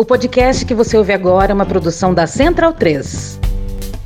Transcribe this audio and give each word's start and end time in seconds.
O 0.00 0.04
podcast 0.04 0.64
que 0.64 0.74
você 0.74 0.96
ouve 0.96 1.12
agora 1.12 1.50
é 1.50 1.54
uma 1.54 1.66
produção 1.66 2.14
da 2.14 2.24
Central 2.24 2.72
3 2.72 3.40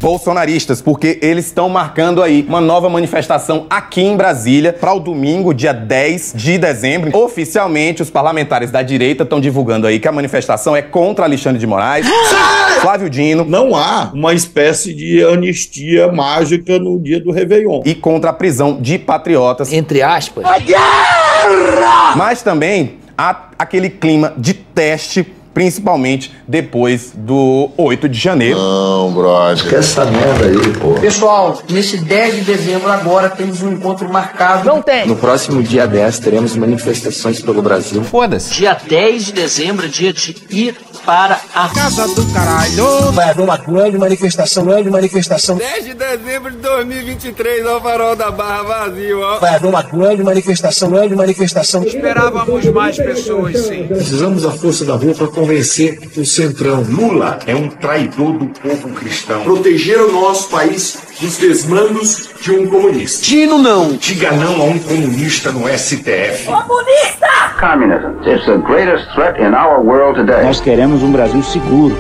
bolsonaristas, 0.00 0.80
porque 0.80 1.20
eles 1.22 1.46
estão 1.46 1.68
marcando 1.68 2.22
aí 2.22 2.44
uma 2.48 2.60
nova 2.62 2.88
manifestação 2.88 3.66
aqui 3.70 4.00
em 4.00 4.16
Brasília 4.16 4.72
para 4.72 4.92
o 4.92 4.98
domingo, 4.98 5.54
dia 5.54 5.72
10 5.72 6.32
de 6.34 6.58
dezembro. 6.58 7.16
Oficialmente, 7.16 8.02
os 8.02 8.10
parlamentares 8.10 8.70
da 8.72 8.82
direita 8.82 9.22
estão 9.22 9.38
divulgando 9.38 9.86
aí 9.86 10.00
que 10.00 10.08
a 10.08 10.12
manifestação 10.12 10.74
é 10.74 10.82
contra 10.82 11.26
Alexandre 11.26 11.60
de 11.60 11.66
Moraes, 11.68 12.06
Flávio 12.80 13.08
Dino. 13.08 13.44
Não 13.44 13.76
há 13.76 14.10
uma 14.12 14.34
espécie 14.34 14.92
de 14.92 15.22
anistia 15.22 16.10
mágica 16.10 16.80
no 16.80 16.98
dia 16.98 17.20
do 17.20 17.30
Réveillon. 17.30 17.82
E 17.84 17.94
contra 17.94 18.30
a 18.30 18.32
prisão 18.32 18.80
de 18.80 18.98
patriotas. 18.98 19.72
Entre 19.72 20.02
aspas. 20.02 20.44
A 20.44 20.58
guerra! 20.58 22.16
Mas 22.16 22.42
também 22.42 22.98
há 23.16 23.50
aquele 23.56 23.88
clima 23.88 24.32
de 24.36 24.54
teste 24.54 25.24
principalmente 25.54 26.32
depois 26.46 27.12
do 27.14 27.70
8 27.76 28.08
de 28.08 28.18
janeiro. 28.18 28.58
Não, 28.58 29.12
brother. 29.12 29.68
Que 29.68 29.76
essa 29.76 30.04
merda 30.04 30.46
aí, 30.46 30.72
pô. 30.78 30.94
Pessoal, 30.94 31.60
nesse 31.68 31.98
10 31.98 32.36
de 32.36 32.40
dezembro 32.42 32.90
agora 32.90 33.28
temos 33.28 33.62
um 33.62 33.72
encontro 33.72 34.08
marcado. 34.10 34.66
Não 34.66 34.82
tem. 34.82 35.06
No 35.06 35.16
próximo 35.16 35.62
dia 35.62 35.86
10 35.86 36.18
teremos 36.18 36.56
manifestações 36.56 37.40
pelo 37.40 37.62
Brasil. 37.62 38.02
Foda-se. 38.04 38.52
Dia 38.54 38.76
10 38.88 39.26
de 39.26 39.32
dezembro, 39.32 39.88
dia 39.88 40.12
de 40.12 40.36
ir 40.50 40.76
para 41.04 41.40
a 41.54 41.68
casa 41.68 42.06
do 42.08 42.24
caralho. 42.32 43.12
Vai 43.12 43.30
haver 43.30 43.42
uma 43.42 43.56
grande 43.56 43.98
manifestação, 43.98 44.64
grande 44.64 44.88
manifestação. 44.88 45.56
10 45.56 45.84
de 45.84 45.94
dezembro 45.94 46.50
de 46.50 46.58
2023, 46.58 47.66
ó, 47.66 47.80
farol 47.80 48.14
da 48.14 48.30
Barra 48.30 48.62
vazio, 48.62 49.20
ó. 49.20 49.38
Vai 49.38 49.54
haver 49.54 49.68
uma 49.68 49.82
grande 49.82 50.22
manifestação, 50.22 50.90
grande 50.90 51.14
manifestação. 51.14 51.82
Esperávamos 51.84 52.64
mais 52.66 52.96
pessoas, 52.96 53.58
sim. 53.58 53.86
Precisamos 53.88 54.42
da 54.42 54.52
força 54.52 54.84
da 54.84 54.94
rua 54.94 55.14
para 55.14 55.26
convencer 55.42 55.98
o 56.16 56.24
Centrão. 56.24 56.82
Lula 56.88 57.40
é 57.48 57.54
um 57.54 57.68
traidor 57.68 58.38
do 58.38 58.46
povo 58.46 58.88
cristão. 58.90 59.42
Proteger 59.42 59.98
o 59.98 60.12
nosso 60.12 60.48
país 60.48 61.02
dos 61.20 61.36
desmandos 61.36 62.28
de 62.40 62.52
um 62.52 62.68
comunista. 62.68 63.26
Dino 63.26 63.58
não. 63.58 63.96
Diga 63.96 64.30
não 64.30 64.62
a 64.62 64.64
um 64.66 64.78
comunista 64.78 65.50
no 65.50 65.66
STF. 65.66 66.46
Comunista! 66.46 67.26
Communism 67.58 68.22
is 68.24 68.44
the 68.46 68.56
greatest 68.58 69.12
threat 69.14 69.40
in 69.40 69.52
our 69.52 69.80
world 69.80 70.18
today. 70.18 70.44
Nós 70.44 70.60
queremos 70.60 71.02
um 71.02 71.10
Brasil 71.10 71.42
seguro. 71.42 71.96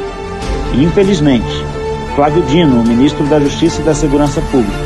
E, 0.74 0.84
infelizmente, 0.84 1.64
Flávio 2.14 2.42
Dino, 2.42 2.80
o 2.80 2.86
ministro 2.86 3.24
da 3.24 3.40
Justiça 3.40 3.80
e 3.80 3.84
da 3.84 3.94
Segurança 3.94 4.40
Pública, 4.52 4.78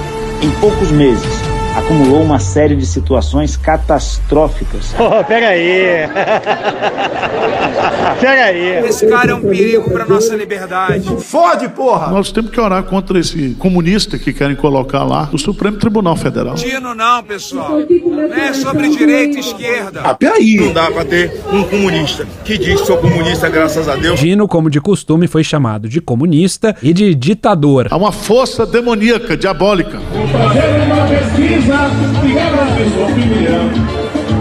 em 0.42 0.50
poucos 0.60 0.90
meses, 0.90 1.45
acumulou 1.76 2.22
uma 2.22 2.38
série 2.38 2.74
de 2.74 2.86
situações 2.86 3.56
catastróficas. 3.56 4.94
Oh, 4.98 5.22
pega 5.24 5.48
aí! 5.48 6.08
pega 8.18 8.44
aí! 8.44 8.86
Esse 8.86 9.06
cara 9.06 9.32
é 9.32 9.34
um 9.34 9.42
perigo 9.42 9.90
para 9.90 10.06
nossa 10.06 10.34
liberdade. 10.34 11.06
Fode, 11.20 11.68
porra! 11.68 12.08
Nós 12.08 12.32
temos 12.32 12.50
que 12.50 12.58
orar 12.58 12.82
contra 12.84 13.18
esse 13.18 13.50
comunista 13.58 14.18
que 14.18 14.32
querem 14.32 14.56
colocar 14.56 15.04
lá 15.04 15.28
no 15.30 15.38
Supremo 15.38 15.76
Tribunal 15.76 16.16
Federal. 16.16 16.54
Dino 16.54 16.94
não, 16.94 17.22
pessoal. 17.22 17.78
Não 17.78 18.34
é 18.34 18.54
sobre 18.54 18.88
direita 18.88 19.36
e 19.36 19.40
esquerda. 19.40 20.00
Ah, 20.02 20.14
peraí! 20.14 20.56
Não 20.56 20.72
dá 20.72 20.90
pra 20.90 21.04
ter 21.04 21.30
um 21.52 21.62
comunista 21.64 22.26
que 22.44 22.56
diz 22.56 22.80
que 22.80 22.86
sou 22.86 22.96
comunista, 22.96 23.50
graças 23.50 23.86
a 23.88 23.96
Deus. 23.96 24.18
Dino, 24.18 24.48
como 24.48 24.70
de 24.70 24.80
costume, 24.80 25.26
foi 25.26 25.44
chamado 25.44 25.88
de 25.88 26.00
comunista 26.00 26.74
e 26.82 26.94
de 26.94 27.14
ditador. 27.14 27.88
Há 27.90 27.96
uma 27.96 28.12
força 28.12 28.64
demoníaca, 28.64 29.36
diabólica. 29.36 30.00
Fazer 30.32 30.70
uma 30.82 31.06
pesquisa 31.06 31.78
e 32.24 32.32
quebra 32.32 32.62
a 32.62 32.64
sua 32.90 33.06
opinião. 33.06 33.64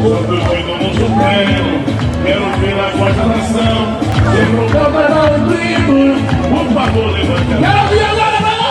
Quando 0.02 0.32
eu 0.36 0.42
fui 0.46 0.62
no 0.64 0.90
Supremo, 0.94 1.70
quero 2.24 2.46
ver 2.60 2.78
a 2.80 2.82
voz 2.98 3.16
da 3.16 3.26
nação. 3.26 3.78
Se 4.32 4.42
for 4.72 4.92
para 4.92 5.08
dar 5.08 5.30
um 5.34 5.48
grito, 5.48 5.98
por 6.50 6.66
favor, 6.74 7.08
levante 7.12 7.52
a 7.52 7.56
mão. 7.56 7.62
Quero 7.62 7.80
ouvir 7.84 8.04
agora, 8.04 8.38
vai 8.42 8.56
lá! 8.58 8.66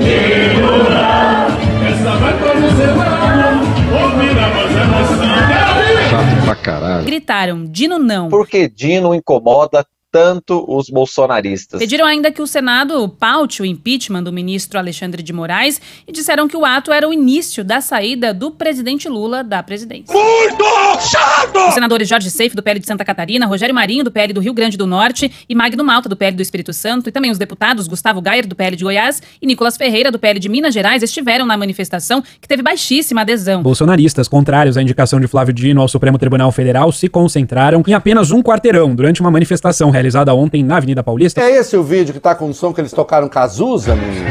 Digo 0.00 0.70
não, 0.90 1.42
essa 1.88 2.10
vai 2.16 2.34
para 2.38 2.52
o 2.56 2.58
Senado, 2.76 3.60
ouvir 4.02 4.36
a 4.38 4.40
voz 4.48 4.70
da 4.74 4.84
nação. 4.86 5.30
Quero 5.48 5.70
ouvir! 5.76 6.08
Chato 6.10 6.44
pra 6.44 6.56
caralho. 6.56 7.04
Gritaram, 7.04 7.64
Dino 7.64 7.98
não. 7.98 8.28
Porque 8.28 8.68
Dino 8.68 9.14
incomoda 9.14 9.86
tanto 10.10 10.64
os 10.68 10.90
bolsonaristas. 10.90 11.78
Pediram 11.78 12.04
ainda 12.04 12.30
que 12.32 12.42
o 12.42 12.46
Senado 12.46 13.08
paute 13.08 13.62
o 13.62 13.64
impeachment 13.64 14.22
do 14.22 14.32
ministro 14.32 14.78
Alexandre 14.78 15.22
de 15.22 15.32
Moraes 15.32 15.80
e 16.06 16.12
disseram 16.12 16.48
que 16.48 16.56
o 16.56 16.64
ato 16.64 16.92
era 16.92 17.08
o 17.08 17.12
início 17.12 17.62
da 17.62 17.80
saída 17.80 18.34
do 18.34 18.50
presidente 18.50 19.08
Lula 19.08 19.44
da 19.44 19.62
presidência. 19.62 20.12
Muito 20.12 20.64
chato! 21.00 21.68
Os 21.68 21.74
senadores 21.74 22.08
Jorge 22.08 22.30
Seif, 22.30 22.54
do 22.54 22.62
PL 22.62 22.80
de 22.80 22.86
Santa 22.86 23.04
Catarina, 23.04 23.46
Rogério 23.46 23.74
Marinho, 23.74 24.02
do 24.02 24.10
PL 24.10 24.32
do 24.32 24.40
Rio 24.40 24.52
Grande 24.52 24.76
do 24.76 24.86
Norte 24.86 25.30
e 25.48 25.54
Magno 25.54 25.84
Malta, 25.84 26.08
do 26.08 26.16
PL 26.16 26.36
do 26.36 26.42
Espírito 26.42 26.72
Santo, 26.72 27.08
e 27.08 27.12
também 27.12 27.30
os 27.30 27.38
deputados 27.38 27.86
Gustavo 27.86 28.20
Gayer, 28.20 28.46
do 28.46 28.56
PL 28.56 28.76
de 28.76 28.84
Goiás 28.84 29.22
e 29.40 29.46
Nicolas 29.46 29.76
Ferreira, 29.76 30.10
do 30.10 30.18
PL 30.18 30.40
de 30.40 30.48
Minas 30.48 30.74
Gerais, 30.74 31.02
estiveram 31.02 31.46
na 31.46 31.56
manifestação 31.56 32.22
que 32.40 32.48
teve 32.48 32.62
baixíssima 32.62 33.20
adesão. 33.20 33.62
Bolsonaristas 33.62 34.26
contrários 34.26 34.76
à 34.76 34.82
indicação 34.82 35.20
de 35.20 35.28
Flávio 35.28 35.54
Dino 35.54 35.80
ao 35.80 35.88
Supremo 35.88 36.18
Tribunal 36.18 36.50
Federal 36.50 36.90
se 36.90 37.08
concentraram 37.08 37.82
em 37.86 37.94
apenas 37.94 38.30
um 38.30 38.42
quarteirão 38.42 38.94
durante 38.94 39.20
uma 39.20 39.30
manifestação 39.30 39.90
realizada 40.00 40.34
ontem 40.34 40.64
na 40.64 40.78
Avenida 40.78 41.02
Paulista. 41.02 41.42
É 41.42 41.50
esse 41.58 41.76
o 41.76 41.82
vídeo 41.82 42.14
que 42.14 42.20
tá 42.20 42.34
com 42.34 42.48
o 42.48 42.54
som 42.54 42.72
que 42.72 42.80
eles 42.80 42.92
tocaram 42.92 43.28
Cazuza, 43.28 43.94
menino? 43.94 44.30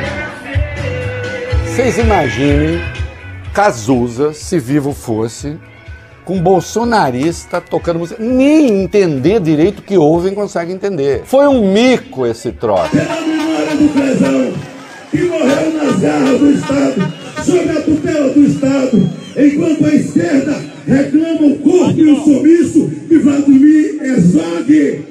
Vocês 1.65 1.97
imaginem 1.97 2.81
Cazuza, 3.53 4.33
se 4.33 4.59
vivo 4.59 4.93
fosse, 4.93 5.57
com 6.25 6.41
bolsonarista 6.41 7.61
tocando 7.61 7.99
música. 7.99 8.21
Nem 8.21 8.83
entender 8.83 9.39
direito 9.39 9.79
o 9.79 9.81
que 9.83 9.97
ouvem 9.97 10.33
consegue 10.33 10.73
entender. 10.73 11.21
Foi 11.25 11.47
um 11.47 11.71
mico 11.71 12.25
esse 12.25 12.51
troço. 12.51 12.89
Pela 12.89 13.21
memória 13.21 13.75
do 13.75 13.89
Fezão, 13.89 14.53
que 15.11 15.21
morreu 15.23 15.73
nas 15.73 15.99
garras 15.99 16.39
do 16.39 16.51
Estado, 16.51 17.13
sob 17.45 17.69
a 17.69 17.81
tutela 17.81 18.29
do 18.29 18.43
Estado, 18.43 19.09
enquanto 19.37 19.85
a 19.85 19.95
esquerda 19.95 20.61
reclama 20.87 21.45
o 21.45 21.59
corpo 21.59 21.99
e 21.99 22.11
o 22.11 22.23
sumiço 22.23 22.87
de 23.07 23.19
Vladimir 23.19 24.03
Herzog. 24.03 25.08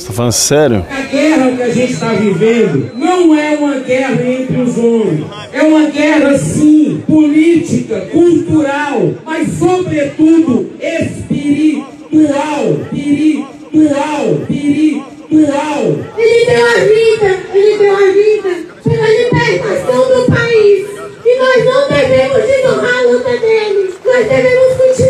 Você 0.00 0.06
tá 0.06 0.12
falando 0.14 0.32
sério? 0.32 0.86
A 0.90 1.02
guerra 1.02 1.52
que 1.56 1.62
a 1.62 1.68
gente 1.68 1.92
está 1.92 2.14
vivendo 2.14 2.90
não 2.96 3.38
é 3.38 3.54
uma 3.54 3.80
guerra 3.80 4.22
entre 4.26 4.56
os 4.56 4.78
homens. 4.78 5.26
É 5.52 5.62
uma 5.62 5.90
guerra, 5.90 6.38
sim, 6.38 7.02
política, 7.06 8.00
cultural, 8.10 9.12
mas, 9.26 9.58
sobretudo, 9.58 10.72
espiritual. 10.80 11.84
Espiritual. 12.90 14.40
Espiritual. 14.48 15.84
Ele 16.16 16.46
deu 16.46 16.64
a 16.64 16.76
vida, 16.78 17.38
ele 17.52 17.76
deu 17.76 17.94
a 17.94 18.10
vida 18.10 18.56
pela 18.82 19.06
libertação 19.06 20.00
do 20.14 20.24
país. 20.32 20.88
E 21.26 21.38
nós 21.38 21.62
não 21.66 21.88
devemos 21.88 22.48
ignorar 22.48 22.98
a 23.00 23.02
luta 23.02 23.36
dele. 23.36 23.90
Nós 24.02 24.26
devemos 24.26 24.76
continuar. 24.78 25.09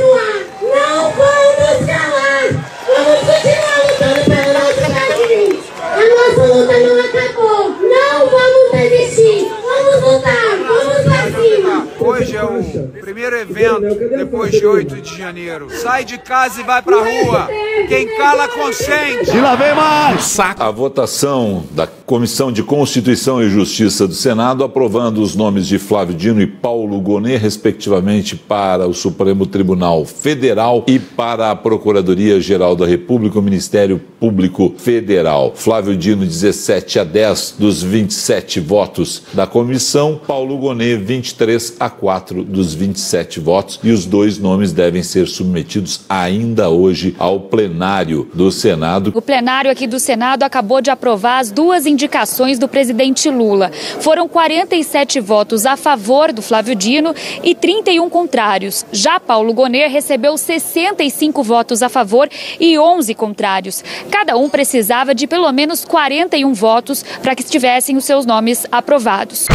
Primeiro 13.00 13.37
evento 13.37 13.94
depois 14.16 14.53
de 14.53 14.65
8 14.65 15.00
de 15.00 15.19
janeiro. 15.19 15.69
Sai 15.71 16.04
de 16.04 16.19
casa 16.19 16.60
e 16.60 16.65
vai 16.65 16.82
pra 16.82 16.97
rua. 16.97 17.48
Quem 17.88 18.16
cala 18.16 18.48
consente. 18.48 19.31
E 19.34 19.41
lá 19.41 19.54
vem 19.54 19.75
mais! 19.75 20.38
A 20.41 20.70
votação 20.70 21.65
da 21.72 21.87
Comissão 21.87 22.50
de 22.50 22.62
Constituição 22.62 23.43
e 23.43 23.49
Justiça 23.49 24.06
do 24.06 24.15
Senado 24.15 24.65
aprovando 24.65 25.22
os 25.22 25.37
nomes 25.37 25.66
de 25.66 25.78
Flávio 25.78 26.15
Dino 26.15 26.43
e 26.43 26.47
Paulo 26.47 27.00
Gonet, 27.00 27.37
respectivamente, 27.37 28.37
para 28.37 28.87
o 28.87 28.93
Supremo 28.93 29.47
Tribunal 29.47 30.04
Federal 30.04 30.84
e 30.87 30.99
para 30.99 31.50
a 31.50 31.56
Procuradoria-Geral 31.56 32.75
da 32.75 32.87
República, 32.87 33.38
o 33.38 33.43
Ministério 33.43 34.00
Público 34.19 34.75
Federal. 34.76 35.52
Flávio 35.55 35.96
Dino, 35.96 36.25
17 36.26 36.99
a 36.99 37.05
10 37.05 37.56
dos 37.58 37.82
27 37.82 38.61
votos 38.61 39.23
da 39.32 39.46
comissão, 39.46 40.20
Paulo 40.26 40.58
Gonet, 40.58 40.96
23 40.96 41.76
a 41.79 41.88
4 41.88 42.44
dos 42.50 42.75
27 42.75 43.41
votos, 43.41 43.81
e 43.82 43.91
os 43.91 44.05
dois 44.05 44.38
nomes 44.38 44.73
devem 44.73 45.02
ser 45.02 45.26
submetidos 45.26 46.00
ainda 46.08 46.69
hoje 46.69 47.14
ao 47.19 47.41
plenário 47.41 48.29
do 48.35 48.50
Senado. 48.50 49.12
O 49.14 49.23
plenário 49.23 49.70
aqui 49.70 49.87
do 49.87 49.99
Senado 50.00 50.43
acabou 50.43 50.81
de 50.81 50.91
aprovar 50.91 51.38
as 51.38 51.50
duas 51.50 51.87
indicações 51.87 52.58
do 52.58 52.69
presidente 52.69 53.31
Lula. 53.31 53.70
Foram 54.00 54.29
47 54.29 55.20
votos 55.20 55.64
a 55.67 55.76
favor 55.76 56.32
do 56.32 56.43
Flávio 56.43 56.75
Dino 56.75 57.14
e 57.43 57.55
31 57.55 58.08
contrários. 58.11 58.85
Já 58.93 59.20
Paulo 59.20 59.53
Gonet 59.53 59.88
recebeu 59.91 60.37
65 60.37 61.43
votos 61.43 61.82
a 61.82 61.88
favor 61.88 62.29
e 62.58 62.79
11 62.79 63.14
contrários. 63.14 63.85
Cada 64.11 64.37
um 64.37 64.49
precisava 64.49 65.14
de 65.14 65.26
pelo 65.26 65.50
menos 65.53 65.85
41 65.85 66.53
votos 66.53 67.05
para 67.23 67.35
que 67.35 67.43
tivessem 67.43 67.96
os 67.96 68.05
seus 68.05 68.26
nomes 68.26 68.67
aprovados. 68.70 69.46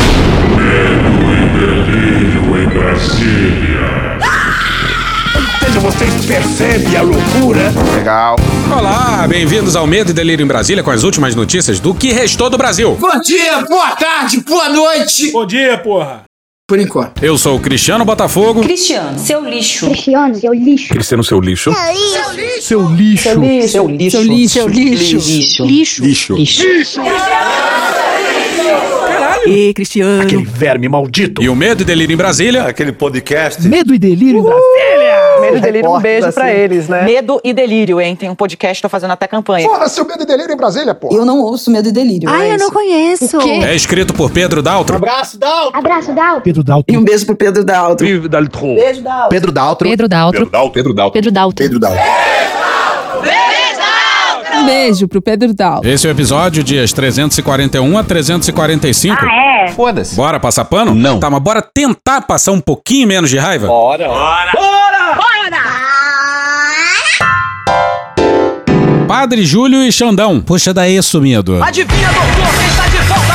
Medo 0.57 1.15
e 1.31 1.59
delírio 1.59 2.34
em 2.53 2.67
Brasília. 2.67 4.19
Vocês 5.81 6.25
percebem 6.25 6.95
a 6.97 7.01
loucura? 7.01 7.71
Legal. 7.95 8.35
Olá, 8.75 9.27
bem-vindos 9.27 9.75
ao 9.75 9.85
Medo 9.85 10.11
e 10.11 10.13
Delírio 10.13 10.43
em 10.43 10.47
Brasília 10.47 10.83
com 10.83 10.89
as 10.89 11.03
últimas 11.03 11.35
notícias 11.35 11.79
do 11.79 11.93
que 11.93 12.11
restou 12.11 12.49
do 12.49 12.57
Brasil. 12.57 12.95
Bom 12.99 13.19
dia, 13.19 13.61
boa 13.61 13.91
tarde, 13.91 14.39
boa 14.41 14.69
noite. 14.69 15.31
Bom 15.31 15.45
dia, 15.45 15.77
porra. 15.77 16.23
Por 16.67 16.79
enquanto. 16.79 17.23
Eu 17.23 17.37
sou 17.37 17.57
o 17.57 17.59
Cristiano 17.59 18.03
Botafogo. 18.03 18.61
Cristiano, 18.63 19.19
seu 19.19 19.47
lixo. 19.47 19.85
Cristiano, 19.85 20.33
seu 20.33 20.53
lixo. 20.53 20.89
Cristiano, 20.89 21.23
seu 21.23 21.39
lixo. 21.39 21.71
Seu 22.61 22.89
lixo. 22.89 23.29
Seu 23.69 23.87
lixo. 23.87 24.11
Seu 24.13 24.27
lixo. 24.27 24.49
Seu 24.49 24.67
lixo. 24.67 25.17
Lixo. 25.17 25.65
Lixo. 25.65 26.35
Lixo. 26.35 26.35
Lixo. 26.35 27.01
E 29.47 29.73
Cristiano. 29.73 30.21
Aquele 30.21 30.43
verme 30.43 30.87
maldito. 30.89 31.41
E 31.41 31.49
o 31.49 31.55
Medo 31.55 31.81
e 31.81 31.85
Delírio 31.85 32.13
em 32.13 32.17
Brasília. 32.17 32.63
Aquele 32.63 32.91
podcast. 32.91 33.67
Medo 33.67 33.93
e 33.93 33.99
delírio 33.99 34.39
em 34.39 34.43
Brasília. 34.43 35.15
Medo 35.41 35.57
e 35.57 35.61
delírio, 35.61 35.91
um 35.91 35.99
beijo 35.99 36.31
pra 36.31 36.53
eles, 36.53 36.87
né? 36.87 37.03
Medo 37.03 37.39
e 37.43 37.53
delírio, 37.53 37.99
hein? 37.99 38.15
Tem 38.15 38.29
um 38.29 38.35
podcast, 38.35 38.81
tô 38.81 38.89
fazendo 38.89 39.11
até 39.11 39.27
campanha. 39.27 39.67
Fora 39.67 39.87
seu 39.87 40.05
medo 40.05 40.23
e 40.23 40.25
delírio 40.25 40.53
em 40.53 40.57
Brasília, 40.57 40.95
pô. 40.95 41.09
Eu 41.11 41.25
não 41.25 41.41
ouço 41.41 41.69
medo 41.69 41.89
e 41.89 41.91
delírio. 41.91 42.29
Ai, 42.29 42.53
eu 42.53 42.57
não 42.57 42.71
conheço. 42.71 43.37
É 43.41 43.75
escrito 43.75 44.13
por 44.13 44.31
Pedro 44.31 44.61
Daltro. 44.61 44.95
Abraço, 44.95 45.37
Dalton. 45.37 45.77
Abraço, 45.77 46.13
Dal. 46.13 46.41
Pedro 46.41 46.63
Dalton. 46.63 46.93
E 46.93 46.97
um 46.97 47.03
beijo 47.03 47.25
pro 47.25 47.35
Pedro 47.35 47.63
Daltro. 47.63 48.05
Vive 48.05 48.27
Daltron. 48.27 48.75
Beijo, 48.75 49.01
Daltro. 49.01 49.29
Pedro 49.29 49.51
Daltro. 49.51 49.89
Pedro 49.89 50.07
Daltro. 50.07 50.39
Pedro 50.39 50.49
Daltro. 50.49 50.73
Pedro 50.73 50.93
Daltro. 50.93 51.13
Pedro 51.13 51.31
Daltro. 51.31 51.63
Pedro 51.63 51.79
Daltro. 51.79 52.01
Um 54.65 54.67
beijo 54.67 55.07
pro 55.07 55.21
Pedro 55.21 55.53
Daltro. 55.53 55.87
Esse 55.87 56.07
é 56.07 56.09
o 56.09 56.11
episódio 56.11 56.63
dias 56.63 56.91
341 56.91 57.97
a 57.99 58.03
345. 58.03 59.15
Ah, 59.21 59.65
é? 59.67 59.67
Foda-se. 59.67 60.15
Bora 60.15 60.39
passar 60.39 60.65
pano? 60.65 60.95
Não. 60.95 61.19
Tá, 61.19 61.29
mas 61.29 61.39
bora 61.39 61.61
tentar 61.61 62.21
passar 62.21 62.51
um 62.51 62.59
pouquinho 62.59 63.07
menos 63.07 63.29
de 63.29 63.37
raiva? 63.37 63.67
Bora. 63.67 64.09
Padre 69.07 69.45
Júlio 69.45 69.83
e 69.83 69.91
Xandão. 69.91 70.41
Puxa 70.41 70.73
daí, 70.73 71.01
sumido. 71.03 71.63
Adivinha, 71.63 72.07
doutor, 72.07 72.57
quem 72.57 72.67
está 72.67 72.87
de 72.87 72.97
volta 73.07 73.34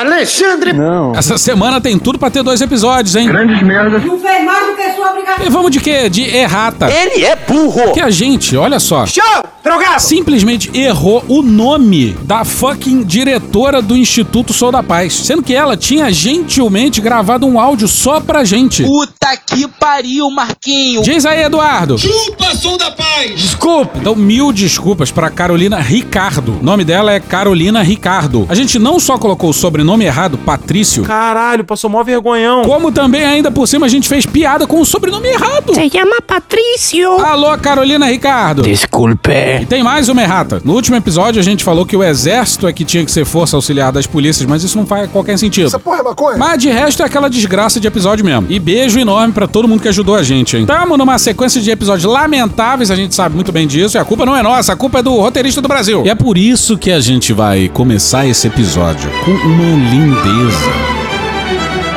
Alexandre. 0.00 0.72
Não. 0.72 1.12
Essa 1.14 1.36
semana 1.38 1.80
tem 1.80 1.98
tudo 1.98 2.18
pra 2.18 2.30
ter 2.30 2.42
dois 2.42 2.60
episódios, 2.60 3.14
hein? 3.16 3.28
Grandes 3.28 3.62
merdas. 3.62 4.04
Não 4.04 4.18
fez 4.18 4.44
mais 4.44 4.66
do 4.66 4.76
que 4.76 4.92
sua 4.94 5.10
obrigação. 5.10 5.46
E 5.46 5.50
vamos 5.50 5.70
de 5.70 5.80
quê? 5.80 6.08
De 6.08 6.22
errata. 6.22 6.90
Ele 6.90 7.24
é 7.24 7.36
burro. 7.36 7.92
Que 7.92 8.00
a 8.00 8.10
gente, 8.10 8.56
olha 8.56 8.78
só, 8.78 9.06
Show, 9.06 9.22
drogado. 9.62 10.00
simplesmente 10.00 10.70
errou 10.76 11.24
o 11.28 11.42
nome 11.42 12.16
da 12.22 12.44
fucking 12.44 13.02
diretora 13.04 13.80
do 13.82 13.96
Instituto 13.96 14.52
Sou 14.52 14.70
da 14.72 14.82
Paz. 14.82 15.12
Sendo 15.12 15.42
que 15.42 15.54
ela 15.54 15.76
tinha 15.76 16.10
gentilmente 16.12 17.00
gravado 17.00 17.46
um 17.46 17.58
áudio 17.60 17.88
só 17.88 18.20
pra 18.20 18.44
gente. 18.44 18.82
Puta 18.84 19.36
que 19.46 19.66
pariu, 19.68 20.30
Marquinho. 20.30 21.02
Diz 21.02 21.24
aí, 21.26 21.42
Eduardo. 21.42 21.98
Chupa, 21.98 22.54
sou 22.56 22.76
da 22.78 22.90
paz. 22.90 23.40
Desculpa. 23.40 23.98
Então, 23.98 24.14
mil 24.14 24.52
desculpas 24.52 25.10
pra 25.10 25.30
Carolina 25.30 25.78
Ricardo. 25.78 26.58
O 26.60 26.64
nome 26.64 26.84
dela 26.84 27.12
é 27.12 27.20
Carolina 27.20 27.82
Ricardo. 27.82 28.46
A 28.48 28.54
gente 28.54 28.78
não 28.78 28.98
só 28.98 29.18
colocou 29.18 29.50
o 29.50 29.54
sobrenome 29.54 29.89
errado, 30.00 30.38
Patrício, 30.38 31.02
Caralho, 31.02 31.64
passou 31.64 31.90
mó 31.90 32.02
vergonhão. 32.02 32.62
como 32.64 32.92
também 32.92 33.24
ainda 33.24 33.50
por 33.50 33.66
cima 33.66 33.86
a 33.86 33.88
gente 33.88 34.08
fez 34.08 34.24
piada 34.24 34.66
com 34.66 34.80
o 34.80 34.84
sobrenome 34.84 35.28
errado. 35.28 35.74
Se 35.74 35.90
chama 35.90 36.20
Patrício. 36.26 37.10
Alô, 37.24 37.56
Carolina 37.58 38.06
Ricardo. 38.06 38.62
Desculpe. 38.62 39.30
E 39.62 39.66
tem 39.66 39.82
mais 39.82 40.08
uma 40.08 40.22
errata. 40.22 40.60
No 40.64 40.74
último 40.74 40.96
episódio 40.96 41.40
a 41.40 41.44
gente 41.44 41.64
falou 41.64 41.84
que 41.84 41.96
o 41.96 42.02
exército 42.04 42.66
é 42.66 42.72
que 42.72 42.84
tinha 42.84 43.04
que 43.04 43.10
ser 43.10 43.24
força 43.24 43.56
auxiliar 43.56 43.92
das 43.92 44.06
polícias, 44.06 44.48
mas 44.48 44.62
isso 44.62 44.76
não 44.76 44.86
faz 44.86 45.10
qualquer 45.10 45.38
sentido. 45.38 45.66
Essa 45.66 45.78
porra 45.78 46.00
é 46.00 46.02
maconha? 46.02 46.36
Mas 46.38 46.58
de 46.62 46.68
resto 46.70 47.02
é 47.02 47.06
aquela 47.06 47.28
desgraça 47.28 47.78
de 47.80 47.86
episódio 47.86 48.24
mesmo. 48.24 48.46
E 48.48 48.58
beijo 48.58 48.98
enorme 48.98 49.32
pra 49.32 49.46
todo 49.46 49.66
mundo 49.68 49.80
que 49.80 49.88
ajudou 49.88 50.14
a 50.16 50.22
gente, 50.22 50.56
hein? 50.56 50.66
Tamo 50.66 50.96
numa 50.96 51.18
sequência 51.18 51.60
de 51.60 51.70
episódios 51.70 52.10
lamentáveis, 52.10 52.90
a 52.90 52.96
gente 52.96 53.14
sabe 53.14 53.34
muito 53.34 53.52
bem 53.52 53.66
disso, 53.66 53.96
e 53.96 53.98
a 53.98 54.04
culpa 54.04 54.24
não 54.26 54.36
é 54.36 54.42
nossa, 54.42 54.72
a 54.72 54.76
culpa 54.76 54.98
é 54.98 55.02
do 55.02 55.14
roteirista 55.16 55.60
do 55.60 55.68
Brasil. 55.68 56.02
E 56.04 56.10
é 56.10 56.14
por 56.14 56.36
isso 56.36 56.76
que 56.78 56.90
a 56.90 57.00
gente 57.00 57.32
vai 57.32 57.68
começar 57.68 58.26
esse 58.26 58.46
episódio 58.46 59.10
com 59.24 59.30
uma 59.30 59.79
lindeza. 59.80 60.70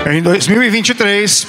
Em 0.09 0.21
2023, 0.21 1.47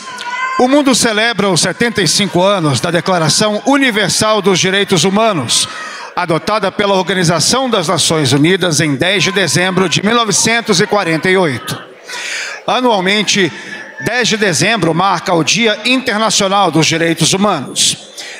o 0.58 0.66
mundo 0.68 0.94
celebra 0.94 1.48
os 1.48 1.60
75 1.60 2.42
anos 2.42 2.80
da 2.80 2.90
Declaração 2.90 3.62
Universal 3.66 4.42
dos 4.42 4.58
Direitos 4.58 5.04
Humanos, 5.04 5.68
adotada 6.16 6.72
pela 6.72 6.94
Organização 6.94 7.70
das 7.70 7.88
Nações 7.88 8.32
Unidas 8.32 8.80
em 8.80 8.96
10 8.96 9.24
de 9.24 9.32
dezembro 9.32 9.88
de 9.88 10.04
1948. 10.04 11.78
Anualmente, 12.66 13.52
10 14.04 14.28
de 14.28 14.36
dezembro 14.36 14.92
marca 14.92 15.32
o 15.32 15.42
Dia 15.42 15.78
Internacional 15.86 16.70
dos 16.70 16.86
Direitos 16.86 17.32
Humanos. 17.32 17.96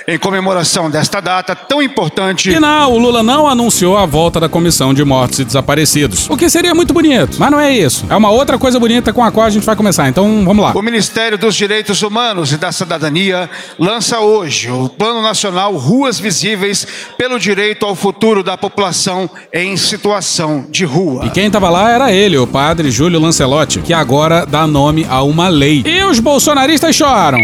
Em 0.06 0.19
comemoração 0.19 0.90
desta 0.90 1.19
data 1.19 1.56
tão 1.56 1.82
importante. 1.82 2.61
Não, 2.61 2.93
o 2.93 2.99
Lula 2.99 3.22
não 3.22 3.49
anunciou 3.49 3.96
a 3.96 4.05
volta 4.05 4.38
da 4.38 4.50
Comissão 4.50 4.93
de 4.93 5.02
Mortos 5.02 5.38
e 5.38 5.44
Desaparecidos. 5.44 6.28
O 6.28 6.37
que 6.37 6.50
seria 6.50 6.75
muito 6.75 6.93
bonito. 6.93 7.38
Mas 7.38 7.50
não 7.50 7.58
é 7.58 7.72
isso. 7.72 8.05
É 8.11 8.14
uma 8.14 8.31
outra 8.31 8.58
coisa 8.58 8.78
bonita 8.78 9.14
com 9.14 9.25
a 9.25 9.32
qual 9.32 9.46
a 9.46 9.50
gente 9.50 9.64
vai 9.64 9.75
começar. 9.75 10.06
Então 10.06 10.44
vamos 10.44 10.62
lá. 10.62 10.72
O 10.75 10.82
Ministério 10.82 11.38
dos 11.38 11.55
Direitos 11.55 12.02
Humanos 12.02 12.52
e 12.52 12.58
da 12.58 12.70
Cidadania 12.70 13.49
lança 13.78 14.20
hoje 14.20 14.70
o 14.70 14.90
Plano 14.90 15.22
Nacional 15.22 15.75
Ruas 15.75 16.20
Visíveis 16.20 16.87
pelo 17.17 17.38
Direito 17.38 17.87
ao 17.87 17.94
Futuro 17.94 18.43
da 18.43 18.58
População 18.58 19.28
em 19.55 19.75
Situação 19.78 20.67
de 20.69 20.84
Rua. 20.84 21.25
E 21.25 21.31
quem 21.31 21.50
tava 21.50 21.70
lá 21.70 21.90
era 21.90 22.12
ele, 22.12 22.37
o 22.37 22.46
padre 22.46 22.90
Júlio 22.90 23.19
Lancelotti, 23.19 23.81
que 23.81 23.94
agora 23.94 24.44
dá 24.44 24.67
nome 24.67 25.06
a 25.08 25.22
uma 25.22 25.49
lei. 25.54 25.82
E 25.86 26.04
os 26.04 26.20
bolsonaristas 26.20 26.94
choram. 26.94 27.38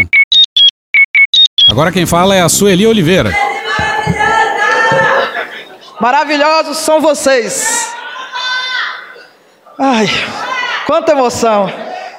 Agora 1.70 1.92
quem 1.92 2.04
fala 2.04 2.34
é 2.34 2.42
a 2.42 2.48
Sueli 2.48 2.86
Oliveira. 2.86 3.32
Maravilhosos 6.00 6.78
são 6.78 7.00
vocês. 7.00 7.94
Ai, 9.78 10.06
quanta 10.86 11.12
emoção. 11.12 11.72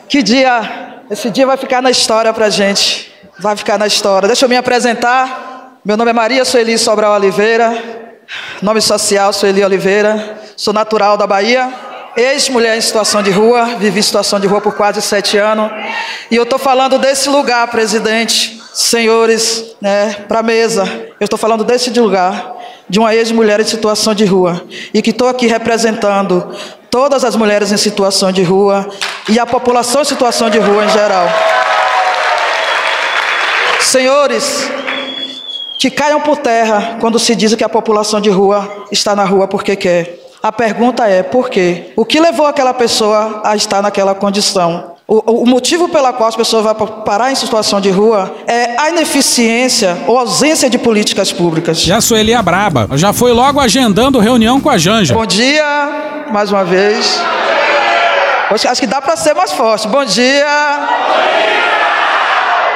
Que 0.07 0.23
dia. 0.23 1.01
Esse 1.09 1.29
dia 1.29 1.45
vai 1.45 1.57
ficar 1.57 1.81
na 1.81 1.91
história 1.91 2.31
pra 2.33 2.49
gente. 2.49 3.11
Vai 3.39 3.55
ficar 3.55 3.77
na 3.77 3.87
história. 3.87 4.27
Deixa 4.27 4.45
eu 4.45 4.49
me 4.49 4.55
apresentar. 4.55 5.79
Meu 5.83 5.97
nome 5.97 6.11
é 6.11 6.13
Maria 6.13 6.45
Sueli 6.45 6.77
Sobral 6.77 7.13
Oliveira. 7.13 8.01
Nome 8.61 8.81
social 8.81 9.33
Sueli 9.33 9.63
Oliveira. 9.63 10.39
Sou 10.55 10.73
natural 10.73 11.17
da 11.17 11.27
Bahia. 11.27 11.90
Ex-mulher 12.15 12.77
em 12.77 12.81
situação 12.81 13.23
de 13.23 13.31
rua. 13.31 13.75
Vivi 13.77 13.99
em 13.99 14.03
situação 14.03 14.39
de 14.39 14.47
rua 14.47 14.61
por 14.61 14.75
quase 14.75 15.01
sete 15.01 15.37
anos. 15.37 15.71
E 16.29 16.35
eu 16.35 16.43
estou 16.43 16.59
falando 16.59 16.97
desse 16.97 17.29
lugar, 17.29 17.67
presidente. 17.67 18.61
Senhores, 18.73 19.75
né, 19.81 20.25
para 20.27 20.39
a 20.39 20.43
mesa. 20.43 20.83
Eu 21.19 21.25
estou 21.25 21.37
falando 21.37 21.63
desse 21.63 21.89
lugar 21.99 22.55
de 22.89 22.99
uma 22.99 23.13
ex-mulher 23.13 23.59
em 23.59 23.65
situação 23.65 24.13
de 24.13 24.25
rua 24.25 24.61
e 24.93 25.01
que 25.01 25.11
estou 25.11 25.27
aqui 25.27 25.47
representando 25.47 26.53
todas 26.89 27.23
as 27.23 27.35
mulheres 27.35 27.71
em 27.71 27.77
situação 27.77 28.31
de 28.31 28.43
rua 28.43 28.89
e 29.29 29.39
a 29.39 29.45
população 29.45 30.01
em 30.01 30.05
situação 30.05 30.49
de 30.49 30.57
rua 30.57 30.85
em 30.85 30.89
geral. 30.89 31.27
Senhores, 33.79 34.69
que 35.79 35.89
caiam 35.89 36.21
por 36.21 36.37
terra 36.37 36.97
quando 36.99 37.17
se 37.17 37.35
diz 37.35 37.55
que 37.55 37.63
a 37.63 37.69
população 37.69 38.21
de 38.21 38.29
rua 38.29 38.85
está 38.91 39.15
na 39.15 39.23
rua 39.25 39.47
porque 39.47 39.75
quer. 39.75 40.19
A 40.43 40.51
pergunta 40.51 41.05
é 41.05 41.21
por 41.21 41.51
quê? 41.51 41.91
O 41.95 42.03
que 42.03 42.19
levou 42.19 42.47
aquela 42.47 42.73
pessoa 42.73 43.41
a 43.43 43.55
estar 43.55 43.81
naquela 43.81 44.15
condição? 44.15 44.95
O, 45.07 45.43
o, 45.43 45.45
motivo 45.45 45.89
pela 45.89 46.13
qual 46.13 46.29
as 46.29 46.35
pessoas 46.35 46.63
vão 46.63 46.73
parar 46.73 47.31
em 47.31 47.35
situação 47.35 47.79
de 47.81 47.91
rua 47.91 48.33
é 48.47 48.75
a 48.79 48.89
ineficiência 48.89 49.97
ou 50.07 50.17
ausência 50.17 50.69
de 50.69 50.79
políticas 50.79 51.31
públicas. 51.31 51.81
Já 51.81 52.01
Sueli 52.01 52.33
é 52.33 52.41
braba. 52.41 52.87
Já 52.93 53.13
foi 53.13 53.33
logo 53.33 53.59
agendando 53.59 54.17
reunião 54.19 54.59
com 54.59 54.69
a 54.69 54.77
Janja. 54.77 55.13
Bom 55.13 55.25
dia, 55.25 56.27
mais 56.31 56.49
uma 56.51 56.63
vez. 56.63 57.21
Acho 58.49 58.81
que 58.81 58.87
dá 58.87 59.01
para 59.01 59.15
ser 59.15 59.35
mais 59.35 59.51
forte. 59.51 59.87
Bom 59.87 60.03
dia. 60.05 61.50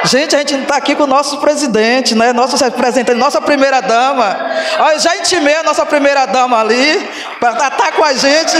Gente, 0.06 0.36
a 0.36 0.38
gente 0.38 0.54
não 0.54 0.62
está 0.62 0.76
aqui 0.76 0.94
com 0.94 1.02
o 1.02 1.06
nosso 1.06 1.38
presidente, 1.38 2.14
né? 2.14 2.32
Nosso 2.32 2.56
representante, 2.56 3.18
nossa 3.18 3.40
primeira 3.40 3.80
dama. 3.80 4.36
Olha, 4.78 4.98
já 4.98 5.16
intimei 5.16 5.56
a 5.56 5.62
nossa 5.62 5.84
primeira 5.84 6.26
dama 6.26 6.60
ali 6.60 7.10
para 7.40 7.52
estar 7.52 7.70
tá 7.70 7.92
com 7.92 8.04
a 8.04 8.12
gente. 8.12 8.56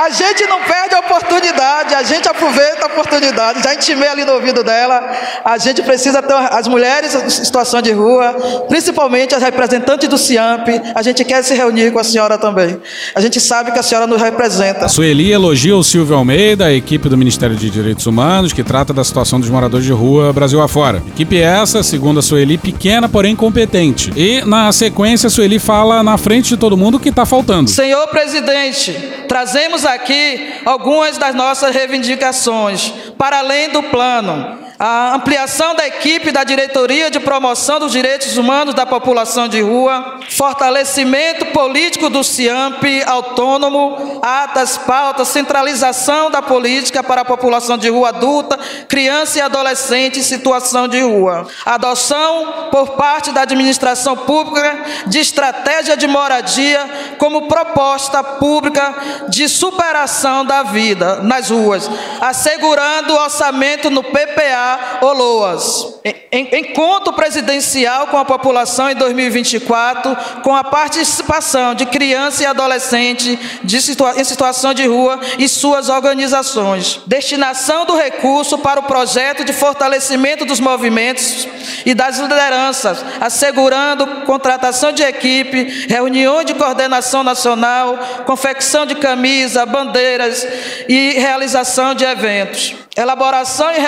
A 0.00 0.08
gente 0.08 0.46
não 0.46 0.62
perde 0.62 0.94
a 0.94 1.00
oportunidade, 1.00 1.94
a 1.94 2.02
gente 2.02 2.26
aproveita 2.26 2.84
a 2.84 2.86
oportunidade. 2.86 3.62
Já 3.62 3.74
intimei 3.74 4.08
ali 4.08 4.24
no 4.24 4.32
ouvido 4.32 4.64
dela. 4.64 4.98
A 5.44 5.58
gente 5.58 5.82
precisa 5.82 6.22
ter 6.22 6.32
as 6.32 6.66
mulheres 6.66 7.14
em 7.14 7.28
situação 7.28 7.82
de 7.82 7.92
rua, 7.92 8.34
principalmente 8.66 9.34
as 9.34 9.42
representantes 9.42 10.08
do 10.08 10.16
CIAMP. 10.16 10.68
A 10.94 11.02
gente 11.02 11.22
quer 11.22 11.44
se 11.44 11.52
reunir 11.52 11.90
com 11.90 11.98
a 11.98 12.04
senhora 12.04 12.38
também. 12.38 12.80
A 13.14 13.20
gente 13.20 13.38
sabe 13.38 13.72
que 13.72 13.78
a 13.78 13.82
senhora 13.82 14.06
nos 14.06 14.22
representa. 14.22 14.86
A 14.86 14.88
Sueli 14.88 15.30
elogia 15.32 15.76
o 15.76 15.84
Silvio 15.84 16.16
Almeida, 16.16 16.64
a 16.64 16.72
equipe 16.72 17.06
do 17.06 17.18
Ministério 17.18 17.54
de 17.54 17.68
Direitos 17.68 18.06
Humanos, 18.06 18.54
que 18.54 18.64
trata 18.64 18.94
da 18.94 19.04
situação 19.04 19.38
dos 19.38 19.50
moradores 19.50 19.84
de 19.84 19.92
rua 19.92 20.32
Brasil 20.32 20.62
afora. 20.62 21.02
Equipe 21.08 21.38
essa, 21.38 21.82
segundo 21.82 22.20
a 22.20 22.22
Sueli, 22.22 22.56
pequena, 22.56 23.06
porém 23.06 23.36
competente. 23.36 24.10
E 24.16 24.40
na 24.46 24.72
sequência, 24.72 25.26
a 25.26 25.30
Sueli 25.30 25.58
fala 25.58 26.02
na 26.02 26.16
frente 26.16 26.48
de 26.48 26.56
todo 26.56 26.74
mundo 26.74 26.96
o 26.96 27.00
que 27.00 27.10
está 27.10 27.26
faltando. 27.26 27.68
Senhor 27.68 28.06
presidente, 28.08 28.92
trazemos 29.28 29.84
aqui 29.94 30.60
algumas 30.64 31.18
das 31.18 31.34
nossas 31.34 31.74
reivindicações, 31.74 32.92
para 33.18 33.38
além 33.38 33.70
do 33.70 33.82
plano. 33.84 34.69
A 34.82 35.14
ampliação 35.14 35.74
da 35.74 35.86
equipe 35.86 36.32
da 36.32 36.42
Diretoria 36.42 37.10
de 37.10 37.20
Promoção 37.20 37.78
dos 37.78 37.92
Direitos 37.92 38.38
Humanos 38.38 38.72
da 38.72 38.86
População 38.86 39.46
de 39.46 39.60
Rua, 39.60 40.18
fortalecimento 40.30 41.44
político 41.52 42.08
do 42.08 42.24
CIAMP 42.24 43.04
autônomo, 43.06 44.20
atas, 44.22 44.78
pautas, 44.78 45.28
centralização 45.28 46.30
da 46.30 46.40
política 46.40 47.02
para 47.02 47.20
a 47.20 47.24
população 47.26 47.76
de 47.76 47.90
rua 47.90 48.08
adulta, 48.08 48.58
criança 48.88 49.38
e 49.38 49.42
adolescente 49.42 50.20
em 50.20 50.22
situação 50.22 50.88
de 50.88 51.02
rua. 51.02 51.46
Adoção 51.66 52.70
por 52.70 52.92
parte 52.92 53.32
da 53.32 53.42
administração 53.42 54.16
pública 54.16 54.82
de 55.06 55.18
estratégia 55.18 55.94
de 55.94 56.06
moradia 56.06 56.88
como 57.18 57.48
proposta 57.48 58.24
pública 58.24 58.94
de 59.28 59.46
superação 59.46 60.42
da 60.42 60.62
vida 60.62 61.16
nas 61.16 61.50
ruas, 61.50 61.90
assegurando 62.18 63.12
o 63.12 63.18
orçamento 63.18 63.90
no 63.90 64.02
PPA 64.02 64.69
ou 65.00 65.12
LOAS. 65.12 66.00
Encontro 66.32 67.12
presidencial 67.12 68.06
com 68.06 68.16
a 68.16 68.24
população 68.24 68.90
em 68.90 68.94
2024, 68.94 70.16
com 70.42 70.54
a 70.54 70.64
participação 70.64 71.74
de 71.74 71.86
criança 71.86 72.42
e 72.42 72.46
adolescente 72.46 73.38
de 73.62 73.80
situa 73.80 74.14
em 74.18 74.24
situação 74.24 74.72
de 74.72 74.86
rua 74.86 75.18
e 75.38 75.48
suas 75.48 75.88
organizações. 75.88 77.00
Destinação 77.06 77.84
do 77.84 77.96
recurso 77.96 78.58
para 78.58 78.80
o 78.80 78.84
projeto 78.84 79.44
de 79.44 79.52
fortalecimento 79.52 80.44
dos 80.44 80.60
movimentos 80.60 81.48
e 81.84 81.94
das 81.94 82.18
lideranças, 82.18 83.04
assegurando 83.20 84.06
contratação 84.26 84.92
de 84.92 85.02
equipe, 85.02 85.86
reunião 85.88 86.44
de 86.44 86.54
coordenação 86.54 87.22
nacional, 87.22 87.98
confecção 88.26 88.86
de 88.86 88.94
camisa, 88.94 89.66
bandeiras 89.66 90.46
e 90.88 91.12
realização 91.12 91.94
de 91.94 92.04
eventos. 92.04 92.74
Elaboração 93.00 93.72
e 93.72 93.78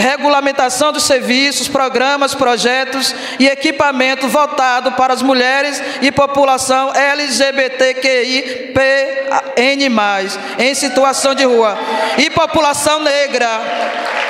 regulamentação 0.00 0.92
dos 0.92 1.04
serviços, 1.04 1.68
programas, 1.68 2.34
projetos 2.34 3.14
e 3.38 3.46
equipamento 3.46 4.26
voltado 4.26 4.90
para 4.92 5.14
as 5.14 5.22
mulheres 5.22 5.80
e 6.02 6.10
população 6.10 6.92
LGBTQIPN+, 6.92 8.74
em 10.58 10.74
situação 10.74 11.32
de 11.32 11.44
rua, 11.44 11.78
e 12.18 12.28
população 12.28 12.98
negra. 12.98 14.25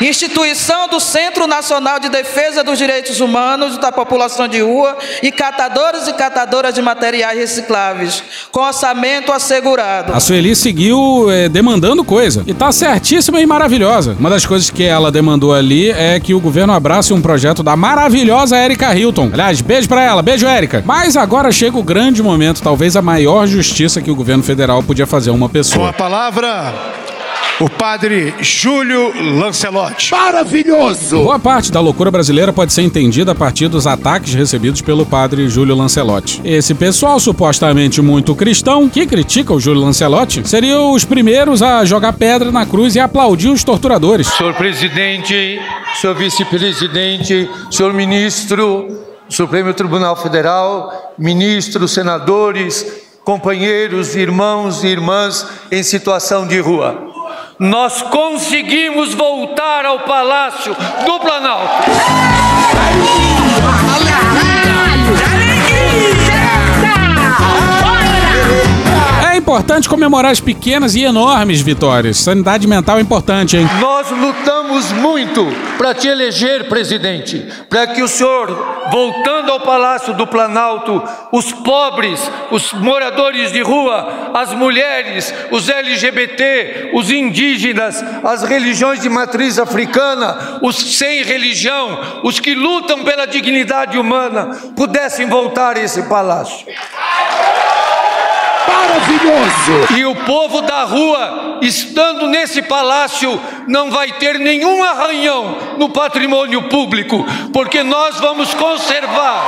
Instituição 0.00 0.88
do 0.88 1.00
Centro 1.00 1.46
Nacional 1.46 1.98
de 1.98 2.08
Defesa 2.10 2.62
dos 2.62 2.78
Direitos 2.78 3.20
Humanos 3.20 3.78
da 3.78 3.90
População 3.90 4.46
de 4.46 4.60
Rua 4.60 4.96
e 5.22 5.32
catadores 5.32 6.06
e 6.06 6.12
catadoras 6.12 6.74
de 6.74 6.82
materiais 6.82 7.38
recicláveis, 7.38 8.22
com 8.52 8.60
orçamento 8.60 9.32
assegurado. 9.32 10.12
A 10.12 10.20
Sueli 10.20 10.54
seguiu 10.54 11.30
eh, 11.30 11.48
demandando 11.48 12.04
coisa. 12.04 12.44
E 12.46 12.52
tá 12.52 12.70
certíssima 12.72 13.40
e 13.40 13.46
maravilhosa. 13.46 14.14
Uma 14.18 14.28
das 14.28 14.44
coisas 14.44 14.68
que 14.68 14.84
ela 14.84 15.10
demandou 15.10 15.54
ali 15.54 15.90
é 15.90 16.20
que 16.20 16.34
o 16.34 16.40
governo 16.40 16.74
abrace 16.74 17.14
um 17.14 17.20
projeto 17.22 17.62
da 17.62 17.74
maravilhosa 17.74 18.56
Erika 18.58 18.94
Hilton. 18.94 19.30
Aliás, 19.32 19.60
beijo 19.62 19.88
pra 19.88 20.02
ela, 20.02 20.20
beijo, 20.22 20.46
Erika. 20.46 20.82
Mas 20.84 21.16
agora 21.16 21.50
chega 21.50 21.78
o 21.78 21.82
grande 21.82 22.22
momento, 22.22 22.60
talvez 22.62 22.96
a 22.96 23.02
maior 23.02 23.46
justiça 23.46 24.02
que 24.02 24.10
o 24.10 24.14
governo 24.14 24.42
federal 24.42 24.82
podia 24.82 25.06
fazer 25.06 25.30
a 25.30 25.32
uma 25.32 25.48
Com 25.48 25.52
pessoa. 25.54 25.88
a 25.88 25.92
palavra, 25.92 26.74
o 27.58 27.70
padre 27.70 28.34
Júlio 28.40 29.12
Lancelotti. 29.38 30.10
Maravilhoso! 30.10 31.16
Boa 31.22 31.38
parte 31.38 31.72
da 31.72 31.80
loucura 31.80 32.10
brasileira 32.10 32.52
pode 32.52 32.72
ser 32.72 32.82
entendida 32.82 33.32
a 33.32 33.34
partir 33.34 33.68
dos 33.68 33.86
ataques 33.86 34.34
recebidos 34.34 34.82
pelo 34.82 35.06
padre 35.06 35.48
Júlio 35.48 35.74
Lancelotti. 35.74 36.42
Esse 36.44 36.74
pessoal 36.74 37.18
supostamente 37.18 38.02
muito 38.02 38.34
cristão, 38.34 38.88
que 38.88 39.06
critica 39.06 39.54
o 39.54 39.60
Júlio 39.60 39.80
Lancelotti, 39.80 40.46
seriam 40.46 40.92
os 40.92 41.04
primeiros 41.04 41.62
a 41.62 41.84
jogar 41.84 42.12
pedra 42.12 42.52
na 42.52 42.66
cruz 42.66 42.94
e 42.94 43.00
aplaudir 43.00 43.48
os 43.48 43.64
torturadores. 43.64 44.26
Senhor 44.26 44.52
presidente, 44.54 45.58
senhor 45.98 46.14
vice-presidente, 46.14 47.48
senhor 47.70 47.94
ministro 47.94 48.86
Supremo 49.30 49.72
Tribunal 49.72 50.14
Federal, 50.14 51.14
ministros, 51.18 51.92
senadores, 51.92 52.86
companheiros, 53.24 54.14
irmãos 54.14 54.84
e 54.84 54.88
irmãs 54.88 55.46
em 55.72 55.82
situação 55.82 56.46
de 56.46 56.60
rua. 56.60 57.05
Nós 57.58 58.02
conseguimos 58.02 59.14
voltar 59.14 59.86
ao 59.86 60.00
Palácio 60.00 60.76
do 61.06 61.20
Planalto. 61.20 61.90
É 69.32 69.36
importante 69.38 69.88
comemorar 69.88 70.32
as 70.32 70.40
pequenas 70.40 70.94
e 70.94 71.04
enormes 71.04 71.62
vitórias. 71.62 72.18
Sanidade 72.18 72.66
mental 72.66 72.98
é 72.98 73.00
importante, 73.00 73.56
hein? 73.56 73.66
Nós 73.80 74.10
lutamos 74.10 74.65
muito 74.92 75.46
para 75.76 75.94
te 75.94 76.08
eleger 76.08 76.68
presidente, 76.68 77.46
para 77.68 77.86
que 77.86 78.02
o 78.02 78.08
senhor, 78.08 78.88
voltando 78.90 79.52
ao 79.52 79.60
Palácio 79.60 80.14
do 80.14 80.26
Planalto, 80.26 81.02
os 81.32 81.52
pobres, 81.52 82.30
os 82.50 82.72
moradores 82.72 83.52
de 83.52 83.62
rua, 83.62 84.30
as 84.34 84.52
mulheres, 84.52 85.32
os 85.50 85.68
LGBT, 85.68 86.90
os 86.94 87.10
indígenas, 87.10 88.02
as 88.24 88.42
religiões 88.42 89.00
de 89.00 89.08
matriz 89.08 89.58
africana, 89.58 90.58
os 90.62 90.96
sem 90.96 91.22
religião, 91.22 92.20
os 92.22 92.38
que 92.40 92.54
lutam 92.54 93.04
pela 93.04 93.26
dignidade 93.26 93.98
humana, 93.98 94.56
pudessem 94.76 95.26
voltar 95.26 95.76
a 95.76 95.80
esse 95.80 96.02
palácio. 96.04 96.66
Maravilhoso! 98.66 99.94
E 99.96 100.04
o 100.04 100.14
povo 100.14 100.60
da 100.62 100.84
rua, 100.84 101.58
estando 101.62 102.26
nesse 102.26 102.62
palácio, 102.62 103.40
não 103.66 103.90
vai 103.90 104.12
ter 104.12 104.38
nenhum 104.38 104.82
arranhão 104.82 105.56
no 105.78 105.88
patrimônio 105.88 106.62
público, 106.68 107.24
porque 107.52 107.82
nós 107.82 108.18
vamos 108.18 108.52
conservar 108.54 109.44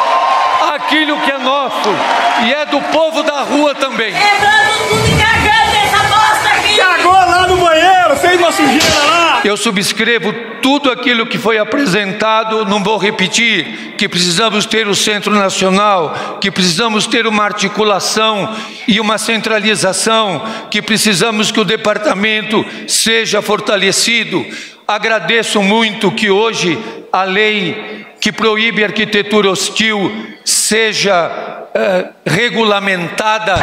aquilo 0.75 1.21
que 1.21 1.31
é 1.31 1.39
nosso 1.39 1.89
e 2.47 2.53
é 2.53 2.67
do 2.67 2.81
povo 2.93 3.23
da 3.23 3.43
rua 3.43 3.75
também. 3.75 4.13
Sujeira 8.53 9.05
lá! 9.07 9.41
Eu 9.45 9.57
subscrevo 9.57 10.33
tudo 10.61 10.91
aquilo 10.91 11.27
que 11.27 11.39
foi 11.39 11.59
apresentado, 11.59 12.65
não 12.65 12.83
vou 12.83 12.97
repetir, 12.97 13.95
que 13.97 14.09
precisamos 14.09 14.67
ter 14.67 14.89
o 14.89 14.95
Centro 14.95 15.33
Nacional, 15.35 16.39
que 16.41 16.51
precisamos 16.51 17.07
ter 17.07 17.27
uma 17.27 17.45
articulação 17.45 18.55
e 18.87 19.01
uma 19.01 19.19
centralização, 19.19 20.43
que 20.71 20.83
precisamos 20.83 21.51
que 21.51 21.61
o 21.61 21.65
departamento 21.65 22.65
seja 22.87 23.41
fortalecido. 23.41 24.45
Agradeço 24.87 25.63
muito 25.63 26.11
que 26.11 26.31
hoje 26.31 26.79
a 27.13 27.23
lei 27.25 28.07
que 28.21 28.33
proíbe 28.33 28.83
a 28.83 28.89
arquitetura 28.89 29.51
hostil 29.51 30.11
seja 30.45 31.31
eh, 31.75 32.07
regulamentada. 32.27 33.63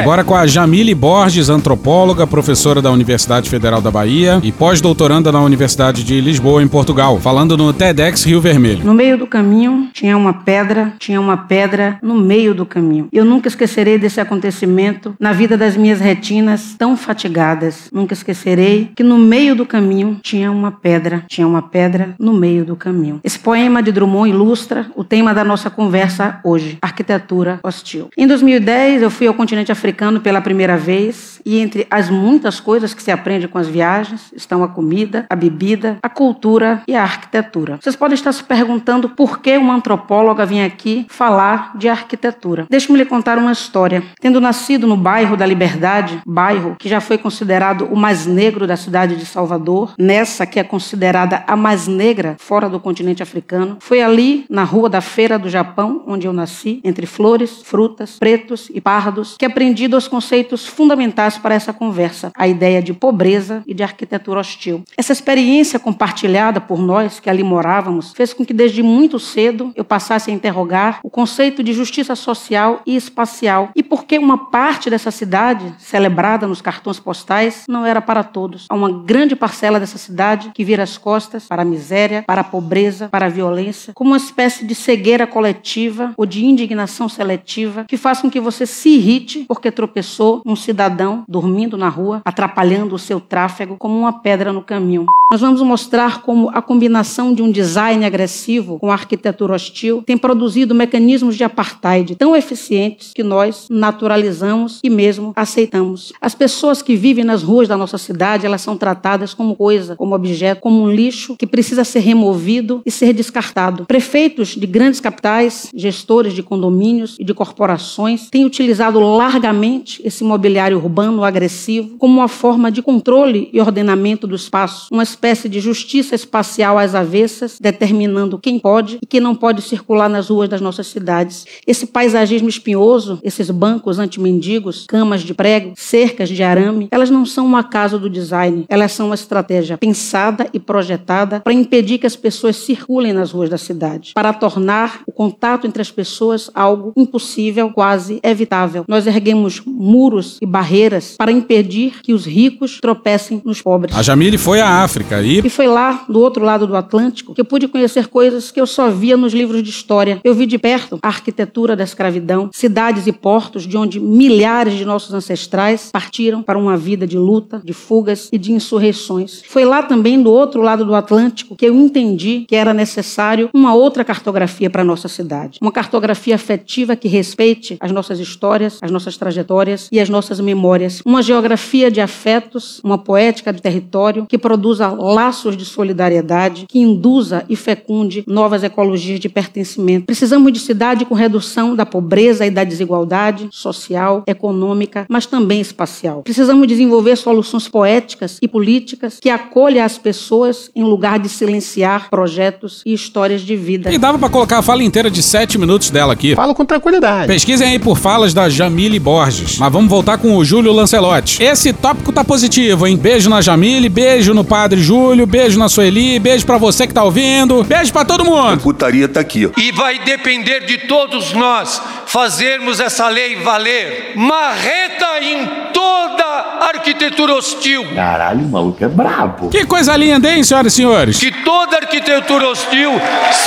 Agora 0.00 0.24
com 0.24 0.34
a 0.34 0.44
Jamile 0.44 0.92
Borges, 0.92 1.48
antropóloga, 1.48 2.26
professora 2.26 2.82
da 2.82 2.90
Universidade 2.90 3.48
Federal 3.48 3.80
da 3.80 3.92
Bahia 3.92 4.40
e 4.42 4.50
pós-doutoranda 4.50 5.30
na 5.30 5.40
Universidade 5.40 6.02
de 6.02 6.20
Lisboa, 6.20 6.62
em 6.62 6.68
Portugal, 6.68 7.18
falando 7.20 7.56
no 7.56 7.72
TEDx 7.72 8.24
Rio 8.24 8.40
Vermelho. 8.40 8.84
No 8.84 8.92
meio 8.92 9.16
do 9.16 9.26
caminho 9.26 9.88
tinha 9.92 10.16
uma 10.16 10.32
pedra, 10.32 10.92
tinha 10.98 11.20
uma 11.20 11.36
pedra 11.36 11.96
no 12.02 12.16
meio 12.16 12.54
do 12.54 12.66
caminho. 12.66 13.08
Eu 13.12 13.24
nunca 13.24 13.46
esquecerei 13.46 13.96
desse 13.96 14.20
acontecimento 14.20 15.14
na 15.18 15.32
vida 15.32 15.56
das 15.56 15.76
minhas 15.76 16.00
retinas 16.00 16.74
tão 16.76 16.96
fatigadas. 16.96 17.88
Nunca 17.92 18.14
esquecerei 18.14 18.90
que 18.96 19.04
no 19.04 19.16
meio 19.16 19.54
do 19.54 19.64
caminho 19.64 20.18
tinha 20.22 20.50
uma 20.50 20.72
pedra, 20.72 21.24
tinha 21.28 21.46
uma 21.46 21.62
pedra 21.62 22.16
no 22.18 22.34
meio 22.34 22.64
do 22.64 22.74
caminho. 22.74 23.20
Esse 23.22 23.38
poema 23.38 23.80
de 23.80 23.92
Drummond 23.92 24.28
ilustra 24.28 24.86
o 24.96 25.04
tema 25.04 25.32
da 25.32 25.44
nossa 25.44 25.70
conversa 25.70 26.40
hoje, 26.42 26.78
arquitetura 26.82 27.60
hostil. 27.62 28.08
Em 28.18 28.26
2010 28.26 29.00
eu 29.00 29.10
fui 29.10 29.28
ao 29.28 29.34
continente 29.34 29.70
africano 29.70 29.83
pela 30.20 30.40
primeira 30.40 30.76
vez 30.76 31.33
e 31.44 31.58
entre 31.58 31.86
as 31.90 32.08
muitas 32.08 32.60
coisas 32.60 32.94
que 32.94 33.02
se 33.02 33.10
aprende 33.10 33.48
com 33.48 33.58
as 33.58 33.68
viagens 33.68 34.32
estão 34.34 34.62
a 34.62 34.68
comida, 34.68 35.26
a 35.28 35.36
bebida, 35.36 35.98
a 36.02 36.08
cultura 36.08 36.82
e 36.88 36.94
a 36.94 37.02
arquitetura. 37.02 37.78
Vocês 37.80 37.96
podem 37.96 38.14
estar 38.14 38.32
se 38.32 38.42
perguntando 38.42 39.08
por 39.08 39.40
que 39.40 39.56
uma 39.56 39.74
antropóloga 39.74 40.46
vem 40.46 40.64
aqui 40.64 41.06
falar 41.08 41.76
de 41.76 41.88
arquitetura. 41.88 42.66
Deixe-me 42.70 42.98
lhe 42.98 43.04
contar 43.04 43.38
uma 43.38 43.52
história. 43.52 44.02
Tendo 44.20 44.40
nascido 44.40 44.86
no 44.86 44.96
bairro 44.96 45.36
da 45.36 45.46
Liberdade, 45.46 46.20
bairro 46.26 46.76
que 46.78 46.88
já 46.88 47.00
foi 47.00 47.18
considerado 47.18 47.86
o 47.86 47.96
mais 47.96 48.26
negro 48.26 48.66
da 48.66 48.76
cidade 48.76 49.16
de 49.16 49.26
Salvador, 49.26 49.94
nessa 49.98 50.46
que 50.46 50.58
é 50.58 50.64
considerada 50.64 51.44
a 51.46 51.56
mais 51.56 51.86
negra 51.86 52.36
fora 52.38 52.68
do 52.68 52.80
continente 52.80 53.22
africano, 53.22 53.76
foi 53.80 54.02
ali 54.02 54.46
na 54.48 54.64
rua 54.64 54.88
da 54.88 55.00
Feira 55.00 55.38
do 55.38 55.48
Japão, 55.48 56.02
onde 56.06 56.26
eu 56.26 56.32
nasci, 56.32 56.80
entre 56.84 57.06
flores, 57.06 57.62
frutas, 57.62 58.18
pretos 58.18 58.70
e 58.72 58.80
pardos, 58.80 59.36
que 59.38 59.44
aprendi 59.44 59.88
dos 59.88 60.08
conceitos 60.08 60.66
fundamentais 60.66 61.33
traz 61.34 61.38
para 61.38 61.54
essa 61.54 61.72
conversa 61.72 62.32
a 62.36 62.46
ideia 62.46 62.82
de 62.82 62.92
pobreza 62.92 63.62
e 63.66 63.74
de 63.74 63.82
arquitetura 63.82 64.40
hostil. 64.40 64.82
Essa 64.96 65.12
experiência 65.12 65.78
compartilhada 65.78 66.60
por 66.60 66.78
nós 66.78 67.20
que 67.20 67.30
ali 67.30 67.42
morávamos 67.42 68.12
fez 68.12 68.32
com 68.32 68.44
que 68.44 68.52
desde 68.52 68.82
muito 68.82 69.18
cedo 69.18 69.72
eu 69.74 69.84
passasse 69.84 70.30
a 70.30 70.34
interrogar 70.34 71.00
o 71.02 71.10
conceito 71.10 71.62
de 71.62 71.72
justiça 71.72 72.14
social 72.14 72.82
e 72.86 72.96
espacial 72.96 73.70
e 73.74 73.82
por 73.82 74.04
que 74.04 74.18
uma 74.18 74.50
parte 74.50 74.90
dessa 74.90 75.10
cidade, 75.10 75.74
celebrada 75.78 76.46
nos 76.46 76.60
cartões 76.60 76.98
postais, 76.98 77.64
não 77.68 77.84
era 77.84 78.00
para 78.00 78.22
todos. 78.22 78.66
Há 78.68 78.74
uma 78.74 78.90
grande 78.90 79.36
parcela 79.36 79.80
dessa 79.80 79.98
cidade 79.98 80.50
que 80.54 80.64
vira 80.64 80.82
as 80.82 80.98
costas 80.98 81.46
para 81.46 81.62
a 81.62 81.64
miséria, 81.64 82.24
para 82.26 82.40
a 82.40 82.44
pobreza, 82.44 83.08
para 83.08 83.26
a 83.26 83.30
violência, 83.30 83.92
como 83.94 84.10
uma 84.10 84.16
espécie 84.16 84.66
de 84.66 84.74
cegueira 84.74 85.26
coletiva 85.26 86.12
ou 86.16 86.26
de 86.26 86.44
indignação 86.44 87.08
seletiva 87.08 87.84
que 87.84 87.96
faz 87.96 88.20
com 88.20 88.30
que 88.30 88.40
você 88.40 88.66
se 88.66 88.90
irrite 88.90 89.44
porque 89.48 89.70
tropeçou 89.70 90.42
um 90.44 90.56
cidadão 90.56 91.23
dormindo 91.28 91.76
na 91.76 91.88
rua, 91.88 92.22
atrapalhando 92.24 92.94
o 92.94 92.98
seu 92.98 93.20
tráfego 93.20 93.76
como 93.76 93.98
uma 93.98 94.12
pedra 94.12 94.52
no 94.52 94.62
caminho. 94.62 95.06
Nós 95.30 95.40
vamos 95.40 95.60
mostrar 95.62 96.22
como 96.22 96.50
a 96.50 96.60
combinação 96.60 97.34
de 97.34 97.42
um 97.42 97.50
design 97.50 98.04
agressivo 98.04 98.78
com 98.78 98.92
arquitetura 98.92 99.54
hostil 99.54 100.02
tem 100.06 100.16
produzido 100.16 100.74
mecanismos 100.74 101.36
de 101.36 101.42
apartheid 101.42 102.14
tão 102.14 102.36
eficientes 102.36 103.12
que 103.14 103.22
nós 103.22 103.66
naturalizamos 103.70 104.80
e 104.84 104.90
mesmo 104.90 105.32
aceitamos. 105.34 106.12
As 106.20 106.34
pessoas 106.34 106.82
que 106.82 106.94
vivem 106.94 107.24
nas 107.24 107.42
ruas 107.42 107.66
da 107.66 107.76
nossa 107.76 107.98
cidade, 107.98 108.46
elas 108.46 108.60
são 108.60 108.76
tratadas 108.76 109.34
como 109.34 109.56
coisa, 109.56 109.96
como 109.96 110.14
objeto, 110.14 110.60
como 110.60 110.82
um 110.82 110.90
lixo 110.90 111.36
que 111.36 111.46
precisa 111.46 111.84
ser 111.84 112.00
removido 112.00 112.82
e 112.84 112.90
ser 112.90 113.12
descartado. 113.12 113.86
Prefeitos 113.86 114.48
de 114.48 114.66
grandes 114.66 115.00
capitais, 115.00 115.70
gestores 115.74 116.32
de 116.32 116.42
condomínios 116.42 117.16
e 117.18 117.24
de 117.24 117.34
corporações 117.34 118.28
têm 118.30 118.44
utilizado 118.44 119.00
largamente 119.00 120.00
esse 120.04 120.22
mobiliário 120.22 120.76
urbano 120.76 121.13
agressivo 121.22 121.96
como 121.98 122.14
uma 122.14 122.28
forma 122.28 122.72
de 122.72 122.82
controle 122.82 123.50
e 123.52 123.60
ordenamento 123.60 124.26
do 124.26 124.34
espaço, 124.34 124.88
uma 124.90 125.02
espécie 125.02 125.48
de 125.48 125.60
justiça 125.60 126.14
espacial 126.14 126.78
às 126.78 126.94
avessas, 126.94 127.58
determinando 127.60 128.38
quem 128.38 128.58
pode 128.58 128.98
e 129.02 129.06
quem 129.06 129.20
não 129.20 129.34
pode 129.34 129.62
circular 129.62 130.08
nas 130.08 130.28
ruas 130.28 130.48
das 130.48 130.60
nossas 130.60 130.86
cidades. 130.86 131.44
Esse 131.66 131.86
paisagismo 131.86 132.48
espinhoso, 132.48 133.20
esses 133.22 133.50
bancos 133.50 133.98
anti-mendigos, 133.98 134.86
camas 134.88 135.22
de 135.22 135.34
prego, 135.34 135.74
cercas 135.76 136.28
de 136.28 136.42
arame, 136.42 136.88
elas 136.90 137.10
não 137.10 137.26
são 137.26 137.46
um 137.46 137.56
acaso 137.56 137.98
do 137.98 138.08
design, 138.08 138.64
elas 138.68 138.92
são 138.92 139.06
uma 139.06 139.14
estratégia 139.14 139.76
pensada 139.78 140.48
e 140.52 140.58
projetada 140.58 141.40
para 141.40 141.52
impedir 141.52 141.98
que 141.98 142.06
as 142.06 142.16
pessoas 142.16 142.56
circulem 142.56 143.12
nas 143.12 143.30
ruas 143.30 143.50
da 143.50 143.58
cidade, 143.58 144.12
para 144.14 144.32
tornar 144.32 145.02
o 145.06 145.12
contato 145.12 145.66
entre 145.66 145.82
as 145.82 145.90
pessoas 145.90 146.50
algo 146.54 146.92
impossível, 146.96 147.70
quase 147.70 148.20
evitável. 148.22 148.84
Nós 148.88 149.06
erguemos 149.06 149.60
muros 149.64 150.38
e 150.40 150.46
barreiras 150.46 151.03
para 151.16 151.30
impedir 151.30 152.00
que 152.02 152.12
os 152.12 152.24
ricos 152.24 152.78
tropecem 152.80 153.40
nos 153.44 153.60
pobres. 153.62 153.96
A 153.96 154.02
Jamile 154.02 154.38
foi 154.38 154.60
à 154.60 154.82
África 154.82 155.22
e. 155.22 155.40
E 155.44 155.50
foi 155.50 155.66
lá, 155.66 156.04
do 156.08 156.20
outro 156.20 156.44
lado 156.44 156.66
do 156.66 156.76
Atlântico, 156.76 157.34
que 157.34 157.40
eu 157.40 157.44
pude 157.44 157.68
conhecer 157.68 158.08
coisas 158.08 158.50
que 158.50 158.60
eu 158.60 158.66
só 158.66 158.90
via 158.90 159.16
nos 159.16 159.32
livros 159.32 159.62
de 159.62 159.70
história. 159.70 160.20
Eu 160.24 160.34
vi 160.34 160.46
de 160.46 160.58
perto 160.58 160.98
a 161.02 161.08
arquitetura 161.08 161.76
da 161.76 161.84
escravidão, 161.84 162.50
cidades 162.52 163.06
e 163.06 163.12
portos 163.12 163.66
de 163.66 163.76
onde 163.76 164.00
milhares 164.00 164.74
de 164.74 164.84
nossos 164.84 165.12
ancestrais 165.12 165.90
partiram 165.92 166.42
para 166.42 166.58
uma 166.58 166.76
vida 166.76 167.06
de 167.06 167.18
luta, 167.18 167.60
de 167.64 167.72
fugas 167.72 168.28
e 168.32 168.38
de 168.38 168.52
insurreições. 168.52 169.42
Foi 169.46 169.64
lá 169.64 169.82
também, 169.82 170.22
do 170.22 170.30
outro 170.30 170.62
lado 170.62 170.84
do 170.84 170.94
Atlântico, 170.94 171.56
que 171.56 171.66
eu 171.66 171.74
entendi 171.74 172.44
que 172.48 172.56
era 172.56 172.74
necessário 172.74 173.50
uma 173.52 173.74
outra 173.74 174.04
cartografia 174.04 174.70
para 174.70 174.82
a 174.82 174.84
nossa 174.84 175.08
cidade. 175.08 175.58
Uma 175.60 175.72
cartografia 175.72 176.34
afetiva 176.34 176.96
que 176.96 177.08
respeite 177.08 177.76
as 177.80 177.92
nossas 177.92 178.18
histórias, 178.18 178.78
as 178.82 178.90
nossas 178.90 179.16
trajetórias 179.16 179.88
e 179.90 180.00
as 180.00 180.08
nossas 180.08 180.40
memórias. 180.40 180.93
Uma 181.04 181.22
geografia 181.22 181.90
de 181.90 182.00
afetos, 182.00 182.80
uma 182.84 182.98
poética 182.98 183.52
de 183.52 183.62
território 183.62 184.26
que 184.26 184.38
produza 184.38 184.88
laços 184.88 185.56
de 185.56 185.64
solidariedade, 185.64 186.66
que 186.68 186.78
induza 186.78 187.44
e 187.48 187.56
fecunde 187.56 188.24
novas 188.26 188.62
ecologias 188.62 189.20
de 189.20 189.28
pertencimento. 189.28 190.06
Precisamos 190.06 190.52
de 190.52 190.58
cidade 190.58 191.04
com 191.04 191.14
redução 191.14 191.74
da 191.74 191.86
pobreza 191.86 192.46
e 192.46 192.50
da 192.50 192.64
desigualdade 192.64 193.48
social, 193.50 194.22
econômica, 194.26 195.06
mas 195.08 195.26
também 195.26 195.60
espacial. 195.60 196.22
Precisamos 196.22 196.66
desenvolver 196.66 197.16
soluções 197.16 197.68
poéticas 197.68 198.38
e 198.40 198.48
políticas 198.48 199.18
que 199.20 199.30
acolham 199.30 199.84
as 199.84 199.98
pessoas 199.98 200.70
em 200.74 200.82
lugar 200.82 201.18
de 201.18 201.28
silenciar 201.28 202.08
projetos 202.10 202.82
e 202.84 202.92
histórias 202.92 203.42
de 203.42 203.56
vida. 203.56 203.92
E 203.92 203.98
dava 203.98 204.18
pra 204.18 204.28
colocar 204.28 204.58
a 204.58 204.62
fala 204.62 204.82
inteira 204.82 205.10
de 205.10 205.22
sete 205.22 205.58
minutos 205.58 205.90
dela 205.90 206.12
aqui. 206.12 206.34
Falo 206.34 206.54
com 206.54 206.64
tranquilidade. 206.64 207.26
Pesquisem 207.26 207.68
aí 207.68 207.78
por 207.78 207.96
falas 207.98 208.34
da 208.34 208.48
Jamile 208.48 208.98
Borges. 208.98 209.58
Mas 209.58 209.72
vamos 209.72 209.88
voltar 209.88 210.18
com 210.18 210.36
o 210.36 210.44
Júlio 210.44 210.72
Lancelotti. 210.74 211.42
Esse 211.42 211.72
tópico 211.72 212.12
tá 212.12 212.24
positivo, 212.24 212.86
hein? 212.86 212.96
Beijo 212.96 213.30
na 213.30 213.40
Jamile, 213.40 213.88
beijo 213.88 214.34
no 214.34 214.44
Padre 214.44 214.80
Júlio, 214.82 215.26
beijo 215.26 215.58
na 215.58 215.68
Sueli, 215.68 216.18
beijo 216.18 216.44
pra 216.44 216.58
você 216.58 216.86
que 216.86 216.94
tá 216.94 217.02
ouvindo, 217.02 217.62
beijo 217.64 217.92
pra 217.92 218.04
todo 218.04 218.24
mundo. 218.24 218.60
Putaria 218.60 219.08
tá 219.08 219.20
aqui, 219.20 219.46
ó. 219.46 219.60
E 219.60 219.72
vai 219.72 219.98
depender 220.00 220.66
de 220.66 220.78
todos 220.78 221.32
nós 221.32 221.80
fazermos 222.06 222.80
essa 222.80 223.08
lei 223.08 223.36
valer. 223.36 224.12
Marreta 224.16 225.20
em 225.22 225.46
toda 225.72 226.24
arquitetura 226.68 227.34
hostil. 227.34 227.84
Caralho, 227.94 228.40
o 228.44 228.48
maluco 228.48 228.84
é 228.84 228.88
brabo. 228.88 229.48
Que 229.48 229.64
coisa 229.64 229.96
linda, 229.96 230.30
hein, 230.30 230.42
senhoras 230.42 230.72
e 230.72 230.76
senhores? 230.76 231.18
Que 231.18 231.30
toda 231.44 231.76
arquitetura 231.76 232.48
hostil 232.48 232.92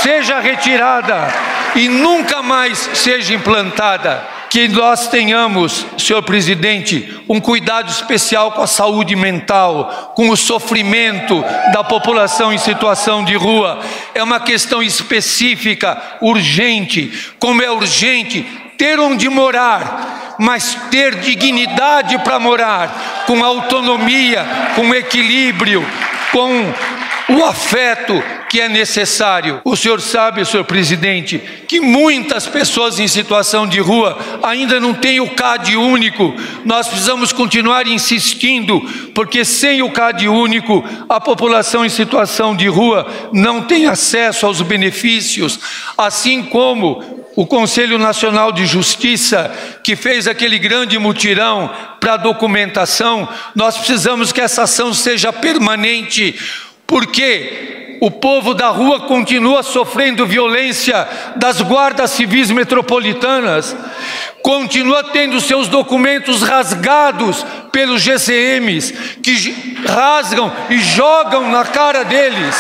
seja 0.03 0.39
retirada 0.39 1.27
e 1.75 1.87
nunca 1.87 2.41
mais 2.41 2.77
seja 2.93 3.33
implantada. 3.33 4.36
Que 4.49 4.67
nós 4.67 5.07
tenhamos, 5.07 5.85
senhor 5.97 6.23
presidente, 6.23 7.21
um 7.27 7.39
cuidado 7.39 7.89
especial 7.89 8.51
com 8.51 8.61
a 8.61 8.67
saúde 8.67 9.15
mental, 9.15 10.13
com 10.15 10.29
o 10.29 10.37
sofrimento 10.37 11.43
da 11.73 11.83
população 11.83 12.53
em 12.53 12.57
situação 12.57 13.23
de 13.23 13.35
rua. 13.35 13.79
É 14.15 14.23
uma 14.23 14.39
questão 14.39 14.81
específica, 14.81 16.01
urgente. 16.21 17.11
Como 17.39 17.61
é 17.61 17.69
urgente 17.69 18.45
ter 18.77 18.99
onde 18.99 19.27
morar, 19.27 20.35
mas 20.39 20.77
ter 20.91 21.15
dignidade 21.15 22.17
para 22.19 22.39
morar, 22.39 23.25
com 23.25 23.43
autonomia, 23.43 24.45
com 24.75 24.93
equilíbrio, 24.93 25.85
com 26.31 26.71
o 27.29 27.43
afeto 27.43 28.23
que 28.49 28.61
é 28.61 28.69
necessário. 28.69 29.61
O 29.65 29.75
senhor 29.75 29.99
sabe, 29.99 30.45
senhor 30.45 30.63
presidente, 30.63 31.41
que 31.67 31.81
muitas 31.81 32.47
pessoas 32.47 32.99
em 32.99 33.07
situação 33.07 33.67
de 33.67 33.79
rua 33.79 34.17
ainda 34.41 34.79
não 34.79 34.93
têm 34.93 35.19
o 35.19 35.35
CAD 35.35 35.75
único. 35.75 36.33
Nós 36.63 36.87
precisamos 36.87 37.33
continuar 37.33 37.85
insistindo, 37.87 38.79
porque 39.13 39.43
sem 39.43 39.81
o 39.81 39.91
CAD 39.91 40.29
único, 40.29 40.83
a 41.09 41.19
população 41.19 41.85
em 41.85 41.89
situação 41.89 42.55
de 42.55 42.67
rua 42.67 43.05
não 43.33 43.63
tem 43.63 43.87
acesso 43.87 44.45
aos 44.45 44.61
benefícios, 44.61 45.59
assim 45.97 46.43
como 46.43 47.17
o 47.35 47.45
Conselho 47.45 47.99
Nacional 47.99 48.51
de 48.51 48.65
Justiça, 48.65 49.51
que 49.83 49.95
fez 49.95 50.27
aquele 50.27 50.57
grande 50.57 50.97
mutirão 50.97 51.69
para 51.99 52.17
documentação, 52.17 53.29
nós 53.53 53.77
precisamos 53.77 54.31
que 54.31 54.41
essa 54.41 54.63
ação 54.63 54.91
seja 54.91 55.31
permanente, 55.31 56.35
porque 56.87 57.97
o 57.99 58.09
povo 58.09 58.53
da 58.53 58.69
rua 58.69 59.01
continua 59.01 59.61
sofrendo 59.61 60.25
violência 60.25 61.07
das 61.35 61.61
guardas 61.61 62.11
civis 62.11 62.49
metropolitanas, 62.51 63.75
continua 64.41 65.03
tendo 65.03 65.41
seus 65.41 65.67
documentos 65.67 66.41
rasgados 66.41 67.45
pelos 67.71 68.01
GCMs, 68.01 68.93
que 69.21 69.77
rasgam 69.85 70.51
e 70.69 70.79
jogam 70.79 71.51
na 71.51 71.65
cara 71.65 72.03
deles. 72.03 72.55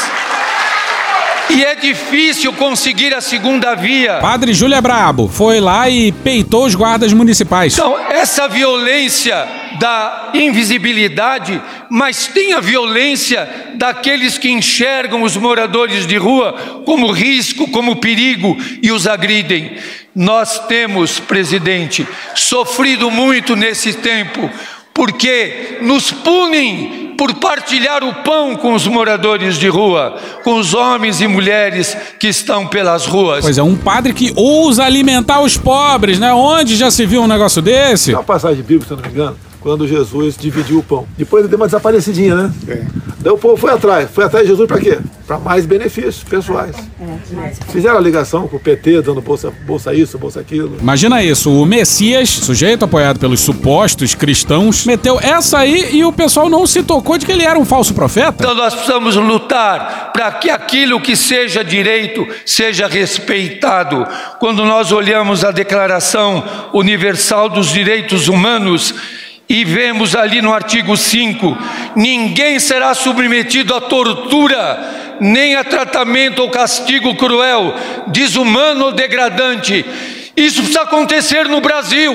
E 1.49 1.63
é 1.63 1.75
difícil 1.75 2.51
conseguir 2.53 3.13
a 3.13 3.21
segunda 3.21 3.73
via. 3.73 4.19
Padre 4.19 4.53
Júlio 4.53 4.75
é 4.75 4.81
brabo. 4.81 5.27
Foi 5.27 5.59
lá 5.59 5.89
e 5.89 6.11
peitou 6.11 6.65
os 6.65 6.75
guardas 6.75 7.13
municipais. 7.13 7.73
Então, 7.73 7.97
essa 8.09 8.47
violência 8.47 9.47
da 9.79 10.31
invisibilidade, 10.33 11.61
mas 11.89 12.27
tem 12.27 12.53
a 12.53 12.59
violência 12.59 13.47
daqueles 13.75 14.37
que 14.37 14.49
enxergam 14.49 15.23
os 15.23 15.37
moradores 15.37 16.05
de 16.05 16.17
rua 16.17 16.83
como 16.85 17.11
risco, 17.11 17.69
como 17.69 17.97
perigo 17.97 18.57
e 18.81 18.91
os 18.91 19.07
agridem. 19.07 19.77
Nós 20.15 20.65
temos, 20.67 21.19
presidente, 21.19 22.07
sofrido 22.35 23.09
muito 23.11 23.55
nesse 23.55 23.93
tempo, 23.93 24.49
porque 24.93 25.77
nos 25.81 26.11
punem 26.11 27.06
por 27.17 27.33
partilhar 27.35 28.03
o 28.03 28.13
pão 28.23 28.55
com 28.55 28.73
os 28.73 28.85
moradores 28.87 29.57
de 29.57 29.67
rua, 29.67 30.15
com 30.43 30.59
os 30.59 30.73
homens 30.73 31.19
e 31.19 31.27
mulheres 31.27 31.97
que 32.19 32.27
estão 32.27 32.67
pelas 32.67 33.05
ruas. 33.05 33.43
Pois 33.43 33.57
é, 33.57 33.63
um 33.63 33.75
padre 33.75 34.13
que 34.13 34.31
ousa 34.35 34.83
alimentar 34.83 35.41
os 35.41 35.57
pobres, 35.57 36.19
né? 36.19 36.31
Onde 36.33 36.75
já 36.75 36.91
se 36.91 37.05
viu 37.05 37.21
um 37.23 37.27
negócio 37.27 37.61
desse? 37.61 38.13
Uma 38.13 38.23
passagem 38.23 38.63
bíblica, 38.63 38.85
se 38.85 38.93
eu 38.93 38.97
não 38.97 39.03
me 39.03 39.09
engano. 39.09 39.46
Quando 39.61 39.87
Jesus 39.87 40.35
dividiu 40.37 40.79
o 40.79 40.83
pão. 40.83 41.07
Depois 41.17 41.43
ele 41.43 41.49
deu 41.49 41.57
uma 41.57 41.67
desaparecidinha, 41.67 42.35
né? 42.35 42.53
Daí 43.19 43.33
o 43.33 43.37
povo 43.37 43.57
foi 43.57 43.71
atrás. 43.71 44.09
Foi 44.11 44.23
atrás 44.23 44.45
de 44.45 44.51
Jesus 44.51 44.67
para 44.67 44.79
quê? 44.79 44.99
Para 45.25 45.39
mais 45.39 45.65
benefícios 45.65 46.23
pessoais. 46.23 46.75
Fizeram 47.71 47.97
a 47.97 48.01
ligação 48.01 48.47
com 48.47 48.57
o 48.57 48.59
PT, 48.59 49.01
dando 49.01 49.21
bolsa, 49.21 49.51
bolsa 49.65 49.93
isso, 49.93 50.17
bolsa 50.17 50.39
aquilo. 50.39 50.77
Imagina 50.79 51.23
isso, 51.23 51.51
o 51.51 51.65
Messias, 51.65 52.29
sujeito 52.29 52.85
apoiado 52.85 53.19
pelos 53.19 53.41
supostos 53.41 54.15
cristãos, 54.15 54.85
meteu 54.85 55.19
essa 55.19 55.57
aí 55.57 55.95
e 55.95 56.05
o 56.05 56.13
pessoal 56.13 56.49
não 56.49 56.65
se 56.65 56.83
tocou 56.83 57.17
de 57.17 57.25
que 57.25 57.31
ele 57.31 57.43
era 57.43 57.59
um 57.59 57.65
falso 57.65 57.93
profeta. 57.93 58.35
Então 58.39 58.55
nós 58.55 58.73
precisamos 58.73 59.15
lutar 59.15 60.11
para 60.13 60.31
que 60.31 60.49
aquilo 60.49 61.01
que 61.01 61.15
seja 61.15 61.63
direito 61.63 62.25
seja 62.45 62.87
respeitado. 62.87 64.07
Quando 64.39 64.63
nós 64.63 64.91
olhamos 64.91 65.43
a 65.43 65.51
Declaração 65.51 66.43
Universal 66.73 67.49
dos 67.49 67.67
Direitos 67.67 68.27
Humanos, 68.27 68.93
e 69.49 69.63
vemos 69.63 70.15
ali 70.15 70.41
no 70.41 70.53
artigo 70.53 70.97
5: 70.97 71.57
ninguém 71.95 72.59
será 72.59 72.93
submetido 72.93 73.73
a 73.73 73.81
tortura, 73.81 75.17
nem 75.19 75.55
a 75.55 75.63
tratamento 75.63 76.41
ou 76.41 76.49
castigo 76.49 77.15
cruel, 77.15 77.73
desumano 78.07 78.85
ou 78.85 78.91
degradante. 78.91 79.85
Isso 80.35 80.61
precisa 80.61 80.81
acontecer 80.81 81.47
no 81.47 81.61
Brasil. 81.61 82.13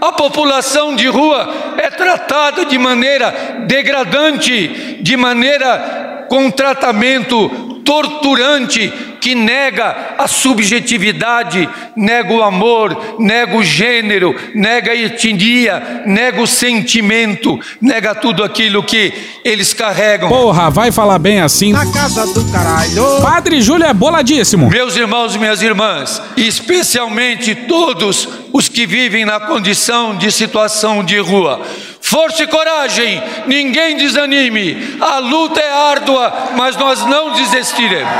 A 0.00 0.12
população 0.12 0.94
de 0.94 1.08
rua 1.08 1.74
é 1.76 1.90
tratada 1.90 2.64
de 2.64 2.78
maneira 2.78 3.64
degradante, 3.66 4.98
de 5.00 5.16
maneira 5.16 6.17
com 6.28 6.50
tratamento 6.50 7.48
torturante 7.88 8.92
que 9.18 9.34
nega 9.34 10.14
a 10.18 10.28
subjetividade, 10.28 11.66
nega 11.96 12.32
o 12.32 12.42
amor, 12.42 13.16
nega 13.18 13.56
o 13.56 13.64
gênero, 13.64 14.34
nega 14.54 14.92
a 14.92 14.94
etnia, 14.94 16.02
nega 16.04 16.40
o 16.40 16.46
sentimento, 16.46 17.58
nega 17.80 18.14
tudo 18.14 18.44
aquilo 18.44 18.82
que 18.82 19.12
eles 19.42 19.72
carregam. 19.72 20.28
Porra, 20.28 20.70
vai 20.70 20.92
falar 20.92 21.18
bem 21.18 21.40
assim. 21.40 21.72
Na 21.72 21.90
casa 21.90 22.26
do 22.26 22.44
caralho. 22.52 23.22
Padre 23.22 23.62
Júlio 23.62 23.86
é 23.86 23.94
boladíssimo. 23.94 24.68
Meus 24.68 24.94
irmãos 24.94 25.34
e 25.34 25.38
minhas 25.38 25.62
irmãs, 25.62 26.20
especialmente 26.36 27.54
todos 27.54 28.28
os 28.52 28.68
que 28.68 28.86
vivem 28.86 29.24
na 29.24 29.40
condição 29.40 30.14
de 30.14 30.30
situação 30.30 31.02
de 31.02 31.18
rua, 31.18 31.62
Força 32.00 32.42
e 32.42 32.46
coragem, 32.46 33.22
ninguém 33.46 33.96
desanime. 33.96 34.96
A 35.00 35.18
luta 35.18 35.60
é 35.60 35.90
árdua, 35.90 36.32
mas 36.56 36.76
nós 36.76 37.04
não 37.04 37.32
desistiremos. 37.32 38.12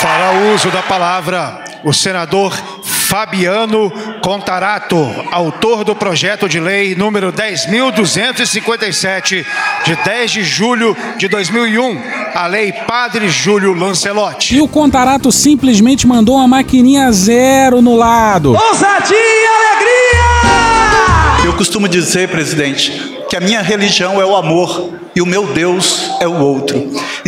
Fará 0.00 0.32
uso 0.54 0.70
da 0.70 0.82
palavra 0.82 1.64
o 1.84 1.92
senador 1.92 2.52
Fabiano 3.08 3.90
Contarato, 4.22 4.96
autor 5.32 5.82
do 5.82 5.96
projeto 5.96 6.46
de 6.46 6.60
lei 6.60 6.94
número 6.94 7.32
10.257, 7.32 9.46
de 9.84 9.96
10 9.96 10.30
de 10.30 10.44
julho 10.44 10.94
de 11.16 11.26
2001, 11.28 12.02
a 12.34 12.46
lei 12.46 12.70
Padre 12.70 13.30
Júlio 13.30 13.72
Lancelotti. 13.72 14.56
E 14.56 14.60
o 14.60 14.68
Contarato 14.68 15.32
simplesmente 15.32 16.06
mandou 16.06 16.36
uma 16.36 16.46
maquininha 16.46 17.10
zero 17.10 17.80
no 17.80 17.96
lado. 17.96 18.54
Ousadia 18.54 19.16
e 19.16 19.46
alegria! 19.46 20.17
Eu 21.48 21.56
costumo 21.56 21.88
dizer, 21.88 22.28
presidente, 22.28 22.92
que 23.30 23.34
a 23.34 23.40
minha 23.40 23.62
religião 23.62 24.20
é 24.20 24.24
o 24.24 24.36
amor 24.36 24.92
e 25.16 25.22
o 25.22 25.26
meu 25.26 25.46
Deus 25.46 26.10
é 26.20 26.28
o 26.28 26.38
outro. 26.38 26.76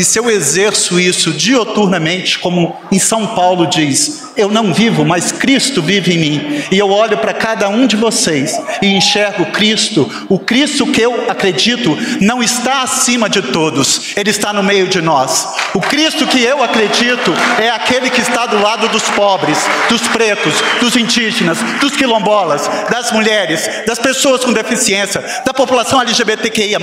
E 0.01 0.05
se 0.05 0.19
eu 0.19 0.31
exerço 0.31 0.99
isso 0.99 1.31
dioturnamente, 1.31 2.39
como 2.39 2.75
em 2.91 2.99
São 2.99 3.27
Paulo 3.27 3.67
diz, 3.67 4.31
eu 4.35 4.49
não 4.49 4.73
vivo, 4.73 5.05
mas 5.05 5.31
Cristo 5.31 5.83
vive 5.83 6.15
em 6.15 6.19
mim. 6.19 6.65
E 6.71 6.79
eu 6.79 6.89
olho 6.89 7.19
para 7.19 7.35
cada 7.35 7.69
um 7.69 7.87
de 7.87 7.97
vocês 7.97 8.59
e 8.81 8.87
enxergo 8.87 9.53
Cristo. 9.53 10.11
O 10.27 10.39
Cristo 10.39 10.87
que 10.87 11.03
eu 11.03 11.31
acredito 11.31 11.99
não 12.19 12.43
está 12.43 12.81
acima 12.81 13.29
de 13.29 13.43
todos, 13.43 14.17
ele 14.17 14.31
está 14.31 14.55
no 14.55 14.63
meio 14.63 14.89
de 14.89 15.03
nós. 15.03 15.47
O 15.75 15.83
Cristo 15.83 16.27
que 16.27 16.41
eu 16.43 16.63
acredito 16.63 17.35
é 17.59 17.69
aquele 17.69 18.09
que 18.09 18.23
está 18.23 18.47
do 18.47 18.59
lado 18.59 18.89
dos 18.89 19.03
pobres, 19.11 19.59
dos 19.91 20.09
pretos, 20.09 20.55
dos 20.81 20.97
indígenas, 20.97 21.59
dos 21.79 21.95
quilombolas, 21.95 22.71
das 22.91 23.13
mulheres, 23.13 23.69
das 23.87 23.99
pessoas 23.99 24.43
com 24.47 24.53
deficiência, 24.55 25.23
da 25.45 25.53
população 25.53 26.01
LGBTQIA, 26.01 26.79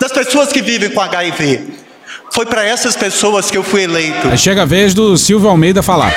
das 0.00 0.12
pessoas 0.12 0.50
que 0.50 0.62
vivem 0.62 0.88
com 0.88 1.02
HIV. 1.02 1.83
Foi 2.34 2.44
para 2.44 2.64
essas 2.64 2.96
pessoas 2.96 3.48
que 3.48 3.56
eu 3.56 3.62
fui 3.62 3.84
eleito. 3.84 4.26
Aí 4.26 4.36
chega 4.36 4.62
a 4.62 4.64
vez 4.64 4.92
do 4.92 5.16
Silvio 5.16 5.48
Almeida 5.48 5.84
falar. 5.84 6.12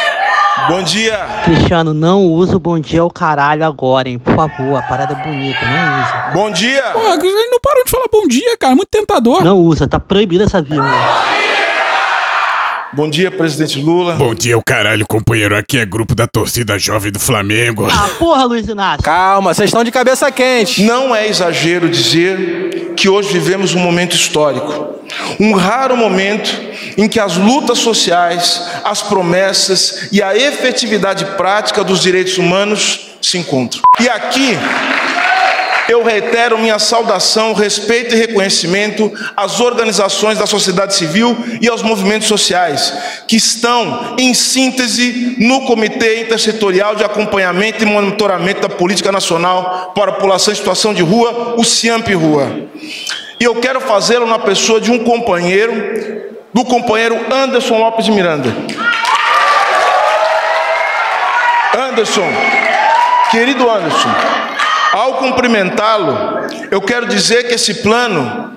Bom 0.68 0.82
dia. 0.82 1.16
Cristiano, 1.46 1.94
não 1.94 2.26
usa 2.26 2.56
o 2.58 2.60
bom 2.60 2.80
dia 2.80 3.02
ao 3.02 3.12
caralho 3.12 3.64
agora, 3.64 4.10
hein? 4.10 4.18
Por 4.18 4.34
favor, 4.34 4.78
a 4.78 4.82
parada 4.82 5.14
é 5.14 5.24
bonita, 5.24 5.60
não 5.64 6.02
usa. 6.02 6.34
Bom 6.34 6.52
dia. 6.52 6.82
Pô, 6.92 7.00
ele 7.02 7.50
não 7.52 7.60
parou 7.62 7.84
de 7.86 7.92
falar 7.92 8.06
bom 8.12 8.28
dia, 8.28 8.58
cara. 8.58 8.74
Muito 8.74 8.90
tentador. 8.90 9.44
Não 9.44 9.60
usa, 9.60 9.88
tá 9.88 10.00
proibido 10.00 10.44
essa 10.44 10.60
vírgula. 10.60 10.90
Bom 12.98 13.08
dia, 13.08 13.30
presidente 13.30 13.80
Lula. 13.80 14.16
Bom 14.16 14.34
dia, 14.34 14.58
o 14.58 14.64
caralho, 14.64 15.06
companheiro. 15.06 15.56
Aqui 15.56 15.78
é 15.78 15.86
grupo 15.86 16.16
da 16.16 16.26
torcida 16.26 16.80
jovem 16.80 17.12
do 17.12 17.20
Flamengo. 17.20 17.86
Ah, 17.86 18.10
porra, 18.18 18.44
Luiz 18.44 18.68
Inácio. 18.68 19.04
Calma, 19.04 19.54
vocês 19.54 19.70
estão 19.70 19.84
de 19.84 19.92
cabeça 19.92 20.32
quente. 20.32 20.82
Não 20.82 21.16
é 21.16 21.28
exagero 21.28 21.88
dizer 21.88 22.96
que 22.98 23.08
hoje 23.08 23.32
vivemos 23.32 23.76
um 23.76 23.80
momento 23.80 24.16
histórico. 24.16 24.96
Um 25.40 25.54
raro 25.54 25.96
momento 25.96 26.60
em 26.98 27.08
que 27.08 27.20
as 27.20 27.38
lutas 27.38 27.78
sociais, 27.78 28.64
as 28.84 29.04
promessas 29.04 30.10
e 30.12 30.20
a 30.20 30.36
efetividade 30.36 31.24
prática 31.38 31.84
dos 31.84 32.02
direitos 32.02 32.40
humanos 32.40 33.12
se 33.22 33.38
encontram. 33.38 33.84
E 34.00 34.10
aqui 34.10 34.58
eu 35.88 36.04
reitero 36.04 36.58
minha 36.58 36.80
saudação, 36.80 37.54
respeito 37.54 38.14
e 38.14 38.18
reconhecimento 38.18 39.12
às 39.36 39.60
organizações 39.60 40.38
da 40.38 40.46
sociedade 40.46 40.96
civil 40.96 41.38
e 41.62 41.68
aos 41.70 41.82
movimentos 41.82 42.28
sociais, 42.28 42.94
que 43.28 43.38
estão, 43.38 44.16
em 44.18 44.34
síntese, 44.34 45.36
no 45.40 45.66
Comitê 45.66 46.22
Intersetorial 46.22 46.96
de 46.96 47.04
Acompanhamento 47.04 47.84
e 47.84 47.86
Monitoramento 47.86 48.62
da 48.62 48.70
Política 48.70 49.12
Nacional 49.12 49.92
para 49.96 50.12
a 50.12 50.16
População 50.16 50.54
em 50.54 50.58
Situação 50.58 50.94
de 50.94 51.02
Rua, 51.02 51.56
o 51.58 51.64
CIAMP 51.64 52.14
Rua. 52.14 52.68
E 53.40 53.44
eu 53.44 53.56
quero 53.56 53.80
fazê-lo 53.80 54.26
na 54.26 54.40
pessoa 54.40 54.82
de 54.82 54.92
um 54.92 55.00
companheiro, 55.00 55.74
do 56.54 56.66
companheiro 56.66 57.18
Anderson 57.32 57.78
Lopes 57.78 58.06
de 58.06 58.12
Miranda. 58.12 58.54
Anderson, 61.78 62.28
querido 63.30 63.70
Anderson, 63.70 64.10
ao 64.98 65.14
cumprimentá-lo, 65.14 66.48
eu 66.72 66.82
quero 66.82 67.06
dizer 67.06 67.48
que 67.48 67.54
esse 67.54 67.76
plano, 67.76 68.52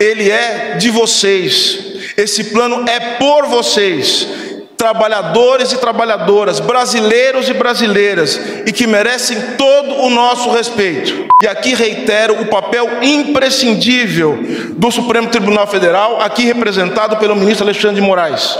ele 0.00 0.30
é 0.30 0.76
de 0.78 0.88
vocês. 0.88 1.78
Esse 2.16 2.44
plano 2.44 2.88
é 2.88 2.98
por 3.18 3.44
vocês, 3.44 4.26
trabalhadores 4.74 5.70
e 5.70 5.76
trabalhadoras, 5.76 6.60
brasileiros 6.60 7.46
e 7.50 7.52
brasileiras, 7.52 8.40
e 8.66 8.72
que 8.72 8.86
merecem 8.86 9.38
todo 9.58 9.96
o 9.96 10.08
nosso 10.08 10.50
respeito. 10.50 11.26
E 11.42 11.46
aqui 11.46 11.74
reitero 11.74 12.40
o 12.40 12.46
papel 12.46 12.88
imprescindível 13.02 14.38
do 14.70 14.90
Supremo 14.90 15.28
Tribunal 15.28 15.66
Federal, 15.66 16.22
aqui 16.22 16.44
representado 16.44 17.18
pelo 17.18 17.36
ministro 17.36 17.66
Alexandre 17.66 17.96
de 17.96 18.06
Moraes, 18.06 18.56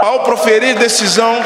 ao 0.00 0.22
proferir 0.22 0.76
decisão 0.76 1.40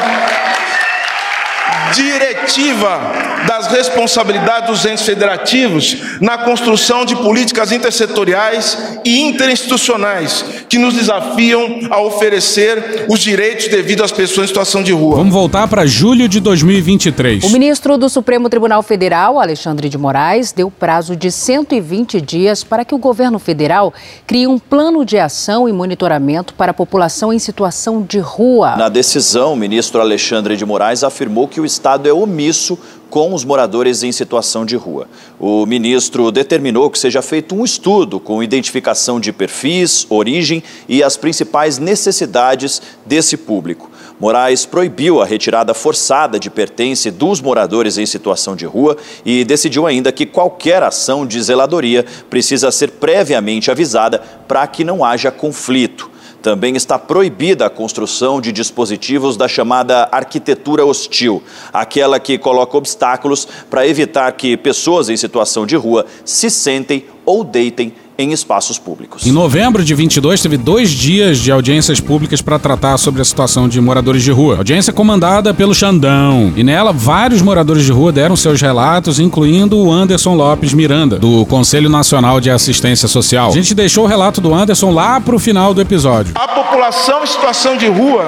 diretiva 1.95 3.26
das 3.47 3.67
responsabilidades 3.67 4.69
dos 4.69 4.85
entes 4.85 5.05
federativos 5.05 5.97
na 6.19 6.37
construção 6.37 7.05
de 7.05 7.15
políticas 7.15 7.71
intersetoriais 7.71 8.99
e 9.05 9.21
interinstitucionais 9.21 10.43
que 10.67 10.77
nos 10.77 10.93
desafiam 10.93 11.79
a 11.89 12.01
oferecer 12.01 13.05
os 13.09 13.19
direitos 13.19 13.67
devidos 13.69 14.05
às 14.05 14.11
pessoas 14.11 14.45
em 14.45 14.47
situação 14.49 14.83
de 14.83 14.91
rua. 14.91 15.15
Vamos 15.15 15.33
voltar 15.33 15.67
para 15.67 15.85
julho 15.85 16.27
de 16.27 16.39
2023. 16.41 17.45
O 17.45 17.49
ministro 17.49 17.97
do 17.97 18.09
Supremo 18.09 18.49
Tribunal 18.49 18.83
Federal, 18.83 19.39
Alexandre 19.39 19.87
de 19.87 19.97
Moraes, 19.97 20.51
deu 20.51 20.69
prazo 20.69 21.15
de 21.15 21.31
120 21.31 22.19
dias 22.19 22.63
para 22.63 22.83
que 22.83 22.93
o 22.93 22.97
governo 22.97 23.39
federal 23.39 23.93
crie 24.25 24.45
um 24.45 24.59
plano 24.59 25.05
de 25.05 25.17
ação 25.17 25.69
e 25.69 25.71
monitoramento 25.71 26.53
para 26.53 26.71
a 26.71 26.73
população 26.73 27.31
em 27.31 27.39
situação 27.39 28.01
de 28.01 28.19
rua. 28.19 28.75
Na 28.75 28.89
decisão, 28.89 29.53
o 29.53 29.55
ministro 29.55 30.01
Alexandre 30.01 30.57
de 30.57 30.65
Moraes 30.65 31.03
afirmou 31.03 31.47
que 31.47 31.61
o 31.61 31.65
Estado 31.65 32.09
é 32.09 32.13
omisso 32.13 32.77
com 33.09 33.33
os 33.33 33.43
moradores 33.43 34.03
em 34.03 34.11
situação 34.11 34.65
de 34.65 34.75
rua. 34.75 35.07
O 35.39 35.65
ministro 35.65 36.31
determinou 36.31 36.89
que 36.89 36.99
seja 36.99 37.21
feito 37.21 37.55
um 37.55 37.63
estudo 37.63 38.19
com 38.19 38.43
identificação 38.43 39.19
de 39.19 39.31
perfis, 39.31 40.05
origem 40.09 40.63
e 40.87 41.03
as 41.03 41.17
principais 41.17 41.77
necessidades 41.77 42.81
desse 43.05 43.37
público. 43.37 43.89
Moraes 44.19 44.65
proibiu 44.65 45.21
a 45.21 45.25
retirada 45.25 45.73
forçada 45.73 46.39
de 46.39 46.49
pertence 46.49 47.11
dos 47.11 47.39
moradores 47.39 47.97
em 47.99 48.05
situação 48.05 48.55
de 48.55 48.65
rua 48.65 48.97
e 49.23 49.43
decidiu 49.43 49.85
ainda 49.85 50.11
que 50.11 50.25
qualquer 50.25 50.81
ação 50.81 51.25
de 51.25 51.39
zeladoria 51.41 52.03
precisa 52.29 52.71
ser 52.71 52.91
previamente 52.91 53.69
avisada 53.69 54.19
para 54.47 54.65
que 54.65 54.83
não 54.83 55.05
haja 55.05 55.29
conflito. 55.29 56.16
Também 56.47 56.77
está 56.77 56.97
proibida 56.97 57.65
a 57.65 57.69
construção 57.69 58.39
de 58.39 58.53
dispositivos 58.53 59.35
da 59.35 59.49
chamada 59.49 60.07
arquitetura 60.09 60.85
hostil, 60.85 61.43
aquela 61.73 62.21
que 62.21 62.37
coloca 62.37 62.77
obstáculos 62.77 63.45
para 63.69 63.85
evitar 63.85 64.31
que 64.31 64.55
pessoas 64.55 65.09
em 65.09 65.17
situação 65.17 65.65
de 65.65 65.75
rua 65.75 66.05
se 66.23 66.49
sentem 66.49 67.05
ou 67.25 67.43
deitem 67.43 67.91
em 68.17 68.31
espaços 68.31 68.79
públicos. 68.79 69.25
Em 69.25 69.31
novembro 69.31 69.83
de 69.83 69.93
22, 69.93 70.41
teve 70.41 70.57
dois 70.57 70.89
dias 70.89 71.37
de 71.37 71.51
audiências 71.51 71.99
públicas 71.99 72.41
para 72.41 72.57
tratar 72.57 72.97
sobre 72.97 73.21
a 73.21 73.25
situação 73.25 73.69
de 73.69 73.79
moradores 73.79 74.23
de 74.23 74.31
rua. 74.31 74.57
Audiência 74.57 74.91
comandada 74.91 75.53
pelo 75.53 75.75
Xandão. 75.75 76.51
E 76.55 76.63
nela, 76.63 76.91
vários 76.91 77.41
moradores 77.41 77.83
de 77.83 77.91
rua 77.91 78.11
deram 78.11 78.35
seus 78.35 78.61
relatos, 78.61 79.19
incluindo 79.19 79.77
o 79.77 79.91
Anderson 79.91 80.33
Lopes 80.35 80.73
Miranda, 80.73 81.17
do 81.19 81.45
Conselho 81.45 81.89
Nacional 81.89 82.41
de 82.41 82.49
Assistência 82.49 83.07
Social. 83.07 83.49
A 83.49 83.53
gente 83.53 83.75
deixou 83.75 84.05
o 84.05 84.07
relato 84.07 84.41
do 84.41 84.53
Anderson 84.53 84.91
lá 84.91 85.19
para 85.19 85.35
o 85.35 85.39
final 85.39 85.73
do 85.73 85.81
episódio. 85.81 86.33
A 86.35 86.47
população 86.47 87.23
em 87.23 87.27
situação 87.27 87.77
de 87.77 87.87
rua 87.87 88.25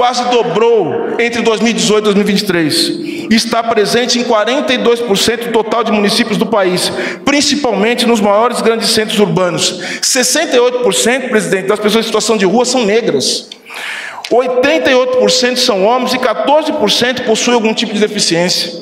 quase 0.00 0.24
dobrou 0.30 1.16
entre 1.18 1.42
2018 1.42 1.98
e 1.98 2.14
2023. 2.14 3.28
Está 3.30 3.62
presente 3.62 4.18
em 4.18 4.24
42% 4.24 5.44
do 5.44 5.52
total 5.52 5.84
de 5.84 5.92
municípios 5.92 6.38
do 6.38 6.46
país, 6.46 6.90
principalmente 7.22 8.06
nos 8.06 8.18
maiores 8.18 8.62
grandes 8.62 8.88
centros 8.88 9.18
urbanos. 9.18 9.78
68%, 10.00 11.28
presidente, 11.28 11.66
das 11.66 11.78
pessoas 11.78 12.06
em 12.06 12.08
situação 12.08 12.38
de 12.38 12.46
rua 12.46 12.64
são 12.64 12.86
negras. 12.86 13.50
88% 14.32 15.58
são 15.58 15.84
homens 15.84 16.14
e 16.14 16.18
14% 16.18 17.26
possuem 17.26 17.56
algum 17.56 17.74
tipo 17.74 17.92
de 17.92 18.00
deficiência. 18.00 18.72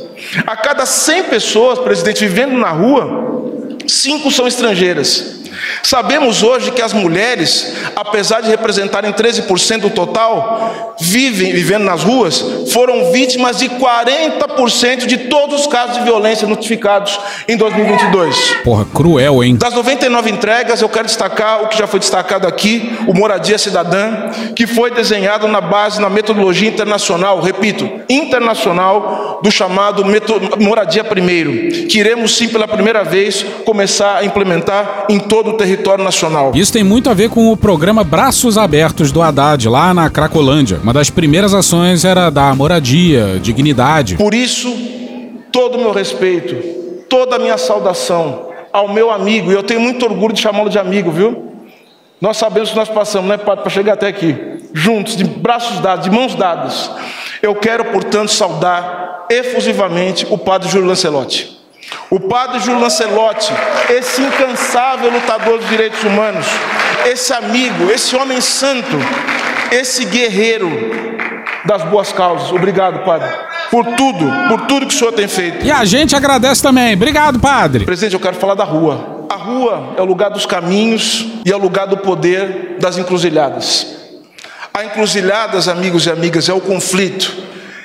A 0.46 0.56
cada 0.56 0.86
100 0.86 1.24
pessoas, 1.24 1.80
presidente, 1.80 2.24
vivendo 2.24 2.56
na 2.56 2.70
rua, 2.70 3.48
5 3.88 4.30
são 4.30 4.46
estrangeiras. 4.46 5.37
Sabemos 5.82 6.42
hoje 6.42 6.70
que 6.70 6.82
as 6.82 6.92
mulheres, 6.92 7.74
apesar 7.96 8.40
de 8.40 8.48
representarem 8.48 9.12
13% 9.12 9.80
do 9.80 9.90
total, 9.90 10.94
vivem 11.00 11.52
vivendo 11.52 11.84
nas 11.84 12.02
ruas, 12.02 12.44
foram 12.72 13.12
vítimas 13.12 13.58
de 13.58 13.68
40% 13.68 15.06
de 15.06 15.18
todos 15.28 15.60
os 15.60 15.66
casos 15.66 15.98
de 15.98 16.04
violência 16.04 16.46
notificados 16.46 17.18
em 17.46 17.56
2022. 17.56 18.56
Porra, 18.64 18.84
cruel, 18.92 19.42
hein? 19.42 19.56
Das 19.56 19.74
99 19.74 20.30
entregas, 20.30 20.82
eu 20.82 20.88
quero 20.88 21.06
destacar 21.06 21.62
o 21.62 21.68
que 21.68 21.78
já 21.78 21.86
foi 21.86 22.00
destacado 22.00 22.46
aqui, 22.46 22.96
o 23.06 23.14
Moradia 23.14 23.58
Cidadã, 23.58 24.30
que 24.54 24.66
foi 24.66 24.90
desenhado 24.90 25.46
na 25.48 25.60
base, 25.60 26.00
na 26.00 26.10
metodologia 26.10 26.68
internacional, 26.68 27.40
repito, 27.40 27.88
internacional, 28.08 29.40
do 29.42 29.50
chamado 29.50 30.04
Moradia 30.58 31.04
Primeiro, 31.04 31.86
que 31.86 31.98
iremos 31.98 32.36
sim 32.36 32.48
pela 32.48 32.66
primeira 32.66 33.04
vez 33.04 33.44
começar 33.64 34.16
a 34.16 34.24
implementar 34.24 35.06
em 35.08 35.18
todo 35.18 35.47
o 35.50 35.54
território 35.54 36.04
nacional. 36.04 36.52
Isso 36.54 36.72
tem 36.72 36.84
muito 36.84 37.10
a 37.10 37.14
ver 37.14 37.30
com 37.30 37.52
o 37.52 37.56
programa 37.56 38.04
Braços 38.04 38.56
Abertos 38.56 39.12
do 39.12 39.22
Haddad, 39.22 39.68
lá 39.68 39.92
na 39.92 40.08
Cracolândia. 40.08 40.80
Uma 40.82 40.92
das 40.92 41.10
primeiras 41.10 41.54
ações 41.54 42.04
era 42.04 42.30
dar 42.30 42.54
moradia, 42.54 43.38
dignidade. 43.40 44.16
Por 44.16 44.34
isso, 44.34 44.74
todo 45.52 45.76
o 45.76 45.78
meu 45.78 45.92
respeito, 45.92 46.54
toda 47.08 47.36
a 47.36 47.38
minha 47.38 47.58
saudação 47.58 48.48
ao 48.72 48.92
meu 48.92 49.10
amigo, 49.10 49.50
e 49.50 49.54
eu 49.54 49.62
tenho 49.62 49.80
muito 49.80 50.04
orgulho 50.04 50.34
de 50.34 50.40
chamá-lo 50.40 50.68
de 50.68 50.78
amigo, 50.78 51.10
viu? 51.10 51.52
Nós 52.20 52.36
sabemos 52.36 52.70
que 52.70 52.76
nós 52.76 52.88
passamos, 52.88 53.28
né, 53.28 53.36
Padre, 53.36 53.62
para 53.62 53.70
chegar 53.70 53.92
até 53.94 54.08
aqui, 54.08 54.36
juntos, 54.74 55.16
de 55.16 55.24
braços 55.24 55.80
dados, 55.80 56.04
de 56.04 56.10
mãos 56.10 56.34
dadas. 56.34 56.90
Eu 57.40 57.54
quero, 57.54 57.86
portanto, 57.86 58.30
saudar 58.30 59.26
efusivamente 59.30 60.26
o 60.28 60.36
Padre 60.36 60.68
Júlio 60.68 60.88
Lancelotti. 60.88 61.57
O 62.10 62.18
padre 62.20 62.60
Júlio 62.60 62.80
Lancelotti, 62.80 63.52
esse 63.90 64.22
incansável 64.22 65.10
lutador 65.10 65.58
dos 65.58 65.68
direitos 65.68 66.02
humanos, 66.02 66.46
esse 67.06 67.32
amigo, 67.32 67.90
esse 67.90 68.16
homem 68.16 68.40
santo, 68.40 68.96
esse 69.70 70.04
guerreiro 70.04 70.70
das 71.64 71.82
boas 71.84 72.12
causas. 72.12 72.50
Obrigado, 72.50 73.04
padre, 73.04 73.28
por 73.70 73.84
tudo, 73.84 74.24
por 74.48 74.62
tudo 74.66 74.86
que 74.86 74.94
o 74.94 74.98
senhor 74.98 75.12
tem 75.12 75.28
feito. 75.28 75.64
E 75.64 75.70
a 75.70 75.84
gente 75.84 76.16
agradece 76.16 76.62
também. 76.62 76.94
Obrigado, 76.94 77.38
padre. 77.38 77.84
Presidente, 77.84 78.14
eu 78.14 78.20
quero 78.20 78.36
falar 78.36 78.54
da 78.54 78.64
rua. 78.64 79.26
A 79.28 79.36
rua 79.36 79.94
é 79.98 80.00
o 80.00 80.06
lugar 80.06 80.30
dos 80.30 80.46
caminhos 80.46 81.26
e 81.44 81.52
é 81.52 81.56
o 81.56 81.58
lugar 81.58 81.86
do 81.86 81.98
poder 81.98 82.76
das 82.80 82.96
encruzilhadas. 82.96 83.86
A 84.72 84.84
encruzilhadas, 84.84 85.68
amigos 85.68 86.06
e 86.06 86.10
amigas, 86.10 86.48
é 86.48 86.52
o 86.54 86.60
conflito, 86.60 87.36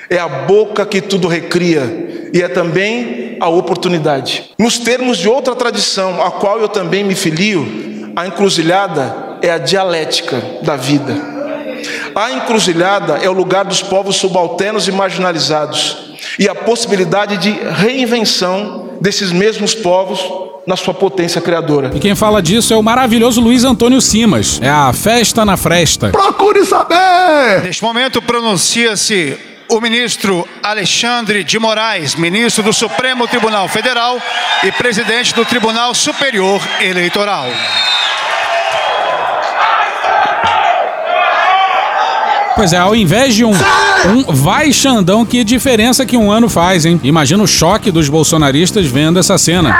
é 0.08 0.18
a 0.18 0.28
boca 0.28 0.84
que 0.84 1.00
tudo 1.00 1.28
recria 1.28 2.30
e 2.32 2.42
é 2.42 2.48
também 2.48 3.36
a 3.40 3.48
oportunidade. 3.48 4.50
Nos 4.58 4.78
termos 4.78 5.18
de 5.18 5.28
outra 5.28 5.54
tradição, 5.54 6.22
a 6.22 6.30
qual 6.30 6.60
eu 6.60 6.68
também 6.68 7.04
me 7.04 7.14
filio, 7.14 8.12
a 8.16 8.26
encruzilhada 8.26 9.38
é 9.42 9.50
a 9.50 9.58
dialética 9.58 10.42
da 10.62 10.76
vida. 10.76 11.14
A 12.14 12.32
encruzilhada 12.32 13.18
é 13.22 13.28
o 13.28 13.32
lugar 13.32 13.64
dos 13.64 13.82
povos 13.82 14.16
subalternos 14.16 14.88
e 14.88 14.92
marginalizados 14.92 16.14
e 16.38 16.48
a 16.48 16.54
possibilidade 16.54 17.36
de 17.38 17.50
reinvenção 17.50 18.90
desses 19.00 19.32
mesmos 19.32 19.74
povos 19.74 20.20
na 20.66 20.76
sua 20.76 20.94
potência 20.94 21.40
criadora. 21.40 21.90
E 21.94 22.00
quem 22.00 22.14
fala 22.14 22.40
disso 22.40 22.72
é 22.72 22.76
o 22.76 22.82
maravilhoso 22.82 23.40
Luiz 23.40 23.64
Antônio 23.64 24.00
Simas. 24.00 24.58
É 24.62 24.70
a 24.70 24.92
festa 24.92 25.44
na 25.44 25.56
fresta. 25.56 26.08
Procure 26.08 26.64
saber! 26.64 27.62
Neste 27.64 27.82
momento 27.82 28.22
pronuncia-se 28.22 29.53
o 29.68 29.80
ministro 29.80 30.48
Alexandre 30.62 31.42
de 31.42 31.58
Moraes, 31.58 32.14
ministro 32.14 32.62
do 32.62 32.72
Supremo 32.72 33.26
Tribunal 33.26 33.68
Federal 33.68 34.20
e 34.62 34.72
presidente 34.72 35.34
do 35.34 35.44
Tribunal 35.44 35.94
Superior 35.94 36.60
Eleitoral. 36.80 37.46
Pois 42.54 42.72
é, 42.72 42.76
ao 42.76 42.94
invés 42.94 43.34
de 43.34 43.44
um, 43.44 43.52
um 44.06 44.32
vai 44.32 44.72
Xandão, 44.72 45.24
que 45.24 45.42
diferença 45.44 46.04
que 46.04 46.16
um 46.16 46.30
ano 46.30 46.48
faz, 46.48 46.84
hein? 46.84 47.00
Imagina 47.02 47.42
o 47.42 47.46
choque 47.46 47.90
dos 47.90 48.08
bolsonaristas 48.08 48.86
vendo 48.86 49.18
essa 49.18 49.38
cena. 49.38 49.76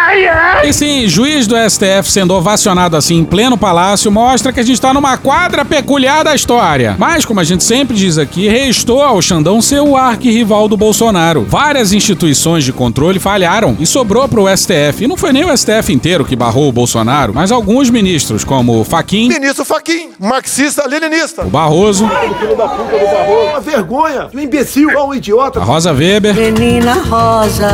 E 0.65 0.73
sim, 0.73 1.07
juiz 1.07 1.47
do 1.47 1.57
STF 1.57 2.11
sendo 2.11 2.35
ovacionado 2.35 2.97
assim 2.97 3.19
em 3.19 3.25
pleno 3.25 3.57
palácio 3.57 4.11
mostra 4.11 4.53
que 4.53 4.61
a 4.61 4.63
gente 4.63 4.81
tá 4.81 4.95
numa 4.95 5.17
quadra 5.17 5.65
peculiar 5.65 6.25
da 6.25 6.35
história. 6.35 6.97
Mas, 6.99 7.25
como 7.25 7.41
a 7.41 7.45
gente 7.45 7.63
sempre 7.65 7.97
diz 7.97 8.19
aqui, 8.19 8.49
restou 8.49 9.03
ao 9.03 9.21
Xandão 9.21 9.61
ser 9.61 9.81
o 9.81 9.97
arquirrival 9.97 10.69
do 10.69 10.77
Bolsonaro. 10.77 11.45
Várias 11.49 11.93
instituições 11.93 12.65
de 12.65 12.73
controle 12.73 13.19
falharam 13.19 13.77
e 13.79 13.87
sobrou 13.87 14.27
pro 14.29 14.47
STF. 14.57 15.05
E 15.05 15.07
não 15.07 15.17
foi 15.17 15.33
nem 15.33 15.45
o 15.45 15.57
STF 15.57 15.93
inteiro 15.93 16.25
que 16.25 16.37
barrou 16.37 16.69
o 16.69 16.73
Bolsonaro, 16.73 17.33
mas 17.35 17.53
alguns 17.53 17.91
ministros, 17.91 18.45
como 18.45 18.81
o 18.81 18.85
Faquim, 18.85 19.29
Ministro 19.29 19.65
Faquim, 19.65 20.11
marxista-leninista. 20.19 21.45
o 21.45 21.51
Barroso, 21.51 22.09
Filho 22.41 22.57
da 22.57 22.69
puta 22.69 22.97
do 22.97 23.05
Barroso. 23.05 23.51
Uma 23.51 23.61
vergonha. 23.61 24.14
Um 24.35 24.39
imbecil, 24.41 24.89
um 25.07 25.15
idiota. 25.15 25.61
a 25.61 25.65
Rosa 25.65 25.93
Weber 25.93 26.35
Menina 26.35 26.95
Rosa. 26.95 27.69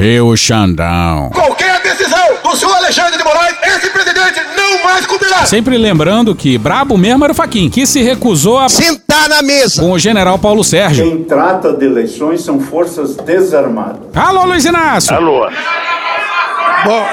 e 0.00 0.20
o 0.20 0.36
Xandão. 0.36 1.30
Qualquer 1.32 1.80
decisão 1.82 2.18
do 2.42 2.56
senhor 2.56 2.74
Alexandre 2.76 3.16
de 3.18 3.24
Moraes, 3.24 3.56
esse 3.62 3.90
presidente 3.90 4.40
não 4.56 4.84
mais 4.84 5.06
cumprirá. 5.06 5.46
Sempre 5.46 5.76
lembrando 5.78 6.34
que 6.34 6.58
brabo 6.58 6.96
mesmo 6.98 7.24
era 7.24 7.32
o 7.32 7.36
Faquin, 7.36 7.68
que 7.70 7.86
se 7.86 8.02
recusou 8.02 8.58
a 8.58 8.68
sentar 8.68 9.28
na 9.28 9.42
mesa 9.42 9.80
com 9.80 9.92
o 9.92 9.98
general 9.98 10.38
Paulo 10.38 10.62
Sérgio. 10.64 11.04
Quem 11.04 11.24
trata 11.24 11.72
de 11.72 11.84
eleições 11.86 12.42
são 12.42 12.60
forças 12.60 13.16
desarmadas. 13.16 14.00
Alô, 14.14 14.44
Luiz 14.44 14.64
Inácio! 14.64 15.14
Alô. 15.14 15.48
Bom, 16.84 17.04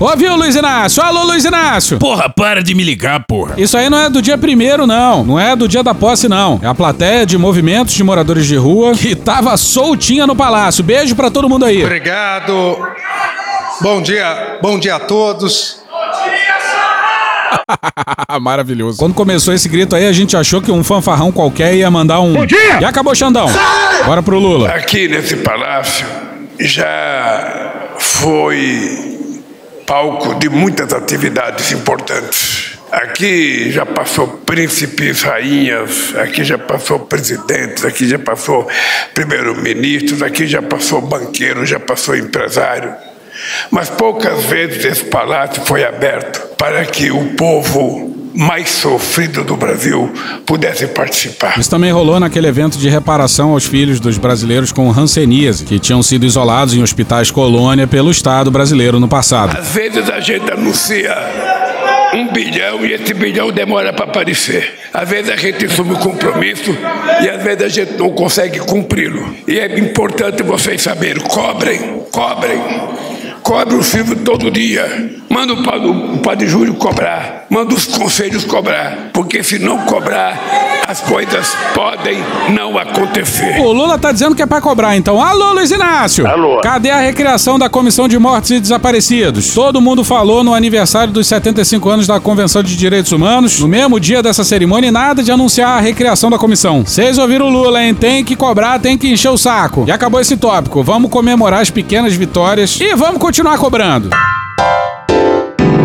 Ouviu, 0.00 0.34
Luiz 0.34 0.56
Inácio? 0.56 1.02
Alô, 1.02 1.24
Luiz 1.24 1.44
Inácio! 1.44 1.98
Porra, 1.98 2.30
para 2.30 2.62
de 2.62 2.74
me 2.74 2.82
ligar, 2.82 3.22
porra. 3.28 3.54
Isso 3.58 3.76
aí 3.76 3.90
não 3.90 3.98
é 3.98 4.08
do 4.08 4.22
dia 4.22 4.38
primeiro, 4.38 4.86
não. 4.86 5.22
Não 5.22 5.38
é 5.38 5.54
do 5.54 5.68
dia 5.68 5.82
da 5.82 5.94
posse, 5.94 6.26
não. 6.26 6.58
É 6.62 6.66
a 6.66 6.74
plateia 6.74 7.26
de 7.26 7.36
movimentos 7.36 7.92
de 7.92 8.02
moradores 8.02 8.46
de 8.46 8.56
rua 8.56 8.92
que 8.94 9.14
tava 9.14 9.54
soltinha 9.58 10.26
no 10.26 10.34
palácio. 10.34 10.82
Beijo 10.82 11.14
pra 11.14 11.30
todo 11.30 11.50
mundo 11.50 11.66
aí. 11.66 11.84
obrigado. 11.84 12.78
Bom 13.82 14.00
dia, 14.00 14.58
bom 14.62 14.78
dia 14.78 14.94
a 14.94 15.00
todos. 15.00 15.82
Maravilhoso. 18.40 18.98
Quando 18.98 19.12
começou 19.12 19.52
esse 19.52 19.68
grito 19.68 19.94
aí, 19.94 20.06
a 20.06 20.12
gente 20.12 20.34
achou 20.34 20.62
que 20.62 20.72
um 20.72 20.82
fanfarrão 20.82 21.30
qualquer 21.30 21.74
ia 21.74 21.90
mandar 21.90 22.20
um. 22.20 22.32
Bom 22.32 22.46
dia! 22.46 22.80
E 22.80 22.84
acabou, 22.86 23.14
Xandão. 23.14 23.48
Bora 24.06 24.22
pro 24.22 24.38
Lula. 24.38 24.70
Aqui 24.70 25.08
nesse 25.08 25.36
palácio 25.36 26.06
já 26.58 27.90
foi 27.98 29.09
palco 29.90 30.36
de 30.36 30.48
muitas 30.48 30.92
atividades 30.92 31.72
importantes. 31.72 32.78
Aqui 32.92 33.72
já 33.72 33.84
passou 33.84 34.28
príncipes, 34.28 35.22
rainhas, 35.22 36.14
aqui 36.14 36.44
já 36.44 36.56
passou 36.56 37.00
presidentes, 37.00 37.84
aqui 37.84 38.08
já 38.08 38.16
passou 38.16 38.68
primeiro-ministros, 39.12 40.22
aqui 40.22 40.46
já 40.46 40.62
passou 40.62 41.00
banqueiro, 41.00 41.66
já 41.66 41.80
passou 41.80 42.14
empresário. 42.14 42.94
Mas 43.68 43.90
poucas 43.90 44.44
vezes 44.44 44.84
esse 44.84 45.04
palácio 45.06 45.60
foi 45.64 45.82
aberto 45.82 46.54
para 46.54 46.84
que 46.84 47.10
o 47.10 47.34
povo 47.34 48.19
mais 48.34 48.68
sofrido 48.70 49.44
do 49.44 49.56
Brasil 49.56 50.12
pudesse 50.46 50.86
participar. 50.88 51.58
Isso 51.58 51.70
também 51.70 51.90
rolou 51.90 52.20
naquele 52.20 52.46
evento 52.46 52.78
de 52.78 52.88
reparação 52.88 53.50
aos 53.50 53.64
filhos 53.64 54.00
dos 54.00 54.18
brasileiros 54.18 54.72
com 54.72 54.90
hanseníase, 54.90 55.64
que 55.64 55.78
tinham 55.78 56.02
sido 56.02 56.24
isolados 56.24 56.74
em 56.74 56.82
hospitais 56.82 57.30
colônia 57.30 57.86
pelo 57.86 58.10
Estado 58.10 58.50
brasileiro 58.50 59.00
no 59.00 59.08
passado. 59.08 59.58
Às 59.58 59.68
vezes 59.68 60.08
a 60.08 60.20
gente 60.20 60.50
anuncia 60.50 61.16
um 62.14 62.32
bilhão 62.32 62.84
e 62.84 62.92
esse 62.92 63.14
bilhão 63.14 63.52
demora 63.52 63.92
para 63.92 64.04
aparecer. 64.04 64.74
Às 64.92 65.08
vezes 65.08 65.30
a 65.30 65.36
gente 65.36 65.66
assume 65.66 65.92
o 65.92 65.98
compromisso 65.98 66.76
e 67.22 67.28
às 67.28 67.42
vezes 67.42 67.62
a 67.62 67.68
gente 67.68 67.92
não 67.94 68.10
consegue 68.10 68.58
cumpri-lo. 68.60 69.34
E 69.46 69.58
é 69.58 69.78
importante 69.78 70.42
vocês 70.42 70.82
saberem: 70.82 71.22
cobrem, 71.22 72.02
cobrem. 72.10 72.60
Cobre 73.42 73.74
o 73.74 73.82
filho 73.82 74.16
todo 74.16 74.50
dia. 74.50 75.19
Manda 75.32 75.52
o 75.52 75.62
padre, 75.62 75.88
o 75.88 76.18
padre 76.18 76.48
Júlio 76.48 76.74
cobrar. 76.74 77.44
Manda 77.48 77.72
os 77.72 77.86
conselhos 77.86 78.44
cobrar. 78.44 79.10
Porque 79.14 79.44
se 79.44 79.60
não 79.60 79.78
cobrar, 79.86 80.36
as 80.88 81.00
coisas 81.02 81.56
podem 81.72 82.18
não 82.52 82.76
acontecer. 82.76 83.60
O 83.60 83.72
Lula 83.72 83.96
tá 83.96 84.10
dizendo 84.10 84.34
que 84.34 84.42
é 84.42 84.46
pra 84.46 84.60
cobrar, 84.60 84.96
então. 84.96 85.22
Alô, 85.22 85.52
Luiz 85.52 85.70
Inácio! 85.70 86.26
Alô. 86.26 86.60
Cadê 86.60 86.90
a 86.90 86.98
recriação 86.98 87.60
da 87.60 87.68
Comissão 87.68 88.08
de 88.08 88.18
Mortos 88.18 88.50
e 88.50 88.58
Desaparecidos? 88.58 89.54
Todo 89.54 89.80
mundo 89.80 90.02
falou 90.02 90.42
no 90.42 90.52
aniversário 90.52 91.12
dos 91.12 91.28
75 91.28 91.88
anos 91.88 92.06
da 92.08 92.18
Convenção 92.18 92.60
de 92.60 92.76
Direitos 92.76 93.12
Humanos, 93.12 93.60
no 93.60 93.68
mesmo 93.68 94.00
dia 94.00 94.24
dessa 94.24 94.42
cerimônia, 94.42 94.88
e 94.88 94.90
nada 94.90 95.22
de 95.22 95.30
anunciar 95.30 95.78
a 95.78 95.80
recriação 95.80 96.28
da 96.28 96.38
comissão. 96.38 96.84
Vocês 96.84 97.18
ouviram 97.18 97.46
o 97.46 97.50
Lula, 97.50 97.80
hein? 97.84 97.94
Tem 97.94 98.24
que 98.24 98.34
cobrar, 98.34 98.80
tem 98.80 98.98
que 98.98 99.08
encher 99.08 99.30
o 99.30 99.38
saco. 99.38 99.84
E 99.86 99.92
acabou 99.92 100.20
esse 100.20 100.36
tópico. 100.36 100.82
Vamos 100.82 101.08
comemorar 101.08 101.60
as 101.60 101.70
pequenas 101.70 102.14
vitórias 102.14 102.80
e 102.80 102.96
vamos 102.96 103.20
continuar 103.20 103.56
cobrando. 103.58 104.10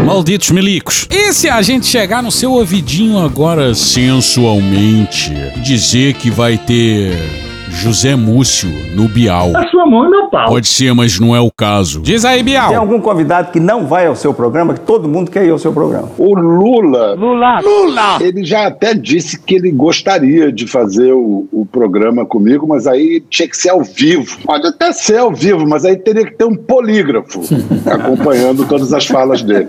Malditos 0.06 0.52
milicos. 0.52 1.08
E 1.10 1.34
se 1.34 1.50
a 1.50 1.60
gente 1.64 1.88
chegar 1.88 2.22
no 2.22 2.32
seu 2.32 2.52
ouvidinho 2.52 3.18
agora 3.18 3.74
sensualmente, 3.74 5.34
dizer 5.64 6.14
que 6.14 6.30
vai 6.30 6.60
ter 6.60 7.45
José 7.70 8.16
Múcio 8.16 8.70
no 8.96 9.08
Bial? 9.08 9.52
A 9.56 9.68
sua 9.68 9.86
mão 9.86 10.06
e 10.06 10.10
meu 10.10 10.28
pau. 10.28 10.48
Pode 10.48 10.68
ser, 10.68 10.94
mas 10.94 11.20
não 11.20 11.36
é 11.36 11.40
o 11.40 11.52
caso. 11.52 12.02
Diz 12.02 12.24
aí, 12.24 12.44
Bial. 12.44 12.70
Tem 12.70 12.78
algum 12.78 13.00
convidado 13.02 13.52
que 13.52 13.60
não 13.60 13.86
vai 13.86 14.06
ao 14.08 14.16
seu 14.16 14.34
programa, 14.34 14.74
que 14.74 14.80
todo 14.82 15.08
mundo 15.08 15.32
quer 15.32 15.46
ir 15.46 15.50
ao 15.50 15.58
seu 15.58 15.74
programa? 15.74 16.10
O 16.18 16.36
Lula. 16.36 17.16
Lula. 17.16 17.60
Lula! 17.62 18.18
Ele 18.22 18.44
já 18.46 18.68
até 18.68 18.94
disse 18.94 19.40
que 19.40 19.56
ele 19.56 19.72
gostaria 19.72 20.52
de 20.52 20.68
fazer 20.68 21.12
o, 21.14 21.48
o 21.52 21.66
programa 21.66 22.26
comigo, 22.26 22.68
mas 22.68 22.88
aí 22.88 23.24
tinha 23.30 23.48
que 23.48 23.58
ser 23.58 23.70
ao 23.70 23.84
vivo. 23.84 24.38
Pode 24.44 24.68
até 24.68 24.92
ser 24.92 25.18
ao 25.18 25.32
vivo, 25.32 25.68
mas 25.68 25.86
aí 25.86 25.96
teria 25.96 26.26
que 26.26 26.36
ter 26.36 26.46
um 26.46 26.56
polígrafo 26.56 27.42
acompanhando 27.86 28.66
todas 28.68 28.94
as 28.94 29.06
falas 29.06 29.42
dele. 29.42 29.68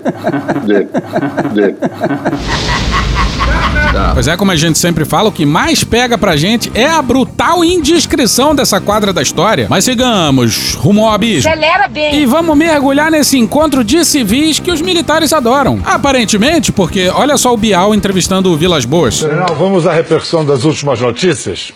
dele, 0.66 0.88
dele. 1.54 1.76
Pois 4.14 4.28
é, 4.28 4.36
como 4.36 4.50
a 4.50 4.56
gente 4.56 4.78
sempre 4.78 5.04
fala, 5.04 5.28
o 5.28 5.32
que 5.32 5.44
mais 5.46 5.84
pega 5.84 6.16
pra 6.18 6.36
gente 6.36 6.70
é 6.74 6.86
a 6.86 7.00
brutal 7.00 7.64
indiscrição 7.64 8.54
dessa 8.54 8.80
quadra 8.80 9.12
da 9.12 9.22
história. 9.22 9.66
Mas 9.68 9.84
sigamos, 9.84 10.74
rumo 10.74 11.04
ao 11.06 11.12
abismo. 11.12 11.50
Acelera 11.50 11.88
bem. 11.88 12.20
E 12.20 12.26
vamos 12.26 12.56
mergulhar 12.56 13.10
nesse 13.10 13.38
encontro 13.38 13.82
de 13.84 14.04
civis 14.04 14.58
que 14.58 14.70
os 14.70 14.80
militares 14.80 15.32
adoram. 15.32 15.80
Aparentemente, 15.84 16.72
porque 16.72 17.08
olha 17.08 17.36
só 17.36 17.52
o 17.52 17.56
Bial 17.56 17.94
entrevistando 17.94 18.50
o 18.52 18.56
Vilas 18.56 18.84
Boas. 18.84 19.14
General, 19.14 19.54
vamos 19.54 19.86
à 19.86 19.92
repercussão 19.92 20.44
das 20.44 20.64
últimas 20.64 21.00
notícias? 21.00 21.72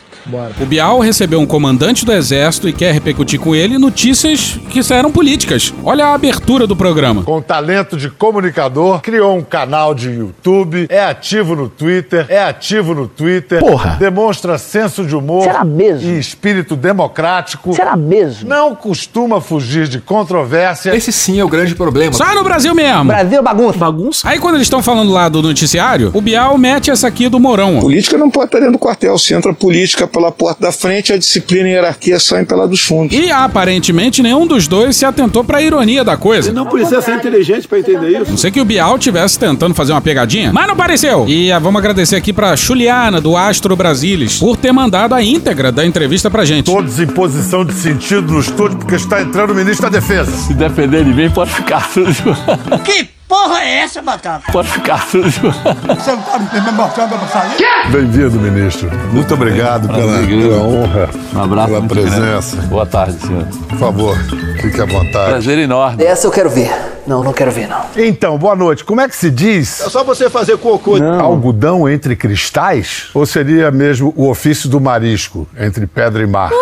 O 0.61 0.67
Bial 0.67 0.99
recebeu 1.01 1.41
um 1.41 1.47
comandante 1.47 2.05
do 2.05 2.13
exército 2.13 2.69
e 2.69 2.73
quer 2.73 2.93
repercutir 2.93 3.41
com 3.41 3.55
ele 3.55 3.79
notícias 3.79 4.59
que 4.71 4.81
eram 4.93 5.11
políticas. 5.11 5.73
Olha 5.85 6.07
a 6.07 6.15
abertura 6.15 6.67
do 6.67 6.75
programa. 6.77 7.23
Com 7.23 7.41
talento 7.41 7.97
de 7.97 8.11
comunicador, 8.11 9.01
criou 9.01 9.37
um 9.37 9.43
canal 9.43 9.95
de 9.95 10.11
YouTube, 10.11 10.87
é 10.89 11.03
ativo 11.05 11.55
no 11.55 11.69
Twitter, 11.69 12.27
é 12.29 12.43
ativo 12.43 12.95
no 12.95 13.07
Twitter. 13.07 13.61
Porra. 13.61 13.97
Demonstra 13.99 14.59
senso 14.59 15.05
de 15.05 15.15
humor 15.15 15.45
Será 15.45 15.65
mesmo? 15.65 16.11
e 16.11 16.19
espírito 16.19 16.77
democrático. 16.77 17.73
Será 17.75 17.97
mesmo? 17.97 18.49
Não 18.49 18.75
costuma 18.75 19.41
fugir 19.41 19.89
de 19.89 20.01
controvérsia. 20.01 20.95
Esse 20.95 21.13
sim 21.13 21.39
é 21.39 21.45
o 21.45 21.49
grande 21.49 21.75
problema. 21.75 22.13
Só 22.13 22.35
no 22.35 22.43
Brasil 22.43 22.75
mesmo. 22.75 23.05
Brasil 23.05 23.43
bagunça. 23.43 23.79
Bagunça. 23.79 24.29
Aí 24.29 24.39
quando 24.39 24.57
eles 24.57 24.67
estão 24.67 24.83
falando 24.83 25.11
lá 25.13 25.29
do 25.29 25.43
noticiário, 25.43 26.11
o 26.15 26.21
Bial 26.21 26.57
mete 26.59 26.91
essa 26.91 27.07
aqui 27.07 27.29
do 27.29 27.39
Mourão. 27.39 27.79
ó. 27.79 27.81
Política 27.81 28.17
não 28.19 28.31
pode 28.31 28.47
estar 28.47 28.59
dentro 28.59 28.73
do 28.73 28.79
quartel. 28.79 29.19
Se 29.19 29.35
entra 29.35 29.53
política 29.55 30.07
pela 30.11 30.31
porta 30.31 30.63
da 30.63 30.73
frente, 30.73 31.13
a 31.13 31.19
disciplina 31.19 31.69
e 31.69 31.73
a 31.73 31.75
hierarquia 31.77 32.19
saem 32.19 32.45
pela 32.45 32.67
dos 32.67 32.81
fundos. 32.81 33.17
E 33.17 33.31
aparentemente 33.31 34.23
nenhum 34.23 34.47
dos 34.47 34.67
dois 34.67 34.97
se 34.97 35.05
atentou 35.05 35.45
pra 35.45 35.63
ironia 35.63 36.05
da 36.05 36.17
coisa. 36.17 36.53
Não 36.53 36.67
precisa 36.67 37.01
ser 37.01 37.17
inteligente 37.17 37.67
para 37.67 37.79
entender 37.79 38.21
isso. 38.21 38.31
Não 38.31 38.37
sei 38.37 38.51
que 38.51 38.61
o 38.61 38.65
Bial 38.65 38.99
tivesse 38.99 39.39
tentando 39.39 39.75
fazer 39.75 39.93
uma 39.93 40.01
pegadinha, 40.01 40.53
mas 40.53 40.67
não 40.67 40.77
pareceu. 40.77 41.25
E 41.29 41.51
ah, 41.53 41.59
vamos 41.59 41.79
agradecer 41.79 42.17
aqui 42.17 42.33
pra 42.33 42.57
Juliana, 42.57 43.21
do 43.21 43.37
Astro 43.37 43.77
Brasilis, 43.77 44.39
por 44.39 44.57
ter 44.57 44.73
mandado 44.73 45.15
a 45.15 45.23
íntegra 45.23 45.71
da 45.73 45.85
entrevista 45.87 46.31
pra 46.31 46.45
gente. 46.45 46.67
Todos 46.67 46.99
em 46.99 47.07
posição 47.07 47.65
de 47.65 47.73
sentido 47.73 48.33
no 48.33 48.41
estúdio, 48.41 48.79
porque 48.79 48.95
está 48.97 49.23
entrando 49.23 49.51
o 49.51 49.55
ministro 49.55 49.91
da 49.91 49.99
Defesa. 49.99 50.31
Se 50.31 50.55
depender 50.55 51.05
de 51.05 51.13
mim, 51.13 51.31
pode 51.31 51.51
ficar 51.51 51.89
sujo. 51.93 52.35
Que 52.85 53.09
porra 53.31 53.61
é 53.63 53.79
essa, 53.79 54.03
Batata? 54.03 54.51
Pode 54.51 54.69
ficar 54.69 55.07
sujo. 55.07 55.53
Você 55.53 56.11
não 56.11 56.23
tá 56.23 56.39
me 56.39 56.73
mostrando 56.73 57.11
pra 57.17 57.29
sair? 57.29 57.91
Bem-vindo, 57.93 58.41
ministro. 58.41 58.91
Muito 59.13 59.33
obrigado 59.35 59.87
pela, 59.87 60.19
pela 60.27 60.57
honra, 60.65 61.09
Um 61.33 61.41
abraço. 61.41 61.69
pela 61.73 61.83
presença. 61.87 62.57
grande. 62.57 62.69
Boa 62.69 62.85
tarde, 62.87 63.21
senhor. 63.25 63.47
Por 63.69 63.79
favor, 63.79 64.17
fique 64.61 64.81
à 64.81 64.85
vontade. 64.85 65.31
Prazer 65.31 65.59
enorme. 65.59 66.03
Essa 66.03 66.27
eu 66.27 66.33
quero 66.33 66.51
ver. 66.51 66.71
Não, 67.07 67.23
não 67.23 67.33
quero 67.33 67.53
ver, 67.53 67.69
não. 67.69 67.81
Então, 67.97 68.37
boa 68.37 68.57
noite. 68.57 68.85
Como 68.85 69.01
é 69.01 69.09
que 69.09 69.15
se 69.17 69.31
diz? 69.31 69.81
É 69.81 69.89
só 69.89 70.03
você 70.03 70.29
fazer 70.29 70.59
cocô. 70.59 70.97
Algodão 71.21 71.89
entre 71.89 72.17
cristais? 72.17 73.11
Ou 73.15 73.25
seria 73.25 73.71
mesmo 73.71 74.13
o 74.17 74.29
ofício 74.29 74.69
do 74.69 74.81
marisco, 74.81 75.47
entre 75.57 75.87
pedra 75.87 76.21
e 76.23 76.27
mar? 76.27 76.51
que 76.51 76.57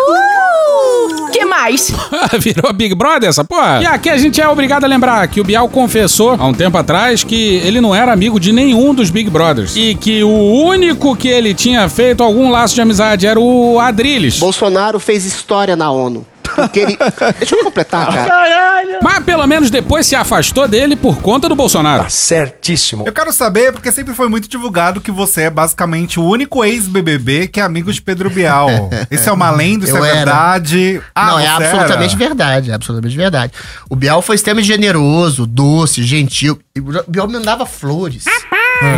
mais? 1.69 1.91
Virou 2.39 2.73
Big 2.73 2.95
Brother 2.95 3.29
essa 3.29 3.43
porra? 3.43 3.81
E 3.81 3.85
aqui 3.85 4.09
a 4.09 4.17
gente 4.17 4.41
é 4.41 4.47
obrigado 4.47 4.83
a 4.83 4.87
lembrar 4.87 5.27
que 5.27 5.39
o 5.39 5.43
Bial 5.43 5.69
confessou 5.69 6.31
há 6.31 6.45
um 6.45 6.53
tempo 6.53 6.77
atrás 6.77 7.23
que 7.23 7.55
ele 7.63 7.79
não 7.79 7.93
era 7.93 8.11
amigo 8.11 8.39
de 8.39 8.51
nenhum 8.51 8.93
dos 8.93 9.09
Big 9.09 9.29
Brothers. 9.29 9.75
E 9.75 9.95
que 9.95 10.23
o 10.23 10.29
único 10.29 11.15
que 11.15 11.27
ele 11.27 11.53
tinha 11.53 11.87
feito 11.87 12.23
algum 12.23 12.49
laço 12.49 12.75
de 12.75 12.81
amizade 12.81 13.27
era 13.27 13.39
o 13.39 13.79
Adrilles. 13.79 14.39
Bolsonaro 14.39 14.99
fez 14.99 15.25
história 15.25 15.75
na 15.75 15.91
ONU. 15.91 16.25
Porque 16.61 16.79
ele. 16.79 16.97
Deixa 17.37 17.55
eu 17.55 17.63
completar, 17.63 18.07
cara. 18.07 18.29
Caralho! 18.29 18.99
Mas 19.01 19.23
pelo 19.23 19.45
menos 19.47 19.69
depois 19.69 20.05
se 20.05 20.15
afastou 20.15 20.67
dele 20.67 20.95
por 20.95 21.21
conta 21.21 21.47
do 21.49 21.55
Bolsonaro. 21.55 22.09
Certíssimo. 22.09 23.03
Eu 23.05 23.13
quero 23.13 23.31
saber, 23.31 23.71
porque 23.71 23.91
sempre 23.91 24.13
foi 24.13 24.27
muito 24.29 24.47
divulgado 24.47 25.01
que 25.01 25.11
você 25.11 25.43
é 25.43 25.49
basicamente 25.49 26.19
o 26.19 26.23
único 26.23 26.63
ex-BBB 26.63 27.47
que 27.47 27.59
é 27.59 27.63
amigo 27.63 27.91
de 27.91 28.01
Pedro 28.01 28.29
Bial. 28.29 28.69
Isso 29.11 29.29
é 29.29 29.31
uma 29.31 29.51
lenda, 29.51 29.85
isso 29.85 29.95
Eu 29.95 30.03
é 30.05 30.09
era. 30.09 30.15
verdade? 30.17 31.01
Ah, 31.15 31.27
não, 31.31 31.39
é 31.39 31.47
absolutamente 31.47 32.15
era? 32.15 32.25
verdade, 32.25 32.71
é 32.71 32.73
absolutamente 32.73 33.15
verdade. 33.15 33.53
O 33.89 33.95
Bial 33.95 34.21
foi 34.21 34.35
extremamente 34.35 34.67
generoso, 34.67 35.45
doce, 35.45 36.03
gentil. 36.03 36.59
E 36.75 36.79
O 36.79 37.03
Bial 37.07 37.27
me 37.27 37.33
mandava 37.33 37.65
flores. 37.65 38.25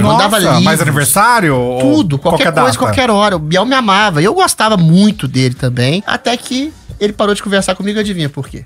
Mandava 0.01 0.37
Nossa, 0.37 0.39
livros. 0.39 0.63
mais 0.63 0.81
aniversário? 0.81 1.55
ou 1.55 1.79
Tudo, 1.79 2.17
qualquer, 2.19 2.51
coisa, 2.51 2.65
data? 2.67 2.77
qualquer 2.77 3.09
hora. 3.09 3.35
O 3.35 3.39
Biel 3.39 3.65
me 3.65 3.75
amava. 3.75 4.21
Eu 4.21 4.33
gostava 4.33 4.77
muito 4.77 5.27
dele 5.27 5.55
também. 5.55 6.03
Até 6.05 6.35
que 6.37 6.73
ele 6.99 7.13
parou 7.13 7.33
de 7.33 7.41
conversar 7.41 7.75
comigo, 7.75 7.99
adivinha 7.99 8.29
por 8.29 8.47
quê? 8.47 8.65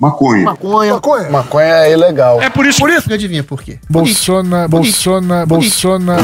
Maconha. 0.00 0.44
Maconha. 0.44 0.92
Maconha. 0.94 1.30
Maconha 1.30 1.66
é 1.66 1.92
ilegal. 1.92 2.40
É 2.40 2.48
por 2.48 2.64
isso, 2.66 2.78
por 2.78 2.90
isso. 2.90 3.12
Adivinha 3.12 3.42
por 3.42 3.60
quê? 3.62 3.78
Bolsonaro, 3.90 4.68
Bolsonaro, 4.68 5.46
Bolsonaro. 5.46 6.22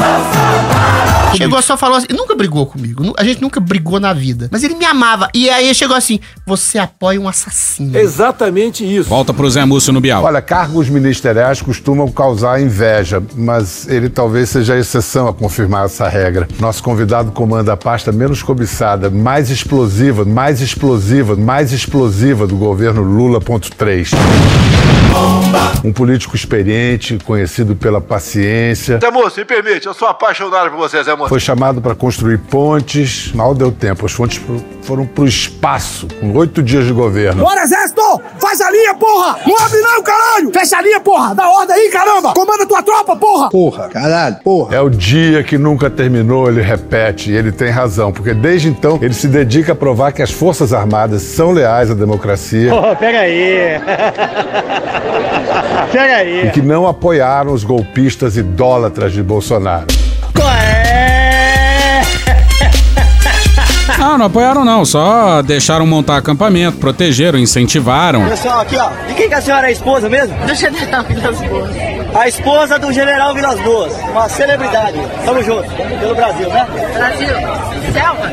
Chegou 1.35 1.61
só 1.61 1.77
falou 1.77 1.97
assim, 1.97 2.07
nunca 2.11 2.35
brigou 2.35 2.65
comigo. 2.65 3.13
A 3.17 3.23
gente 3.23 3.41
nunca 3.41 3.59
brigou 3.59 3.99
na 3.99 4.13
vida. 4.13 4.49
Mas 4.51 4.63
ele 4.63 4.75
me 4.75 4.85
amava. 4.85 5.29
E 5.33 5.49
aí 5.49 5.73
chegou 5.73 5.95
assim: 5.95 6.19
você 6.45 6.77
apoia 6.77 7.19
um 7.19 7.27
assassino. 7.27 7.97
Exatamente 7.97 8.83
isso. 8.83 9.09
Volta 9.09 9.33
pro 9.33 9.49
Zé 9.49 9.65
Múcio 9.65 9.93
no 9.93 10.01
Bial. 10.01 10.23
Olha, 10.23 10.41
cargos 10.41 10.89
ministeriais 10.89 11.61
costumam 11.61 12.09
causar 12.11 12.61
inveja, 12.61 13.21
mas 13.35 13.87
ele 13.87 14.09
talvez 14.09 14.49
seja 14.49 14.73
a 14.73 14.79
exceção 14.79 15.27
a 15.27 15.33
confirmar 15.33 15.85
essa 15.85 16.07
regra. 16.07 16.47
Nosso 16.59 16.83
convidado 16.83 17.31
comanda 17.31 17.73
a 17.73 17.77
pasta 17.77 18.11
menos 18.11 18.43
cobiçada, 18.43 19.09
mais 19.09 19.49
explosiva, 19.49 20.25
mais 20.25 20.61
explosiva, 20.61 21.35
mais 21.35 21.71
explosiva 21.71 22.47
do 22.47 22.55
governo 22.55 23.01
Lula.3. 23.01 24.11
Um 25.83 25.91
político 25.91 26.35
experiente, 26.35 27.19
conhecido 27.25 27.75
pela 27.75 27.99
paciência. 27.99 28.99
Zé 28.99 29.11
Moço, 29.11 29.37
me 29.39 29.45
permite, 29.45 29.85
eu 29.85 29.93
sou 29.93 30.07
apaixonado 30.07 30.69
por 30.71 30.77
você, 30.77 31.03
Zé 31.03 31.13
Moço. 31.13 31.27
Foi 31.27 31.41
chamado 31.41 31.81
para 31.81 31.93
construir 31.93 32.37
pontes, 32.37 33.33
mal 33.33 33.53
deu 33.53 33.69
tempo. 33.69 34.05
As 34.05 34.13
fontes 34.13 34.41
foram 34.81 35.05
para 35.05 35.23
o 35.23 35.27
espaço, 35.27 36.07
com 36.21 36.31
oito 36.37 36.63
dias 36.63 36.85
de 36.85 36.93
governo. 36.93 37.43
Bora, 37.43 37.63
exército! 37.63 38.01
Faz 38.39 38.61
a 38.61 38.71
linha, 38.71 38.93
porra! 38.93 39.39
Não 39.45 39.57
abre 39.57 39.81
não, 39.81 40.03
caralho! 40.03 40.51
Fecha 40.53 40.77
a 40.77 40.81
linha, 40.81 40.99
porra! 41.01 41.35
Dá 41.35 41.49
ordem 41.49 41.75
aí, 41.75 41.89
caramba! 41.89 42.33
Comanda 42.33 42.65
tua 42.65 42.81
tropa, 42.81 43.15
porra! 43.15 43.49
Porra, 43.49 43.89
caralho, 43.89 44.37
porra. 44.43 44.75
É 44.75 44.79
o 44.79 44.89
dia 44.89 45.43
que 45.43 45.57
nunca 45.57 45.89
terminou, 45.89 46.47
ele 46.47 46.61
repete, 46.61 47.29
e 47.31 47.35
ele 47.35 47.51
tem 47.51 47.69
razão, 47.69 48.13
porque 48.13 48.33
desde 48.33 48.69
então 48.69 48.99
ele 49.01 49.13
se 49.13 49.27
dedica 49.27 49.73
a 49.73 49.75
provar 49.75 50.13
que 50.13 50.21
as 50.21 50.31
Forças 50.31 50.71
Armadas 50.71 51.21
são 51.23 51.51
leais 51.51 51.91
à 51.91 51.93
democracia 51.93 52.69
Porra, 52.69 52.95
pega 52.95 53.19
aí! 53.19 53.81
pega 55.93 56.15
aí! 56.17 56.47
e 56.47 56.51
que 56.51 56.61
não 56.61 56.87
apoiaram 56.87 57.53
os 57.53 57.63
golpistas 57.63 58.35
idólatras 58.35 59.13
de 59.13 59.21
Bolsonaro. 59.21 59.85
Não, 63.99 64.17
não 64.17 64.25
apoiaram 64.25 64.65
não, 64.65 64.83
só 64.83 65.41
deixaram 65.43 65.85
montar 65.85 66.17
acampamento, 66.17 66.77
protegeram, 66.77 67.37
incentivaram. 67.37 68.27
Pessoal, 68.27 68.61
aqui 68.61 68.75
ó, 68.75 68.89
de 69.07 69.13
quem 69.13 69.29
que 69.29 69.35
a 69.35 69.41
senhora 69.41 69.67
é 69.67 69.69
a 69.69 69.71
esposa 69.71 70.09
mesmo? 70.09 70.35
Do 70.45 70.55
general 70.55 71.03
Vilas 71.03 71.39
Boas. 71.41 71.71
A 72.15 72.27
esposa 72.27 72.79
do 72.79 72.91
general 72.91 73.33
Vilas 73.33 73.59
Boas, 73.61 73.93
uma 74.09 74.27
celebridade. 74.27 74.97
Tamo 75.25 75.43
junto, 75.43 75.69
pelo 75.99 76.15
Brasil, 76.15 76.49
né? 76.49 76.67
Brasil. 76.95 77.72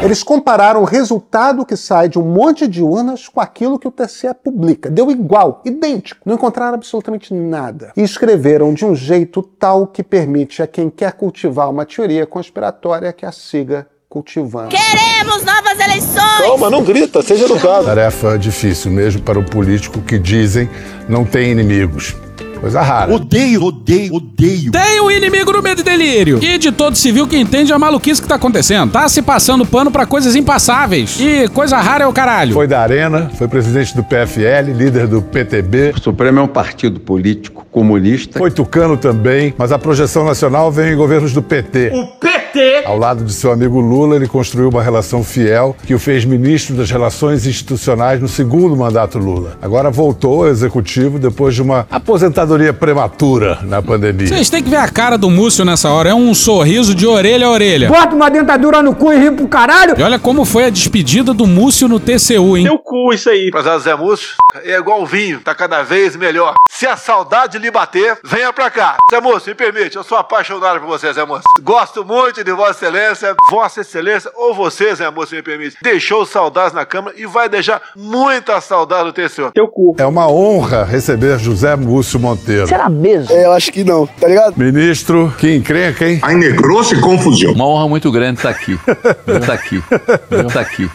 Eles 0.03 0.23
compararam 0.23 0.81
o 0.83 0.85
resultado 0.85 1.65
que 1.65 1.77
sai 1.77 2.09
de 2.09 2.19
um 2.19 2.25
monte 2.25 2.67
de 2.67 2.83
urnas 2.83 3.29
com 3.29 3.41
aquilo 3.41 3.79
que 3.79 3.87
o 3.87 3.91
TCE 3.91 4.35
publica. 4.43 4.91
Deu 4.91 5.11
igual, 5.11 5.61
idêntico. 5.65 6.21
Não 6.25 6.35
encontraram 6.35 6.75
absolutamente 6.75 7.35
nada. 7.35 7.93
E 7.97 8.03
escreveram 8.03 8.73
de 8.73 8.85
um 8.85 8.95
jeito 8.95 9.43
tal 9.43 9.87
que 9.87 10.03
permite 10.03 10.63
a 10.63 10.67
quem 10.67 10.89
quer 10.89 11.13
cultivar 11.13 11.69
uma 11.69 11.85
teoria 11.85 12.27
conspiratória 12.27 13.13
que 13.13 13.27
a 13.27 13.33
siga 13.33 13.87
cultivando. 14.09 14.71
Queremos 14.71 15.45
novas 15.45 15.79
eleições! 15.79 16.39
Calma, 16.39 16.69
não 16.69 16.83
grita, 16.83 17.23
seja 17.23 17.45
educado. 17.45 17.85
Tarefa 17.85 18.37
difícil 18.37 18.91
mesmo 18.91 19.23
para 19.23 19.39
o 19.39 19.45
político 19.45 20.01
que 20.01 20.19
dizem 20.19 20.69
não 21.09 21.25
tem 21.25 21.53
inimigos. 21.53 22.17
Coisa 22.61 22.83
rara. 22.83 23.13
Odeio, 23.15 23.63
odeio, 23.65 24.15
odeio. 24.15 24.71
Tem 24.71 25.01
um 25.01 25.11
inimigo 25.11 25.53
no 25.53 25.63
medo 25.63 25.81
e 25.81 25.85
delírio. 25.85 26.39
E 26.43 26.59
de 26.59 26.71
todo 26.71 26.95
civil 26.97 27.27
que 27.27 27.39
entende 27.39 27.73
a 27.73 27.79
maluquice 27.79 28.21
que 28.21 28.29
tá 28.29 28.35
acontecendo. 28.35 28.93
Tá 28.93 29.09
se 29.09 29.23
passando 29.23 29.65
pano 29.65 29.91
pra 29.91 30.05
coisas 30.05 30.37
impassáveis. 30.37 31.19
E 31.19 31.49
coisa 31.49 31.79
rara 31.79 32.05
é 32.05 32.07
o 32.07 32.13
caralho. 32.13 32.53
Foi 32.53 32.67
da 32.67 32.81
Arena, 32.81 33.31
foi 33.37 33.49
presidente 33.49 33.97
do 33.97 34.05
PFL, 34.05 34.73
líder 34.77 35.07
do 35.07 35.23
PTB. 35.23 35.95
O 35.97 36.01
Supremo 36.01 36.41
é 36.41 36.43
um 36.43 36.49
partido 36.49 37.01
político 37.01 37.67
comunista. 37.71 38.39
Foi 38.39 38.51
tucano 38.51 38.97
também, 38.97 39.55
mas 39.57 39.73
a 39.73 39.79
projeção 39.79 40.25
nacional 40.25 40.71
vem 40.71 40.93
em 40.93 40.97
governos 40.97 41.33
do 41.33 41.43
PT. 41.43 41.93
O 41.95 42.07
PT! 42.53 42.83
Ao 42.85 42.99
lado 42.99 43.25
de 43.25 43.33
seu 43.33 43.53
amigo 43.53 43.81
Lula, 43.81 44.17
ele 44.17 44.27
construiu 44.27 44.69
uma 44.69 44.83
relação 44.83 45.23
fiel 45.23 45.77
que 45.87 45.95
o 45.95 45.99
fez 45.99 46.25
ministro 46.25 46.75
das 46.75 46.91
Relações 46.91 47.47
Institucionais 47.47 48.21
no 48.21 48.29
segundo 48.29 48.77
mandato 48.77 49.19
Lula. 49.19 49.57
Agora 49.63 49.91
voltou 49.91 50.43
ao 50.43 50.49
executivo 50.49 51.19
depois 51.19 51.55
de 51.55 51.63
uma 51.63 51.87
aposentadoria 51.91 52.73
prematura 52.73 53.59
na 53.63 53.81
pandemia. 53.81 54.29
Vocês 54.29 54.51
têm 54.51 54.63
que 54.63 54.71
ver 54.71 54.77
a 54.77 54.89
cara 54.89 55.17
do 55.17 55.31
Múcio 55.31 55.65
nessa 55.65 55.91
hora. 55.91 56.11
É 56.11 56.15
um 56.15 56.35
sorriso 56.35 56.95
de 56.95 57.07
orelha 57.07 57.47
a 57.47 57.51
orelha. 57.51 57.89
Bota 57.89 58.15
uma 58.15 58.31
dentadura 58.31 58.83
no 58.83 58.95
cu 58.95 59.13
e 59.13 59.19
ri 59.19 59.31
pro 59.31 59.49
caralho! 59.49 59.95
E 59.97 60.03
olha 60.03 60.19
como 60.19 60.45
foi 60.45 60.65
a 60.65 60.71
despedida 60.71 61.33
do 61.33 61.47
Múcio 61.47 61.89
no 61.89 62.01
TCU, 62.01 62.57
hein? 62.57 62.65
Teu 62.65 62.79
cu, 62.79 63.13
isso 63.13 63.31
aí. 63.31 63.51
Prezado 63.51 63.81
Zé 63.81 63.95
Múcio, 63.95 64.35
é 64.65 64.77
igual 64.77 65.03
o 65.03 65.07
vinho, 65.07 65.41
tá 65.41 65.55
cada 65.55 65.83
vez 65.83 66.17
melhor. 66.17 66.55
Se 66.69 66.87
a 66.87 66.97
saudade 66.97 67.59
lhe 67.59 67.71
bater, 67.71 68.19
venha 68.25 68.53
pra 68.53 68.71
cá. 68.71 68.97
Zé 69.13 69.21
Múcio, 69.21 69.51
me 69.51 69.55
permite, 69.55 69.97
eu 69.97 70.05
sou 70.05 70.19
apaixonado 70.19 70.81
por 70.81 70.89
você, 70.89 71.13
Zé 71.13 71.25
Múcio. 71.25 71.45
Gosto 71.63 72.05
muito 72.05 72.40
de 72.45 72.53
Vossa 72.53 72.87
Excelência, 72.87 73.35
Vossa 73.51 73.81
Excelência, 73.81 74.31
ou 74.35 74.55
você, 74.55 74.95
Zé 74.95 75.11
Múcio, 75.11 75.37
me 75.37 75.43
permite. 75.43 75.77
Deixou 75.83 76.25
saudades 76.27 76.73
na 76.73 76.85
Câmara 76.85 77.15
e 77.19 77.27
vai 77.27 77.49
deixar 77.49 77.81
muita 77.97 78.61
saudade 78.61 79.05
no 79.05 79.13
TCU. 79.13 79.51
Teu 79.53 79.69
cu. 79.69 79.95
É 79.99 80.07
uma 80.07 80.29
honra 80.29 80.85
receber 80.85 81.39
José 81.39 81.77
Múcio 81.77 82.19
Monteiro. 82.19 82.67
Será 82.67 82.89
mesmo? 82.89 83.35
É, 83.35 83.47
eu 83.47 83.53
acho 83.53 83.73
que 83.73 83.85
não, 83.85 84.07
tá 84.07 84.29
ligado? 84.29 84.55
Ministro, 84.57 85.33
que 85.39 85.55
encrenca, 85.55 86.07
hein? 86.07 86.21
Ai, 86.23 86.35
negrou-se 86.35 86.95
e 86.95 87.01
confusão. 87.01 87.53
Uma 87.53 87.67
honra 87.67 87.89
muito 87.89 88.11
grande 88.11 88.39
estar 88.39 88.51
aqui. 88.51 88.79
Estar 89.27 89.55
aqui. 89.55 89.83
Estar 90.47 90.61
aqui. 90.61 90.91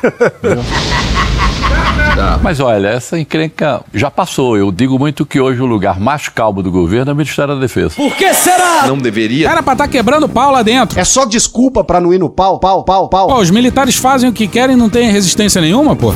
Tá. 2.16 2.40
Mas 2.42 2.60
olha, 2.60 2.88
essa 2.88 3.20
encrenca 3.20 3.82
já 3.94 4.10
passou. 4.10 4.58
Eu 4.58 4.72
digo 4.72 4.98
muito 4.98 5.26
que 5.26 5.40
hoje 5.40 5.62
o 5.62 5.66
lugar 5.66 6.00
mais 6.00 6.30
calmo 6.30 6.64
do 6.64 6.72
governo 6.72 7.12
é 7.12 7.14
o 7.14 7.16
Ministério 7.16 7.54
da 7.54 7.60
Defesa. 7.60 7.94
Por 7.96 8.16
que 8.16 8.34
será? 8.34 8.88
Não 8.88 8.98
deveria. 8.98 9.50
Era 9.50 9.62
pra 9.62 9.76
tá 9.76 9.88
quebrando 9.88 10.30
pau 10.30 10.52
lá 10.52 10.64
dentro. 10.64 11.00
É 11.00 11.04
só 11.04 11.26
desculpa 11.26 11.84
pra 11.84 12.00
não 12.00 12.14
ir 12.14 12.18
no 12.18 12.30
pau, 12.30 12.60
pau, 12.60 12.84
pau, 12.84 13.10
pau. 13.10 13.28
Pô, 13.28 13.40
os 13.40 13.52
militares 13.52 13.98
fazem 13.98 14.30
o 14.30 14.34
que 14.34 14.48
querem 14.48 14.76
e 14.76 14.80
não 14.80 14.90
tem 14.90 15.12
resistência 15.12 15.60
nenhuma, 15.60 15.96
pô. 15.96 16.14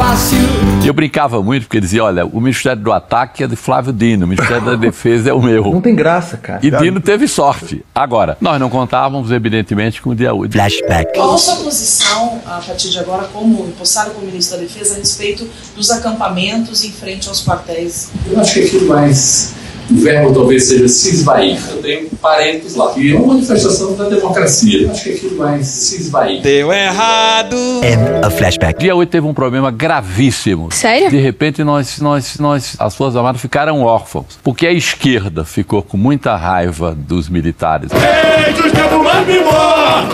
E 0.81 0.87
eu 0.87 0.93
brincava 0.93 1.41
muito 1.43 1.63
porque 1.63 1.81
dizia: 1.81 2.03
olha, 2.03 2.25
o 2.25 2.39
Ministério 2.39 2.81
do 2.81 2.93
Ataque 2.93 3.43
é 3.43 3.47
de 3.47 3.55
Flávio 3.55 3.91
Dino, 3.91 4.25
o 4.25 4.27
Ministério 4.27 4.63
da 4.63 4.75
Defesa 4.75 5.29
é 5.29 5.33
o 5.33 5.41
meu. 5.41 5.65
Não 5.65 5.81
tem 5.81 5.93
graça, 5.93 6.37
cara. 6.37 6.59
E 6.63 6.71
Dino 6.71 7.01
teve 7.01 7.27
sorte. 7.27 7.83
Agora, 7.93 8.37
nós 8.39 8.59
não 8.59 8.69
contávamos, 8.69 9.31
evidentemente, 9.31 10.01
com 10.01 10.11
o 10.11 10.15
dia 10.15 10.33
útil. 10.33 10.53
Flashback. 10.53 11.13
Qual 11.13 11.33
a 11.33 11.37
sua 11.37 11.55
posição, 11.57 12.39
a 12.45 12.59
partir 12.59 12.89
de 12.89 12.99
agora, 12.99 13.27
como 13.33 13.65
empossado 13.67 14.11
como 14.11 14.25
ministro 14.25 14.57
da 14.57 14.63
Defesa, 14.63 14.95
a 14.95 14.97
respeito 14.97 15.28
dos 15.75 15.91
acampamentos 15.91 16.83
em 16.83 16.91
frente 16.91 17.27
aos 17.27 17.43
quartéis? 17.43 18.09
Eu 18.29 18.39
acho 18.39 18.53
que 18.53 18.59
aquilo 18.61 18.87
mais. 18.87 19.53
O 19.91 19.95
verbo 19.95 20.33
talvez 20.33 20.65
seja 20.65 20.87
se 20.87 21.09
esvair. 21.09 21.59
Eu 21.71 21.81
tenho 21.81 22.09
parentes 22.21 22.75
lá. 22.75 22.93
E 22.95 23.11
é 23.11 23.17
uma 23.17 23.33
manifestação 23.33 23.95
da 23.95 24.07
democracia. 24.07 24.83
Eu 24.83 24.91
acho 24.91 25.03
que 25.03 25.09
aquilo 25.11 25.37
mais 25.37 25.65
se 25.65 26.01
esvair. 26.01 26.41
Deu 26.41 26.71
errado. 26.71 27.55
End 27.55 28.25
of 28.25 28.37
flashback. 28.37 28.79
Dia 28.79 28.95
8 28.95 29.09
teve 29.09 29.25
um 29.25 29.33
problema 29.33 29.71
gravíssimo. 29.71 30.71
Sério? 30.71 31.09
De 31.09 31.17
repente, 31.17 31.63
nós, 31.63 31.99
nós, 31.99 32.37
nós, 32.37 32.75
as 32.77 32.95
Forças 32.95 33.15
Armadas 33.15 33.41
ficaram 33.41 33.81
órfãos. 33.81 34.37
Porque 34.43 34.67
a 34.67 34.71
esquerda 34.71 35.43
ficou 35.43 35.81
com 35.81 35.97
muita 35.97 36.35
raiva 36.35 36.95
dos 36.95 37.27
militares. 37.27 37.89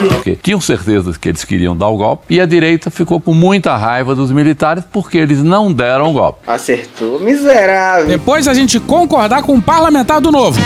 Porque 0.08 0.38
tinham 0.42 0.62
certeza 0.62 1.14
que 1.20 1.30
eles 1.30 1.44
queriam 1.44 1.76
dar 1.76 1.88
o 1.88 1.98
golpe. 1.98 2.34
E 2.34 2.40
a 2.40 2.46
direita 2.46 2.90
ficou 2.90 3.20
com 3.20 3.34
muita 3.34 3.76
raiva 3.76 4.16
dos 4.16 4.32
militares 4.32 4.84
porque 4.92 5.18
eles 5.18 5.44
não 5.44 5.72
deram 5.72 6.12
o 6.12 6.14
golpe. 6.14 6.40
Acertou, 6.48 7.20
miserável. 7.20 8.08
Depois 8.08 8.48
a 8.48 8.54
gente 8.54 8.80
concordar 8.80 9.44
com 9.44 9.60
parlamentar 9.66 10.22
do 10.22 10.32
novo. 10.32 10.60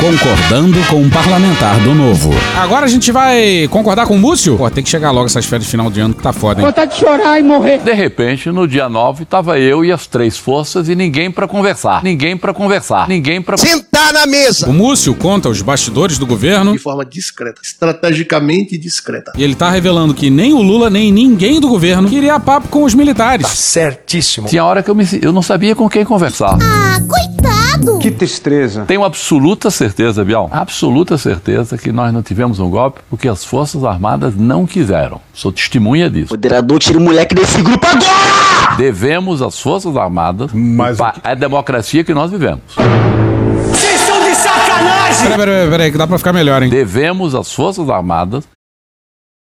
Concordando 0.00 0.78
com 0.88 1.02
um 1.02 1.10
parlamentar 1.10 1.80
do 1.80 1.92
novo. 1.92 2.30
Agora 2.56 2.86
a 2.86 2.88
gente 2.88 3.10
vai 3.10 3.66
concordar 3.68 4.06
com 4.06 4.14
o 4.14 4.18
Múcio? 4.18 4.56
Pô, 4.56 4.70
tem 4.70 4.84
que 4.84 4.88
chegar 4.88 5.10
logo 5.10 5.26
essas 5.26 5.44
férias 5.44 5.64
de 5.64 5.70
final 5.72 5.90
de 5.90 6.00
ano 6.00 6.14
que 6.14 6.22
tá 6.22 6.32
foda, 6.32 6.60
hein? 6.60 6.66
Vontade 6.66 6.92
de 6.94 7.00
chorar 7.00 7.40
e 7.40 7.42
morrer. 7.42 7.78
De 7.78 7.92
repente, 7.92 8.48
no 8.50 8.68
dia 8.68 8.88
9, 8.88 9.24
tava 9.24 9.58
eu 9.58 9.84
e 9.84 9.90
as 9.90 10.06
três 10.06 10.38
forças 10.38 10.88
e 10.88 10.94
ninguém 10.94 11.32
pra 11.32 11.48
conversar. 11.48 12.04
Ninguém 12.04 12.36
pra 12.36 12.54
conversar. 12.54 13.08
Ninguém 13.08 13.42
pra 13.42 13.56
Sentar 13.56 14.12
na 14.12 14.24
mesa! 14.24 14.68
O 14.68 14.72
Múcio 14.72 15.14
conta 15.16 15.48
os 15.48 15.60
bastidores 15.62 16.16
do 16.16 16.26
governo 16.26 16.72
De 16.72 16.78
forma 16.78 17.04
discreta, 17.04 17.60
estrategicamente 17.60 18.78
discreta. 18.78 19.32
e 19.36 19.42
ele 19.42 19.56
tá 19.56 19.68
revelando 19.68 20.14
que 20.14 20.30
nem 20.30 20.52
o 20.54 20.62
Lula 20.62 20.88
nem 20.88 21.10
ninguém 21.10 21.60
do 21.60 21.66
governo 21.68 22.08
queria 22.08 22.38
papo 22.38 22.68
com 22.68 22.84
os 22.84 22.94
militares. 22.94 23.48
certíssimo. 23.48 24.46
Tinha 24.46 24.64
hora 24.64 24.80
que 24.80 24.90
eu, 24.90 24.94
me, 24.94 25.04
eu 25.20 25.32
não 25.32 25.42
sabia 25.42 25.74
com 25.74 25.88
quem 25.88 26.04
conversar. 26.04 26.56
Ah, 26.62 26.98
coitado! 27.00 27.98
Que 27.98 28.10
tristeza. 28.12 28.84
Tenho 28.86 29.04
absoluta 29.04 29.70
certeza, 29.70 29.87
Bial, 30.24 30.48
absoluta 30.52 31.16
certeza 31.18 31.76
que 31.78 31.92
nós 31.92 32.12
não 32.12 32.22
tivemos 32.22 32.58
um 32.58 32.68
golpe 32.70 33.00
porque 33.08 33.28
as 33.28 33.44
Forças 33.44 33.84
Armadas 33.84 34.34
não 34.36 34.66
quiseram. 34.66 35.20
Sou 35.32 35.52
testemunha 35.52 36.10
disso. 36.10 36.32
Moderador, 36.32 36.78
tira 36.78 36.98
o 36.98 37.00
moleque 37.00 37.34
desse 37.34 37.60
grupo 37.62 37.86
agora! 37.86 38.76
Devemos 38.76 39.42
às 39.42 39.60
Forças 39.60 39.96
Armadas 39.96 40.50
Mas 40.52 40.98
a 41.00 41.34
democracia 41.34 42.04
que 42.04 42.14
nós 42.14 42.30
vivemos. 42.30 42.60
Vocês 42.76 44.00
são 44.00 44.20
de 44.24 44.34
sacanagem! 44.34 45.22
Peraí, 45.22 45.38
peraí, 45.38 45.70
peraí, 45.70 45.92
que 45.92 45.98
dá 45.98 46.06
pra 46.06 46.18
ficar 46.18 46.32
melhor, 46.32 46.62
hein? 46.62 46.70
Devemos 46.70 47.34
às 47.34 47.52
Forças 47.52 47.88
Armadas 47.88 48.44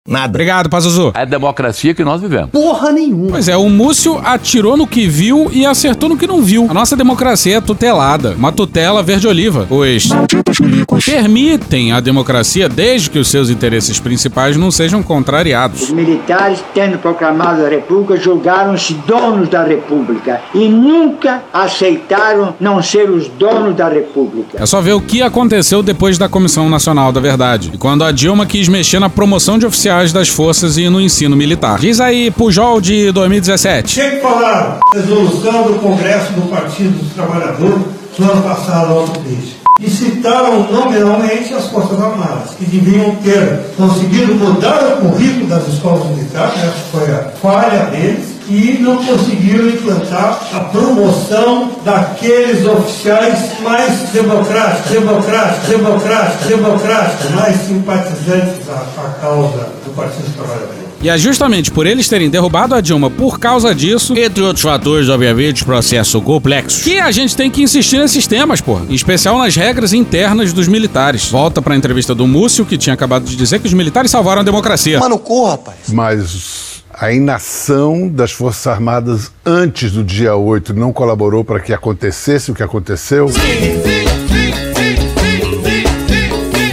Nada. 0.09 0.31
Obrigado, 0.31 0.71
Pazuzu. 0.71 1.13
a 1.15 1.27
democracia 1.27 1.93
que 1.93 2.03
nós 2.03 2.23
vivemos. 2.23 2.49
Porra 2.51 2.91
nenhuma. 2.91 3.33
Pois 3.33 3.49
é, 3.49 3.57
o 3.57 3.69
Múcio 3.69 4.19
atirou 4.25 4.75
no 4.75 4.87
que 4.87 5.07
viu 5.07 5.51
e 5.53 5.67
acertou 5.67 6.09
no 6.09 6.17
que 6.17 6.27
não 6.27 6.41
viu. 6.41 6.67
A 6.71 6.75
nossa 6.75 6.97
democracia 6.97 7.59
é 7.59 7.61
tutelada. 7.61 8.31
Uma 8.31 8.51
tutela 8.51 9.03
verde-oliva. 9.03 9.69
Os 9.69 11.05
permitem 11.05 11.93
a 11.93 12.01
democracia 12.01 12.67
desde 12.67 13.11
que 13.11 13.19
os 13.19 13.29
seus 13.29 13.51
interesses 13.51 14.01
principais 14.01 14.57
não 14.57 14.71
sejam 14.71 15.03
contrariados. 15.03 15.83
Os 15.83 15.91
militares, 15.91 16.65
tendo 16.73 16.97
proclamado 16.99 17.63
a 17.63 17.69
República, 17.69 18.17
julgaram-se 18.19 18.95
donos 19.07 19.51
da 19.51 19.63
República 19.65 20.41
e 20.55 20.67
nunca 20.67 21.43
aceitaram 21.53 22.55
não 22.59 22.83
ser 22.83 23.11
os 23.11 23.29
donos 23.29 23.77
da 23.77 23.91
República. 23.91 24.57
É 24.63 24.65
só 24.65 24.81
ver 24.81 24.95
o 24.95 25.01
que 25.03 25.21
aconteceu 25.21 25.83
depois 25.83 26.17
da 26.17 26.27
Comissão 26.27 26.71
Nacional 26.71 27.13
da 27.13 27.21
Verdade. 27.21 27.71
E 27.75 27.77
quando 27.77 28.03
a 28.03 28.11
Dilma 28.11 28.47
quis 28.47 28.67
mexer 28.67 28.99
na 28.99 29.11
promoção 29.11 29.59
de 29.59 29.67
oficiais 29.67 29.90
das 29.91 30.29
forças 30.29 30.79
e 30.79 30.89
no 30.89 31.01
ensino 31.01 31.37
militar. 31.37 31.81
Diz 31.81 32.01
aí, 32.01 32.31
Pujol 32.31 32.81
de 32.81 33.11
2017. 33.11 34.01
que 34.01 34.21
falaram? 34.21 34.79
Resolução 34.95 35.65
do 35.65 35.81
Congresso 35.81 36.33
do 36.35 36.49
Partido 36.49 36.97
dos 36.97 37.13
Trabalhadores 37.13 37.83
do 38.17 38.31
ano 38.31 38.41
passado 38.43 38.93
autocrítica. 38.93 39.59
E 39.81 39.91
citaram 39.91 40.71
nominalmente 40.71 41.53
as 41.55 41.67
Forças 41.67 42.01
Armadas, 42.01 42.51
que 42.57 42.67
deviam 42.67 43.17
ter 43.17 43.63
conseguido 43.77 44.37
mudar 44.37 44.99
o 45.03 45.09
currículo 45.09 45.47
das 45.49 45.67
escolas 45.67 46.07
militares, 46.07 46.55
essa 46.55 46.85
foi 46.93 47.11
a 47.11 47.25
falha 47.43 47.87
deles, 47.87 48.29
e 48.51 48.79
não 48.81 48.97
conseguiram 48.97 49.69
implantar 49.69 50.41
a 50.53 50.61
promoção 50.61 51.71
daqueles 51.85 52.67
oficiais 52.67 53.61
mais 53.63 54.11
democráticos, 54.11 54.91
democráticos, 54.91 55.69
democráticos, 55.69 56.47
democráticos, 56.49 57.31
mais 57.31 57.57
simpatizantes 57.61 58.69
à, 58.69 59.03
à 59.07 59.09
causa 59.21 59.69
do 59.85 59.95
Partido 59.95 60.25
dos 60.25 60.35
Trabalhadores. 60.35 60.81
E 61.03 61.09
é 61.09 61.17
justamente 61.17 61.71
por 61.71 61.87
eles 61.87 62.09
terem 62.09 62.29
derrubado 62.29 62.75
a 62.75 62.81
Dilma 62.81 63.09
por 63.09 63.39
causa 63.39 63.75
disso, 63.75 64.15
entre 64.19 64.43
outros 64.43 64.63
fatores, 64.63 65.09
obviamente, 65.09 65.65
processo 65.65 66.21
complexo, 66.21 66.83
que 66.83 66.99
a 66.99 67.11
gente 67.11 67.35
tem 67.35 67.51
que 67.51 67.63
insistir 67.63 67.99
nesses 67.99 68.27
temas, 68.27 68.61
pô. 68.61 68.79
Em 68.87 68.95
especial 68.95 69.39
nas 69.39 69.57
regras 69.57 69.95
internas 69.95 70.53
dos 70.53 70.69
militares. 70.69 71.31
Volta 71.31 71.63
pra 71.63 71.75
entrevista 71.75 72.15
do 72.15 72.27
Múcio, 72.27 72.67
que 72.67 72.77
tinha 72.77 72.93
acabado 72.93 73.25
de 73.25 73.35
dizer 73.35 73.61
que 73.61 73.67
os 73.67 73.73
militares 73.73 74.11
salvaram 74.11 74.43
a 74.43 74.45
democracia. 74.45 74.99
Mano, 74.99 75.19
corra, 75.19 75.53
rapaz. 75.53 75.79
Mas 75.89 76.70
a 77.01 77.11
inação 77.11 78.07
das 78.07 78.31
Forças 78.31 78.67
Armadas 78.67 79.33
antes 79.45 79.91
do 79.91 80.05
dia 80.05 80.37
8 80.37 80.75
não 80.75 80.93
colaborou 80.93 81.43
para 81.43 81.59
que 81.59 81.73
acontecesse 81.73 82.51
o 82.51 82.55
que 82.55 82.63
aconteceu? 82.63 83.27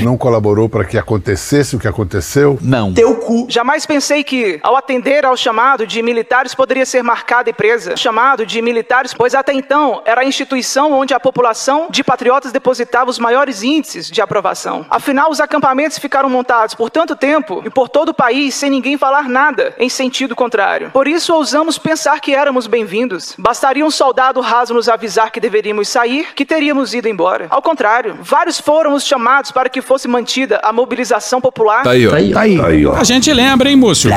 Não 0.08 0.18
colaborou 0.18 0.70
para 0.70 0.86
que 0.86 0.98
acontecesse 0.98 1.76
o 1.76 1.80
que 1.80 1.88
aconteceu? 1.88 2.58
Não. 2.62 2.94
Teu 2.94 3.16
cu. 3.16 3.46
Jamais 3.50 3.86
pensei 3.86 4.24
que, 4.24 4.58
ao 4.64 4.78
atender 4.78 5.26
ao 5.26 5.36
chamado 5.36 5.86
de 5.86 6.02
militares, 6.02 6.56
poderia 6.56 6.86
ser 6.86 7.04
marcada 7.04 7.50
e 7.50 7.54
presa. 7.54 7.98
Chamado 7.98 8.46
de 8.46 8.62
militares, 8.62 9.14
pois 9.14 9.36
até 9.36 9.52
então 9.52 10.02
era 10.06 10.22
a 10.22 10.24
instituição 10.24 10.94
onde 10.94 11.14
a 11.14 11.20
população 11.20 11.88
de 11.90 12.06
patriotas 12.06 12.54
depositava 12.54 13.10
os 13.10 13.20
maiores 13.20 13.64
índices 13.64 14.10
de 14.10 14.22
aprovação. 14.22 14.86
Afinal, 14.90 15.30
os 15.30 15.42
acampamentos 15.42 16.00
ficaram 16.00 16.30
montados 16.30 16.74
por 16.74 16.90
tanto 16.90 17.14
tempo 17.14 17.62
e 17.66 17.70
por 17.70 17.90
todo 17.90 18.10
o 18.10 18.14
país 18.14 18.56
sem 18.56 18.70
ninguém 18.70 18.98
falar 18.98 19.28
nada 19.28 19.76
em 19.78 19.90
sentido 19.90 20.38
contrário. 20.38 20.90
Por 20.92 21.06
isso, 21.06 21.36
ousamos 21.36 21.78
pensar 21.78 22.22
que 22.22 22.34
éramos 22.34 22.66
bem-vindos. 22.66 23.36
Bastaria 23.38 23.86
um 23.86 23.92
soldado 23.92 24.40
raso 24.40 24.74
nos 24.74 24.88
avisar 24.88 25.32
que 25.32 25.42
deveríamos 25.42 25.90
sair, 25.90 26.34
que 26.34 26.46
teríamos 26.46 26.94
ido 26.94 27.10
embora. 27.10 27.48
Ao 27.50 27.62
contrário, 27.62 28.18
vários 28.22 28.58
foram 28.58 28.94
os 28.94 29.06
chamados 29.06 29.52
para 29.52 29.68
que 29.68 29.82
fosse 29.98 30.08
mantida 30.08 30.60
a 30.64 30.72
mobilização 30.72 31.42
popular. 31.42 31.82
Tá 31.84 31.92
aí, 31.92 32.08
ó. 32.08 32.12
Tá 32.12 32.68
aí, 32.68 32.86
ó. 32.86 32.94
A 32.94 33.04
gente 33.04 33.34
lembra, 33.34 33.68
hein, 33.68 33.76
Múcio? 33.76 34.12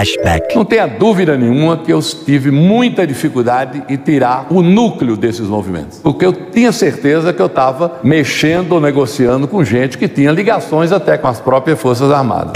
Não 0.54 0.64
tenha 0.64 0.86
dúvida 0.86 1.38
nenhuma 1.38 1.78
que 1.78 1.90
eu 1.90 2.00
tive 2.00 2.50
muita 2.50 3.06
dificuldade 3.06 3.82
em 3.88 3.96
tirar 3.96 4.46
o 4.50 4.62
núcleo 4.62 5.16
desses 5.16 5.46
movimentos. 5.46 5.98
Porque 6.02 6.26
eu 6.26 6.32
tinha 6.32 6.70
certeza 6.70 7.32
que 7.32 7.40
eu 7.40 7.46
estava 7.46 7.98
mexendo 8.02 8.72
ou 8.72 8.80
negociando 8.80 9.48
com 9.48 9.64
gente 9.64 9.96
que 9.96 10.06
tinha 10.06 10.30
ligações 10.30 10.92
até 10.92 11.16
com 11.16 11.28
as 11.28 11.40
próprias 11.40 11.80
Forças 11.80 12.10
Armadas. 12.10 12.52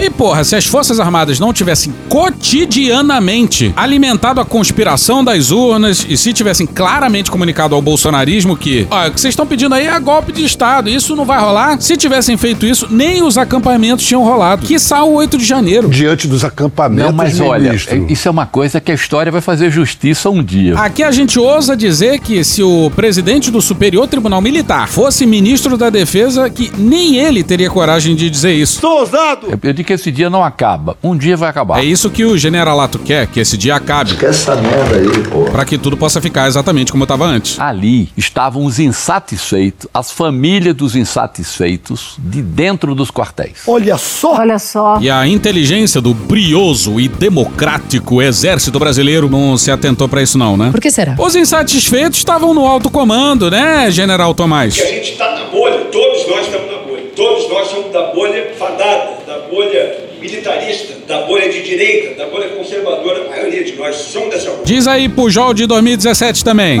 E 0.00 0.10
porra, 0.10 0.44
se 0.44 0.56
as 0.56 0.64
Forças 0.64 0.98
Armadas 0.98 1.38
não 1.38 1.52
tivessem 1.52 1.92
cotidianamente 2.08 3.72
alimentado 3.76 4.40
a 4.40 4.46
conspiração 4.46 5.22
das 5.22 5.50
urnas 5.50 6.06
e 6.08 6.16
se 6.16 6.32
tivessem 6.32 6.66
claramente 6.66 7.30
comunicado 7.30 7.74
ao 7.74 7.82
bolsonarismo 7.82 8.56
que, 8.56 8.86
ó, 8.90 9.08
o 9.08 9.10
que 9.10 9.20
vocês 9.20 9.32
estão 9.32 9.46
pedindo 9.46 9.74
aí 9.74 9.86
é 9.86 10.00
golpe 10.00 10.32
de 10.32 10.44
Estado, 10.44 10.88
isso 10.88 11.14
não 11.14 11.26
vai 11.26 11.38
rolar. 11.38 11.80
Se 11.80 11.96
tivessem 12.14 12.36
feito 12.36 12.64
isso, 12.64 12.86
nem 12.90 13.22
os 13.22 13.36
acampamentos 13.36 14.06
tinham 14.06 14.22
rolado. 14.22 14.64
Que 14.64 14.76
o 14.76 15.12
8 15.14 15.36
de 15.36 15.44
janeiro. 15.44 15.88
Diante 15.88 16.28
dos 16.28 16.44
acampamentos, 16.44 17.10
Não, 17.10 17.16
mas 17.16 17.40
olha, 17.40 17.70
ministro. 17.70 18.06
isso 18.08 18.28
é 18.28 18.30
uma 18.30 18.46
coisa 18.46 18.80
que 18.80 18.92
a 18.92 18.94
história 18.94 19.32
vai 19.32 19.40
fazer 19.40 19.70
justiça 19.70 20.30
um 20.30 20.42
dia. 20.42 20.78
Aqui 20.78 21.02
a 21.02 21.10
gente 21.10 21.38
ousa 21.38 21.76
dizer 21.76 22.20
que 22.20 22.44
se 22.44 22.62
o 22.62 22.90
presidente 22.94 23.50
do 23.50 23.60
Superior 23.60 24.06
Tribunal 24.06 24.40
Militar 24.40 24.88
fosse 24.88 25.26
ministro 25.26 25.76
da 25.76 25.90
Defesa, 25.90 26.48
que 26.48 26.70
nem 26.78 27.16
ele 27.16 27.42
teria 27.42 27.68
coragem 27.68 28.14
de 28.14 28.30
dizer 28.30 28.52
isso. 28.52 28.80
Sou 28.80 29.00
ousado! 29.00 29.48
Eu, 29.50 29.58
eu 29.60 29.72
digo 29.72 29.86
que 29.86 29.92
esse 29.92 30.12
dia 30.12 30.30
não 30.30 30.44
acaba. 30.44 30.96
Um 31.02 31.16
dia 31.16 31.36
vai 31.36 31.48
acabar. 31.48 31.80
É 31.80 31.84
isso 31.84 32.08
que 32.10 32.24
o 32.24 32.38
generalato 32.38 32.98
quer, 32.98 33.26
que 33.26 33.40
esse 33.40 33.56
dia 33.56 33.74
acabe. 33.74 34.12
Esquece 34.12 34.42
essa 34.50 34.54
merda 34.54 34.96
aí, 34.96 35.24
pô. 35.28 35.44
Pra 35.46 35.64
que 35.64 35.76
tudo 35.76 35.96
possa 35.96 36.20
ficar 36.20 36.46
exatamente 36.46 36.92
como 36.92 37.02
estava 37.04 37.24
antes. 37.26 37.58
Ali 37.58 38.08
estavam 38.16 38.64
os 38.64 38.78
insatisfeitos, 38.78 39.88
as 39.92 40.12
famílias 40.12 40.74
dos 40.76 40.94
insatisfeitos 40.94 42.03
de 42.18 42.42
dentro 42.42 42.94
dos 42.94 43.10
quartéis. 43.10 43.62
Olha 43.66 43.96
só! 43.98 44.34
Olha 44.38 44.58
só! 44.58 44.98
E 45.00 45.10
a 45.10 45.26
inteligência 45.26 46.00
do 46.00 46.14
brioso 46.14 47.00
e 47.00 47.08
democrático 47.08 48.20
exército 48.22 48.78
brasileiro 48.78 49.28
não 49.28 49.56
se 49.56 49.70
atentou 49.70 50.08
pra 50.08 50.22
isso 50.22 50.38
não, 50.38 50.56
né? 50.56 50.70
Por 50.70 50.80
que 50.80 50.90
será? 50.90 51.16
Os 51.18 51.34
insatisfeitos 51.34 52.18
estavam 52.18 52.54
no 52.54 52.66
alto 52.66 52.90
comando, 52.90 53.50
né, 53.50 53.90
General 53.90 54.34
Tomás? 54.34 54.74
Que 54.74 54.82
a 54.82 54.86
gente 54.86 55.12
está 55.12 55.30
na 55.34 55.44
bolha, 55.46 55.84
todos 55.92 56.28
nós 56.28 56.46
estamos 56.46 56.70
na 56.70 56.78
bolha. 56.78 57.04
Todos 57.16 57.48
nós 57.48 57.68
somos 57.68 57.92
da 57.92 58.12
bolha 58.12 58.52
fadada, 58.58 59.18
da 59.26 59.38
bolha 59.50 60.03
militarista, 60.24 60.94
da 61.06 61.26
bolha 61.26 61.50
de 61.50 61.62
direita, 61.62 62.24
da 62.24 62.30
bolha 62.30 62.48
conservadora. 62.48 63.26
A 63.26 63.30
maioria 63.30 63.62
de 63.62 63.76
nós 63.76 63.94
somos 63.96 64.30
dessa 64.30 64.50
bolha. 64.50 64.64
Diz 64.64 64.86
aí 64.86 65.08
Pujol 65.08 65.52
de 65.52 65.66
2017 65.66 66.42
também. 66.42 66.80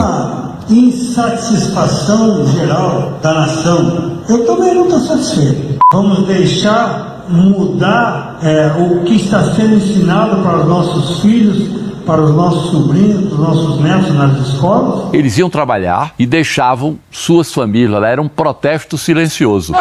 Insatisfação 0.70 2.46
geral 2.52 3.18
da 3.22 3.34
nação. 3.34 4.22
Eu 4.28 4.46
também 4.46 4.74
não 4.74 4.84
estou 4.84 5.00
satisfeito. 5.00 5.78
Vamos 5.92 6.26
deixar 6.26 7.26
mudar 7.28 8.38
é, 8.42 8.72
o 8.80 9.04
que 9.04 9.16
está 9.16 9.54
sendo 9.54 9.76
ensinado 9.76 10.42
para 10.42 10.60
os 10.60 10.66
nossos 10.66 11.20
filhos, 11.20 11.84
para 12.06 12.22
os 12.22 12.34
nossos 12.34 12.70
sobrinhos, 12.70 13.28
para 13.28 13.34
os 13.34 13.40
nossos 13.40 13.80
netos 13.80 14.14
nas 14.14 14.48
escolas? 14.48 15.12
Eles 15.12 15.36
iam 15.36 15.50
trabalhar 15.50 16.14
e 16.18 16.24
deixavam 16.24 16.98
suas 17.10 17.52
famílias 17.52 18.00
lá. 18.00 18.08
Era 18.08 18.22
um 18.22 18.28
protesto 18.28 18.96
silencioso. 18.96 19.74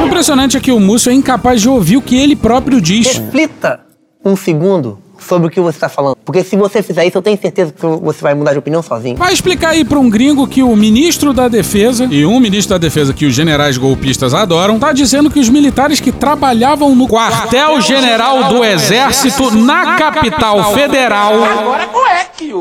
O 0.00 0.06
impressionante 0.06 0.56
é 0.56 0.60
que 0.60 0.70
o 0.70 0.80
Múcio 0.80 1.10
é 1.10 1.14
incapaz 1.14 1.60
de 1.60 1.68
ouvir 1.68 1.96
o 1.96 2.02
que 2.02 2.16
ele 2.16 2.36
próprio 2.36 2.80
diz. 2.80 3.18
Reflita 3.18 3.80
um 4.24 4.36
segundo 4.36 4.98
sobre 5.18 5.48
o 5.48 5.50
que 5.50 5.60
você 5.60 5.76
está 5.76 5.88
falando. 5.88 6.16
Porque 6.24 6.44
se 6.44 6.56
você 6.56 6.82
fizer 6.82 7.06
isso, 7.06 7.18
eu 7.18 7.22
tenho 7.22 7.38
certeza 7.40 7.72
que 7.72 7.86
você 7.86 8.20
vai 8.20 8.34
mudar 8.34 8.52
de 8.52 8.58
opinião 8.58 8.82
sozinho. 8.82 9.16
Vai 9.16 9.32
explicar 9.32 9.70
aí 9.70 9.84
pra 9.84 9.98
um 9.98 10.08
gringo 10.08 10.46
que 10.46 10.62
o 10.62 10.74
ministro 10.76 11.32
da 11.32 11.48
Defesa 11.48 12.06
e 12.10 12.24
um 12.24 12.38
ministro 12.38 12.74
da 12.74 12.78
Defesa 12.78 13.12
que 13.12 13.26
os 13.26 13.34
generais 13.34 13.78
golpistas 13.78 14.34
adoram, 14.34 14.78
tá 14.78 14.92
dizendo 14.92 15.30
que 15.30 15.40
os 15.40 15.48
militares 15.48 16.00
que 16.00 16.12
trabalhavam 16.12 16.94
no 16.94 17.08
quartel-general 17.08 18.44
do 18.44 18.64
Exército 18.64 19.50
na 19.52 19.96
capital 19.96 20.74
federal 20.74 21.32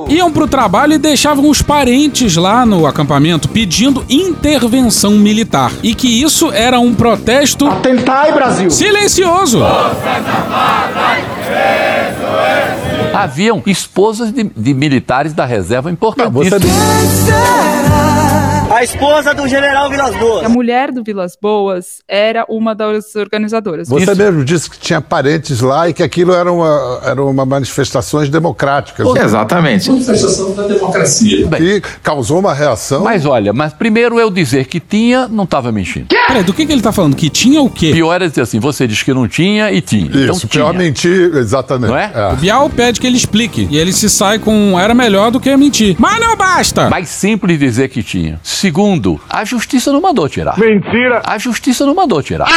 iam 0.07 0.31
pro 0.31 0.47
trabalho 0.47 0.93
e 0.93 0.97
deixavam 0.97 1.49
os 1.49 1.61
parentes 1.61 2.35
lá 2.35 2.65
no 2.65 2.85
acampamento 2.85 3.47
pedindo 3.49 4.05
intervenção 4.09 5.11
militar. 5.11 5.71
E 5.83 5.93
que 5.93 6.21
isso 6.21 6.51
era 6.51 6.79
um 6.79 6.93
protesto. 6.93 7.67
Atentai, 7.67 8.31
Brasil! 8.31 8.71
Silencioso! 8.71 9.59
Haviam 13.23 13.61
esposas 13.65 14.31
de, 14.31 14.43
de 14.43 14.73
militares 14.73 15.33
da 15.33 15.45
reserva 15.45 15.91
importantíssimas. 15.91 16.63
A 18.77 18.83
esposa 18.83 19.33
do 19.33 19.47
general 19.47 19.89
Vilas 19.89 20.15
Boas. 20.15 20.45
A 20.45 20.49
mulher 20.49 20.91
do 20.91 21.03
Vilas 21.03 21.35
Boas 21.35 21.97
era 22.07 22.45
uma 22.47 22.75
das 22.75 23.15
organizadoras. 23.15 23.89
Você 23.89 24.13
mesmo 24.13 24.45
disse 24.45 24.69
que 24.69 24.77
tinha 24.77 25.01
parentes 25.01 25.61
lá 25.61 25.89
e 25.89 25.93
que 25.95 26.03
aquilo 26.03 26.31
era 26.31 26.53
uma, 26.53 27.01
era 27.03 27.23
uma 27.23 27.43
manifestações 27.43 28.29
democráticas. 28.29 29.07
Exatamente. 29.15 29.89
Manifestação 29.89 30.53
da 30.53 30.67
democracia. 30.67 31.49
E 31.59 31.81
causou 32.03 32.37
uma 32.37 32.53
reação. 32.53 33.03
Mas 33.03 33.25
olha, 33.25 33.51
mas 33.51 33.73
primeiro 33.73 34.19
eu 34.19 34.29
dizer 34.29 34.67
que 34.67 34.79
tinha, 34.79 35.27
não 35.27 35.45
estava 35.45 35.71
mentindo. 35.71 36.05
Peraí, 36.27 36.43
do 36.43 36.53
que, 36.53 36.63
que 36.63 36.71
ele 36.71 36.83
tá 36.83 36.91
falando? 36.91 37.15
Que 37.15 37.31
tinha 37.31 37.59
o 37.63 37.71
quê? 37.71 37.91
Pior 37.91 38.21
é 38.21 38.27
dizer 38.27 38.41
assim, 38.41 38.59
você 38.59 38.85
diz 38.85 39.01
que 39.01 39.11
não 39.11 39.27
tinha 39.27 39.71
e 39.71 39.81
tinha. 39.81 40.05
Isso, 40.05 40.19
então 40.19 40.35
pior 40.49 40.69
tinha. 40.69 40.83
mentir, 40.83 41.35
exatamente. 41.35 41.89
Não 41.89 41.97
é? 41.97 42.11
O 42.31 42.35
Bial 42.35 42.69
pede 42.69 43.01
que 43.01 43.07
ele 43.07 43.17
explique. 43.17 43.67
E 43.71 43.77
ele 43.79 43.91
se 43.91 44.07
sai 44.07 44.37
com 44.37 44.79
era 44.79 44.93
melhor 44.93 45.31
do 45.31 45.39
que 45.39 45.57
mentir. 45.57 45.95
Mas 45.97 46.19
não 46.19 46.37
basta! 46.37 46.91
Mais 46.91 47.09
simples 47.09 47.57
dizer 47.57 47.89
que 47.89 48.03
tinha. 48.03 48.39
Segundo, 48.67 49.17
a 49.29 49.45
justiça 49.45 49.93
não 49.93 50.01
mandou 50.01 50.27
tirar. 50.27 50.59
Mentira! 50.59 51.21
A 51.25 51.37
justiça 51.37 51.85
não 51.85 51.95
mandou 51.95 52.21
tirar. 52.21 52.47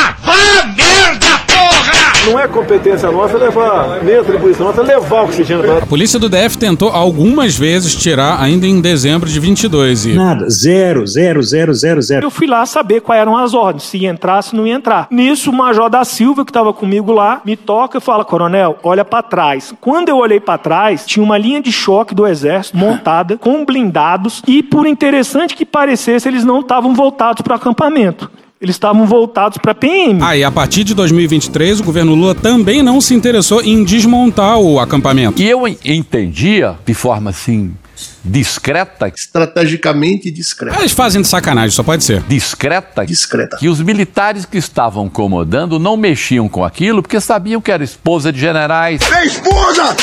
Não 2.27 2.39
é 2.39 2.47
competência 2.47 3.11
nossa 3.11 3.39
levar, 3.39 4.05
nem 4.05 4.17
atribuição 4.17 4.67
nossa, 4.67 4.83
levar 4.83 5.23
o 5.23 5.25
oxigênio 5.25 5.65
para 5.65 5.79
A 5.79 5.87
polícia 5.87 6.19
do 6.19 6.29
DF 6.29 6.59
tentou 6.59 6.91
algumas 6.91 7.57
vezes 7.57 7.95
tirar 7.95 8.41
ainda 8.41 8.67
em 8.67 8.81
dezembro 8.81 9.29
de 9.29 9.41
22 9.41 10.07
e... 10.07 10.13
Nada, 10.15 10.49
zero, 10.51 11.07
zero, 11.07 11.43
zero, 11.43 11.73
zero, 11.73 12.03
zero. 12.03 12.27
Eu 12.27 12.31
fui 12.31 12.47
lá 12.47 12.65
saber 12.67 13.01
quais 13.01 13.21
eram 13.21 13.37
as 13.37 13.55
ordens, 13.55 13.85
se 13.85 13.99
ia 13.99 14.11
entrar, 14.11 14.43
se 14.43 14.55
não 14.55 14.67
ia 14.67 14.75
entrar. 14.75 15.09
Nisso, 15.11 15.51
o 15.51 15.55
Major 15.55 15.89
da 15.89 16.05
Silva, 16.05 16.45
que 16.45 16.51
estava 16.51 16.73
comigo 16.73 17.11
lá, 17.11 17.41
me 17.45 17.57
toca 17.57 17.99
e 17.99 18.01
fala: 18.01 18.25
Coronel, 18.25 18.79
olha 18.83 19.05
para 19.05 19.23
trás. 19.23 19.73
Quando 19.81 20.11
eu 20.11 20.19
olhei 20.19 20.41
para 20.41 20.59
trás, 20.59 21.07
tinha 21.07 21.25
uma 21.25 21.39
linha 21.39 21.61
de 21.61 21.73
choque 21.73 22.15
do 22.15 22.27
Exército 22.27 22.77
montada, 22.77 23.39
com 23.39 23.65
blindados, 23.65 24.43
e 24.47 24.63
por 24.63 24.87
interessante 24.87 25.57
que 25.57 25.65
parecesse, 25.65 26.29
eles 26.29 26.45
não 26.45 26.61
estavam 26.61 26.95
voltados 26.95 27.41
para 27.43 27.55
o 27.55 27.57
acampamento. 27.57 28.31
Eles 28.61 28.77
estavam 28.77 29.07
voltados 29.07 29.57
para 29.59 29.75
PM. 29.75 30.21
Ah, 30.23 30.37
e 30.37 30.45
a 30.45 30.51
partir 30.51 30.85
de 30.85 30.95
2023, 30.95 31.81
o 31.81 31.85
governo 31.85 32.15
Lula 32.15 32.35
também 32.35 32.83
não 32.83 33.01
se 33.01 33.15
interessou 33.15 33.63
em 33.63 33.83
desmontar 33.83 34.59
o 34.59 34.79
acampamento. 34.79 35.41
E 35.41 35.49
eu 35.49 35.67
en- 35.67 35.79
entendia, 35.85 36.77
de 36.85 36.93
forma 36.93 37.31
assim, 37.31 37.75
discreta. 38.23 39.09
Estrategicamente 39.09 40.31
discreta. 40.31 40.79
Eles 40.79 40.93
fazem 40.93 41.23
de 41.23 41.29
sacanagem, 41.29 41.71
só 41.71 41.83
pode 41.83 42.05
ser. 42.05 42.23
Discreta. 42.29 43.07
Discreta. 43.07 43.57
Que 43.57 43.69
os 43.69 43.81
militares 43.81 44.45
que 44.45 44.59
estavam 44.59 45.09
comandando 45.09 45.79
não 45.79 45.97
mexiam 45.97 46.47
com 46.49 46.63
aquilo 46.63 47.01
porque 47.03 47.19
sabiam 47.19 47.61
que 47.63 47.73
era 47.73 47.83
esposa 47.83 48.31
de 48.31 48.39
generais. 48.41 49.01
esposa! 49.25 49.97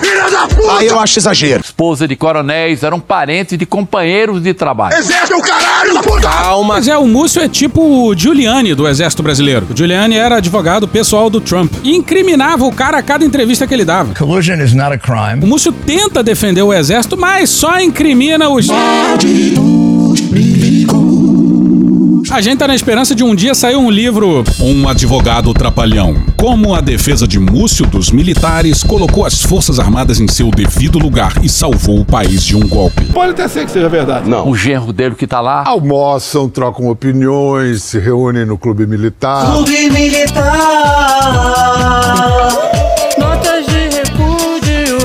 Filha 0.00 0.30
da 0.30 0.48
puta! 0.48 0.78
Aí 0.78 0.86
eu 0.86 0.98
acho 0.98 1.18
exagero. 1.18 1.62
Esposa 1.62 2.08
de 2.08 2.16
coronéis, 2.16 2.82
eram 2.82 2.98
parentes 2.98 3.56
de 3.58 3.66
companheiros 3.66 4.42
de 4.42 4.54
trabalho. 4.54 4.96
Exército 4.96 5.34
é 5.34 5.36
da 5.94 6.02
puta! 6.02 6.28
Calma. 6.28 6.74
Mas 6.74 6.88
é, 6.88 6.96
o 6.96 7.06
Múcio 7.06 7.42
é 7.42 7.48
tipo 7.48 7.80
o 7.80 8.14
Giuliani 8.14 8.74
do 8.74 8.86
Exército 8.86 9.22
Brasileiro. 9.22 9.66
O 9.70 9.76
Giuliani 9.76 10.16
era 10.16 10.36
advogado 10.36 10.86
pessoal 10.86 11.30
do 11.30 11.40
Trump 11.40 11.72
e 11.82 11.94
incriminava 11.94 12.64
o 12.64 12.72
cara 12.72 12.98
a 12.98 13.02
cada 13.02 13.24
entrevista 13.24 13.66
que 13.66 13.74
ele 13.74 13.84
dava. 13.84 14.14
Collusion 14.14 14.56
is 14.62 14.72
not 14.72 14.92
a 14.92 14.98
crime. 14.98 15.42
O 15.42 15.46
Múcio 15.46 15.72
tenta 15.72 16.22
defender 16.22 16.62
o 16.62 16.72
Exército, 16.72 17.16
mas 17.16 17.50
só 17.50 17.80
incrimina 17.80 18.48
os. 18.48 18.68
A 22.30 22.40
gente 22.40 22.58
tá 22.58 22.68
na 22.68 22.76
esperança 22.76 23.12
de 23.12 23.24
um 23.24 23.34
dia 23.34 23.56
sair 23.56 23.74
um 23.74 23.90
livro. 23.90 24.44
Um 24.60 24.88
advogado 24.88 25.52
trapalhão. 25.52 26.14
Como 26.36 26.72
a 26.72 26.80
defesa 26.80 27.26
de 27.26 27.40
Múcio 27.40 27.84
dos 27.84 28.12
militares 28.12 28.84
colocou 28.84 29.26
as 29.26 29.42
Forças 29.42 29.80
Armadas 29.80 30.20
em 30.20 30.28
seu 30.28 30.48
devido 30.48 30.96
lugar 30.96 31.32
e 31.42 31.48
salvou 31.48 31.98
o 31.98 32.04
país 32.04 32.44
de 32.44 32.56
um 32.56 32.68
golpe. 32.68 33.04
Pode 33.06 33.32
até 33.32 33.48
ser 33.48 33.64
que 33.64 33.72
seja 33.72 33.88
verdade. 33.88 34.30
Não. 34.30 34.48
O 34.48 34.54
genro 34.54 34.92
dele 34.92 35.16
que 35.16 35.26
tá 35.26 35.40
lá. 35.40 35.64
Almoçam, 35.66 36.48
trocam 36.48 36.88
opiniões, 36.88 37.82
se 37.82 37.98
reúnem 37.98 38.46
no 38.46 38.56
clube 38.56 38.86
militar. 38.86 39.46
Clube 39.46 39.90
militar. 39.90 40.52
Notas 43.18 43.66
de 43.66 43.88
repúdio 43.88 44.98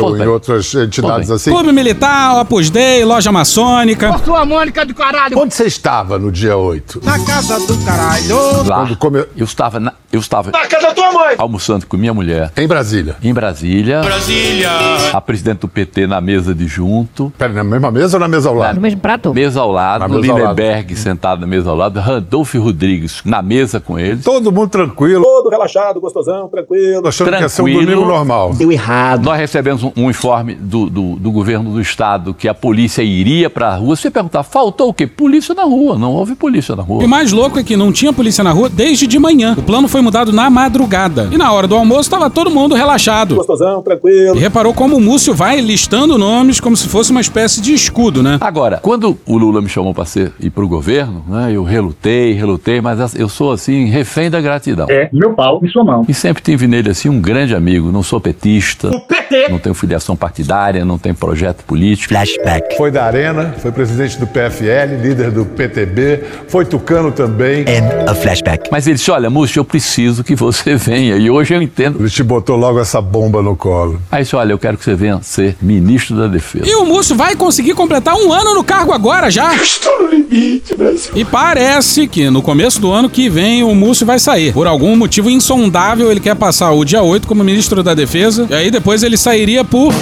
Ou 0.00 0.16
em 0.16 0.26
outras 0.26 0.74
entidades 0.74 1.30
assim. 1.30 1.50
Clube 1.50 1.72
Militar, 1.72 2.40
Opus 2.40 2.70
Dei, 2.70 3.04
Loja 3.04 3.30
Maçônica. 3.32 4.18
Sua 4.24 4.44
Mônica 4.44 4.84
do 4.84 4.94
caralho. 4.94 5.38
Onde 5.38 5.54
você 5.54 5.64
estava 5.64 6.18
no 6.18 6.30
dia 6.32 6.56
8? 6.56 7.00
Na 7.04 7.18
casa 7.24 7.58
do 7.66 7.76
caralho. 7.84 8.66
Lá. 8.66 8.88
Eu 9.36 9.44
estava 9.44 9.80
na, 9.80 9.92
eu 10.12 10.20
estava 10.20 10.50
Na 10.50 10.66
casa 10.66 10.88
da 10.88 10.94
tua 10.94 11.12
mãe. 11.12 11.34
almoçando 11.38 11.86
com 11.86 11.96
minha 11.96 12.14
mulher. 12.14 12.52
Em 12.56 12.66
Brasília. 12.66 13.16
Em 13.22 13.32
Brasília. 13.32 14.00
Brasília. 14.02 14.70
A 15.12 15.20
presidente 15.20 15.60
do 15.60 15.68
PT 15.68 16.06
na 16.06 16.20
mesa 16.20 16.54
de 16.54 16.66
junto. 16.66 17.32
Pera, 17.38 17.52
na 17.52 17.64
mesma 17.64 17.90
mesa 17.90 18.16
ou 18.16 18.20
na 18.20 18.28
mesa 18.28 18.48
ao 18.48 18.54
lado? 18.54 18.74
No 18.76 18.80
mesmo 18.80 19.00
prato? 19.00 19.32
Mesa 19.34 19.60
ao 19.60 19.70
lado. 19.70 20.00
Na 20.00 20.08
mesa 20.08 20.32
ao 20.32 20.38
lado. 20.38 20.48
Lindenberg 20.50 20.96
sentado 20.96 21.40
na 21.40 21.46
mesa 21.46 21.70
ao 21.70 21.76
lado. 21.76 22.00
Randolph 22.00 22.54
Rodrigues 22.54 23.20
na 23.24 23.42
mesa 23.42 23.80
com 23.80 23.98
eles. 23.98 24.24
Todo 24.24 24.50
mundo 24.52 24.68
tranquilo. 24.68 25.22
Todo 25.22 25.48
relaxado, 25.50 26.00
gostosão, 26.00 26.48
tranquilo. 26.48 27.06
Achando 27.06 27.30
que 27.36 27.42
ia 27.42 27.48
ser 27.48 27.62
um 27.62 27.72
domingo 27.72 28.04
normal. 28.04 28.52
Deu 28.54 28.70
errado. 28.72 29.24
Nós 29.24 29.38
recebemos 29.38 29.82
um, 29.82 29.87
um 29.96 30.10
informe 30.10 30.54
do, 30.54 30.88
do, 30.88 31.16
do 31.16 31.30
governo 31.30 31.72
do 31.72 31.80
estado 31.80 32.34
que 32.34 32.48
a 32.48 32.54
polícia 32.54 33.02
iria 33.02 33.48
pra 33.48 33.76
rua. 33.76 33.96
Você 33.96 34.10
perguntar, 34.10 34.42
faltou 34.42 34.88
o 34.88 34.94
quê? 34.94 35.06
Polícia 35.06 35.54
na 35.54 35.64
rua. 35.64 35.98
Não 35.98 36.12
houve 36.12 36.34
polícia 36.34 36.74
na 36.74 36.82
rua. 36.82 37.02
E 37.02 37.06
o 37.06 37.08
mais 37.08 37.32
louco 37.32 37.58
é 37.58 37.62
que 37.62 37.76
não 37.76 37.92
tinha 37.92 38.12
polícia 38.12 38.42
na 38.44 38.52
rua 38.52 38.68
desde 38.68 39.06
de 39.06 39.18
manhã. 39.18 39.54
O 39.56 39.62
plano 39.62 39.88
foi 39.88 40.00
mudado 40.00 40.32
na 40.32 40.50
madrugada. 40.50 41.28
E 41.32 41.36
na 41.36 41.52
hora 41.52 41.66
do 41.66 41.74
almoço 41.74 42.10
tava 42.10 42.30
todo 42.30 42.50
mundo 42.50 42.74
relaxado. 42.74 43.36
Gostosão, 43.36 43.82
tranquilo. 43.82 44.36
E 44.36 44.38
reparou 44.38 44.74
como 44.74 44.96
o 44.96 45.00
Múcio 45.00 45.34
vai 45.34 45.60
listando 45.60 46.18
nomes 46.18 46.60
como 46.60 46.76
se 46.76 46.88
fosse 46.88 47.10
uma 47.10 47.20
espécie 47.20 47.60
de 47.60 47.72
escudo, 47.72 48.22
né? 48.22 48.38
Agora, 48.40 48.78
quando 48.82 49.18
o 49.26 49.38
Lula 49.38 49.60
me 49.60 49.68
chamou 49.68 49.94
para 49.94 50.04
ser 50.04 50.32
ir 50.40 50.50
pro 50.50 50.68
governo, 50.68 51.24
né, 51.28 51.52
eu 51.52 51.62
relutei, 51.62 52.32
relutei, 52.32 52.80
mas 52.80 53.14
eu 53.14 53.28
sou 53.28 53.52
assim 53.52 53.86
refém 53.86 54.30
da 54.30 54.40
gratidão. 54.40 54.86
É, 54.88 55.08
meu 55.12 55.32
pau 55.34 55.60
e 55.62 55.68
sua 55.68 55.84
mão. 55.84 56.04
E 56.08 56.14
sempre 56.14 56.42
tive 56.42 56.66
nele 56.66 56.90
assim 56.90 57.08
um 57.08 57.20
grande 57.20 57.54
amigo. 57.54 57.90
Não 57.90 58.02
sou 58.02 58.20
petista. 58.20 58.88
O 58.88 59.00
PT. 59.00 59.46
Tenho 59.68 59.74
filiação 59.74 60.16
partidária, 60.16 60.82
não 60.82 60.96
tenho 60.96 61.14
projeto 61.14 61.62
político. 61.64 62.08
Flashback. 62.08 62.74
Foi 62.78 62.90
da 62.90 63.04
Arena, 63.04 63.54
foi 63.58 63.70
presidente 63.70 64.18
do 64.18 64.26
PFL, 64.26 64.96
líder 65.02 65.30
do 65.30 65.44
PTB, 65.44 66.24
foi 66.48 66.64
tucano 66.64 67.12
também. 67.12 67.66
a 68.06 68.14
flashback. 68.14 68.70
Mas 68.72 68.86
ele 68.86 68.96
disse: 68.96 69.10
Olha, 69.10 69.28
Múcio, 69.28 69.60
eu 69.60 69.66
preciso 69.66 70.24
que 70.24 70.34
você 70.34 70.72
venha. 70.76 71.16
E 71.16 71.28
hoje 71.28 71.52
eu 71.52 71.60
entendo. 71.60 72.00
Ele 72.00 72.08
te 72.08 72.22
botou 72.22 72.56
logo 72.56 72.80
essa 72.80 72.98
bomba 73.02 73.42
no 73.42 73.54
colo. 73.54 74.00
Aí 74.10 74.22
disse: 74.22 74.34
Olha, 74.34 74.52
eu 74.52 74.58
quero 74.58 74.78
que 74.78 74.84
você 74.84 74.94
venha 74.94 75.20
ser 75.20 75.54
ministro 75.60 76.16
da 76.16 76.28
Defesa. 76.28 76.66
E 76.66 76.74
o 76.74 76.86
Múcio 76.86 77.14
vai 77.14 77.36
conseguir 77.36 77.74
completar 77.74 78.14
um 78.14 78.32
ano 78.32 78.54
no 78.54 78.64
cargo 78.64 78.94
agora 78.94 79.30
já. 79.30 79.54
Estou 79.54 80.04
no 80.04 80.08
limite, 80.08 80.74
Brasil. 80.74 81.12
E 81.14 81.26
parece 81.26 82.08
que 82.08 82.30
no 82.30 82.40
começo 82.40 82.80
do 82.80 82.90
ano 82.90 83.10
que 83.10 83.28
vem 83.28 83.62
o 83.62 83.74
Múcio 83.74 84.06
vai 84.06 84.18
sair. 84.18 84.50
Por 84.54 84.66
algum 84.66 84.96
motivo 84.96 85.28
insondável, 85.28 86.10
ele 86.10 86.20
quer 86.20 86.36
passar 86.36 86.72
o 86.72 86.86
dia 86.86 87.02
8 87.02 87.28
como 87.28 87.44
ministro 87.44 87.82
da 87.82 87.92
Defesa. 87.92 88.46
E 88.48 88.54
aí 88.54 88.70
depois 88.70 89.02
ele 89.02 89.18
sairia 89.18 89.57
por. 89.64 89.92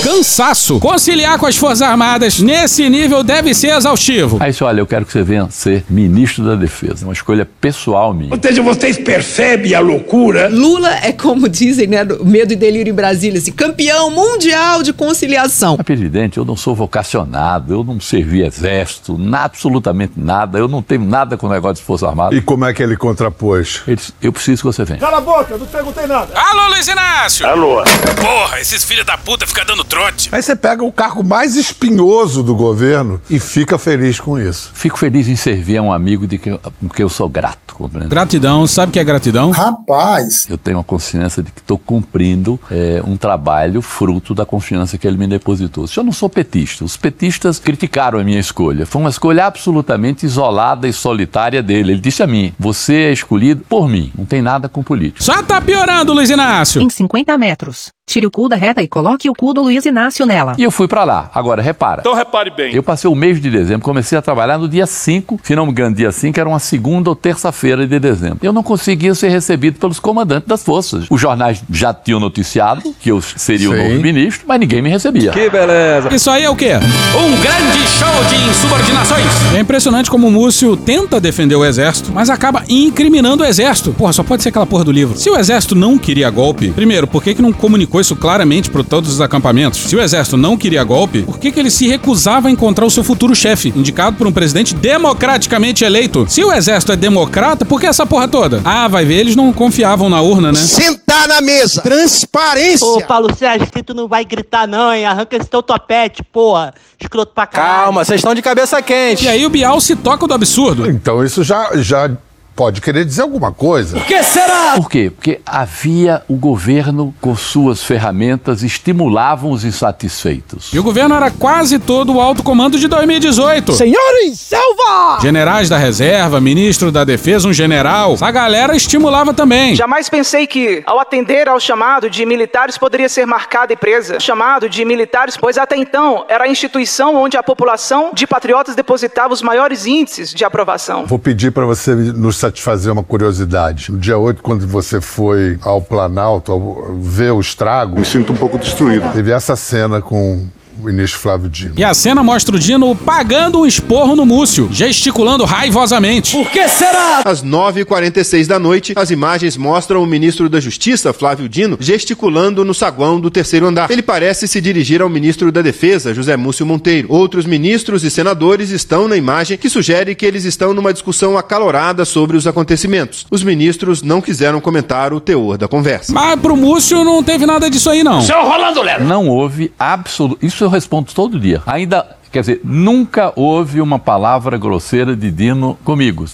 Cansaço. 0.00 0.80
Conciliar 0.80 1.38
com 1.38 1.46
as 1.46 1.56
Forças 1.56 1.82
Armadas 1.82 2.40
nesse 2.40 2.88
nível 2.88 3.22
deve 3.22 3.54
ser 3.54 3.68
exaustivo. 3.76 4.38
Aí 4.40 4.50
disse: 4.50 4.64
Olha, 4.64 4.80
eu 4.80 4.86
quero 4.86 5.04
que 5.04 5.12
você 5.12 5.22
venha 5.22 5.48
ser 5.50 5.84
ministro 5.88 6.44
da 6.44 6.54
Defesa. 6.54 7.04
É 7.04 7.06
uma 7.06 7.12
escolha 7.12 7.44
pessoal 7.60 8.12
minha. 8.14 8.32
Ou 8.32 8.38
seja, 8.40 8.62
vocês 8.62 8.98
percebem 8.98 9.74
a 9.74 9.80
loucura? 9.80 10.48
Lula 10.48 10.90
é 11.02 11.12
como 11.12 11.48
dizem, 11.48 11.86
né, 11.86 12.04
do 12.04 12.24
Medo 12.24 12.52
e 12.52 12.56
Delírio 12.56 12.90
em 12.90 12.94
Brasília, 12.94 13.38
assim, 13.38 13.52
campeão 13.52 14.10
mundial 14.10 14.82
de 14.82 14.92
conciliação. 14.92 15.76
Mas, 15.76 15.84
presidente, 15.86 16.38
eu 16.38 16.44
não 16.44 16.56
sou 16.56 16.74
vocacionado, 16.74 17.72
eu 17.72 17.84
não 17.84 18.00
servi 18.00 18.42
exército, 18.42 19.16
na- 19.18 19.44
absolutamente 19.44 20.14
nada, 20.16 20.58
eu 20.58 20.68
não 20.68 20.80
tenho 20.82 21.04
nada 21.04 21.36
com 21.36 21.46
o 21.46 21.50
negócio 21.50 21.76
de 21.76 21.82
Força 21.86 22.08
Armada. 22.08 22.34
E 22.34 22.40
como 22.40 22.64
é 22.64 22.72
que 22.72 22.82
ele 22.82 22.96
contrapôs? 22.96 23.82
Ele 23.86 23.96
disse, 23.96 24.12
eu 24.22 24.32
preciso 24.32 24.62
que 24.62 24.66
você 24.66 24.84
venha. 24.84 25.00
Cala 25.00 25.18
a 25.18 25.20
boca, 25.20 25.56
não 25.56 25.66
perguntei 25.66 26.06
nada. 26.06 26.32
Alô, 26.34 26.68
Luiz 26.68 26.88
Inácio! 26.88 27.46
Alô. 27.46 27.82
Porra, 28.20 28.60
esses 28.60 28.82
filhos 28.84 29.04
da 29.04 29.16
puta 29.18 29.46
ficam 29.46 29.64
dando 29.64 29.81
trote. 29.84 30.28
Aí 30.32 30.42
você 30.42 30.54
pega 30.56 30.84
o 30.84 30.92
cargo 30.92 31.22
mais 31.22 31.56
espinhoso 31.56 32.42
do 32.42 32.54
governo 32.54 33.20
e 33.28 33.38
fica 33.38 33.78
feliz 33.78 34.20
com 34.20 34.38
isso. 34.38 34.70
Fico 34.74 34.98
feliz 34.98 35.28
em 35.28 35.36
servir 35.36 35.78
a 35.78 35.82
um 35.82 35.92
amigo 35.92 36.26
de 36.26 36.38
que, 36.38 36.50
com 36.50 36.88
que 36.88 37.02
eu 37.02 37.08
sou 37.08 37.28
grato. 37.28 37.74
compreende? 37.74 38.08
Gratidão, 38.08 38.66
sabe 38.66 38.90
o 38.90 38.92
que 38.92 38.98
é 38.98 39.04
gratidão? 39.04 39.50
Rapaz! 39.50 40.46
Eu 40.48 40.58
tenho 40.58 40.78
a 40.78 40.84
consciência 40.84 41.42
de 41.42 41.50
que 41.50 41.60
estou 41.60 41.78
cumprindo 41.78 42.58
é, 42.70 43.02
um 43.04 43.16
trabalho 43.16 43.82
fruto 43.82 44.34
da 44.34 44.44
confiança 44.44 44.98
que 44.98 45.06
ele 45.06 45.16
me 45.16 45.26
depositou. 45.26 45.86
Se 45.86 45.98
eu 45.98 46.04
não 46.04 46.12
sou 46.12 46.28
petista, 46.28 46.84
os 46.84 46.96
petistas 46.96 47.58
criticaram 47.58 48.18
a 48.18 48.24
minha 48.24 48.40
escolha. 48.40 48.86
Foi 48.86 49.00
uma 49.00 49.10
escolha 49.10 49.46
absolutamente 49.46 50.26
isolada 50.26 50.86
e 50.88 50.92
solitária 50.92 51.62
dele. 51.62 51.92
Ele 51.92 52.00
disse 52.00 52.22
a 52.22 52.26
mim: 52.26 52.52
você 52.58 52.94
é 52.94 53.12
escolhido 53.12 53.64
por 53.68 53.88
mim, 53.88 54.12
não 54.16 54.24
tem 54.24 54.42
nada 54.42 54.68
com 54.68 54.82
político. 54.82 55.22
Só 55.22 55.42
tá 55.42 55.60
piorando, 55.60 56.12
Luiz 56.12 56.30
Inácio. 56.30 56.80
Em 56.80 56.88
50 56.88 57.36
metros. 57.38 57.90
Tire 58.04 58.26
o 58.26 58.30
cu 58.30 58.48
da 58.48 58.56
reta 58.56 58.82
e 58.82 58.88
coloque 58.88 59.30
o 59.30 59.34
cu 59.34 59.54
do 59.54 59.62
Luiz 59.62 59.71
Inácio 59.86 60.26
nela. 60.26 60.54
E 60.58 60.62
eu 60.62 60.70
fui 60.70 60.88
pra 60.88 61.04
lá. 61.04 61.30
Agora, 61.34 61.62
repara. 61.62 62.00
Então 62.00 62.14
repare 62.14 62.50
bem. 62.50 62.74
Eu 62.74 62.82
passei 62.82 63.08
o 63.10 63.14
mês 63.14 63.40
de 63.40 63.50
dezembro, 63.50 63.82
comecei 63.82 64.16
a 64.16 64.22
trabalhar 64.22 64.58
no 64.58 64.68
dia 64.68 64.86
5, 64.86 65.40
se 65.42 65.54
não 65.54 65.66
me 65.66 65.72
engano, 65.72 65.94
dia 65.94 66.12
5 66.12 66.38
era 66.38 66.48
uma 66.48 66.58
segunda 66.58 67.10
ou 67.10 67.16
terça-feira 67.16 67.86
de 67.86 67.98
dezembro. 67.98 68.38
Eu 68.42 68.52
não 68.52 68.62
conseguia 68.62 69.14
ser 69.14 69.28
recebido 69.28 69.78
pelos 69.78 69.98
comandantes 69.98 70.48
das 70.48 70.62
forças. 70.62 71.06
Os 71.10 71.20
jornais 71.20 71.62
já 71.70 71.92
tinham 71.94 72.20
noticiado 72.20 72.82
que 73.00 73.10
eu 73.10 73.20
seria 73.20 73.70
o 73.70 73.74
Sim. 73.74 73.88
novo 73.88 74.02
ministro, 74.02 74.44
mas 74.46 74.60
ninguém 74.60 74.82
me 74.82 74.88
recebia. 74.88 75.30
Que 75.30 75.48
beleza. 75.48 76.14
Isso 76.14 76.30
aí 76.30 76.44
é 76.44 76.50
o 76.50 76.56
quê? 76.56 76.72
Um 76.74 77.40
grande 77.40 77.78
show 77.88 78.24
de 78.28 78.50
insubordinações. 78.50 79.54
É 79.54 79.60
impressionante 79.60 80.10
como 80.10 80.28
o 80.28 80.30
Múcio 80.30 80.76
tenta 80.76 81.20
defender 81.20 81.56
o 81.56 81.64
exército, 81.64 82.10
mas 82.12 82.30
acaba 82.30 82.62
incriminando 82.68 83.42
o 83.42 83.46
exército. 83.46 83.92
Porra, 83.92 84.12
só 84.12 84.22
pode 84.22 84.42
ser 84.42 84.48
aquela 84.48 84.66
porra 84.66 84.84
do 84.84 84.92
livro. 84.92 85.16
Se 85.18 85.30
o 85.30 85.36
exército 85.36 85.74
não 85.74 85.98
queria 85.98 86.28
golpe, 86.30 86.70
primeiro, 86.70 87.06
por 87.06 87.22
que, 87.22 87.34
que 87.34 87.42
não 87.42 87.52
comunicou 87.52 88.00
isso 88.00 88.16
claramente 88.16 88.70
para 88.70 88.82
todos 88.82 89.12
os 89.12 89.20
acampamentos? 89.20 89.61
Se 89.70 89.94
o 89.94 90.00
exército 90.00 90.36
não 90.36 90.56
queria 90.56 90.82
golpe, 90.84 91.22
por 91.22 91.38
que, 91.38 91.52
que 91.52 91.60
ele 91.60 91.70
se 91.70 91.86
recusava 91.86 92.48
a 92.48 92.50
encontrar 92.50 92.84
o 92.84 92.90
seu 92.90 93.04
futuro 93.04 93.34
chefe, 93.34 93.72
indicado 93.74 94.16
por 94.16 94.26
um 94.26 94.32
presidente 94.32 94.74
democraticamente 94.74 95.84
eleito? 95.84 96.26
Se 96.28 96.42
o 96.42 96.52
exército 96.52 96.92
é 96.92 96.96
democrata, 96.96 97.64
por 97.64 97.80
que 97.80 97.86
essa 97.86 98.06
porra 98.06 98.28
toda? 98.28 98.60
Ah, 98.64 98.88
vai 98.88 99.04
ver, 99.04 99.16
eles 99.16 99.36
não 99.36 99.52
confiavam 99.52 100.08
na 100.08 100.20
urna, 100.20 100.52
né? 100.52 100.58
Sentar 100.58 101.28
na 101.28 101.40
mesa. 101.40 101.82
Transparência. 101.82 102.86
Ô, 102.86 103.00
Paulo 103.02 103.34
Sérgio, 103.36 103.70
que 103.70 103.82
tu 103.82 103.94
não 103.94 104.08
vai 104.08 104.24
gritar 104.24 104.66
não, 104.66 104.92
hein? 104.92 105.04
Arranca 105.04 105.36
esse 105.36 105.48
teu 105.48 105.62
topete, 105.62 106.22
porra. 106.22 106.74
Escroto 107.00 107.32
pra 107.34 107.46
caralho. 107.46 107.84
Calma, 107.84 108.04
vocês 108.04 108.20
estão 108.20 108.34
de 108.34 108.42
cabeça 108.42 108.80
quente. 108.80 109.24
E 109.24 109.28
aí 109.28 109.44
o 109.44 109.50
Bial 109.50 109.80
se 109.80 109.96
toca 109.96 110.26
do 110.26 110.34
absurdo. 110.34 110.88
Então 110.88 111.24
isso 111.24 111.42
já, 111.42 111.70
já 111.76 112.10
pode 112.54 112.80
querer 112.80 113.04
dizer 113.04 113.22
alguma 113.22 113.52
coisa. 113.52 114.00
que 114.00 114.22
será? 114.22 114.74
Por 114.76 114.88
quê? 114.88 115.10
Porque 115.10 115.40
havia 115.44 116.22
o 116.28 116.36
governo 116.36 117.14
com 117.20 117.34
suas 117.36 117.82
ferramentas 117.82 118.62
estimulavam 118.62 119.50
os 119.50 119.64
insatisfeitos. 119.64 120.70
E 120.72 120.78
o 120.78 120.82
governo 120.82 121.14
era 121.14 121.30
quase 121.30 121.78
todo 121.78 122.14
o 122.14 122.20
alto 122.20 122.42
comando 122.42 122.78
de 122.78 122.88
2018. 122.88 123.72
Senhores, 123.72 124.40
selva! 124.40 125.20
Generais 125.20 125.68
da 125.68 125.78
reserva, 125.78 126.40
ministro 126.40 126.90
da 126.90 127.04
defesa, 127.04 127.48
um 127.48 127.52
general. 127.52 128.16
A 128.20 128.30
galera 128.30 128.76
estimulava 128.76 129.32
também. 129.34 129.74
Jamais 129.74 130.08
pensei 130.08 130.46
que, 130.46 130.82
ao 130.86 130.98
atender 131.00 131.48
ao 131.48 131.58
chamado 131.60 132.08
de 132.08 132.24
militares, 132.24 132.78
poderia 132.78 133.08
ser 133.08 133.26
marcada 133.26 133.72
e 133.72 133.76
presa. 133.76 134.18
Chamado 134.20 134.68
de 134.68 134.84
militares, 134.84 135.36
pois 135.36 135.58
até 135.58 135.76
então 135.76 136.24
era 136.28 136.44
a 136.44 136.48
instituição 136.48 137.16
onde 137.16 137.36
a 137.36 137.42
população 137.42 138.10
de 138.14 138.26
patriotas 138.26 138.74
depositava 138.74 139.32
os 139.32 139.42
maiores 139.42 139.86
índices 139.86 140.32
de 140.32 140.44
aprovação. 140.44 141.06
Vou 141.06 141.18
pedir 141.18 141.52
para 141.52 141.64
você 141.64 141.94
nos 141.94 142.36
satisfazer 142.42 142.92
uma 142.92 143.04
curiosidade. 143.04 143.92
No 143.92 143.98
dia 143.98 144.18
8, 144.18 144.42
quando 144.42 144.66
você 144.66 145.00
foi 145.00 145.58
ao 145.62 145.80
Planalto 145.80 146.50
ao 146.50 146.94
ver 146.98 147.30
o 147.32 147.40
estrago, 147.40 147.98
me 147.98 148.04
sinto 148.04 148.32
um 148.32 148.36
pouco 148.36 148.58
destruído. 148.58 149.12
Teve 149.12 149.30
essa 149.30 149.54
cena 149.54 150.00
com 150.00 150.46
o 150.80 150.84
ministro 150.84 151.18
Flávio 151.18 151.48
Dino. 151.48 151.74
E 151.76 151.84
a 151.84 151.94
cena 151.94 152.22
mostra 152.22 152.56
o 152.56 152.58
Dino 152.58 152.94
pagando 152.94 153.60
um 153.60 153.66
esporro 153.66 154.16
no 154.16 154.24
Múcio, 154.24 154.68
gesticulando 154.72 155.44
raivosamente. 155.44 156.32
Por 156.36 156.50
que 156.50 156.68
será? 156.68 157.22
Às 157.24 157.42
9h46 157.42 158.46
da 158.46 158.58
noite, 158.58 158.92
as 158.96 159.10
imagens 159.10 159.56
mostram 159.56 160.02
o 160.02 160.06
ministro 160.06 160.48
da 160.48 160.60
Justiça, 160.60 161.12
Flávio 161.12 161.48
Dino, 161.48 161.76
gesticulando 161.80 162.64
no 162.64 162.74
saguão 162.74 163.20
do 163.20 163.30
terceiro 163.30 163.66
andar. 163.66 163.90
Ele 163.90 164.02
parece 164.02 164.48
se 164.48 164.60
dirigir 164.60 165.02
ao 165.02 165.08
ministro 165.08 165.50
da 165.52 165.62
Defesa, 165.62 166.14
José 166.14 166.36
Múcio 166.36 166.66
Monteiro. 166.66 167.08
Outros 167.10 167.46
ministros 167.46 168.04
e 168.04 168.10
senadores 168.10 168.70
estão 168.70 169.08
na 169.08 169.16
imagem, 169.16 169.58
que 169.58 169.68
sugere 169.68 170.14
que 170.14 170.26
eles 170.26 170.44
estão 170.44 170.74
numa 170.74 170.92
discussão 170.92 171.36
acalorada 171.36 172.04
sobre 172.04 172.36
os 172.36 172.46
acontecimentos. 172.46 173.26
Os 173.30 173.42
ministros 173.42 174.02
não 174.02 174.20
quiseram 174.20 174.60
comentar 174.60 175.12
o 175.12 175.20
teor 175.20 175.56
da 175.56 175.68
conversa. 175.68 176.12
Mas 176.12 176.40
pro 176.40 176.56
Múcio 176.56 177.04
não 177.04 177.22
teve 177.22 177.46
nada 177.46 177.70
disso 177.70 177.90
aí, 177.90 178.02
não. 178.02 178.20
Rolando 178.42 178.82
Lero. 178.82 179.04
Não 179.04 179.28
houve 179.28 179.72
absoluto. 179.78 180.44
Isso 180.44 180.61
eu 180.64 180.70
respondo 180.70 181.12
todo 181.12 181.38
dia. 181.38 181.62
Ainda. 181.66 182.21
Quer 182.32 182.40
dizer, 182.40 182.60
nunca 182.64 183.30
houve 183.36 183.80
uma 183.82 183.98
palavra 183.98 184.56
grosseira 184.56 185.14
de 185.14 185.30
Dino 185.30 185.78
comigo. 185.84 186.24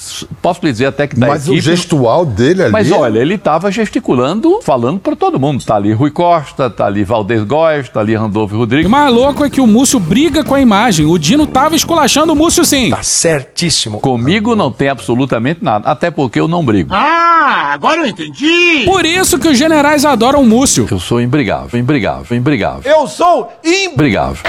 Posso 0.40 0.64
lhe 0.64 0.70
dizer 0.70 0.86
até 0.86 1.09
que 1.09 1.16
da 1.18 1.26
Mas 1.26 1.49
o 1.49 1.53
equipe... 1.53 1.61
gestual 1.61 2.24
dele 2.24 2.62
ali. 2.62 2.72
Mas 2.72 2.92
olha, 2.92 3.18
ele 3.18 3.34
estava 3.34 3.68
gesticulando, 3.72 4.61
falando 4.62 5.01
para 5.01 5.16
todo 5.16 5.40
mundo. 5.40 5.64
Tá 5.64 5.74
ali 5.74 5.92
Rui 5.92 6.12
Costa, 6.12 6.70
tá 6.70 6.86
ali 6.86 7.03
Valdez 7.03 7.42
Góes, 7.42 7.88
tá 7.88 7.99
ali 7.99 8.14
Randolfo 8.14 8.55
O 8.55 8.59
Rodrigues. 8.59 8.88
mais 8.88 9.12
louco 9.12 9.44
é 9.44 9.51
que 9.51 9.61
o 9.61 9.66
Múcio 9.66 9.99
briga 9.99 10.44
com 10.44 10.55
a 10.55 10.61
imagem. 10.61 11.05
O 11.05 11.18
Dino 11.18 11.46
tava 11.49 11.74
esculachando 11.74 12.32
o 12.32 12.36
Múcio 12.36 12.64
sim. 12.64 12.90
Tá 12.90 13.03
certíssimo. 13.03 13.99
Comigo 14.01 14.55
não 14.55 14.70
tem 14.70 14.88
absolutamente 14.88 15.64
nada, 15.64 15.88
até 15.90 16.12
porque 16.12 16.38
eu 16.38 16.46
não 16.46 16.64
brigo. 16.64 16.90
Ah, 16.94 17.72
agora 17.72 18.03
eu 18.03 18.07
entendi. 18.07 18.84
Por 18.84 19.05
isso 19.05 19.36
que 19.36 19.49
os 19.49 19.59
generais 19.59 20.05
adoram 20.05 20.42
o 20.42 20.46
Múcio. 20.46 20.86
Eu 20.88 21.01
sou 21.01 21.20
imbrigável, 21.20 21.78
imbrigável, 21.80 22.36
imbrigável. 22.36 22.82
Eu 22.88 23.09
sou 23.09 23.53
im... 23.64 23.86
Imbrigável. 23.88 24.44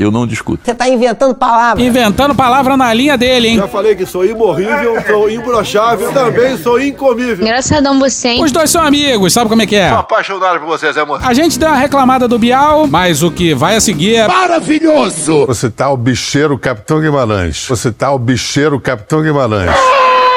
Eu 0.00 0.10
não 0.10 0.26
discuto. 0.26 0.62
Você 0.64 0.74
tá 0.74 0.88
inventando 0.88 1.34
palavras. 1.34 1.84
Inventando 1.84 2.34
palavra 2.34 2.76
na 2.76 2.92
linha 2.92 3.16
dele, 3.16 3.48
hein? 3.48 3.56
Já 3.56 3.68
falei 3.68 3.94
que 3.94 4.06
sou 4.06 4.24
imorrível, 4.24 5.02
sou 5.06 5.30
imbrochável, 5.30 6.12
também 6.12 6.56
sou 6.56 6.80
incomível. 6.80 7.44
Engraçadão 7.44 7.98
você, 7.98 8.28
hein? 8.28 8.42
Os 8.44 8.52
dois 8.52 8.70
são 8.70 8.82
amigos, 8.82 9.32
sabe 9.32 9.48
como 9.48 9.62
é 9.62 9.66
que 9.66 9.76
é? 9.76 9.88
Sou 9.88 9.98
apaixonado 9.98 10.60
por 10.60 10.66
vocês, 10.66 10.96
amor. 10.96 11.20
A 11.22 11.34
gente 11.34 11.58
deu 11.58 11.68
uma 11.68 11.76
reclamada 11.76 12.26
do 12.26 12.38
Bial, 12.38 12.86
mas 12.86 13.22
o 13.22 13.30
que 13.30 13.54
vai 13.54 13.76
a 13.76 13.80
seguir 13.80 14.16
é. 14.16 14.28
Maravilhoso! 14.28 15.46
Você 15.46 15.70
tá 15.70 15.90
o 15.90 15.96
bicheiro 15.96 16.58
Capitão 16.58 17.00
Guimarães. 17.00 17.66
Você 17.68 17.92
tá 17.92 18.10
o 18.12 18.18
bicheiro 18.18 18.80
Capitão 18.80 19.22
Guimarães. 19.22 19.70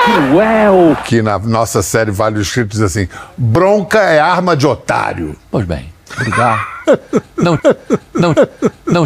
Cruel! 0.06 0.96
Que 1.04 1.22
na 1.22 1.40
nossa 1.40 1.82
série 1.82 2.12
Vale 2.12 2.38
os 2.38 2.48
Escritos 2.48 2.78
diz 2.78 2.82
assim: 2.82 3.08
bronca 3.36 4.00
é 4.00 4.20
arma 4.20 4.56
de 4.56 4.68
otário. 4.68 5.36
Pois 5.50 5.66
bem, 5.66 5.92
obrigado. 6.16 6.75
Não, 7.38 7.60
não, 8.14 8.36
não. 8.86 9.06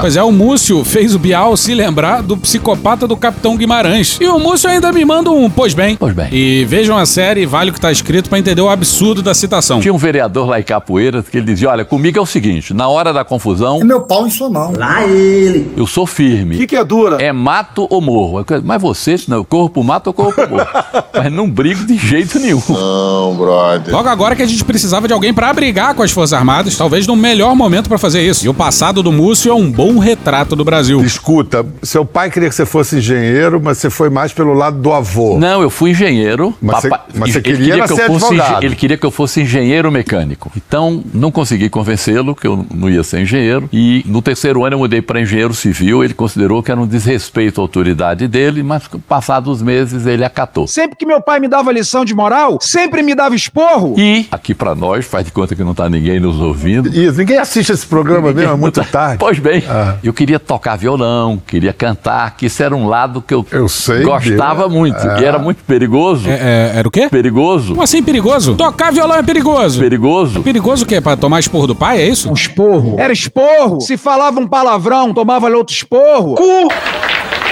Pois 0.00 0.16
é, 0.16 0.22
o 0.22 0.32
Múcio 0.32 0.84
fez 0.84 1.14
o 1.14 1.18
Bial 1.18 1.56
se 1.56 1.74
lembrar 1.74 2.22
do 2.22 2.36
psicopata 2.36 3.06
do 3.06 3.16
Capitão 3.16 3.56
Guimarães. 3.56 4.18
E 4.20 4.26
o 4.26 4.38
Múcio 4.38 4.68
ainda 4.68 4.92
me 4.92 5.04
manda 5.04 5.30
um 5.30 5.48
pois 5.48 5.74
bem. 5.74 5.96
Pois 5.96 6.14
bem. 6.14 6.28
E 6.32 6.64
vejam 6.64 6.96
a 6.96 7.06
série, 7.06 7.46
vale 7.46 7.70
o 7.70 7.72
que 7.74 7.80
tá 7.80 7.90
escrito 7.90 8.28
pra 8.28 8.38
entender 8.38 8.60
o 8.60 8.68
absurdo 8.68 9.22
da 9.22 9.34
citação. 9.34 9.80
Tinha 9.80 9.94
um 9.94 9.98
vereador 9.98 10.48
lá 10.48 10.58
em 10.60 10.62
Capoeira 10.62 11.22
que 11.22 11.36
ele 11.36 11.46
dizia: 11.46 11.70
Olha, 11.70 11.84
comigo 11.84 12.18
é 12.18 12.20
o 12.20 12.26
seguinte, 12.26 12.74
na 12.74 12.88
hora 12.88 13.12
da 13.12 13.24
confusão. 13.24 13.80
meu 13.80 14.00
pau 14.00 14.26
em 14.26 14.30
sua 14.30 14.50
mão. 14.50 14.72
Lá 14.76 15.04
ele. 15.06 15.72
Eu 15.76 15.86
sou 15.86 16.06
firme. 16.06 16.56
O 16.56 16.58
que, 16.58 16.66
que 16.66 16.76
é 16.76 16.84
dura? 16.84 17.22
É 17.22 17.32
mato 17.32 17.86
ou 17.90 18.00
morro. 18.00 18.44
Mas 18.64 18.82
você, 18.82 19.16
não, 19.28 19.44
pro 19.44 19.84
mato 19.84 20.08
ou 20.08 20.12
corro 20.12 20.32
pro 20.32 20.48
morro. 20.48 20.66
Mas 21.14 21.32
não 21.32 21.48
brigo 21.48 21.84
de 21.84 21.96
jeito 21.96 22.38
nenhum. 22.38 22.62
Não, 22.68 23.36
brother. 23.36 23.92
Logo 23.92 24.08
agora 24.08 24.36
que 24.36 24.42
a 24.42 24.46
gente 24.46 24.64
precisava 24.64 25.06
de 25.06 25.12
alguém 25.12 25.32
pra 25.32 25.52
brigar 25.78 25.94
com 25.94 26.02
as 26.02 26.10
Forças 26.10 26.32
Armadas, 26.32 26.76
talvez 26.76 27.06
no 27.06 27.14
melhor 27.14 27.54
momento 27.54 27.88
pra 27.88 27.98
fazer 27.98 28.20
isso. 28.28 28.44
E 28.44 28.48
o 28.48 28.54
passado 28.54 29.00
do 29.00 29.12
Múcio 29.12 29.52
é 29.52 29.54
um 29.54 29.70
bom 29.70 29.98
retrato 29.98 30.56
do 30.56 30.64
Brasil. 30.64 31.00
Escuta, 31.04 31.64
seu 31.84 32.04
pai 32.04 32.30
queria 32.30 32.48
que 32.48 32.54
você 32.54 32.66
fosse 32.66 32.96
engenheiro, 32.96 33.60
mas 33.62 33.78
você 33.78 33.88
foi 33.88 34.10
mais 34.10 34.32
pelo 34.32 34.54
lado 34.54 34.76
do 34.78 34.92
avô. 34.92 35.38
Não, 35.38 35.62
eu 35.62 35.70
fui 35.70 35.90
engenheiro. 35.92 36.52
Mas 36.60 36.80
você- 36.80 36.88
Papai- 36.88 37.06
mas 37.14 37.30
você 37.32 37.38
ele 37.38 37.42
queria 37.56 37.74
era 37.74 37.86
que 37.86 37.92
eu 37.92 37.96
fosse, 37.96 38.24
advogado. 38.26 38.64
Ele 38.64 38.74
queria 38.74 38.96
que 38.96 39.06
eu 39.06 39.10
fosse 39.12 39.40
engenheiro 39.40 39.90
mecânico. 39.92 40.50
Então, 40.56 41.02
não 41.14 41.30
consegui 41.30 41.68
convencê-lo 41.70 42.34
que 42.34 42.46
eu 42.46 42.66
não 42.74 42.90
ia 42.90 43.04
ser 43.04 43.20
engenheiro. 43.20 43.68
E 43.72 44.02
no 44.06 44.20
terceiro 44.20 44.64
ano 44.64 44.74
eu 44.74 44.78
mudei 44.80 45.00
para 45.00 45.20
engenheiro 45.20 45.54
civil. 45.54 46.02
Ele 46.02 46.12
considerou 46.14 46.60
que 46.60 46.72
era 46.72 46.80
um 46.80 46.86
desrespeito 46.86 47.60
à 47.60 47.64
autoridade 47.64 48.26
dele, 48.26 48.64
mas 48.64 48.82
passados 49.08 49.56
os 49.58 49.62
meses 49.62 50.06
ele 50.06 50.24
acatou. 50.24 50.66
Sempre 50.66 50.96
que 50.96 51.06
meu 51.06 51.20
pai 51.22 51.38
me 51.38 51.46
dava 51.46 51.70
lição 51.70 52.04
de 52.04 52.14
moral, 52.14 52.58
sempre 52.60 53.00
me 53.02 53.14
dava 53.14 53.36
esporro. 53.36 53.94
E 53.96 54.26
aqui 54.32 54.54
para 54.54 54.74
nós, 54.74 55.04
faz 55.06 55.24
de 55.24 55.30
conta 55.32 55.54
que 55.54 55.62
não 55.62 55.67
tá 55.74 55.88
ninguém 55.88 56.20
nos 56.20 56.40
ouvindo. 56.40 56.88
Isso, 56.88 57.18
ninguém 57.18 57.38
assiste 57.38 57.72
esse 57.72 57.86
programa 57.86 58.32
mesmo, 58.32 58.52
é 58.52 58.56
muito 58.56 58.84
tarde. 58.84 59.18
Pois 59.18 59.38
bem, 59.38 59.62
eu 60.02 60.12
queria 60.12 60.38
tocar 60.38 60.76
violão, 60.76 61.40
queria 61.46 61.72
cantar, 61.72 62.36
que 62.36 62.46
isso 62.46 62.62
era 62.62 62.74
um 62.74 62.86
lado 62.88 63.22
que 63.22 63.34
eu, 63.34 63.44
sei 63.68 64.02
gostava 64.02 64.68
muito. 64.68 64.98
É. 64.98 65.20
E 65.20 65.24
era 65.24 65.38
muito 65.38 65.62
perigoso. 65.64 66.28
É, 66.28 66.72
era 66.74 66.88
o 66.88 66.90
quê? 66.90 67.08
Perigoso. 67.08 67.70
Como 67.70 67.82
assim 67.82 68.02
perigoso? 68.02 68.54
Tocar 68.54 68.92
violão 68.92 69.16
é 69.16 69.22
perigoso. 69.22 69.80
Perigoso. 69.80 70.42
Perigoso 70.42 70.84
o 70.84 70.86
quê? 70.86 71.00
Pra 71.00 71.16
tomar 71.16 71.40
esporro 71.40 71.66
do 71.66 71.74
pai, 71.74 72.00
é 72.00 72.08
isso? 72.08 72.30
Um 72.30 72.34
esporro. 72.34 72.96
Era 72.98 73.12
esporro. 73.12 73.80
Se 73.80 73.96
falava 73.96 74.40
um 74.40 74.46
palavrão, 74.46 75.12
tomava 75.12 75.48
outro 75.48 75.74
esporro. 75.74 76.34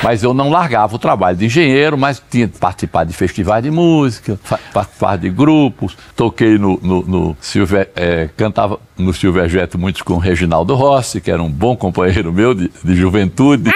Mas 0.07 0.23
eu 0.23 0.33
não 0.33 0.51
largava 0.51 0.95
o 0.95 1.01
trabalho 1.01 1.37
de 1.37 1.47
engenheiro, 1.47 1.99
mas 1.99 2.23
tinha 2.31 2.47
participado 2.47 3.11
de 3.11 3.17
festivais 3.17 3.61
de 3.61 3.73
música, 3.73 4.39
participar 4.73 5.19
de 5.19 5.29
grupos, 5.29 5.99
toquei 6.15 6.57
no, 6.59 6.79
no, 6.81 7.03
no 7.03 7.37
Silver, 7.41 7.91
eh, 7.97 8.29
cantava 8.37 8.79
no 8.97 9.13
Silverjet 9.13 9.77
muito 9.77 10.05
com 10.05 10.15
o 10.15 10.19
Reginaldo 10.19 10.77
Rossi, 10.77 11.21
que 11.21 11.29
era 11.29 11.43
um 11.43 11.51
bom 11.51 11.77
companheiro 11.77 12.33
meu 12.33 12.55
de, 12.55 12.71
de 12.85 12.95
juventude. 12.95 13.69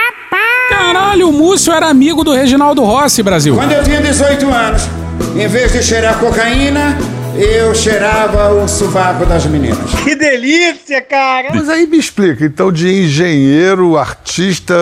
Caralho, 0.68 1.30
o 1.30 1.32
Múcio 1.32 1.72
era 1.72 1.88
amigo 1.88 2.22
do 2.22 2.32
Reginaldo 2.32 2.84
Rossi, 2.84 3.24
Brasil. 3.24 3.56
Quando 3.56 3.72
eu 3.72 3.82
tinha 3.82 4.00
18 4.00 4.48
anos, 4.48 4.82
em 5.34 5.48
vez 5.48 5.72
de 5.72 5.82
cheirar 5.82 6.16
cocaína, 6.20 6.96
eu 7.36 7.74
cheirava 7.74 8.50
o 8.52 8.68
sovaco 8.68 9.24
das 9.24 9.46
meninas. 9.46 9.78
Que 10.02 10.14
delícia, 10.14 11.00
cara! 11.00 11.48
Mas 11.54 11.68
aí 11.68 11.86
me 11.86 11.98
explica, 11.98 12.44
então 12.44 12.70
de 12.72 12.88
engenheiro, 13.04 13.96
artista, 13.96 14.74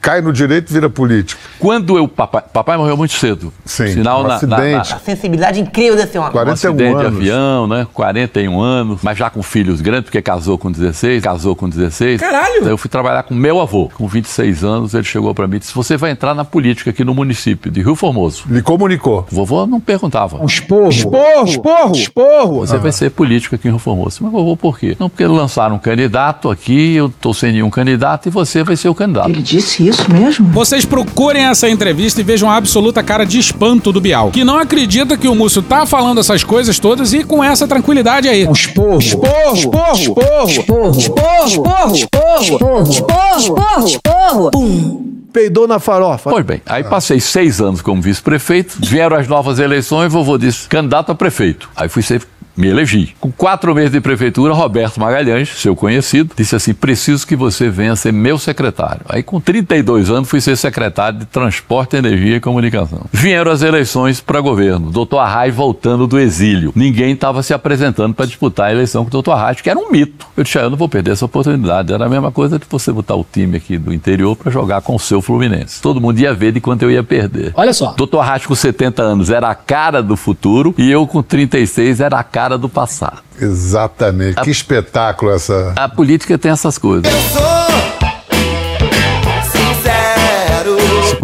cai 0.00 0.20
no 0.20 0.32
direito 0.32 0.70
e 0.70 0.72
vira 0.72 0.90
político. 0.90 1.40
Quando 1.58 1.96
eu. 1.96 2.08
Papai, 2.08 2.42
papai 2.52 2.76
morreu 2.76 2.96
muito 2.96 3.12
cedo. 3.14 3.52
Sim, 3.64 3.88
Sinal 3.88 4.20
um 4.20 4.22
na, 4.22 4.28
na- 4.28 4.34
acidente. 4.36 4.90
na- 4.90 4.98
Sensibilidade 4.98 5.60
incrível 5.60 5.96
desse 5.96 6.18
homem. 6.18 6.30
um 6.34 6.50
acidente 6.50 6.98
de 6.98 7.06
avião, 7.06 7.66
né? 7.66 7.86
41 7.94 8.60
anos, 8.60 9.00
mas 9.02 9.16
já 9.16 9.30
com 9.30 9.42
filhos 9.42 9.80
grandes, 9.80 10.04
porque 10.04 10.20
casou 10.20 10.58
com 10.58 10.70
16, 10.70 11.22
casou 11.22 11.54
com 11.54 11.68
16. 11.68 12.20
Caralho! 12.20 12.62
Daí 12.62 12.70
eu 12.70 12.78
fui 12.78 12.90
trabalhar 12.90 13.22
com 13.22 13.34
meu 13.34 13.60
avô. 13.60 13.90
Com 13.94 14.06
26 14.08 14.64
anos, 14.64 14.94
ele 14.94 15.04
chegou 15.04 15.34
pra 15.34 15.46
mim 15.46 15.56
e 15.56 15.58
disse: 15.60 15.74
Você 15.74 15.96
vai 15.96 16.10
entrar 16.10 16.34
na 16.34 16.44
política 16.44 16.90
aqui 16.90 17.04
no 17.04 17.14
município 17.14 17.70
de 17.70 17.82
Rio 17.82 17.94
Formoso. 17.94 18.44
Lhe 18.50 18.62
comunicou. 18.62 19.26
O 19.30 19.34
vovô 19.36 19.66
não 19.66 19.80
perguntava. 19.80 20.36
Um 20.42 20.46
esporro. 20.46 20.88
Esporro. 20.88 21.46
Esporro. 21.68 21.96
Esporro. 21.96 22.60
Você 22.60 22.78
vai 22.78 22.92
ser 22.92 23.10
político 23.10 23.54
aqui 23.54 23.68
em 23.68 23.70
Rio 23.70 23.78
Formoso. 23.78 24.18
Mas 24.22 24.32
vovô, 24.32 24.56
por 24.56 24.78
quê? 24.78 24.96
Não, 24.98 25.08
porque 25.08 25.26
lançaram 25.26 25.76
um 25.76 25.78
candidato 25.78 26.50
aqui, 26.50 26.94
eu 26.94 27.08
tô 27.08 27.34
sem 27.34 27.52
nenhum 27.52 27.70
candidato 27.70 28.26
e 28.28 28.30
você 28.30 28.62
vai 28.62 28.76
ser 28.76 28.88
o 28.88 28.94
candidato. 28.94 29.28
Ele 29.28 29.42
disse 29.42 29.86
isso 29.86 30.10
mesmo? 30.10 30.46
Vocês 30.50 30.84
procurem 30.84 31.44
essa 31.44 31.68
entrevista 31.68 32.20
e 32.20 32.24
vejam 32.24 32.50
a 32.50 32.56
absoluta 32.56 33.02
cara 33.02 33.24
de 33.24 33.38
espanto 33.38 33.92
do 33.92 34.00
Bial, 34.00 34.30
que 34.30 34.44
não 34.44 34.58
acredita 34.58 35.16
que 35.16 35.28
o 35.28 35.34
Múcio 35.34 35.62
tá 35.62 35.86
falando 35.86 36.20
essas 36.20 36.42
coisas 36.44 36.78
todas 36.78 37.12
e 37.12 37.24
com 37.24 37.42
essa 37.42 37.66
tranquilidade 37.66 38.28
aí. 38.28 38.46
Um 38.46 38.52
esporro. 38.52 38.98
Esporro. 38.98 39.54
Esporro. 39.54 39.94
Esporro. 39.94 40.48
Esporro. 40.48 40.98
Esporro. 40.98 41.94
Esporro. 41.94 41.94
Esporro. 41.94 42.90
Esporro. 43.38 43.86
Esporro. 43.86 44.50
Pum. 44.50 45.17
Peidou 45.32 45.68
na 45.68 45.78
farofa. 45.78 46.30
Pois 46.30 46.44
bem, 46.44 46.62
aí 46.66 46.84
passei 46.84 47.20
seis 47.20 47.60
anos 47.60 47.80
como 47.82 48.00
vice-prefeito, 48.00 48.78
vieram 48.80 49.16
as 49.16 49.28
novas 49.28 49.58
eleições, 49.58 50.12
vovô 50.12 50.38
disse, 50.38 50.68
candidato 50.68 51.12
a 51.12 51.14
prefeito. 51.14 51.68
Aí 51.76 51.88
fui 51.88 52.02
ser 52.02 52.22
Me 52.58 52.66
elegi. 52.66 53.14
Com 53.20 53.30
quatro 53.30 53.72
meses 53.72 53.92
de 53.92 54.00
prefeitura, 54.00 54.52
Roberto 54.52 54.98
Magalhães, 54.98 55.48
seu 55.48 55.76
conhecido, 55.76 56.34
disse 56.36 56.56
assim: 56.56 56.74
preciso 56.74 57.24
que 57.24 57.36
você 57.36 57.70
venha 57.70 57.94
ser 57.94 58.12
meu 58.12 58.36
secretário. 58.36 59.02
Aí, 59.08 59.22
com 59.22 59.40
32 59.40 60.10
anos, 60.10 60.28
fui 60.28 60.40
ser 60.40 60.56
secretário 60.56 61.20
de 61.20 61.24
Transporte, 61.26 61.94
Energia 61.94 62.34
e 62.34 62.40
Comunicação. 62.40 63.02
Vieram 63.12 63.52
as 63.52 63.62
eleições 63.62 64.20
para 64.20 64.40
governo. 64.40 64.90
Doutor 64.90 65.20
Arraes 65.20 65.54
voltando 65.54 66.08
do 66.08 66.18
exílio. 66.18 66.72
Ninguém 66.74 67.12
estava 67.12 67.44
se 67.44 67.54
apresentando 67.54 68.12
para 68.12 68.26
disputar 68.26 68.66
a 68.66 68.72
eleição 68.72 69.04
com 69.04 69.08
o 69.08 69.12
doutor 69.12 69.32
Arraes, 69.34 69.60
que 69.60 69.70
era 69.70 69.78
um 69.78 69.92
mito. 69.92 70.26
Eu 70.36 70.42
disse: 70.42 70.58
ah, 70.58 70.62
eu 70.62 70.70
não 70.70 70.76
vou 70.76 70.88
perder 70.88 71.12
essa 71.12 71.26
oportunidade. 71.26 71.92
Era 71.92 72.06
a 72.06 72.08
mesma 72.08 72.32
coisa 72.32 72.58
de 72.58 72.64
você 72.68 72.90
botar 72.90 73.14
o 73.14 73.24
time 73.24 73.56
aqui 73.58 73.78
do 73.78 73.94
interior 73.94 74.34
para 74.34 74.50
jogar 74.50 74.80
com 74.80 74.96
o 74.96 74.98
seu 74.98 75.22
Fluminense. 75.22 75.80
Todo 75.80 76.00
mundo 76.00 76.18
ia 76.18 76.34
ver 76.34 76.50
de 76.50 76.60
quanto 76.60 76.82
eu 76.82 76.90
ia 76.90 77.04
perder. 77.04 77.52
Olha 77.54 77.72
só. 77.72 77.92
Doutor 77.92 78.18
Arraes 78.18 78.46
com 78.46 78.54
70 78.56 79.00
anos 79.00 79.30
era 79.30 79.48
a 79.48 79.54
cara 79.54 80.02
do 80.02 80.16
futuro 80.16 80.74
e 80.76 80.90
eu 80.90 81.06
com 81.06 81.22
36 81.22 82.00
era 82.00 82.18
a 82.18 82.24
cara 82.24 82.47
do 82.56 82.68
passado. 82.68 83.18
Exatamente. 83.40 84.40
Que 84.40 84.50
espetáculo 84.50 85.32
essa. 85.32 85.72
A 85.76 85.88
política 85.88 86.38
tem 86.38 86.50
essas 86.50 86.78
coisas. 86.78 87.12
Se 87.12 87.97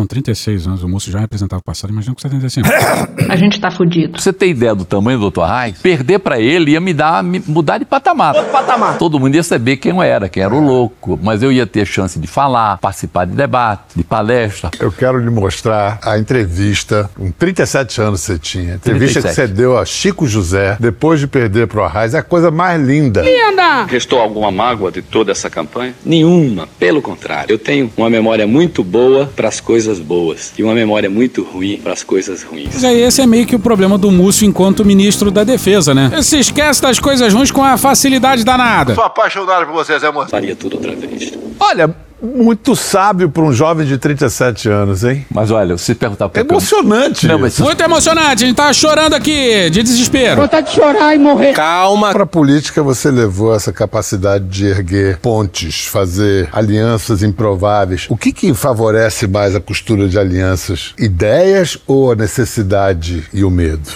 com 0.04 0.06
36 0.06 0.66
anos 0.66 0.82
o 0.82 0.88
moço 0.88 1.10
já 1.10 1.18
representava 1.18 1.60
o 1.60 1.64
passado, 1.64 1.90
imagina 1.90 2.14
com 2.14 2.20
75. 2.20 2.68
A 3.28 3.36
gente 3.36 3.58
tá 3.58 3.70
fudido. 3.70 4.12
Pra 4.12 4.20
você 4.20 4.32
ter 4.32 4.48
ideia 4.48 4.74
do 4.74 4.84
tamanho 4.84 5.18
do 5.18 5.30
Dr. 5.30 5.42
Reis, 5.42 5.78
perder 5.78 6.18
pra 6.18 6.38
ele 6.38 6.72
ia 6.72 6.80
me 6.80 6.92
dar, 6.92 7.22
me 7.22 7.42
mudar 7.46 7.78
de 7.78 7.84
patamar. 7.84 8.34
Outro 8.34 8.52
patamar. 8.52 8.98
Todo 8.98 9.18
mundo 9.18 9.34
ia 9.34 9.42
saber 9.42 9.78
quem 9.78 9.92
eu 9.92 10.02
era, 10.02 10.28
quem 10.28 10.42
era 10.42 10.54
o 10.54 10.60
louco. 10.60 11.18
Mas 11.22 11.42
eu 11.42 11.50
ia 11.50 11.66
ter 11.66 11.86
chance 11.86 12.18
de 12.18 12.26
falar, 12.26 12.78
participar 12.78 13.24
de 13.24 13.32
debate, 13.32 13.82
de 13.96 14.04
palestra. 14.04 14.70
Eu 14.78 14.92
quero 14.92 15.18
lhe 15.18 15.30
mostrar 15.30 15.98
a 16.02 16.18
entrevista, 16.18 17.10
com 17.16 17.30
37 17.30 18.00
anos 18.00 18.20
você 18.20 18.38
tinha. 18.38 18.74
Entrevista 18.74 19.22
37. 19.22 19.28
que 19.28 19.34
você 19.34 19.46
deu 19.46 19.78
a 19.78 19.84
Chico 19.84 20.26
José, 20.26 20.76
depois 20.78 21.18
de 21.18 21.26
perder 21.26 21.66
pro 21.66 21.82
Arraes. 21.82 22.14
É 22.14 22.18
a 22.18 22.22
coisa 22.22 22.50
mais 22.50 22.80
linda. 22.80 23.22
Linda! 23.22 23.84
Restou 23.84 24.20
alguma 24.20 24.50
mágoa 24.50 24.92
de 24.92 25.00
toda 25.00 25.32
essa 25.32 25.48
campanha? 25.48 25.94
Nenhuma, 26.04 26.68
pelo 26.78 27.00
contrário. 27.00 27.52
Eu 27.52 27.58
tenho 27.58 27.90
uma 27.96 28.10
memória 28.10 28.46
muito 28.46 28.84
boa 28.84 29.30
para 29.34 29.48
as 29.48 29.60
coisas 29.60 29.93
boas 29.98 30.52
e 30.58 30.62
uma 30.62 30.74
memória 30.74 31.08
muito 31.08 31.42
ruim 31.42 31.78
para 31.82 31.92
as 31.92 32.02
coisas 32.02 32.42
ruins. 32.42 32.70
Mas 32.72 32.84
aí 32.84 33.00
esse 33.00 33.20
é 33.20 33.26
meio 33.26 33.46
que 33.46 33.56
o 33.56 33.58
problema 33.58 33.96
do 33.98 34.10
Múcio 34.10 34.46
enquanto 34.46 34.84
ministro 34.84 35.30
da 35.30 35.44
Defesa, 35.44 35.94
né? 35.94 36.10
Ele 36.12 36.22
se 36.22 36.38
esquece 36.38 36.80
das 36.80 36.98
coisas 36.98 37.32
ruins 37.32 37.50
com 37.50 37.62
a 37.62 37.76
facilidade 37.76 38.44
danada. 38.44 38.94
Sou 38.94 39.04
apaixonado 39.04 39.66
por 39.66 39.74
você, 39.74 39.98
Zé 39.98 40.10
Moço. 40.10 40.30
Faria 40.30 40.54
tudo 40.56 40.76
outra 40.76 40.94
vez. 40.94 41.32
Olha, 41.58 41.94
muito 42.24 42.74
sábio 42.74 43.28
para 43.28 43.42
um 43.42 43.52
jovem 43.52 43.86
de 43.86 43.98
37 43.98 44.68
anos, 44.68 45.04
hein? 45.04 45.26
Mas 45.30 45.50
olha, 45.50 45.76
se 45.76 45.94
perguntar 45.94 46.28
pra 46.28 46.40
Emocionante. 46.40 47.26
Não, 47.26 47.38
mas 47.38 47.58
Muito 47.58 47.82
emocionante, 47.82 48.44
a 48.44 48.46
gente 48.46 48.56
tá 48.56 48.72
chorando 48.72 49.14
aqui 49.14 49.70
de 49.70 49.82
desespero. 49.82 50.40
Vontade 50.40 50.68
de 50.68 50.74
chorar 50.74 51.14
e 51.14 51.18
morrer. 51.18 51.52
Calma. 51.52 52.12
Para 52.12 52.24
a 52.24 52.26
política 52.26 52.82
você 52.82 53.10
levou 53.10 53.54
essa 53.54 53.72
capacidade 53.72 54.44
de 54.46 54.66
erguer 54.66 55.18
pontes, 55.18 55.86
fazer 55.86 56.48
alianças 56.52 57.22
improváveis. 57.22 58.06
O 58.08 58.16
que 58.16 58.32
que 58.32 58.54
favorece 58.54 59.26
mais 59.26 59.54
a 59.54 59.60
costura 59.60 60.08
de 60.08 60.18
alianças? 60.18 60.94
Ideias 60.98 61.78
ou 61.86 62.12
a 62.12 62.14
necessidade 62.14 63.24
e 63.32 63.44
o 63.44 63.50
medo? 63.50 63.90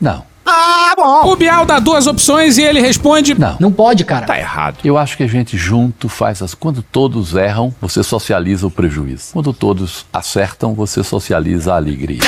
Não. 0.00 0.33
Ah, 0.46 0.94
bom. 0.96 1.32
O 1.32 1.36
Bial 1.36 1.64
dá 1.64 1.78
duas 1.78 2.06
opções 2.06 2.58
e 2.58 2.62
ele 2.62 2.80
responde: 2.80 3.38
Não. 3.38 3.56
Não 3.58 3.72
pode, 3.72 4.04
cara. 4.04 4.26
Tá 4.26 4.38
errado. 4.38 4.78
Eu 4.84 4.98
acho 4.98 5.16
que 5.16 5.22
a 5.22 5.26
gente 5.26 5.56
junto 5.56 6.08
faz 6.08 6.42
as. 6.42 6.54
Quando 6.54 6.82
todos 6.82 7.34
erram, 7.34 7.74
você 7.80 8.02
socializa 8.02 8.66
o 8.66 8.70
prejuízo. 8.70 9.32
Quando 9.32 9.52
todos 9.52 10.06
acertam, 10.12 10.74
você 10.74 11.02
socializa 11.02 11.72
a 11.72 11.76
alegria. 11.76 12.20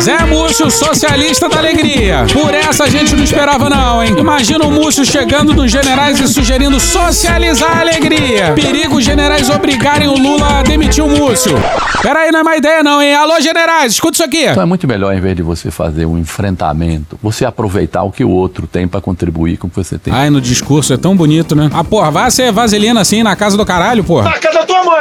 Zé 0.00 0.24
Múcio, 0.26 0.70
socialista 0.70 1.48
da 1.48 1.58
alegria. 1.58 2.26
Por 2.32 2.52
essa 2.52 2.84
a 2.84 2.90
gente 2.90 3.14
não 3.14 3.24
esperava, 3.24 3.70
não, 3.70 4.02
hein? 4.02 4.14
Imagina 4.18 4.64
o 4.64 4.70
Múcio 4.70 5.04
chegando 5.04 5.54
nos 5.54 5.70
generais 5.70 6.20
e 6.20 6.28
sugerindo 6.28 6.78
socializar 6.78 7.78
a 7.78 7.80
alegria. 7.80 8.52
Perigo 8.54 8.96
os 8.96 9.04
generais 9.04 9.48
obrigarem 9.48 10.08
o 10.08 10.16
Lula 10.16 10.58
a 10.58 10.62
demitir 10.62 11.02
o 11.02 11.08
Múcio. 11.08 11.54
Peraí, 12.02 12.30
não 12.30 12.40
é 12.40 12.42
má 12.42 12.56
ideia, 12.56 12.82
não, 12.82 13.00
hein? 13.00 13.14
Alô, 13.14 13.40
generais, 13.40 13.92
escuta 13.92 14.16
isso 14.16 14.24
aqui. 14.24 14.44
Então 14.44 14.62
é 14.62 14.66
muito 14.66 14.86
melhor, 14.86 15.14
em 15.14 15.20
vez 15.20 15.36
de 15.36 15.42
você 15.42 15.70
fazer 15.70 16.04
um 16.04 16.18
enfrentamento, 16.18 17.18
você 17.22 17.44
aproveitar 17.44 18.02
o 18.02 18.12
que 18.12 18.24
o 18.24 18.30
outro 18.30 18.66
tem 18.66 18.86
pra 18.86 19.00
contribuir 19.00 19.56
com 19.56 19.68
o 19.68 19.70
que 19.70 19.76
você 19.76 19.96
tem. 19.96 20.12
Ai, 20.12 20.28
no 20.28 20.40
discurso 20.40 20.92
é 20.92 20.96
tão 20.98 21.16
bonito, 21.16 21.56
né? 21.56 21.70
Ah, 21.72 21.82
porra, 21.82 22.10
vai 22.10 22.30
ser 22.30 22.52
vaselina 22.52 23.00
assim 23.00 23.22
na 23.22 23.34
casa 23.34 23.56
do 23.56 23.64
caralho, 23.64 24.04
porra. 24.04 24.30
Na 24.30 24.38
casa 24.38 24.53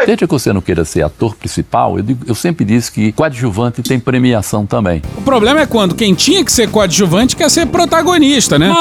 Desde 0.06 0.26
que 0.28 0.32
você 0.34 0.52
não 0.52 0.62
queira 0.62 0.84
ser 0.86 1.04
ator 1.04 1.36
principal, 1.36 1.98
eu, 1.98 2.04
digo- 2.04 2.24
eu 2.28 2.36
sempre 2.36 2.66
disse 2.66 2.92
que 2.92 3.12
coadjuvante 3.12 3.82
tem 3.82 4.00
premiação 4.00 4.66
também. 4.66 5.02
O 5.18 5.22
problema 5.22 5.62
é 5.62 5.66
quando 5.66 5.96
quem 5.96 6.14
tinha 6.14 6.44
que 6.44 6.52
ser 6.52 6.70
coadjuvante 6.70 7.36
quer 7.36 7.50
ser 7.50 7.66
protagonista, 7.68 8.58
né? 8.60 8.74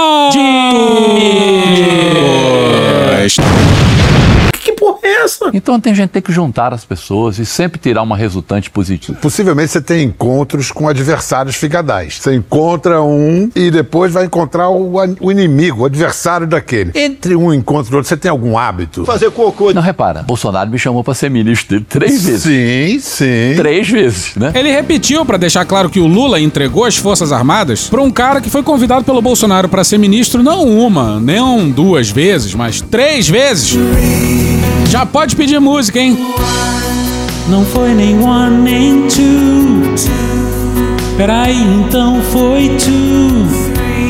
Essa? 5.22 5.50
Então 5.52 5.80
tem 5.80 5.94
gente 5.94 6.08
que 6.08 6.14
tem 6.14 6.22
que 6.22 6.32
juntar 6.32 6.72
as 6.72 6.84
pessoas 6.84 7.38
e 7.38 7.46
sempre 7.46 7.78
tirar 7.78 8.02
uma 8.02 8.16
resultante 8.16 8.70
positiva. 8.70 9.18
Possivelmente 9.20 9.72
você 9.72 9.80
tem 9.80 10.04
encontros 10.04 10.70
com 10.70 10.88
adversários 10.88 11.56
figadais. 11.56 12.18
Você 12.20 12.34
encontra 12.34 13.02
um 13.02 13.50
e 13.54 13.70
depois 13.70 14.12
vai 14.12 14.24
encontrar 14.24 14.68
o, 14.68 14.94
o 15.20 15.30
inimigo, 15.30 15.82
o 15.82 15.84
adversário 15.84 16.46
daquele. 16.46 16.92
Entre 16.94 17.34
um 17.36 17.52
encontro 17.52 17.92
e 17.92 17.96
outro, 17.96 18.08
você 18.08 18.16
tem 18.16 18.30
algum 18.30 18.58
hábito? 18.58 19.04
Fazer 19.04 19.30
cocô. 19.30 19.72
Não, 19.72 19.82
repara, 19.82 20.22
Bolsonaro 20.22 20.70
me 20.70 20.78
chamou 20.78 21.02
pra 21.04 21.14
ser 21.14 21.30
ministro 21.30 21.70
dele 21.70 21.86
três 21.88 22.24
vezes. 22.24 22.42
Sim, 22.42 22.98
sim. 23.00 23.56
Três 23.56 23.88
vezes, 23.88 24.36
né? 24.36 24.52
Ele 24.54 24.70
repetiu 24.70 25.24
pra 25.24 25.36
deixar 25.36 25.64
claro 25.64 25.88
que 25.88 26.00
o 26.00 26.06
Lula 26.06 26.40
entregou 26.40 26.84
as 26.84 26.96
Forças 26.96 27.32
Armadas 27.32 27.88
pra 27.88 28.02
um 28.02 28.10
cara 28.10 28.40
que 28.40 28.50
foi 28.50 28.62
convidado 28.62 29.04
pelo 29.04 29.22
Bolsonaro 29.22 29.68
pra 29.68 29.84
ser 29.84 29.98
ministro 29.98 30.42
não 30.42 30.64
uma, 30.64 31.20
nem 31.20 31.70
duas 31.70 32.10
vezes, 32.10 32.54
mas 32.54 32.80
três 32.80 33.28
vezes. 33.28 33.76
Já 34.88 35.06
pode 35.12 35.36
pedir 35.36 35.60
música, 35.60 36.00
hein? 36.00 36.18
Não 37.48 37.64
foi 37.66 37.94
nem 37.94 38.18
one 38.18 38.56
nem 38.62 39.06
two. 39.08 39.94
Peraí, 41.16 41.56
então 41.62 42.20
foi 42.32 42.70
two. 42.78 43.61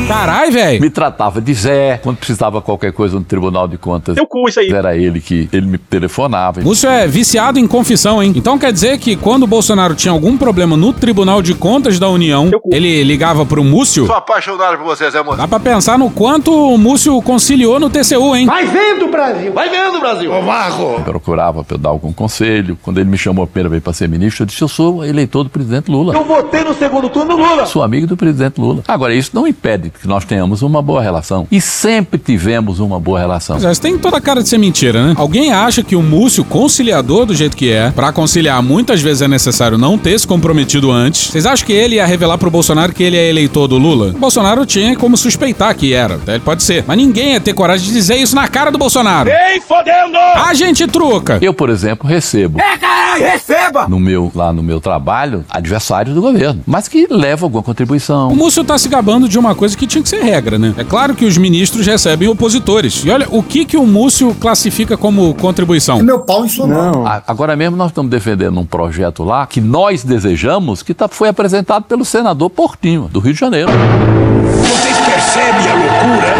Carai, 0.07 0.51
velho. 0.51 0.81
Me 0.81 0.89
tratava 0.89 1.39
de 1.39 1.53
Zé, 1.53 1.97
quando 2.03 2.17
precisava 2.17 2.61
qualquer 2.61 2.91
coisa 2.91 3.15
no 3.15 3.23
Tribunal 3.23 3.67
de 3.67 3.77
Contas. 3.77 4.17
Eu 4.17 4.27
cu 4.27 4.47
isso 4.49 4.59
aí. 4.59 4.69
Era 4.69 4.95
ele 4.97 5.21
que 5.21 5.47
ele 5.51 5.65
me 5.65 5.77
telefonava. 5.77 6.61
Múcio 6.61 6.89
é 6.89 7.07
viciado 7.07 7.57
em 7.57 7.65
confissão, 7.65 8.21
hein? 8.21 8.33
Então 8.35 8.57
quer 8.59 8.73
dizer 8.73 8.97
que 8.97 9.15
quando 9.15 9.43
o 9.43 9.47
Bolsonaro 9.47 9.95
tinha 9.95 10.11
algum 10.11 10.37
problema 10.37 10.75
no 10.75 10.91
Tribunal 10.91 11.41
de 11.41 11.53
Contas 11.55 11.99
da 11.99 12.09
União, 12.09 12.51
ele 12.69 13.03
ligava 13.03 13.45
pro 13.45 13.63
Múcio? 13.63 14.05
Sou 14.05 14.15
apaixonado 14.15 14.77
por 14.77 14.85
você, 14.85 15.09
Zé 15.09 15.23
Moço. 15.23 15.37
Dá 15.37 15.47
pra 15.47 15.59
pensar 15.59 15.97
no 15.97 16.09
quanto 16.09 16.51
o 16.51 16.77
Múcio 16.77 17.21
conciliou 17.21 17.79
no 17.79 17.89
TCU, 17.89 18.35
hein? 18.35 18.45
Vai 18.45 18.65
vendo, 18.65 19.07
Brasil. 19.07 19.53
Vai 19.53 19.69
vendo, 19.69 19.99
Brasil. 19.99 20.31
Ô, 20.33 20.41
Marco! 20.41 21.01
Procurava 21.03 21.63
pra 21.63 21.75
eu 21.75 21.79
dar 21.79 21.89
algum 21.89 22.11
conselho. 22.11 22.77
Quando 22.81 22.99
ele 22.99 23.09
me 23.09 23.17
chamou 23.17 23.43
a 23.43 23.47
primeira 23.47 23.69
vez 23.69 23.81
pra 23.81 23.93
ser 23.93 24.09
ministro, 24.09 24.43
eu 24.43 24.47
disse: 24.47 24.61
Eu 24.61 24.67
sou 24.67 25.05
eleitor 25.05 25.43
do 25.43 25.49
presidente 25.49 25.89
Lula. 25.89 26.13
Eu 26.13 26.25
votei 26.25 26.63
no 26.63 26.73
segundo 26.73 27.09
turno 27.09 27.37
Lula. 27.37 27.65
Sou 27.65 27.81
amigo 27.81 28.05
do 28.05 28.17
presidente 28.17 28.59
Lula. 28.59 28.83
Agora, 28.87 29.13
isso 29.13 29.31
não 29.33 29.47
impede 29.47 29.92
que 30.01 30.07
nós 30.07 30.25
tenhamos 30.25 30.61
uma 30.61 30.81
boa 30.81 31.01
relação. 31.01 31.47
E 31.51 31.61
sempre 31.61 32.19
tivemos 32.19 32.79
uma 32.79 32.99
boa 32.99 33.19
relação. 33.19 33.57
Mas 33.61 33.79
tem 33.79 33.97
toda 33.97 34.17
a 34.17 34.21
cara 34.21 34.43
de 34.43 34.49
ser 34.49 34.57
mentira, 34.57 35.07
né? 35.07 35.13
Alguém 35.17 35.51
acha 35.53 35.81
que 35.83 35.95
o 35.95 36.01
Múcio, 36.03 36.43
conciliador 36.43 37.25
do 37.25 37.33
jeito 37.33 37.55
que 37.55 37.71
é, 37.71 37.89
pra 37.91 38.11
conciliar 38.11 38.61
muitas 38.61 39.01
vezes 39.01 39.21
é 39.21 39.27
necessário 39.27 39.77
não 39.77 39.97
ter 39.97 40.19
se 40.19 40.27
comprometido 40.27 40.91
antes. 40.91 41.29
Vocês 41.31 41.45
acham 41.45 41.65
que 41.65 41.73
ele 41.73 41.95
ia 41.95 42.05
revelar 42.05 42.37
pro 42.37 42.51
Bolsonaro 42.51 42.93
que 42.93 43.03
ele 43.03 43.17
é 43.17 43.29
eleitor 43.29 43.67
do 43.67 43.77
Lula? 43.77 44.09
O 44.09 44.19
Bolsonaro 44.19 44.65
tinha 44.65 44.95
como 44.97 45.15
suspeitar 45.15 45.73
que 45.75 45.93
era. 45.93 46.19
Ele 46.27 46.39
pode 46.39 46.63
ser. 46.63 46.83
Mas 46.87 46.97
ninguém 46.97 47.33
ia 47.33 47.39
ter 47.39 47.53
coragem 47.53 47.87
de 47.87 47.93
dizer 47.93 48.15
isso 48.17 48.35
na 48.35 48.47
cara 48.47 48.71
do 48.71 48.77
Bolsonaro. 48.77 49.29
Ei, 49.29 49.61
fodendo! 49.61 50.17
A 50.17 50.53
gente 50.53 50.85
truca. 50.87 51.37
Eu, 51.41 51.53
por 51.53 51.69
exemplo, 51.69 52.07
recebo 52.07 52.59
É, 52.59 52.77
caralho, 52.77 53.23
receba. 53.23 53.87
no 53.87 53.99
meu, 53.99 54.31
lá 54.35 54.51
no 54.51 54.61
meu 54.63 54.81
trabalho 54.81 55.45
adversários 55.49 56.13
do 56.13 56.21
governo, 56.21 56.61
mas 56.65 56.87
que 56.87 57.07
levam 57.09 57.45
alguma 57.47 57.61
O 57.61 57.63
contribuição. 57.63 58.35
Múcio 58.35 58.63
tá 58.63 58.77
se 58.77 58.87
gabando 58.89 59.27
de 59.29 59.37
uma 59.39 59.55
coisa 59.55 59.77
que 59.77 59.82
tinha 59.87 60.01
que 60.01 60.09
ser 60.09 60.21
regra, 60.23 60.57
né? 60.57 60.73
É 60.77 60.83
claro 60.83 61.15
que 61.15 61.25
os 61.25 61.37
ministros 61.37 61.85
recebem 61.85 62.27
opositores. 62.27 63.03
E 63.05 63.09
olha, 63.11 63.27
o 63.29 63.41
que 63.43 63.65
que 63.65 63.77
o 63.77 63.85
Múcio 63.85 64.33
classifica 64.39 64.95
como 64.97 65.33
contribuição? 65.35 66.01
Meu 66.01 66.19
pau 66.19 66.45
inflamado. 66.45 67.05
A- 67.05 67.23
Agora 67.27 67.55
mesmo 67.55 67.75
nós 67.77 67.89
estamos 67.91 68.09
defendendo 68.11 68.59
um 68.59 68.65
projeto 68.65 69.23
lá 69.23 69.45
que 69.47 69.59
nós 69.61 70.03
desejamos, 70.03 70.83
que 70.83 70.93
tá, 70.93 71.07
foi 71.07 71.29
apresentado 71.29 71.83
pelo 71.83 72.03
senador 72.05 72.49
Portinho, 72.49 73.09
do 73.11 73.19
Rio 73.19 73.33
de 73.33 73.39
Janeiro. 73.39 73.69
Vocês 73.71 74.97
loucura? 74.97 75.22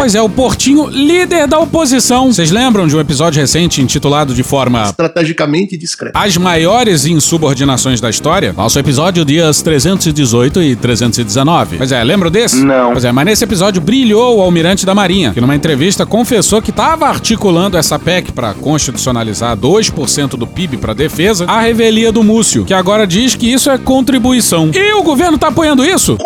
Pois 0.04 0.14
é, 0.14 0.20
o 0.20 0.28
Portinho, 0.28 0.86
líder 0.86 1.46
da 1.46 1.58
oposição. 1.58 2.30
Vocês 2.30 2.50
lembram 2.50 2.86
de 2.86 2.94
um 2.94 3.00
episódio 3.00 3.40
recente 3.40 3.80
intitulado 3.80 4.34
de 4.34 4.42
forma 4.42 4.82
Estrategicamente 4.82 5.78
discreto. 5.78 6.14
As 6.14 6.36
maiores 6.36 7.06
insubordinações 7.06 8.02
da 8.02 8.10
história? 8.10 8.52
Nosso 8.52 8.78
episódio 8.78 9.24
dias 9.24 9.62
318 9.62 10.60
e 10.60 10.76
319. 10.76 11.78
Pois 11.78 11.90
é, 11.90 12.04
lembra 12.04 12.28
desse? 12.28 12.62
Não. 12.62 12.92
Pois 12.92 13.02
é, 13.06 13.12
mas 13.12 13.24
nesse 13.24 13.44
episódio 13.44 13.80
brilhou 13.80 14.36
o 14.36 14.42
almirante 14.42 14.84
da 14.84 14.94
Marinha, 14.94 15.32
que 15.32 15.40
numa 15.40 15.56
entrevista 15.56 16.04
confessou 16.04 16.60
que 16.60 16.68
estava 16.68 17.08
articulando 17.08 17.78
essa 17.78 17.98
PEC 17.98 18.30
para 18.30 18.52
constitucionalizar 18.52 19.56
2% 19.56 20.36
do 20.36 20.46
PIB 20.46 20.76
para 20.76 20.92
defesa, 20.92 21.46
a 21.48 21.60
revelia 21.60 22.12
do 22.12 22.22
Múcio, 22.22 22.66
que 22.66 22.74
agora 22.74 23.06
diz 23.06 23.34
que 23.34 23.50
isso 23.50 23.70
é 23.70 23.78
contribuição. 23.78 24.70
E 24.74 24.92
o 24.92 25.02
governo 25.02 25.38
tá 25.38 25.48
apoiando 25.48 25.82
isso? 25.82 26.18
Tá 26.18 26.24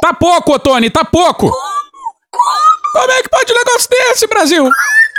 Tá 0.00 0.14
pouco, 0.14 0.54
Otone, 0.54 0.90
tá 0.90 1.04
pouco. 1.04 1.52
Como 2.92 3.12
é 3.12 3.22
que 3.22 3.28
pode 3.28 3.52
um 3.52 3.56
negócio 3.56 3.88
desse, 3.88 4.26
Brasil? 4.26 4.68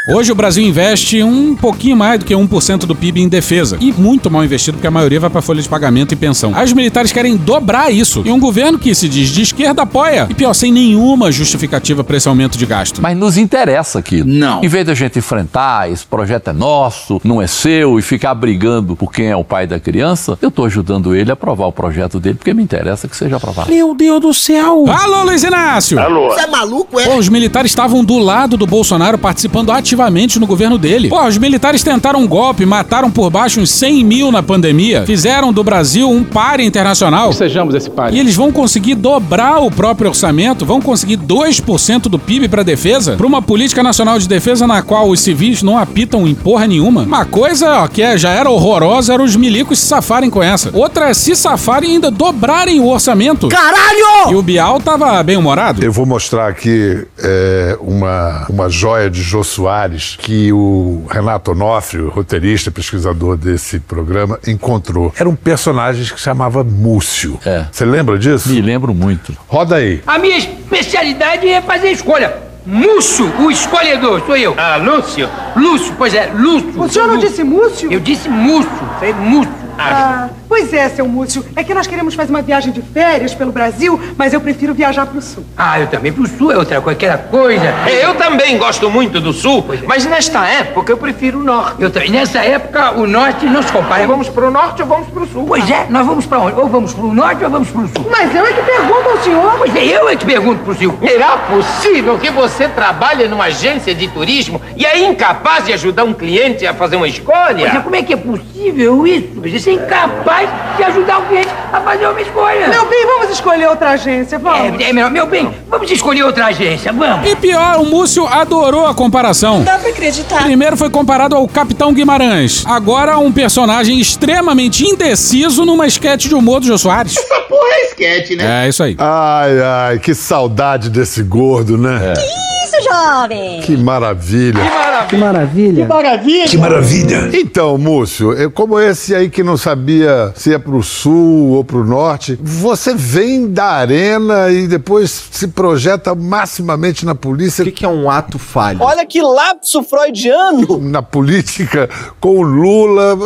Hoje 0.08 0.32
o 0.32 0.36
Brasil 0.36 0.66
investe 0.66 1.22
um 1.22 1.56
pouquinho 1.56 1.96
mais 1.96 2.18
do 2.18 2.26
que 2.26 2.34
1% 2.34 2.88
do 2.88 2.96
PIB 2.96 3.22
em 3.22 3.30
defesa. 3.30 3.78
E 3.80 3.94
muito 3.94 4.32
mal 4.32 4.44
investido, 4.44 4.78
porque 4.78 4.88
a 4.88 4.92
maioria 4.92 5.20
vai 5.20 5.30
para 5.30 5.44
folha 5.44 5.62
de 5.62 5.70
pagamento 5.70 6.12
e 6.12 6.16
pensão. 6.16 6.54
Aí 6.56 6.66
os 6.66 6.74
militares 6.74 7.12
querem 7.12 7.38
dobrar 7.38 7.94
isso. 7.94 8.24
E 8.26 8.32
um 8.32 8.40
governo 8.40 8.80
que 8.80 8.96
se 8.96 9.08
diz 9.08 9.30
de 9.30 9.44
esquerda 9.44 9.84
apoia. 9.84 10.26
E 10.28 10.34
pior, 10.34 10.54
sem 10.56 10.72
nenhuma 10.72 11.32
justificativa 11.32 12.04
para 12.04 12.18
esse 12.18 12.28
aumento 12.28 12.58
de 12.58 12.66
gasto. 12.66 13.00
Mas 13.00 13.16
nos 13.16 13.38
interessa 13.38 14.00
aquilo. 14.00 14.28
Não. 14.28 14.64
Em 14.64 14.68
vez 14.68 14.88
da 14.88 14.96
gente 14.96 15.20
enfrentar, 15.20 15.92
esse 15.92 16.04
projeto 16.04 16.50
é 16.50 16.54
nosso, 16.54 17.22
não 17.24 17.40
é 17.40 17.46
seu, 17.46 18.00
e 18.00 18.02
ficar 18.02 18.34
brigando 18.34 18.96
por 18.96 19.14
quem 19.14 19.28
é 19.28 19.36
o 19.36 19.44
pai 19.44 19.68
da 19.68 19.80
criança, 19.80 20.36
eu 20.42 20.50
tô 20.50 20.66
ajudando 20.66 21.16
ele 21.16 21.30
a 21.30 21.34
aprovar 21.34 21.68
o 21.68 21.72
projeto 21.72 22.20
dele, 22.20 22.36
porque 22.36 22.56
me 22.56 22.64
interessa 22.64 23.08
que 23.08 23.16
seja 23.16 23.36
aprovado. 23.36 23.70
Meu 23.70 23.94
Deus 23.94 24.20
do 24.20 24.34
céu! 24.34 24.84
Alô, 24.88 25.26
Luiz 25.26 25.44
Inácio! 25.44 26.00
Alô. 26.00 26.32
Você 26.32 26.42
é 26.42 26.48
maluco, 26.48 27.00
é? 27.00 27.06
Pô, 27.06 27.18
os 27.18 27.30
militares 27.30 27.70
estavam 27.70 28.04
do 28.04 28.18
lado 28.18 28.58
do 28.58 28.66
Bolsonaro 28.66 29.20
participando 29.20 29.72
ativamente 29.72 29.91
no 30.40 30.48
governo 30.48 30.78
dele. 30.78 31.10
Pô, 31.10 31.24
os 31.26 31.38
militares 31.38 31.84
tentaram 31.84 32.22
um 32.22 32.28
golpe, 32.28 32.66
mataram 32.66 33.12
por 33.12 33.30
baixo 33.30 33.60
uns 33.60 33.70
100 33.72 34.04
mil 34.04 34.32
na 34.32 34.42
pandemia, 34.42 35.04
fizeram 35.06 35.52
do 35.54 35.64
Brasil 35.64 36.10
um 36.10 36.24
páreo 36.24 36.66
internacional. 36.66 37.34
Sejamos 37.34 37.76
esse 37.76 37.90
páreo. 37.90 38.16
E 38.16 38.20
eles 38.20 38.36
vão 38.36 38.52
conseguir 38.52 38.96
dobrar 38.96 39.60
o 39.60 39.70
próprio 39.72 40.10
orçamento, 40.10 40.66
vão 40.66 40.82
conseguir 40.82 41.18
2% 41.18 42.04
do 42.04 42.18
PIB 42.20 42.48
para 42.48 42.64
defesa, 42.64 43.16
para 43.16 43.26
uma 43.28 43.42
política 43.42 43.84
nacional 43.84 44.18
de 44.20 44.28
defesa 44.28 44.66
na 44.66 44.82
qual 44.82 45.10
os 45.10 45.20
civis 45.20 45.62
não 45.64 45.78
apitam 45.78 46.28
em 46.28 46.34
porra 46.36 46.68
nenhuma. 46.68 47.02
Uma 47.04 47.26
coisa 47.26 47.84
ó, 47.84 47.88
que 47.88 48.02
é- 48.02 48.18
já 48.18 48.30
era 48.32 48.50
horrorosa 48.50 49.14
era 49.14 49.24
os 49.24 49.36
milicos 49.36 49.80
se 49.80 49.88
safarem 49.88 50.30
com 50.30 50.42
essa. 50.42 50.70
Outra 50.74 51.10
é 51.10 51.14
se 51.14 51.36
safarem 51.36 51.90
e 51.90 51.94
ainda 51.94 52.12
dobrarem 52.12 52.80
o 52.80 52.88
orçamento. 52.88 53.48
Caralho! 53.48 54.32
E 54.32 54.36
o 54.36 54.42
Bial 54.42 54.80
tava 54.80 55.22
bem 55.24 55.38
humorado. 55.38 55.84
Eu 55.84 55.92
vou 55.92 56.06
mostrar 56.06 56.48
aqui 56.48 57.06
é, 57.20 57.78
uma, 57.82 58.46
uma 58.50 58.70
joia 58.70 59.10
de 59.10 59.22
Jô 59.22 59.44
Soares 59.82 60.16
que 60.20 60.52
o 60.52 61.06
Renato 61.10 61.52
Onofre, 61.52 62.02
o 62.02 62.10
roteirista 62.10 62.70
pesquisador 62.70 63.36
desse 63.36 63.80
programa, 63.80 64.40
encontrou. 64.46 65.14
Era 65.18 65.28
um 65.28 65.36
personagem 65.36 66.04
que 66.04 66.12
se 66.12 66.20
chamava 66.20 66.64
Múcio. 66.64 67.40
É. 67.46 67.66
Você 67.72 67.86
lembra 67.86 68.18
disso? 68.20 68.50
Me 68.50 68.62
lembro 68.62 68.94
muito. 68.94 69.36
Roda 69.48 69.78
aí. 69.78 70.02
A 70.06 70.20
minha 70.20 70.38
especialidade 70.38 71.48
é 71.48 71.62
fazer 71.62 71.92
escolha. 71.92 72.36
Múcio, 72.64 73.26
o 73.40 73.50
escolhedor, 73.50 74.22
sou 74.26 74.38
eu. 74.38 74.54
Ah, 74.56 74.76
Lúcio? 74.78 75.28
Lúcio, 75.56 75.96
pois 75.98 76.14
é, 76.14 76.32
Lúcio. 76.32 76.80
O 76.80 76.88
senhor 76.88 77.08
não 77.08 77.18
disse 77.18 77.44
Múcio? 77.44 77.92
Eu 77.92 78.00
disse 78.00 78.30
Múcio, 78.30 78.72
sei 79.00 79.14
Múcio. 79.14 79.52
Ah, 79.80 80.30
pois 80.52 80.74
é, 80.74 80.90
seu 80.90 81.08
Múcio. 81.08 81.46
É 81.56 81.64
que 81.64 81.74
nós 81.74 81.88
queremos 81.88 82.14
fazer 82.14 82.30
uma 82.30 82.42
viagem 82.42 82.74
de 82.74 82.82
férias 82.82 83.34
pelo 83.34 83.54
Brasil, 83.54 83.98
mas 84.18 84.34
eu 84.34 84.42
prefiro 84.42 84.74
viajar 84.74 85.06
pro 85.06 85.22
sul. 85.22 85.46
Ah, 85.56 85.80
eu 85.80 85.88
também 85.88 86.12
pro 86.12 86.28
sul 86.28 86.52
é 86.52 86.58
outra 86.58 86.82
qualquer 86.82 87.30
coisa. 87.30 87.68
É, 87.88 88.04
Eu 88.06 88.16
também 88.16 88.58
gosto 88.58 88.90
muito 88.90 89.22
do 89.22 89.32
sul, 89.32 89.64
mas 89.88 90.06
nesta 90.06 90.46
época 90.46 90.92
eu 90.92 90.98
prefiro 90.98 91.40
o 91.40 91.44
norte. 91.44 91.82
Eu 91.82 91.90
também. 91.90 92.10
Nessa 92.12 92.40
época, 92.40 93.00
o 93.00 93.08
norte 93.08 93.46
não 93.46 93.64
se 93.64 93.72
compara. 93.72 94.06
Vamos 94.06 94.28
pro 94.28 94.52
norte 94.52 94.82
ou 94.82 94.88
vamos 94.90 95.08
pro 95.08 95.26
sul? 95.26 95.46
Pois 95.48 95.70
é, 95.70 95.86
nós 95.90 96.06
vamos 96.06 96.26
pra 96.26 96.40
onde? 96.40 96.60
Ou 96.60 96.68
vamos 96.68 96.94
pro 96.94 97.14
norte 97.14 97.44
ou 97.46 97.50
vamos 97.50 97.70
pro 97.70 97.88
sul? 97.88 98.10
Mas 98.12 98.36
eu 98.36 98.46
é 98.46 98.52
que 98.52 98.62
pergunto 98.62 99.10
ao 99.10 99.24
senhor. 99.24 99.54
Pois 99.58 99.74
é, 99.74 99.86
eu 99.86 100.10
é 100.10 100.16
que 100.18 100.26
pergunto 100.26 100.64
pro 100.66 100.76
senhor. 100.76 100.98
Será 101.02 101.38
possível 101.38 102.18
que 102.20 102.30
você 102.30 102.68
trabalhe 102.68 103.26
numa 103.30 103.46
agência 103.46 103.96
de 103.96 104.10
turismo 104.10 104.62
e 104.76 104.86
é 104.86 105.00
incapaz 105.00 105.66
de 105.66 105.72
ajudar 105.72 106.04
um 106.04 106.14
cliente 106.14 106.68
a 106.68 106.74
fazer 106.74 106.98
uma 106.98 107.08
escolha? 107.08 107.56
Pois 107.56 107.76
é, 107.76 107.80
como 107.80 107.96
é 107.96 108.04
que 108.04 108.14
é 108.14 108.18
possível 108.18 109.08
isso? 109.08 109.30
Você 109.42 109.70
é 109.70 109.74
incapaz 109.74 110.41
de 110.78 110.84
ajudar 110.84 111.20
o 111.20 111.26
cliente 111.28 111.50
a 111.72 111.82
fazer 111.82 112.08
uma 112.08 112.22
escolha. 112.22 112.68
Meu 112.68 112.86
bem, 112.88 113.06
vamos 113.06 113.30
escolher 113.30 113.68
outra 113.68 113.92
agência, 113.92 114.40
vamos. 114.40 114.80
É, 114.82 114.90
é 114.90 114.94
melhor. 114.94 115.12
Meu 115.12 115.28
bem, 115.28 115.54
vamos 115.70 115.90
escolher 115.92 116.24
outra 116.24 116.48
agência, 116.48 116.92
vamos. 116.92 117.30
E 117.30 117.36
pior, 117.36 117.78
o 117.80 117.86
Múcio 117.86 118.26
adorou 118.28 118.86
a 118.86 118.94
comparação. 118.94 119.64
Dá 119.64 119.78
pra 119.78 119.90
acreditar. 119.90 120.44
Primeiro 120.44 120.78
foi 120.78 120.90
comparado 120.90 121.36
ao 121.36 121.48
Capitão 121.48 121.94
Guimarães. 121.94 122.64
Agora 122.66 123.18
um 123.18 123.32
personagem 123.32 124.00
extremamente 124.00 124.86
indeciso 124.86 125.66
numa 125.66 125.88
esquete 125.88 126.28
de 126.30 126.36
humor 126.36 126.60
do 126.60 126.68
Jô 126.68 126.78
Soares. 126.78 127.18
Essa 127.18 127.42
porra 127.42 127.74
é 127.74 127.86
esquete, 127.86 128.38
É 128.40 128.68
isso 128.68 128.84
aí. 128.84 128.96
Ai, 128.98 129.62
ai, 129.62 130.00
que 130.00 130.14
saudade 130.14 130.90
desse 130.90 131.24
gordo, 131.24 131.78
né? 131.78 132.14
Isso, 132.14 132.90
jovem. 132.90 133.62
Que 133.62 133.76
maravilha. 133.78 134.62
Que 135.10 135.18
maravilha. 135.18 135.84
Que 135.84 135.90
maravilha. 135.90 136.48
Que 136.48 136.58
maravilha. 136.58 137.30
Então, 137.34 137.78
Múcio, 137.78 138.52
como 138.52 138.80
esse 138.80 139.14
aí 139.16 139.30
que 139.30 139.44
não 139.44 139.58
sabia 139.58 140.31
se 140.36 140.54
é 140.54 140.60
pro 140.60 140.82
sul 140.84 141.52
ou 141.52 141.64
pro 141.64 141.86
norte, 141.86 142.38
você 142.42 142.94
vem 142.94 143.52
da 143.52 143.66
arena 143.66 144.50
e 144.50 144.68
depois 144.68 145.30
se 145.32 145.48
projeta 145.48 146.14
maximamente 146.16 147.06
na 147.06 147.16
polícia. 147.16 147.64
O 147.64 147.72
que, 147.72 147.86
é 147.86 147.88
um 147.88 148.10
ato 148.10 148.38
falho? 148.40 148.80
Olha 148.82 149.06
que 149.06 149.22
lapso 149.22 149.84
freudiano! 149.84 150.80
Na 150.82 151.02
política, 151.02 151.90
com 152.20 152.40
o 152.40 152.42
Lula, 152.42 153.18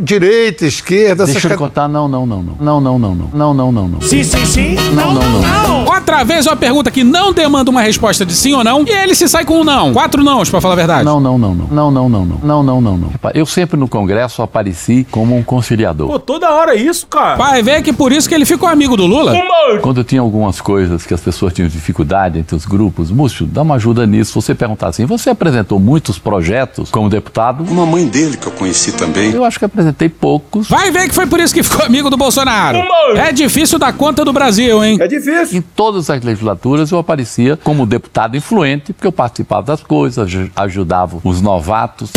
direita, 0.00 0.66
esquerda, 0.66 1.24
Deixa 1.24 1.48
eu 1.48 1.52
te 1.52 1.56
contar, 1.56 1.88
não, 1.88 2.08
não, 2.08 2.26
não, 2.26 2.42
não. 2.42 2.56
Não, 2.60 2.80
não, 2.80 2.98
não, 2.98 3.14
não. 3.14 3.30
Não, 3.32 3.54
não, 3.54 3.72
não, 3.72 3.88
não. 3.88 4.00
Sim, 4.00 4.22
sim, 4.22 4.44
sim. 4.44 4.74
Não, 4.94 5.14
não, 5.14 5.40
não. 5.40 5.84
Outra 5.84 6.24
vez 6.24 6.46
uma 6.46 6.56
pergunta 6.56 6.90
que 6.90 7.04
não 7.04 7.32
demanda 7.32 7.70
uma 7.70 7.80
resposta 7.82 8.24
de 8.24 8.34
sim 8.34 8.54
ou 8.54 8.64
não, 8.64 8.84
e 8.86 8.90
ele 8.90 9.14
se 9.14 9.28
sai 9.28 9.44
com 9.44 9.60
um 9.60 9.64
não. 9.64 9.92
Quatro 9.92 10.22
nãos, 10.22 10.50
pra 10.50 10.60
falar 10.60 10.74
a 10.74 10.76
verdade. 10.76 11.04
Não, 11.04 11.20
não, 11.20 11.38
não, 11.38 11.54
não. 11.54 11.66
Não, 11.66 11.90
não, 11.90 12.08
não, 12.08 12.24
não. 12.24 12.38
Não, 12.42 12.62
não, 12.62 12.80
não, 12.80 12.96
não. 12.96 13.08
Rapaz, 13.08 13.34
Eu 13.34 13.46
sempre 13.46 13.78
no 13.78 13.88
Congresso 13.88 14.42
apareci 14.42 15.06
como 15.10 15.36
um 15.36 15.42
conciliador. 15.42 16.08
Pô, 16.08 16.18
toda 16.18 16.50
hora 16.54 16.74
isso, 16.74 17.06
cara. 17.06 17.36
Vai 17.36 17.62
ver 17.62 17.82
que 17.82 17.92
por 17.92 18.12
isso 18.12 18.28
que 18.28 18.34
ele 18.34 18.44
ficou 18.44 18.68
amigo 18.68 18.96
do 18.96 19.06
Lula. 19.06 19.32
Quando 19.80 20.02
tinha 20.04 20.20
algumas 20.20 20.60
coisas 20.60 21.04
que 21.06 21.14
as 21.14 21.20
pessoas 21.20 21.52
tinham 21.52 21.68
dificuldade 21.68 22.38
entre 22.38 22.54
os 22.56 22.64
grupos, 22.66 23.10
Múcio, 23.10 23.46
dá 23.46 23.62
uma 23.62 23.76
ajuda 23.76 24.06
nisso. 24.06 24.40
Você 24.40 24.54
perguntar 24.54 24.88
assim, 24.88 25.04
você 25.04 25.30
apresentou 25.30 25.78
muitos 25.78 26.18
projetos 26.18 26.90
como 26.90 27.08
deputado? 27.08 27.64
Uma 27.70 27.86
mãe 27.86 28.06
dele 28.06 28.36
que 28.36 28.46
eu 28.46 28.52
conheci 28.52 28.92
também. 28.92 29.30
Eu 29.32 29.44
acho 29.44 29.58
que 29.58 29.64
apresentei 29.64 30.08
poucos. 30.08 30.68
Vai 30.68 30.90
ver 30.90 31.08
que 31.08 31.14
foi 31.14 31.26
por 31.26 31.40
isso 31.40 31.54
que 31.54 31.62
ficou 31.62 31.84
amigo 31.84 32.10
do 32.10 32.16
Bolsonaro. 32.16 32.78
É 33.16 33.32
difícil 33.32 33.78
dar 33.78 33.92
conta 33.92 34.24
do 34.24 34.32
Brasil, 34.32 34.82
hein? 34.84 34.98
É 35.00 35.06
difícil. 35.06 35.58
Em 35.58 35.62
todas 35.62 36.08
as 36.10 36.22
legislaturas 36.22 36.90
eu 36.90 36.98
aparecia 36.98 37.56
como 37.62 37.86
deputado 37.86 38.36
influente, 38.36 38.92
porque 38.92 39.06
eu 39.06 39.12
participava 39.12 39.62
das 39.62 39.82
coisas, 39.82 40.18
aj- 40.26 40.50
ajudava 40.56 41.18
os 41.24 41.40
novatos. 41.40 42.10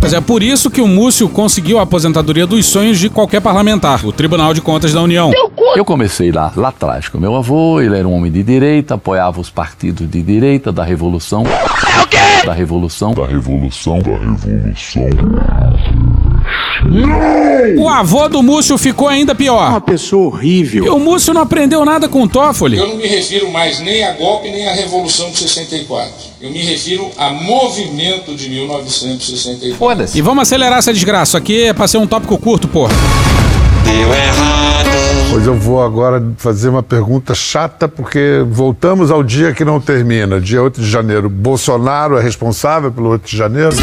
Mas 0.00 0.12
é 0.12 0.20
por 0.20 0.42
isso 0.42 0.70
que 0.70 0.80
o 0.80 0.86
Múcio 0.86 1.28
conseguiu 1.28 1.78
a 1.78 1.82
aposentadoria 1.82 2.46
dos 2.58 2.66
sonhos 2.66 2.98
de 2.98 3.08
qualquer 3.08 3.40
parlamentar, 3.40 4.04
o 4.04 4.10
Tribunal 4.10 4.52
de 4.52 4.60
Contas 4.60 4.92
da 4.92 5.00
União. 5.00 5.30
Eu 5.76 5.84
comecei 5.84 6.32
lá, 6.32 6.52
lá 6.56 6.70
atrás 6.70 7.08
com 7.08 7.16
meu 7.16 7.36
avô, 7.36 7.80
ele 7.80 7.96
era 7.96 8.08
um 8.08 8.12
homem 8.12 8.32
de 8.32 8.42
direita, 8.42 8.94
apoiava 8.94 9.40
os 9.40 9.48
partidos 9.48 10.10
de 10.10 10.20
direita 10.20 10.72
da 10.72 10.82
Revolução. 10.82 11.44
Da 12.44 12.52
Revolução. 12.52 13.14
Da 13.14 13.26
Revolução. 13.26 14.00
Da 14.00 14.16
Revolução. 14.16 15.08
O 17.76 17.88
avô 17.88 18.28
do 18.28 18.42
Múcio 18.42 18.78
ficou 18.78 19.08
ainda 19.08 19.34
pior. 19.34 19.70
Uma 19.70 19.80
pessoa 19.80 20.28
horrível. 20.28 20.84
E 20.84 20.88
o 20.88 20.98
Múcio 20.98 21.34
não 21.34 21.42
aprendeu 21.42 21.84
nada 21.84 22.08
com 22.08 22.22
o 22.22 22.28
Toffoli. 22.28 22.78
Eu 22.78 22.86
não 22.86 22.96
me 22.96 23.06
refiro 23.06 23.50
mais 23.50 23.80
nem 23.80 24.04
a 24.04 24.12
golpe 24.12 24.50
nem 24.50 24.68
à 24.68 24.72
Revolução 24.72 25.30
de 25.30 25.38
64. 25.38 26.12
Eu 26.40 26.50
me 26.50 26.58
refiro 26.58 27.10
a 27.18 27.30
movimento 27.30 28.34
de 28.34 28.48
1964. 28.48 29.76
Foda-se. 29.76 30.18
E 30.18 30.22
vamos 30.22 30.42
acelerar 30.42 30.78
essa 30.78 30.92
desgraça. 30.92 31.38
Aqui 31.38 31.64
é 31.64 31.72
pra 31.72 31.88
ser 31.88 31.98
um 31.98 32.06
tópico 32.06 32.38
curto, 32.38 32.68
porra. 32.68 32.94
Deu 33.84 34.14
errado. 34.14 34.88
Pois 35.30 35.46
eu 35.46 35.54
vou 35.54 35.82
agora 35.82 36.24
fazer 36.38 36.68
uma 36.68 36.82
pergunta 36.82 37.34
chata, 37.34 37.86
porque 37.86 38.44
voltamos 38.48 39.10
ao 39.10 39.22
dia 39.22 39.52
que 39.52 39.64
não 39.64 39.80
termina. 39.80 40.40
Dia 40.40 40.62
8 40.62 40.80
de 40.80 40.88
janeiro. 40.88 41.28
Bolsonaro 41.28 42.16
é 42.16 42.22
responsável 42.22 42.90
pelo 42.90 43.10
8 43.10 43.28
de 43.28 43.36
janeiro? 43.36 43.76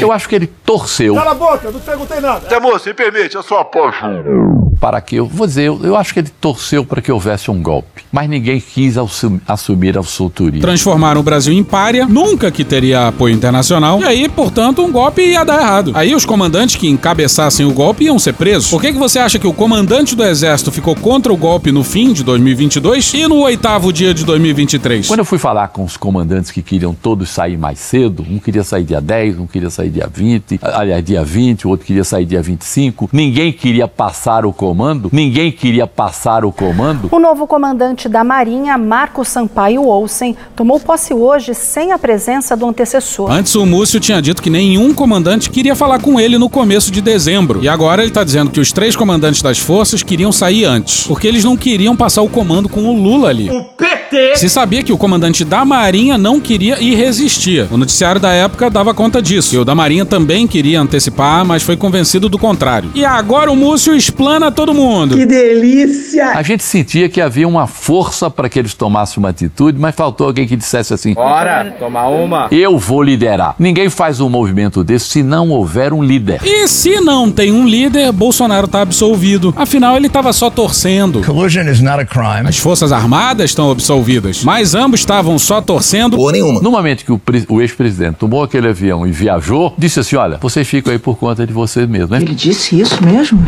Eu 0.00 0.12
acho 0.12 0.28
que 0.28 0.34
ele 0.34 0.46
torceu. 0.46 1.14
Cala 1.14 1.30
a 1.30 1.34
boca, 1.34 1.70
não 1.70 1.80
perguntei 1.80 2.20
nada. 2.20 2.48
Zé 2.48 2.60
Moço, 2.60 2.86
me 2.88 2.94
permite, 2.94 3.34
eu 3.34 3.42
sou 3.42 3.56
apaixonado. 3.58 4.56
Para 4.78 5.00
que 5.00 5.16
eu, 5.16 5.26
vou 5.26 5.46
dizer, 5.46 5.62
eu, 5.68 5.80
eu 5.82 5.96
acho 5.96 6.12
que 6.12 6.20
ele 6.20 6.28
torceu 6.38 6.84
para 6.84 7.00
que 7.00 7.10
houvesse 7.10 7.50
um 7.50 7.62
golpe. 7.62 8.04
Mas 8.12 8.28
ninguém 8.28 8.60
quis 8.60 8.98
assum- 8.98 9.40
assumir 9.48 9.96
a 9.96 10.02
autoria. 10.20 10.60
Transformaram 10.60 11.20
o 11.22 11.24
Brasil 11.24 11.54
em 11.54 11.64
párea, 11.64 12.04
nunca 12.06 12.50
que 12.50 12.62
teria 12.62 13.08
apoio 13.08 13.34
internacional, 13.34 13.98
e 14.00 14.04
aí, 14.04 14.28
portanto, 14.28 14.84
um 14.84 14.92
golpe 14.92 15.22
ia 15.22 15.44
dar 15.44 15.62
errado. 15.62 15.92
Aí 15.94 16.14
os 16.14 16.26
comandantes 16.26 16.76
que 16.76 16.86
encabeçassem 16.88 17.64
o 17.64 17.72
golpe 17.72 18.04
iam 18.04 18.18
ser 18.18 18.34
presos. 18.34 18.70
Por 18.70 18.82
que, 18.82 18.92
que 18.92 18.98
você 18.98 19.18
acha 19.18 19.38
que 19.38 19.46
o 19.46 19.52
comandante 19.54 20.14
do 20.14 20.22
exército 20.22 20.70
ficou 20.70 20.94
contra 20.94 21.32
o 21.32 21.36
golpe 21.38 21.72
no 21.72 21.82
fim 21.82 22.12
de 22.12 22.22
2022 22.22 23.14
e 23.14 23.26
no 23.26 23.36
oitavo 23.40 23.90
dia 23.90 24.12
de 24.12 24.26
2023? 24.26 25.06
Quando 25.08 25.20
eu 25.20 25.24
fui 25.24 25.38
falar 25.38 25.68
com 25.68 25.84
os 25.84 25.96
comandantes 25.96 26.50
que 26.50 26.60
queriam 26.60 26.92
todos 26.94 27.30
sair 27.30 27.56
mais 27.56 27.78
cedo, 27.78 28.26
um 28.28 28.38
queria 28.38 28.62
sair 28.62 28.84
dia 28.84 29.00
10, 29.00 29.38
um 29.38 29.46
queria 29.46 29.70
sair 29.70 29.85
dia 29.90 30.08
20, 30.12 30.60
aliás, 30.62 31.04
dia 31.04 31.24
20, 31.24 31.66
o 31.66 31.70
outro 31.70 31.86
queria 31.86 32.04
sair 32.04 32.24
dia 32.24 32.42
25, 32.42 33.08
ninguém 33.12 33.52
queria 33.52 33.88
passar 33.88 34.44
o 34.44 34.52
comando, 34.52 35.08
ninguém 35.12 35.50
queria 35.52 35.86
passar 35.86 36.44
o 36.44 36.52
comando. 36.52 37.08
O 37.10 37.18
novo 37.18 37.46
comandante 37.46 38.08
da 38.08 38.22
Marinha, 38.22 38.76
Marco 38.78 39.24
Sampaio 39.24 39.86
Olsen, 39.86 40.36
tomou 40.54 40.78
posse 40.80 41.14
hoje 41.14 41.54
sem 41.54 41.92
a 41.92 41.98
presença 41.98 42.56
do 42.56 42.66
antecessor. 42.66 43.30
Antes 43.30 43.54
o 43.54 43.66
Múcio 43.66 44.00
tinha 44.00 44.20
dito 44.20 44.42
que 44.42 44.50
nenhum 44.50 44.92
comandante 44.94 45.50
queria 45.50 45.74
falar 45.74 46.00
com 46.00 46.18
ele 46.20 46.38
no 46.38 46.48
começo 46.48 46.90
de 46.90 47.00
dezembro. 47.00 47.62
E 47.62 47.68
agora 47.68 48.02
ele 48.02 48.12
tá 48.12 48.24
dizendo 48.24 48.50
que 48.50 48.60
os 48.60 48.72
três 48.72 48.96
comandantes 48.96 49.42
das 49.42 49.58
forças 49.58 50.02
queriam 50.02 50.32
sair 50.32 50.64
antes, 50.64 51.06
porque 51.06 51.26
eles 51.26 51.44
não 51.44 51.56
queriam 51.56 51.96
passar 51.96 52.22
o 52.22 52.28
comando 52.28 52.68
com 52.68 52.84
o 52.84 53.00
Lula 53.00 53.28
ali. 53.28 53.50
O 53.50 53.64
PT! 53.64 54.36
Se 54.36 54.48
sabia 54.48 54.82
que 54.82 54.92
o 54.92 54.98
comandante 54.98 55.44
da 55.44 55.64
Marinha 55.64 56.16
não 56.16 56.40
queria 56.40 56.80
e 56.80 56.94
resistia. 56.94 57.68
O 57.70 57.76
noticiário 57.76 58.20
da 58.20 58.32
época 58.32 58.70
dava 58.70 58.94
conta 58.94 59.20
disso. 59.20 59.54
E 59.54 59.58
o 59.58 59.64
da 59.64 59.74
Marinha 59.76 60.04
também 60.04 60.46
queria 60.46 60.80
antecipar, 60.80 61.44
mas 61.44 61.62
foi 61.62 61.76
convencido 61.76 62.28
do 62.28 62.38
contrário. 62.38 62.90
E 62.94 63.04
agora 63.04 63.52
o 63.52 63.54
Múcio 63.54 63.94
explana 63.94 64.50
todo 64.50 64.74
mundo. 64.74 65.16
Que 65.16 65.26
delícia! 65.26 66.30
A 66.30 66.42
gente 66.42 66.64
sentia 66.64 67.08
que 67.08 67.20
havia 67.20 67.46
uma 67.46 67.66
força 67.66 68.30
para 68.30 68.48
que 68.48 68.58
eles 68.58 68.74
tomassem 68.74 69.18
uma 69.18 69.28
atitude, 69.28 69.78
mas 69.78 69.94
faltou 69.94 70.26
alguém 70.26 70.46
que 70.46 70.56
dissesse 70.56 70.94
assim: 70.94 71.14
Bora, 71.14 71.76
tomar 71.78 72.08
uma. 72.08 72.48
Eu 72.50 72.78
vou 72.78 73.02
liderar. 73.02 73.54
Ninguém 73.58 73.90
faz 73.90 74.18
um 74.18 74.28
movimento 74.28 74.82
desse 74.82 75.06
se 75.08 75.22
não 75.22 75.50
houver 75.50 75.92
um 75.92 76.02
líder. 76.02 76.40
E 76.42 76.66
se 76.66 77.00
não 77.00 77.30
tem 77.30 77.52
um 77.52 77.66
líder, 77.66 78.10
Bolsonaro 78.12 78.66
tá 78.66 78.80
absolvido. 78.80 79.52
Afinal, 79.56 79.96
ele 79.96 80.08
tava 80.08 80.32
só 80.32 80.48
torcendo. 80.48 81.22
Collusion 81.22 81.68
is 81.68 81.80
not 81.80 82.00
a 82.00 82.06
crime. 82.06 82.48
As 82.48 82.58
Forças 82.58 82.92
Armadas 82.92 83.50
estão 83.50 83.70
absolvidas, 83.70 84.42
mas 84.42 84.74
ambos 84.74 85.00
estavam 85.00 85.38
só 85.38 85.60
torcendo. 85.60 86.18
Ou 86.18 86.32
nenhuma. 86.32 86.60
No 86.60 86.70
momento 86.70 87.04
que 87.04 87.12
o, 87.12 87.20
o 87.48 87.60
ex-presidente 87.60 88.16
tomou 88.16 88.42
aquele 88.42 88.68
avião 88.68 89.06
e 89.06 89.12
viajou, 89.12 89.65
disse 89.76 90.00
assim: 90.00 90.16
Olha, 90.16 90.38
vocês 90.38 90.66
ficam 90.66 90.92
aí 90.92 90.98
por 90.98 91.16
conta 91.16 91.46
de 91.46 91.52
vocês 91.52 91.88
mesmos, 91.88 92.10
né? 92.10 92.18
Ele 92.18 92.34
disse 92.34 92.80
isso 92.80 93.02
mesmo? 93.04 93.40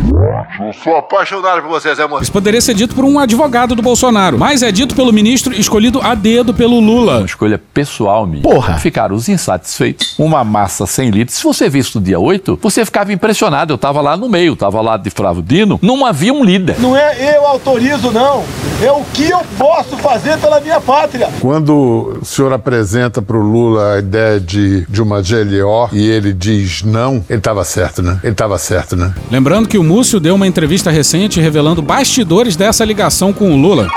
Eu 0.59 0.73
sou 0.73 0.95
apaixonado 0.95 1.61
por 1.61 1.69
você, 1.69 1.93
Zé 1.93 2.07
Moço. 2.07 2.23
Isso 2.23 2.31
poderia 2.31 2.61
ser 2.61 2.73
dito 2.73 2.95
por 2.95 3.03
um 3.03 3.19
advogado 3.19 3.75
do 3.75 3.81
Bolsonaro, 3.81 4.37
mas 4.37 4.63
é 4.63 4.71
dito 4.71 4.95
pelo 4.95 5.11
ministro 5.11 5.53
escolhido 5.53 5.99
a 6.01 6.15
dedo 6.15 6.53
pelo 6.53 6.79
Lula. 6.79 7.17
Uma 7.17 7.25
escolha 7.25 7.61
pessoal 7.73 8.25
minha. 8.25 8.41
Porra. 8.41 8.77
Ficaram 8.77 9.15
os 9.15 9.27
insatisfeitos. 9.29 10.15
Uma 10.17 10.43
massa 10.43 10.85
sem 10.85 11.09
líder. 11.09 11.31
Se 11.31 11.43
você 11.43 11.69
visse 11.69 11.95
no 11.95 12.01
dia 12.01 12.19
8, 12.19 12.59
você 12.61 12.85
ficava 12.85 13.11
impressionado. 13.13 13.73
Eu 13.73 13.77
tava 13.77 14.01
lá 14.01 14.15
no 14.15 14.29
meio, 14.29 14.55
tava 14.55 14.81
lá 14.81 14.97
de 14.97 15.09
Flávio 15.09 15.41
Dino. 15.41 15.79
Não 15.81 16.05
havia 16.05 16.33
um 16.33 16.43
líder. 16.43 16.79
Não 16.79 16.95
é 16.95 17.37
eu 17.37 17.45
autorizo, 17.45 18.11
não. 18.11 18.43
É 18.81 18.91
o 18.91 19.03
que 19.13 19.29
eu 19.29 19.41
posso 19.57 19.97
fazer 19.97 20.37
pela 20.39 20.59
minha 20.59 20.79
pátria. 20.79 21.29
Quando 21.41 22.17
o 22.21 22.25
senhor 22.25 22.53
apresenta 22.53 23.21
para 23.21 23.37
o 23.37 23.41
Lula 23.41 23.95
a 23.95 23.99
ideia 23.99 24.39
de, 24.39 24.85
de 24.87 25.01
uma 25.01 25.21
GLO 25.21 25.89
e 25.91 26.08
ele 26.09 26.33
diz 26.33 26.83
não, 26.83 27.23
ele 27.29 27.39
estava 27.39 27.63
certo, 27.63 28.01
né? 28.01 28.19
Ele 28.23 28.31
estava 28.31 28.57
certo, 28.57 28.95
né? 28.95 29.13
Lembrando 29.31 29.67
que 29.67 29.77
o 29.77 29.83
Múcio 29.83 30.19
deu 30.19 30.35
uma 30.35 30.47
entrevista 30.47 30.91
recente 30.91 31.39
revelando 31.39 31.81
bastidores 31.81 32.55
dessa 32.55 32.83
ligação 32.83 33.31
com 33.31 33.51
o 33.51 33.57
Lula. 33.57 33.87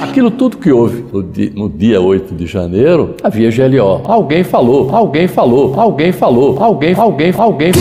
Aquilo 0.00 0.30
tudo 0.30 0.56
que 0.56 0.72
houve 0.72 1.04
no 1.12 1.22
dia, 1.22 1.52
no 1.54 1.68
dia 1.68 2.00
8 2.00 2.34
de 2.34 2.46
janeiro, 2.46 3.14
havia 3.22 3.50
GLO. 3.50 4.02
Alguém 4.04 4.42
falou, 4.42 4.94
alguém 4.94 5.28
falou, 5.28 5.78
alguém 5.78 6.10
falou, 6.10 6.58
alguém, 6.62 6.94
alguém, 6.94 7.32
alguém. 7.36 7.72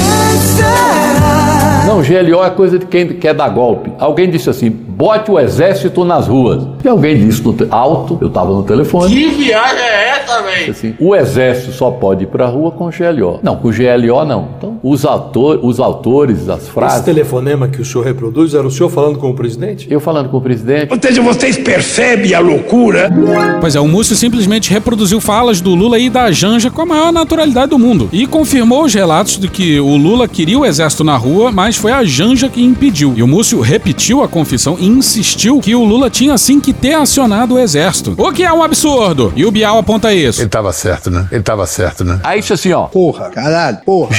Não, 1.86 2.01
GLO 2.03 2.43
é 2.43 2.49
coisa 2.51 2.77
de 2.77 2.86
quem 2.86 3.07
quer 3.07 3.34
dar 3.34 3.49
golpe. 3.49 3.91
Alguém 3.97 4.30
disse 4.30 4.49
assim: 4.49 4.69
bote 4.69 5.32
o 5.32 5.39
exército 5.39 6.03
nas 6.05 6.27
ruas. 6.27 6.67
E 6.84 6.88
alguém 6.88 7.17
disse 7.17 7.43
no 7.43 7.53
te- 7.53 7.67
alto, 7.71 8.17
eu 8.21 8.27
estava 8.27 8.51
no 8.51 8.63
telefone. 8.63 9.09
Que 9.13 9.30
viagem 9.30 9.84
é 9.84 10.09
essa, 10.09 10.41
velho? 10.43 10.71
Assim, 10.71 10.95
o 10.99 11.15
exército 11.15 11.71
só 11.71 11.89
pode 11.89 12.25
ir 12.25 12.27
pra 12.27 12.45
rua 12.45 12.71
com 12.71 12.89
GLO. 12.89 13.39
Não, 13.41 13.55
com 13.55 13.69
GLO 13.71 14.23
não. 14.25 14.49
Então, 14.57 14.68
os, 14.84 15.05
autor, 15.05 15.59
os 15.63 15.80
autores, 15.80 16.49
as 16.49 16.63
Esse 16.63 16.71
frases. 16.71 17.05
telefonema 17.05 17.67
que 17.67 17.82
o 17.82 17.86
senhor 17.86 18.03
reproduz 18.05 18.53
era 18.53 18.65
o 18.65 18.71
senhor 18.71 18.89
falando 18.89 19.17
com 19.17 19.30
o 19.30 19.34
presidente? 19.34 19.88
Eu 19.89 19.99
falando 19.99 20.30
com 20.30 20.38
o 20.38 20.41
presidente. 20.41 20.91
Ou 20.91 20.99
seja, 21.01 21.21
vocês 21.21 21.57
percebem 21.57 22.34
a 22.34 22.39
loucura? 22.39 23.11
Pois 23.59 23.75
é, 23.75 23.80
o 23.80 23.88
Múcio 23.88 24.15
simplesmente 24.15 24.71
reproduziu 24.71 25.19
falas 25.19 25.61
do 25.61 25.75
Lula 25.75 25.99
e 25.99 26.09
da 26.09 26.32
Janja 26.32 26.69
com 26.69 26.82
a 26.82 26.86
maior 26.86 27.11
naturalidade 27.11 27.69
do 27.69 27.80
mundo. 27.80 28.09
E 28.11 28.25
confirmou 28.25 28.84
os 28.84 28.93
relatos 28.93 29.38
de 29.38 29.47
que 29.47 29.80
o 29.80 29.95
Lula 29.97 30.27
queria 30.27 30.59
o 30.59 30.65
exército 30.65 31.03
na 31.03 31.17
rua, 31.17 31.51
mas 31.51 31.75
foi 31.75 31.91
a 31.91 32.03
Janja 32.03 32.49
que 32.49 32.63
impediu. 32.63 33.13
E 33.15 33.23
o 33.23 33.27
Múcio 33.27 33.59
repetiu 33.61 34.23
a 34.23 34.27
confissão 34.27 34.77
e 34.80 34.88
insistiu 34.88 35.59
que 35.59 35.75
o 35.75 35.84
Lula 35.84 36.09
tinha 36.09 36.38
sim 36.38 36.59
que 36.59 36.73
ter 36.73 36.93
acionado 36.93 37.55
o 37.55 37.59
exército. 37.59 38.15
O 38.17 38.32
que 38.32 38.43
é 38.43 38.51
um 38.53 38.63
absurdo. 38.63 39.34
E 39.36 39.45
o 39.45 39.51
Bial 39.51 39.77
aponta 39.77 40.13
isso. 40.13 40.39
Ele 40.41 40.47
estava 40.47 40.71
certo, 40.71 41.09
né? 41.09 41.27
Ele 41.32 41.41
estava 41.41 41.65
certo, 41.65 42.03
né? 42.03 42.19
Aí 42.23 42.39
disse 42.39 42.53
assim, 42.53 42.71
ó. 42.71 42.84
Porra, 42.84 43.30
caralho, 43.30 43.77
porra. 43.86 44.13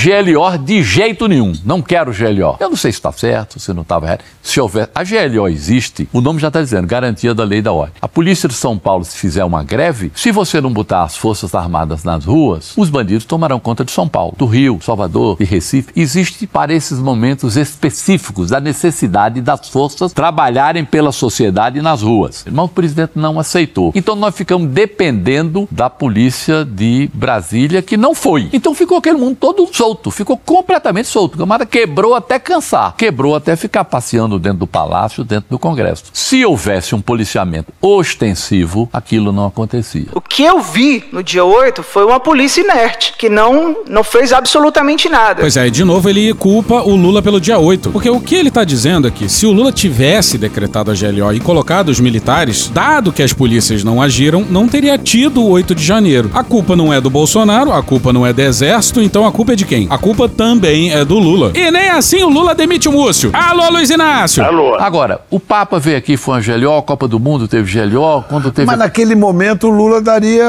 De 0.57 0.83
jeito 0.83 1.27
nenhum. 1.27 1.53
Não 1.65 1.81
quero 1.83 2.13
GLO. 2.13 2.57
Eu 2.59 2.71
não 2.71 2.77
sei 2.77 2.93
se 2.93 2.99
está 2.99 3.13
certo, 3.13 3.59
se 3.59 3.73
não 3.73 3.83
estava 3.83 4.07
errado. 4.07 4.21
Se 4.43 4.61
houver. 4.61 4.91
A 4.95 5.05
GLO 5.05 5.49
existe, 5.49 6.09
o 6.13 6.21
nome 6.21 6.41
já 6.41 6.49
está 6.49 6.61
dizendo, 6.61 6.87
garantia 6.87 7.35
da 7.35 7.45
lei 7.45 7.63
da 7.63 7.73
ordem. 7.73 7.95
A 8.01 8.09
polícia 8.09 8.49
de 8.49 8.55
São 8.55 8.79
Paulo, 8.79 9.05
se 9.05 9.17
fizer 9.17 9.45
uma 9.45 9.63
greve, 9.63 10.11
se 10.15 10.33
você 10.33 10.61
não 10.61 10.73
botar 10.73 11.03
as 11.03 11.17
Forças 11.17 11.55
Armadas 11.55 12.05
nas 12.05 12.25
ruas, 12.25 12.73
os 12.77 12.91
bandidos 12.91 13.25
tomarão 13.25 13.61
conta 13.61 13.85
de 13.85 13.93
São 13.93 14.09
Paulo, 14.09 14.35
do 14.37 14.47
Rio, 14.47 14.79
Salvador 14.83 15.37
e 15.41 15.45
Recife. 15.45 15.93
Existe 15.95 16.47
para 16.47 16.73
esses 16.73 16.99
momentos 16.99 17.57
específicos 17.57 18.53
a 18.53 18.61
necessidade 18.61 19.41
das 19.41 19.69
forças 19.69 20.13
trabalharem 20.13 20.85
pela 20.85 21.13
sociedade 21.13 21.81
nas 21.81 22.03
ruas. 22.03 22.45
Mas 22.51 22.65
o 22.65 22.69
presidente 22.69 23.13
não 23.15 23.39
aceitou. 23.39 23.93
Então 23.95 24.17
nós 24.17 24.35
ficamos 24.35 24.69
dependendo 24.71 25.69
da 25.71 25.91
polícia 25.91 26.65
de 26.65 27.11
Brasília, 27.13 27.83
que 27.83 27.97
não 27.97 28.15
foi. 28.15 28.49
Então 28.53 28.75
ficou 28.75 28.99
aquele 28.99 29.19
mundo 29.19 29.37
todo 29.39 29.69
solto, 29.73 30.11
ficou 30.11 30.40
completamente 30.45 31.09
solto. 31.09 31.35
O 31.35 31.39
camarada 31.39 31.67
quebrou 31.67 32.15
até 32.15 32.39
cansar, 32.39 32.95
quebrou 32.97 33.35
até 33.35 33.57
ficar 33.57 33.85
passeando 33.85 34.39
dentro 34.39 34.61
do 34.61 34.67
palácio, 34.67 35.25
dentro 35.25 35.51
do 35.51 35.59
Congresso. 35.59 36.05
Se 36.13 36.45
houvesse 36.45 36.95
um 36.95 37.01
policiamento 37.01 37.73
ostensivo, 37.81 38.89
aquilo 38.93 39.33
não 39.33 39.47
acontecia. 39.47 40.07
O 40.13 40.21
que 40.21 40.43
eu 40.43 40.61
vi 40.61 41.05
no 41.13 41.23
dia 41.23 41.45
8 41.45 41.83
foi 41.83 42.05
uma 42.05 42.21
polícia 42.21 42.61
inerte, 42.61 43.15
que 43.19 43.29
não, 43.29 43.77
não 43.89 44.05
fez 44.05 44.33
absolutamente 44.33 45.09
nada. 45.09 45.41
Pois 45.41 45.57
é, 45.57 45.67
e 45.67 45.71
de 45.71 45.85
novo 45.85 46.09
ele 46.09 46.33
culpa 46.35 46.83
o 46.83 46.97
Lula 46.97 47.23
pelo 47.23 47.41
dia 47.41 47.59
8. 47.59 47.91
Porque 47.91 48.09
o 48.09 48.21
que 48.21 48.35
ele 48.35 48.51
tá 48.51 48.65
dizendo 48.65 49.09
é 49.09 49.11
que 49.11 49.29
se 49.29 49.47
o 49.47 49.53
Lula 49.53 49.73
tivesse 49.73 50.39
decretado 50.39 50.91
a 50.91 50.95
GLO 50.95 51.33
e 51.33 51.41
colocado 51.41 51.89
os 51.89 52.01
militares, 52.01 52.69
dado 52.69 53.13
que 53.13 53.23
as 53.23 53.33
polícias 53.33 53.85
não 53.85 54.01
agiram, 54.01 54.45
não 54.49 54.69
teria 54.69 54.97
tido 54.97 55.43
o 55.43 55.51
8 55.51 55.75
de 55.75 55.85
janeiro. 55.85 56.31
A 56.35 56.45
culpa 56.45 56.77
não 56.77 56.93
é 56.93 57.01
do 57.01 57.11
Bolsonaro, 57.11 57.73
a 57.73 57.83
culpa 57.83 58.13
não 58.13 58.27
é 58.27 58.33
do 58.33 58.41
exército, 58.41 59.01
então 59.01 59.27
a 59.27 59.33
culpa 59.33 59.53
é 59.53 59.57
de 59.57 59.65
quem? 59.65 59.87
A 59.91 59.99
culpa 59.99 60.30
também 60.31 60.93
é 60.93 61.05
do 61.05 61.19
Lula. 61.19 61.53
E 61.55 61.71
nem 61.71 61.91
assim 61.91 62.23
o 62.23 62.29
Lula 62.29 62.55
demite 62.55 62.89
o 62.89 62.93
Múcio. 62.93 63.31
Alô, 63.33 63.69
Luiz 63.71 63.91
Inácio! 63.91 64.43
Alô? 64.45 64.75
Agora, 64.77 65.21
o 65.31 65.39
Papa 65.39 65.79
veio 65.79 65.99
aqui, 65.99 66.17
foi 66.17 66.35
uma 66.35 66.41
GLO, 66.41 66.79
a 66.79 66.83
Copa 66.83 67.07
do 67.09 67.19
Mundo 67.21 67.47
teve 67.49 67.71
GLO, 67.81 68.23
quando 68.29 68.51
teve. 68.51 68.67
Mas 68.67 68.79
naquele 68.79 69.15
momento 69.15 69.67
o 69.67 69.71
Lula 69.71 70.01
daria 70.01 70.45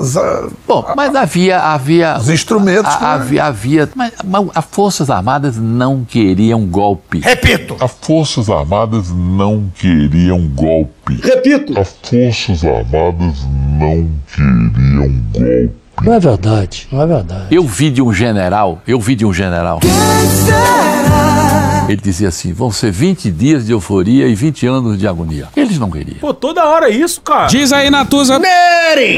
as, 0.00 0.16
Bom, 0.66 0.84
mas 0.96 1.14
havia. 1.14 1.58
havia 1.58 2.16
os 2.18 2.28
instrumentos. 2.28 2.92
a- 2.94 3.00
né? 3.00 3.06
havia, 3.06 3.44
havia 3.44 3.88
mas, 3.94 4.12
mas 4.24 4.46
as 4.54 4.64
Forças 4.70 5.10
Armadas 5.10 5.56
não 5.56 6.04
queriam 6.04 6.64
golpe. 6.66 7.20
Repito. 7.20 7.76
As 7.80 7.92
Forças 8.00 8.48
Armadas 8.48 9.10
não 9.10 9.70
queriam 9.78 10.40
golpe. 10.48 11.20
Repito. 11.22 11.78
As 11.78 11.96
Forças 12.02 12.64
Armadas 12.64 13.36
não 13.78 14.08
queriam 14.34 15.22
golpe. 15.32 15.70
Não 16.02 16.14
é 16.14 16.20
verdade, 16.20 16.88
não 16.90 17.02
é 17.02 17.06
verdade. 17.06 17.54
Eu 17.54 17.64
vi 17.64 17.90
de 17.90 18.00
um 18.00 18.12
general, 18.12 18.80
eu 18.86 18.98
vi 18.98 19.14
de 19.14 19.26
um 19.26 19.32
general. 19.32 19.80
Ele 21.88 22.00
dizia 22.00 22.28
assim: 22.28 22.52
vão 22.52 22.70
ser 22.70 22.90
20 22.90 23.30
dias 23.30 23.66
de 23.66 23.72
euforia 23.72 24.26
e 24.26 24.34
20 24.34 24.66
anos 24.66 24.98
de 24.98 25.06
agonia. 25.06 25.48
Eles 25.54 25.78
não 25.78 25.90
queriam. 25.90 26.18
Pô, 26.20 26.32
toda 26.32 26.64
hora 26.64 26.88
é 26.88 26.90
isso, 26.90 27.20
cara. 27.20 27.48
Diz 27.48 27.72
aí, 27.72 27.90
Natuza. 27.90 28.40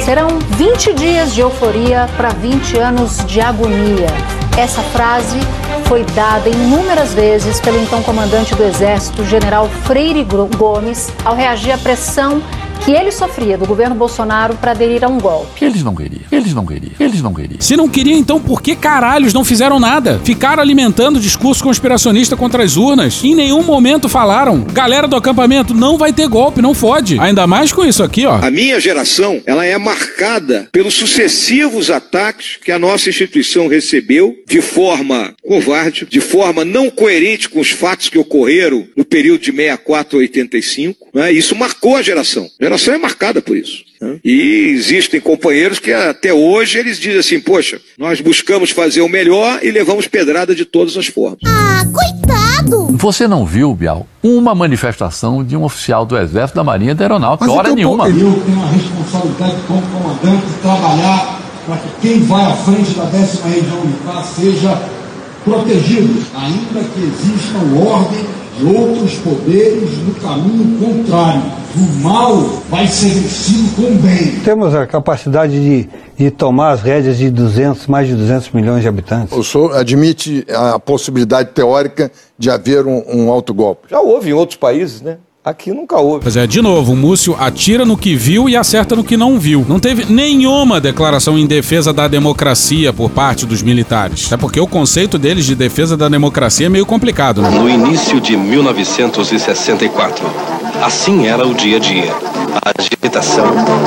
Serão 0.05 0.39
20 0.57 0.95
dias 0.95 1.35
de 1.35 1.41
euforia 1.41 2.09
para 2.17 2.31
20 2.31 2.79
anos 2.79 3.25
de 3.27 3.41
agonia. 3.41 4.09
Essa 4.57 4.83
frase 4.83 5.39
foi 5.87 6.05
dada 6.15 6.49
inúmeras 6.49 7.15
vezes 7.15 7.61
pelo 7.61 7.79
então 7.81 8.03
comandante 8.03 8.55
do 8.55 8.63
Exército, 8.65 9.25
general 9.25 9.69
Freire 9.85 10.27
Gomes, 10.57 11.13
ao 11.25 11.35
reagir 11.37 11.73
à 11.73 11.79
pressão 11.79 12.43
que 12.85 12.91
ele 12.91 13.13
sofria 13.13 13.57
do 13.57 13.65
governo 13.65 13.95
Bolsonaro 13.95 14.57
para 14.57 14.73
aderir 14.73 15.05
a 15.05 15.09
um 15.09 15.19
golpe. 15.19 15.65
Eles 15.65 15.83
não 15.85 15.95
queriam. 15.95 16.23
Eles 16.33 16.53
não 16.53 16.67
queriam. 16.67 16.93
Eles 16.99 17.23
não 17.23 17.33
queriam. 17.33 17.61
Se 17.61 17.77
não 17.77 17.89
queria, 17.89 18.17
então 18.17 18.41
por 18.41 18.61
que 18.61 18.75
caralhos 18.75 19.33
não 19.33 19.45
fizeram 19.45 19.79
nada? 19.79 20.21
Ficaram 20.25 20.61
alimentando 20.61 21.17
o 21.17 21.21
discurso 21.21 21.63
conspiracionista 21.63 22.37
contra 22.37 22.65
as 22.65 22.77
urnas. 22.77 23.23
Em 23.23 23.35
nenhum 23.35 23.63
momento 23.63 24.09
falaram. 24.09 24.61
Galera 24.73 25.07
do 25.07 25.15
acampamento, 25.15 25.75
não 25.75 25.97
vai 25.97 26.13
ter 26.13 26.27
golpe, 26.27 26.61
não 26.61 26.75
fode. 26.75 27.19
Ainda 27.21 27.47
mais 27.47 27.73
com 27.73 27.85
isso 27.85 28.03
aqui, 28.03 28.27
ó. 28.27 28.41
A 28.43 28.51
minha 28.51 28.81
geração, 28.81 29.41
ela 29.47 29.65
é 29.65 29.79
marcada 29.79 30.69
pelos 30.73 30.95
sucessivos 30.95 31.91
ataques 31.91 32.59
que 32.65 32.73
a 32.73 32.79
nossa 32.79 33.09
instituição 33.09 33.69
recebeu 33.69 34.35
de 34.49 34.61
forma 34.61 35.35
covarde, 35.47 36.07
de 36.11 36.21
forma 36.21 36.65
não 36.65 36.91
coerente 36.91 37.49
com 37.49 37.61
os 37.61 37.71
fatos 37.71 38.09
que 38.09 38.19
ocorreram 38.19 38.87
no 38.97 39.05
período 39.05 39.43
de 39.43 39.53
64 39.53 40.19
a 40.19 40.21
85. 40.21 41.07
Né? 41.15 41.33
Isso 41.33 41.55
marcou 41.55 41.97
a 41.97 42.03
geração. 42.03 42.49
A 42.61 42.72
geração 42.73 42.95
é 42.95 42.99
marcada 42.99 43.43
por 43.43 43.57
isso. 43.57 43.85
né? 44.01 44.19
E 44.25 44.71
existem 44.75 45.21
companheiros 45.21 45.79
que 45.79 45.93
até 45.93 46.33
hoje 46.33 46.79
eles 46.79 46.99
dizem 46.99 47.19
assim, 47.19 47.41
poxa, 47.41 47.81
nós 47.99 48.21
buscamos 48.21 48.71
fazer 48.71 49.03
o 49.03 49.09
melhor 49.09 49.61
e 49.63 49.71
levamos 49.71 50.07
pedrada 50.09 50.55
de 50.55 50.65
todas 50.65 50.97
as 50.97 51.07
formas. 51.07 51.39
Ah, 51.47 51.83
coitado! 51.93 52.97
Você 52.97 53.29
não 53.29 53.45
viu, 53.45 53.75
Bial, 53.75 54.07
uma 54.23 54.55
manifestação 54.55 55.45
de 55.45 55.57
um 55.57 55.65
oficial 55.65 56.07
do 56.07 56.17
Exército, 56.17 56.57
da 56.57 56.65
Marinha 56.65 56.93
e 56.93 56.95
da 56.95 57.05
Aeronáutica, 57.05 57.51
hora 57.51 57.69
então, 57.69 57.75
nenhuma. 57.75 58.09
Eu 58.09 58.43
tenho 58.47 58.63
a 58.63 58.71
responsabilidade 58.71 59.57
como 59.67 59.83
comandante 59.83 60.47
de 60.47 60.55
trabalhar 60.63 61.41
para 61.67 61.77
que 61.77 61.89
quem 62.01 62.21
vai 62.25 62.45
à 62.45 62.55
frente 62.55 62.91
da 62.95 63.05
décima 63.05 63.49
região 63.49 63.81
militar 63.85 64.25
seja 64.25 64.83
protegido, 65.45 66.23
ainda 66.35 66.89
que 66.89 67.01
existam 67.01 67.79
ordem 67.85 68.25
de 68.59 68.65
outros 68.67 69.15
poderes 69.17 69.99
no 69.99 70.15
caminho 70.15 70.79
contrário. 70.79 71.62
O 71.75 72.03
mal 72.03 72.37
vai 72.69 72.87
ser 72.87 73.09
vencido 73.09 73.75
com 73.75 73.83
o 73.83 73.95
bem. 73.95 74.41
Temos 74.45 74.75
a 74.75 74.87
capacidade 74.87 75.53
de, 75.53 75.89
de 76.19 76.31
tomar 76.31 76.73
as 76.73 76.83
rédeas 76.83 77.17
de 77.17 77.31
200, 77.31 77.87
mais 77.87 78.07
de 78.07 78.15
200 78.15 78.51
milhões 78.51 78.83
de 78.83 78.89
habitantes. 78.89 79.37
O 79.37 79.43
senhor 79.43 79.75
admite 79.75 80.45
a 80.51 80.79
possibilidade 80.79 81.51
teórica 81.53 82.13
de 82.39 82.51
haver 82.51 82.87
um, 82.87 83.03
um 83.09 83.31
autogolpe? 83.31 83.89
Já 83.91 84.01
houve 84.01 84.31
em 84.31 84.33
outros 84.35 84.59
países, 84.59 85.01
né? 85.01 85.17
Aqui 85.45 85.73
nunca 85.73 85.99
houve. 85.99 86.23
Pois 86.23 86.37
é, 86.37 86.47
de 86.47 86.63
novo, 86.63 86.93
o 86.93 86.97
Múcio 86.97 87.35
atira 87.37 87.85
no 87.85 87.97
que 87.97 88.15
viu 88.15 88.49
e 88.49 88.57
acerta 88.57 88.95
no 88.95 89.03
que 89.03 89.17
não 89.17 89.41
viu. 89.41 89.67
Não 89.69 89.81
teve 89.81 90.05
nenhuma 90.05 90.81
declaração 90.81 91.37
em 91.37 91.47
defesa 91.47 91.93
da 91.93 92.07
democracia 92.07 92.93
por 92.93 93.11
parte 93.11 93.45
dos 93.45 93.61
militares. 93.61 94.27
Até 94.27 94.37
porque 94.37 94.61
o 94.61 94.69
conceito 94.69 95.19
deles 95.19 95.45
de 95.45 95.57
defesa 95.57 95.97
da 95.97 96.09
democracia 96.09 96.67
é 96.67 96.69
meio 96.69 96.87
complicado, 96.87 97.43
né? 97.43 97.51
No 97.51 97.69
início 97.69 98.21
de 98.21 98.37
1964, 98.37 100.25
assim 100.83 101.29
era 101.29 101.47
o 101.47 101.55
dia 101.55 101.77
a 101.77 101.81
dia. 101.81 102.13
Agitação, 102.79 103.47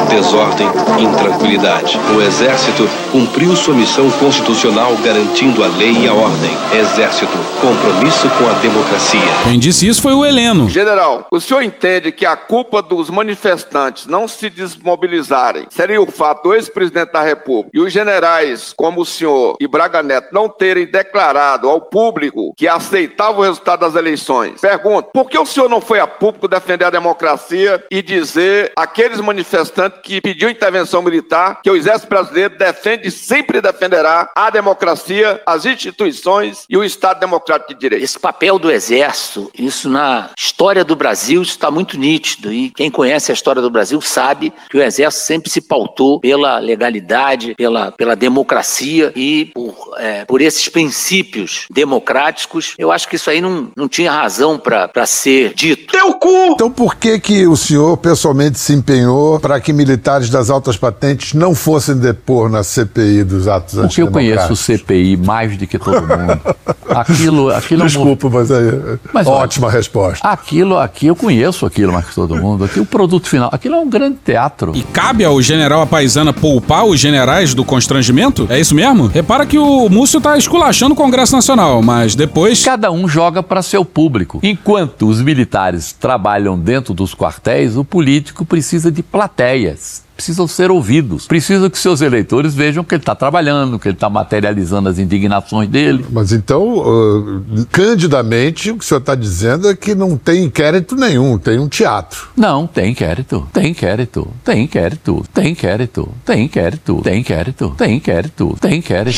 desordem, 0.09 0.67
intranquilidade. 0.99 1.99
O 2.15 2.21
Exército 2.21 2.87
cumpriu 3.11 3.55
sua 3.55 3.73
missão 3.73 4.09
constitucional 4.11 4.95
garantindo 5.03 5.63
a 5.63 5.67
lei 5.67 5.91
e 5.91 6.07
a 6.07 6.13
ordem. 6.13 6.51
Exército, 6.73 7.31
compromisso 7.61 8.29
com 8.37 8.49
a 8.49 8.53
democracia. 8.53 9.21
Quem 9.43 9.59
disse 9.59 9.87
isso 9.87 10.01
foi 10.01 10.13
o 10.13 10.25
Heleno. 10.25 10.69
General, 10.69 11.27
o 11.31 11.39
senhor 11.39 11.61
entende 11.61 12.11
que 12.11 12.25
a 12.25 12.35
culpa 12.35 12.81
dos 12.81 13.09
manifestantes 13.09 14.07
não 14.07 14.27
se 14.27 14.49
desmobilizarem 14.49 15.67
seria 15.69 16.01
o 16.01 16.09
fato 16.09 16.43
do 16.43 16.55
ex-presidente 16.55 17.11
da 17.11 17.21
República 17.21 17.71
e 17.73 17.79
os 17.79 17.91
generais, 17.91 18.73
como 18.75 19.01
o 19.01 19.05
senhor 19.05 19.55
e 19.59 19.67
Braga 19.67 20.01
Neto, 20.01 20.29
não 20.31 20.47
terem 20.47 20.85
declarado 20.85 21.69
ao 21.69 21.81
público 21.81 22.53
que 22.55 22.67
aceitavam 22.67 23.41
o 23.41 23.43
resultado 23.43 23.81
das 23.81 23.95
eleições? 23.95 24.61
Pergunto, 24.61 25.09
por 25.13 25.29
que 25.29 25.37
o 25.37 25.45
senhor 25.45 25.69
não 25.69 25.81
foi 25.81 25.99
a 25.99 26.07
público 26.07 26.47
defender 26.47 26.84
a 26.85 26.89
democracia 26.89 27.83
e 27.89 28.01
dizer 28.01 28.71
àqueles 28.75 29.19
manifestantes 29.19 29.99
que 30.01 30.21
pediam 30.21 30.49
intervenção 30.49 31.01
militar 31.01 31.61
que 31.63 31.69
o 31.69 31.75
Exército 31.75 32.09
Brasileiro 32.09 32.57
defende 32.57 33.07
e 33.07 33.11
sempre 33.11 33.61
defenderá 33.61 34.29
a 34.35 34.49
democracia, 34.49 35.41
as 35.45 35.65
instituições 35.65 36.65
e 36.69 36.77
o 36.77 36.83
Estado 36.83 37.19
Democrático 37.19 37.73
de 37.73 37.79
Direito? 37.79 38.03
Esse 38.03 38.19
papel 38.19 38.57
do 38.59 38.71
Exército, 38.71 39.51
isso 39.57 39.89
na 39.89 40.29
história 40.37 40.83
do 40.83 40.95
Brasil 40.95 41.41
está 41.41 41.69
muito 41.69 41.97
nítido. 41.97 42.51
E 42.51 42.69
quem 42.69 42.89
conhece 42.89 43.31
a 43.31 43.33
história 43.33 43.61
do 43.61 43.69
Brasil 43.69 43.99
sabe 44.01 44.53
que 44.69 44.77
o 44.77 44.81
Exército 44.81 45.25
sempre 45.25 45.49
se 45.49 45.61
pautou 45.61 46.19
pela 46.19 46.59
legalidade, 46.59 47.55
pela, 47.55 47.91
pela 47.91 48.15
democracia 48.15 49.11
e 49.15 49.51
por, 49.53 49.75
é, 49.97 50.25
por 50.25 50.41
esses 50.41 50.69
princípios 50.69 51.65
democráticos. 51.69 52.73
Eu 52.77 52.91
acho 52.91 53.07
que 53.07 53.15
isso 53.15 53.29
aí 53.29 53.41
não, 53.41 53.71
não 53.75 53.87
tinha 53.87 54.11
razão 54.11 54.57
para 54.57 55.05
ser 55.05 55.53
dito. 55.53 55.91
Teu 55.91 56.13
cu! 56.13 56.53
Então 56.53 56.71
por 56.75 56.95
que 56.95 57.19
que 57.19 57.47
o 57.47 57.55
senhor 57.55 57.97
pessoalmente 57.97 58.59
se 58.59 58.73
empenhou 58.73 59.39
para 59.39 59.59
que 59.59 59.71
militares 59.71 60.29
das 60.29 60.49
altas 60.49 60.77
patentes 60.77 61.33
não 61.33 61.55
fossem 61.55 61.95
depor 61.97 62.49
na 62.49 62.63
CPI 62.63 63.23
dos 63.23 63.47
atos 63.47 63.75
Porque 63.79 64.01
eu 64.01 64.11
conheço 64.11 64.53
o? 64.53 64.55
CPI 64.55 65.17
mais 65.17 65.57
do 65.57 65.65
que 65.65 65.77
todo 65.79 66.01
mundo. 66.01 66.39
Aquilo, 66.87 67.49
aquilo 67.49 67.81
é 67.81 67.85
um- 67.85 67.87
Desculpa, 67.87 68.29
mas 68.29 68.51
aí. 68.51 68.65
Mas, 69.11 69.27
ótima 69.27 69.69
resposta. 69.69 70.25
Aquilo 70.25 70.77
aqui, 70.77 71.07
eu 71.07 71.15
conheço 71.15 71.65
aquilo 71.65 71.91
mais 71.91 72.05
que 72.05 72.15
todo 72.15 72.35
mundo. 72.37 72.63
Aqui, 72.63 72.79
o 72.79 72.85
produto 72.85 73.27
final, 73.27 73.49
aquilo 73.51 73.75
é 73.75 73.79
um 73.79 73.89
grande 73.89 74.17
teatro. 74.23 74.71
E 74.75 74.81
cabe 74.83 75.25
ao 75.25 75.41
general 75.41 75.81
Apaisana 75.81 76.31
poupar 76.31 76.85
os 76.85 76.99
generais 76.99 77.53
do 77.53 77.65
constrangimento? 77.65 78.45
É 78.49 78.59
isso 78.59 78.73
mesmo? 78.75 79.07
Repara 79.07 79.45
que 79.45 79.57
o 79.57 79.89
Múcio 79.89 80.21
tá 80.21 80.37
esculachando 80.37 80.93
o 80.93 80.95
Congresso 80.95 81.35
Nacional, 81.35 81.81
mas 81.81 82.15
depois. 82.15 82.63
Cada 82.63 82.91
um 82.91 83.07
joga 83.07 83.41
para 83.43 83.61
seu 83.61 83.83
público. 83.83 84.39
Enquanto 84.43 85.07
os 85.07 85.21
militares 85.21 85.91
trabalham 85.91 86.54
dentro 86.57 86.93
dos 86.93 87.13
quartéis, 87.13 87.75
o 87.75 87.83
político 87.83 88.45
precisa 88.45 88.91
de 88.91 89.03
plateias. 89.03 90.04
Precisam 90.15 90.47
ser 90.47 90.71
ouvidos. 90.71 91.27
Precisa 91.27 91.69
que 91.69 91.77
seus 91.77 92.01
eleitores 92.01 92.53
vejam 92.55 92.83
que 92.83 92.95
ele 92.95 93.01
está 93.01 93.13
trabalhando, 93.13 93.77
que 93.77 93.87
ele 93.87 93.95
está 93.95 94.09
materializando 94.09 94.87
as 94.89 94.97
indignações 94.97 95.67
dele. 95.69 96.05
Mas 96.09 96.31
então, 96.31 96.77
uh, 96.79 97.65
candidamente, 97.71 98.71
o 98.71 98.77
que 98.77 98.83
o 98.83 98.87
senhor 98.87 98.99
está 98.99 99.13
dizendo 99.15 99.69
é 99.69 99.75
que 99.75 99.93
não 99.93 100.17
tem 100.17 100.43
inquérito 100.45 100.95
nenhum, 100.95 101.37
tem 101.37 101.59
um 101.59 101.67
teatro. 101.67 102.29
Não, 102.35 102.65
tem 102.67 102.91
inquérito, 102.91 103.47
tem 103.53 103.67
inquérito, 103.71 104.27
tem 104.43 104.63
inquérito, 104.63 105.25
tem 105.33 105.51
inquérito, 105.51 106.13
tem 106.23 106.43
inquérito, 106.45 107.01
tem 107.03 107.17
inquérito, 107.19 107.75
tem 107.77 107.95
inquérito, 107.97 108.57
tem 108.59 108.75
inquérito. 108.79 109.15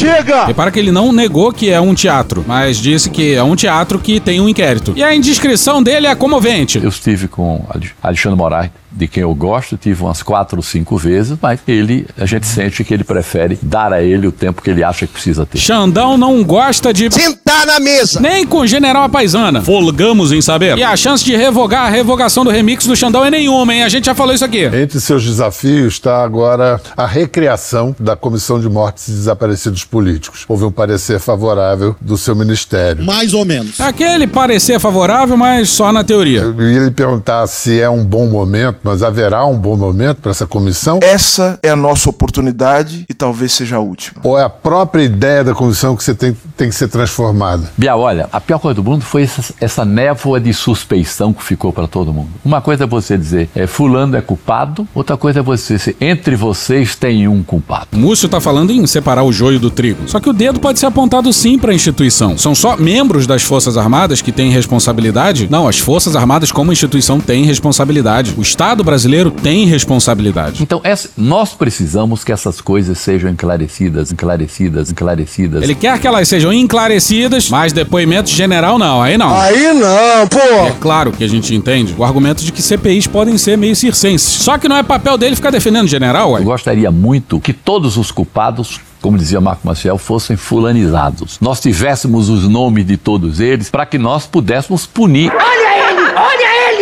Repara 0.48 0.72
que 0.72 0.80
ele 0.80 0.92
não 0.92 1.12
negou 1.12 1.52
que 1.54 1.70
é 1.70 1.80
um 1.80 1.94
teatro, 1.94 2.44
mas 2.48 2.78
disse 2.78 3.10
que 3.10 3.34
é 3.36 3.44
um 3.44 3.56
teatro 3.56 4.00
que 4.00 4.20
tem 4.20 4.40
um 4.42 4.50
inquérito. 4.50 4.94
E 4.96 5.04
a 5.04 5.14
indiscrição 5.16 5.82
dele 5.84 6.08
é 6.08 6.16
comovente. 6.16 6.80
Eu 6.82 6.90
estive 6.90 7.28
com 7.28 7.66
Ale- 7.70 7.92
Alexandre 8.02 8.38
Moraes, 8.38 8.72
de 8.98 9.08
quem 9.08 9.22
eu 9.22 9.34
gosto, 9.36 9.78
tive 9.78 10.02
umas 10.02 10.24
quatro 10.24 10.58
ou 10.58 10.64
cinco 10.64 10.98
vezes, 10.98 11.38
mas 11.40 11.60
ele, 11.68 12.08
a 12.18 12.26
gente 12.26 12.48
sente 12.48 12.84
que 12.84 12.94
ele 12.94 13.04
prefere 13.04 13.58
dar 13.62 13.94
a 13.94 14.02
ele 14.02 14.26
o 14.28 14.32
tempo 14.32 14.62
que 14.62 14.70
ele 14.72 14.84
acha 14.84 15.06
que 15.06 15.14
precisa 15.14 15.46
ter. 15.46 15.60
Xandão 15.60 16.18
não 16.18 16.44
gosta 16.44 16.92
de. 16.92 17.08
Sentar 17.48 17.66
na 17.66 17.80
mesa! 17.80 18.20
Nem 18.20 18.46
com 18.46 18.60
o 18.60 18.68
general 18.68 19.04
Apaisana. 19.04 19.62
Folgamos 19.62 20.34
em 20.34 20.42
saber. 20.42 20.78
E 20.78 20.84
a 20.84 20.98
chance 20.98 21.24
de 21.24 21.34
revogar 21.34 21.86
a 21.86 21.90
revogação 21.90 22.44
do 22.44 22.50
remix 22.50 22.86
do 22.86 22.94
Xandão 22.94 23.24
é 23.24 23.32
nenhuma, 23.32 23.74
hein? 23.74 23.84
A 23.84 23.90
gente 23.90 24.08
já 24.08 24.14
falou 24.14 24.36
isso 24.36 24.44
aqui. 24.44 24.66
Entre 24.66 25.00
seus 25.00 25.24
desafios 25.24 25.94
está 25.94 26.22
agora 26.22 26.82
a 26.98 27.06
recriação 27.06 27.96
da 27.98 28.18
Comissão 28.18 28.60
de 28.60 28.68
Mortes 28.68 29.08
e 29.08 29.12
Desaparecidos 29.12 29.86
Políticos. 29.86 30.44
Houve 30.46 30.66
um 30.66 30.72
parecer 30.72 31.22
favorável 31.22 31.96
do 32.02 32.18
seu 32.18 32.36
ministério. 32.36 33.06
Mais 33.06 33.34
ou 33.34 33.46
menos. 33.46 33.80
Aquele 33.80 34.28
parecer 34.28 34.78
favorável, 34.78 35.38
mas 35.38 35.70
só 35.70 35.94
na 35.94 36.04
teoria. 36.04 36.42
Eu 36.42 36.70
ia 36.70 36.80
lhe 36.82 36.92
perguntar 36.92 37.48
se 37.48 37.80
é 37.80 37.90
um 37.90 38.04
bom 38.04 38.28
momento, 38.28 38.80
mas 38.84 39.02
haverá 39.02 39.46
um 39.46 39.58
bom 39.58 39.78
momento 39.78 40.18
para 40.18 40.32
essa 40.32 40.46
comissão? 40.46 41.00
Essa 41.02 41.58
é 41.64 41.70
a 41.70 41.78
nossa 41.78 42.10
oportunidade 42.10 43.06
e 43.08 43.14
talvez 43.14 43.54
seja 43.54 43.78
a 43.78 43.80
última. 43.80 44.20
Ou 44.22 44.38
é 44.38 44.44
a 44.44 44.50
própria 44.50 45.04
ideia 45.04 45.46
da 45.46 45.54
comissão 45.54 45.96
que 45.96 46.04
você 46.04 46.14
tem, 46.14 46.36
tem 46.58 46.68
que 46.68 46.76
ser 46.76 46.90
transformada? 46.90 47.37
Bial, 47.78 48.00
olha, 48.00 48.28
a 48.32 48.40
pior 48.42 48.60
coisa 48.60 48.76
do 48.76 48.84
mundo 48.84 49.04
foi 49.04 49.24
essa, 49.24 49.54
essa 49.62 49.86
névoa 49.86 50.40
de 50.40 50.54
suspeição 50.54 51.34
que 51.34 51.44
ficou 51.44 51.72
para 51.72 51.88
todo 51.88 52.14
mundo. 52.14 52.30
Uma 52.44 52.62
coisa 52.62 52.84
é 52.84 52.88
você 52.88 53.18
dizer, 53.18 53.50
é, 53.56 53.68
fulano 53.68 54.16
é 54.18 54.22
culpado, 54.22 54.88
outra 54.94 55.16
coisa 55.18 55.40
é 55.40 55.42
você 55.42 55.76
dizer, 55.76 55.96
entre 56.02 56.36
vocês 56.36 56.96
tem 56.96 57.28
um 57.28 57.44
culpado. 57.44 57.88
O 57.94 57.98
Múcio 57.98 58.28
tá 58.30 58.40
falando 58.42 58.72
em 58.72 58.86
separar 58.88 59.24
o 59.24 59.32
joio 59.32 59.60
do 59.60 59.70
trigo. 59.70 60.00
Só 60.08 60.20
que 60.20 60.30
o 60.30 60.34
dedo 60.34 60.60
pode 60.60 60.80
ser 60.80 60.86
apontado 60.88 61.32
sim 61.32 61.58
para 61.58 61.72
a 61.72 61.76
instituição. 61.76 62.38
São 62.38 62.56
só 62.56 62.76
membros 62.78 63.28
das 63.28 63.44
Forças 63.44 63.78
Armadas 63.78 64.22
que 64.22 64.32
têm 64.32 64.50
responsabilidade? 64.52 65.48
Não, 65.50 65.68
as 65.68 65.80
Forças 65.80 66.16
Armadas 66.16 66.52
como 66.52 66.72
instituição 66.72 67.20
têm 67.20 67.44
responsabilidade. 67.46 68.34
O 68.38 68.42
Estado 68.42 68.84
brasileiro 68.84 69.30
tem 69.32 69.66
responsabilidade. 69.66 70.64
Então, 70.64 70.80
essa- 70.84 71.10
nós 71.18 71.54
precisamos 71.54 72.24
que 72.24 72.32
essas 72.32 72.62
coisas 72.62 72.98
sejam 72.98 73.30
esclarecidas, 73.30 74.10
esclarecidas, 74.10 74.88
esclarecidas. 74.90 75.64
Ele 75.64 75.76
quer 75.76 76.00
que 76.00 76.08
elas 76.08 76.28
sejam 76.28 76.52
enclarecidas, 76.54 77.27
mas 77.50 77.74
depoimento 77.74 78.30
general 78.30 78.78
não, 78.78 79.02
aí 79.02 79.18
não. 79.18 79.36
Aí 79.36 79.74
não, 79.74 80.28
pô! 80.28 80.40
É 80.40 80.74
claro 80.80 81.12
que 81.12 81.24
a 81.24 81.28
gente 81.28 81.54
entende 81.54 81.94
o 81.98 82.04
argumento 82.04 82.44
de 82.44 82.52
que 82.52 82.62
CPIs 82.62 83.08
podem 83.08 83.38
ser 83.38 83.58
meio 83.58 83.76
circenses. 83.76 84.28
Só 84.28 84.58
que 84.58 84.68
não 84.68 84.78
é 84.78 84.84
papel 84.84 85.18
dele 85.18 85.36
ficar 85.36 85.52
defendendo 85.52 85.88
general, 85.88 86.32
ué. 86.32 86.42
Eu 86.42 86.46
gostaria 86.46 86.92
muito 86.92 87.40
que 87.40 87.54
todos 87.54 87.98
os 87.98 88.12
culpados, 88.12 88.80
como 89.02 89.18
dizia 89.18 89.42
Marco 89.42 89.66
Maciel, 89.66 89.98
fossem 89.98 90.36
fulanizados. 90.36 91.38
Nós 91.42 91.60
tivéssemos 91.60 92.30
os 92.30 92.48
nomes 92.48 92.86
de 92.86 92.98
todos 92.98 93.40
eles 93.40 93.70
para 93.70 93.86
que 93.86 93.98
nós 93.98 94.26
pudéssemos 94.26 94.86
punir. 94.86 95.32
Olha 95.32 95.72
ele! 95.72 95.77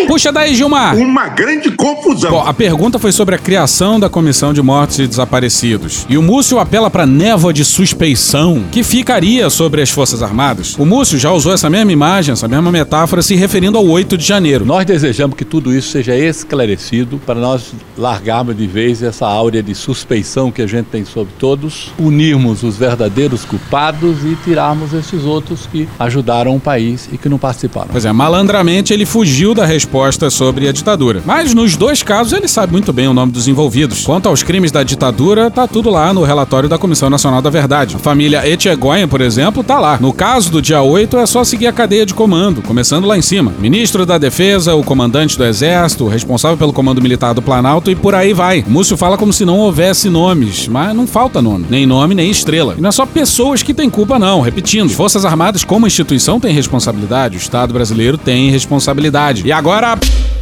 Puxa 0.08 0.32
daí, 0.32 0.54
Gilmar! 0.54 0.96
Uma 0.96 1.28
grande 1.30 1.72
confusão. 1.72 2.30
Bom, 2.30 2.42
a 2.46 2.54
pergunta 2.54 3.00
foi 3.00 3.12
sobre 3.12 3.34
a 3.34 3.38
criação 3.40 4.00
da 4.00 4.08
Comissão 4.08 4.54
de 4.54 4.62
Mortos 4.62 5.00
e 5.00 5.08
Desaparecidos. 5.08 6.06
E 6.08 6.16
o 6.16 6.22
Múcio 6.22 6.60
apela 6.60 6.92
para 6.92 7.08
névoa 7.08 7.52
de 7.52 7.66
suspeição 7.66 8.64
que 8.72 8.84
ficaria 8.84 9.50
sobre 9.50 9.82
as 9.82 9.90
Forças 9.90 10.22
Armadas. 10.22 10.76
O 10.78 10.86
Múcio 10.86 11.18
já 11.18 11.32
usou 11.32 11.52
essa 11.52 11.72
mesma 11.72 11.92
imagem, 11.92 12.34
essa 12.34 12.48
mesma 12.48 12.72
metáfora, 12.72 13.24
se 13.24 13.36
referindo 13.36 13.80
ao 13.80 13.86
8 13.86 14.16
de 14.16 14.24
janeiro. 14.24 14.64
Nós 14.64 14.86
desejamos 14.86 15.36
que 15.36 15.44
tudo 15.44 15.74
isso 15.74 15.90
seja 15.90 16.16
esclarecido 16.16 17.20
para 17.26 17.40
nós 17.40 17.74
largarmos 17.98 18.56
de 18.56 18.68
vez 18.68 19.02
essa 19.02 19.26
áurea 19.26 19.64
de 19.64 19.74
suspeição 19.74 20.52
que 20.52 20.62
a 20.62 20.68
gente 20.68 20.86
tem 20.86 21.04
sobre 21.04 21.34
todos, 21.40 21.92
unirmos 21.98 22.62
os 22.62 22.78
verdadeiros 22.78 23.44
culpados 23.44 24.24
e 24.24 24.38
tirarmos 24.44 24.94
esses 24.94 25.24
outros 25.24 25.66
que 25.66 25.90
ajudaram 25.98 26.56
o 26.56 26.60
país 26.60 27.10
e 27.12 27.18
que 27.18 27.28
não 27.28 27.40
participaram. 27.40 27.90
Pois 27.92 28.06
é, 28.06 28.12
malandramente 28.12 28.94
ele 28.94 29.06
fugiu 29.06 29.56
da 29.56 29.66
resposta 29.66 29.95
resposta 29.96 30.30
sobre 30.30 30.68
a 30.68 30.74
ditadura. 30.74 31.22
Mas 31.26 31.54
nos 31.54 31.78
dois 31.78 32.04
casos 32.04 32.34
ele 32.34 32.50
sabe 32.50 32.74
muito 32.74 32.92
bem 32.92 33.08
o 33.08 33.14
nome 33.14 33.32
dos 33.32 33.48
envolvidos. 33.48 34.04
Quanto 34.04 34.28
aos 34.28 34.44
crimes 34.44 34.70
da 34.70 34.84
ditadura, 34.84 35.50
tá 35.50 35.66
tudo 35.68 35.90
lá 35.90 36.14
no 36.14 36.24
relatório 36.24 36.68
da 36.68 36.78
Comissão 36.78 37.10
Nacional 37.10 37.42
da 37.42 37.50
Verdade. 37.50 37.96
A 37.96 38.00
família 38.00 38.46
Etchegoyen, 38.46 39.08
por 39.08 39.22
exemplo, 39.22 39.64
tá 39.64 39.80
lá. 39.80 39.98
No 40.02 40.12
caso 40.12 40.52
do 40.52 40.62
dia 40.62 40.82
8, 40.82 41.18
é 41.18 41.26
só 41.26 41.46
seguir 41.46 41.68
a 41.68 41.72
cadeia 41.72 42.06
de 42.06 42.14
comando, 42.14 42.62
começando 42.62 43.06
lá 43.06 43.18
em 43.18 43.22
cima. 43.22 43.54
Ministro 43.58 44.06
da 44.06 44.18
Defesa, 44.18 44.76
o 44.76 44.84
comandante 44.84 45.38
do 45.38 45.46
Exército, 45.46 46.04
o 46.04 46.10
responsável 46.10 46.58
pelo 46.58 46.74
comando 46.74 47.02
militar 47.02 47.34
do 47.34 47.42
Planalto 47.42 47.90
e 47.90 47.96
por 47.96 48.14
aí 48.14 48.34
vai. 48.34 48.66
Múcio 48.68 48.98
fala 48.98 49.18
como 49.18 49.32
se 49.32 49.46
não 49.46 49.60
houvesse 49.60 50.10
nomes, 50.10 50.68
mas 50.68 50.94
não 50.94 51.08
falta 51.08 51.42
nome. 51.42 51.68
Nem 51.70 51.86
nome, 51.86 52.14
nem 52.14 52.30
estrela. 52.30 52.76
E 52.78 52.82
não 52.82 52.90
é 52.90 52.92
só 52.92 53.06
pessoas 53.06 53.64
que 53.64 53.74
têm 53.74 53.90
culpa, 53.90 54.20
não. 54.20 54.42
Repetindo, 54.42 54.88
as 54.88 54.94
Forças 54.94 55.24
Armadas, 55.24 55.64
como 55.64 55.88
instituição, 55.88 56.38
têm 56.38 56.54
responsabilidade. 56.54 57.38
O 57.38 57.40
Estado 57.40 57.74
brasileiro 57.74 58.18
tem 58.18 58.52
responsabilidade. 58.52 59.44
E 59.46 59.54
agora. 59.54 59.75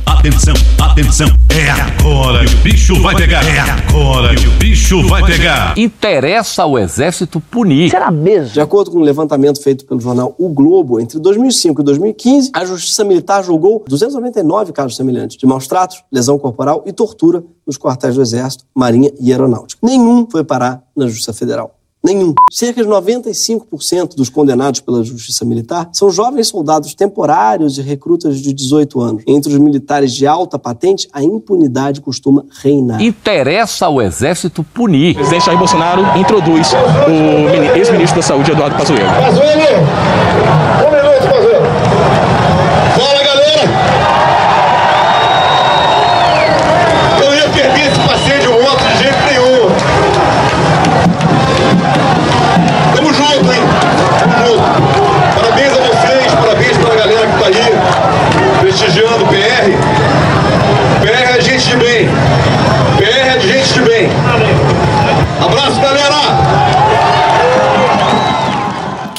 Atenção, 0.05 0.53
atenção, 0.79 1.27
é 1.49 1.67
agora 1.71 2.45
que 2.45 2.53
o 2.53 2.57
bicho 2.59 3.01
vai 3.01 3.15
pegar. 3.15 3.43
É 3.43 3.59
agora 3.59 4.35
que 4.35 4.47
o 4.47 4.51
bicho 4.51 5.01
vai 5.07 5.25
pegar. 5.25 5.75
Interessa 5.75 6.61
ao 6.61 6.77
Exército 6.77 7.39
punir. 7.39 7.89
Será 7.89 8.11
mesmo? 8.11 8.53
De 8.53 8.61
acordo 8.61 8.91
com 8.91 8.99
um 8.99 9.01
levantamento 9.01 9.59
feito 9.59 9.87
pelo 9.87 9.99
jornal 9.99 10.35
O 10.37 10.49
Globo, 10.49 10.99
entre 10.99 11.17
2005 11.17 11.81
e 11.81 11.83
2015, 11.83 12.51
a 12.53 12.63
Justiça 12.63 13.03
Militar 13.03 13.43
julgou 13.43 13.83
299 13.87 14.71
casos 14.71 14.95
semelhantes 14.95 15.35
de 15.35 15.47
maus 15.47 15.65
tratos, 15.65 16.03
lesão 16.11 16.37
corporal 16.37 16.83
e 16.85 16.93
tortura 16.93 17.43
nos 17.65 17.75
quartéis 17.75 18.13
do 18.13 18.21
Exército, 18.21 18.65
Marinha 18.75 19.11
e 19.19 19.31
Aeronáutica. 19.31 19.79
Nenhum 19.83 20.27
foi 20.29 20.43
parar 20.43 20.83
na 20.95 21.07
Justiça 21.07 21.33
Federal. 21.33 21.75
Nenhum. 22.05 22.33
Cerca 22.51 22.83
de 22.83 22.89
95% 22.89 24.15
dos 24.15 24.27
condenados 24.27 24.81
pela 24.81 25.01
Justiça 25.05 25.45
Militar 25.45 25.89
são 25.93 26.09
jovens 26.09 26.49
soldados 26.49 26.93
temporários 26.93 27.77
e 27.77 27.81
recrutas 27.81 28.39
de 28.41 28.53
18 28.53 28.99
anos. 28.99 29.23
Entre 29.25 29.53
os 29.53 29.57
militares 29.57 30.11
de 30.13 30.27
alta 30.27 30.59
patente, 30.59 31.07
a 31.13 31.23
impunidade 31.23 32.01
costuma 32.01 32.43
reinar. 32.61 33.01
Interessa 33.01 33.85
ao 33.85 34.01
Exército 34.01 34.65
punir. 34.65 35.11
O 35.11 35.15
presidente 35.15 35.45
Jair 35.45 35.57
Bolsonaro 35.57 36.01
introduz 36.19 36.73
o 36.73 37.77
ex-ministro 37.77 38.17
da 38.17 38.27
Saúde, 38.27 38.51
Eduardo 38.51 38.75
Pazuello. 38.75 39.09
Pazuello! 39.09 39.63
Um 40.85 40.91
minuto, 40.91 41.23
Pazuello. 41.23 41.42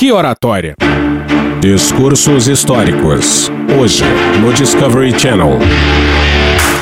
Que 0.05 0.12
oratória! 0.12 0.74
Discursos 1.62 2.47
históricos. 2.47 3.51
Hoje, 3.81 4.05
no 4.39 4.52
Discovery 4.52 5.18
Channel. 5.18 5.59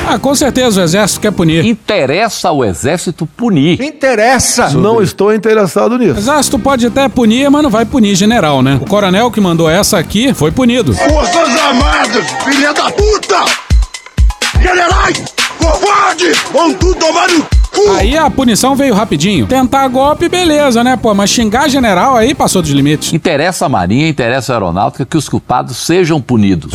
Ah, 0.05 0.19
com 0.19 0.35
certeza 0.35 0.81
o 0.81 0.83
exército 0.83 1.21
quer 1.21 1.31
punir. 1.31 1.65
Interessa 1.65 2.49
ao 2.49 2.65
exército 2.65 3.25
punir. 3.25 3.81
Interessa! 3.81 4.71
Não 4.71 5.01
estou 5.01 5.33
interessado 5.33 5.97
nisso. 5.97 6.15
O 6.15 6.17
exército 6.17 6.59
pode 6.59 6.85
até 6.85 7.07
punir, 7.07 7.49
mas 7.49 7.63
não 7.63 7.69
vai 7.69 7.85
punir 7.85 8.13
general, 8.13 8.61
né? 8.61 8.77
O 8.81 8.85
coronel 8.85 9.31
que 9.31 9.39
mandou 9.39 9.69
essa 9.69 9.97
aqui 9.97 10.33
foi 10.33 10.51
punido. 10.51 10.93
Forças 10.93 11.61
Armadas, 11.61 12.25
filha 12.43 12.73
da 12.73 12.91
puta! 12.91 13.45
Generais, 14.61 15.23
covarde, 15.57 16.29
vão 16.51 16.73
tudo 16.73 16.95
tomar 16.95 17.29
no! 17.29 17.62
Aí 17.97 18.17
a 18.17 18.29
punição 18.29 18.75
veio 18.75 18.93
rapidinho. 18.93 19.47
Tentar 19.47 19.87
golpe, 19.87 20.29
beleza, 20.29 20.83
né, 20.83 20.95
pô? 20.95 21.13
Mas 21.13 21.29
xingar 21.29 21.67
general 21.69 22.15
aí 22.15 22.33
passou 22.33 22.61
dos 22.61 22.71
limites. 22.71 23.13
Interessa 23.13 23.65
a 23.65 23.69
Marinha, 23.69 24.07
interessa 24.07 24.53
a 24.53 24.55
Aeronáutica 24.55 25.05
que 25.05 25.17
os 25.17 25.27
culpados 25.27 25.77
sejam 25.77 26.21
punidos. 26.21 26.73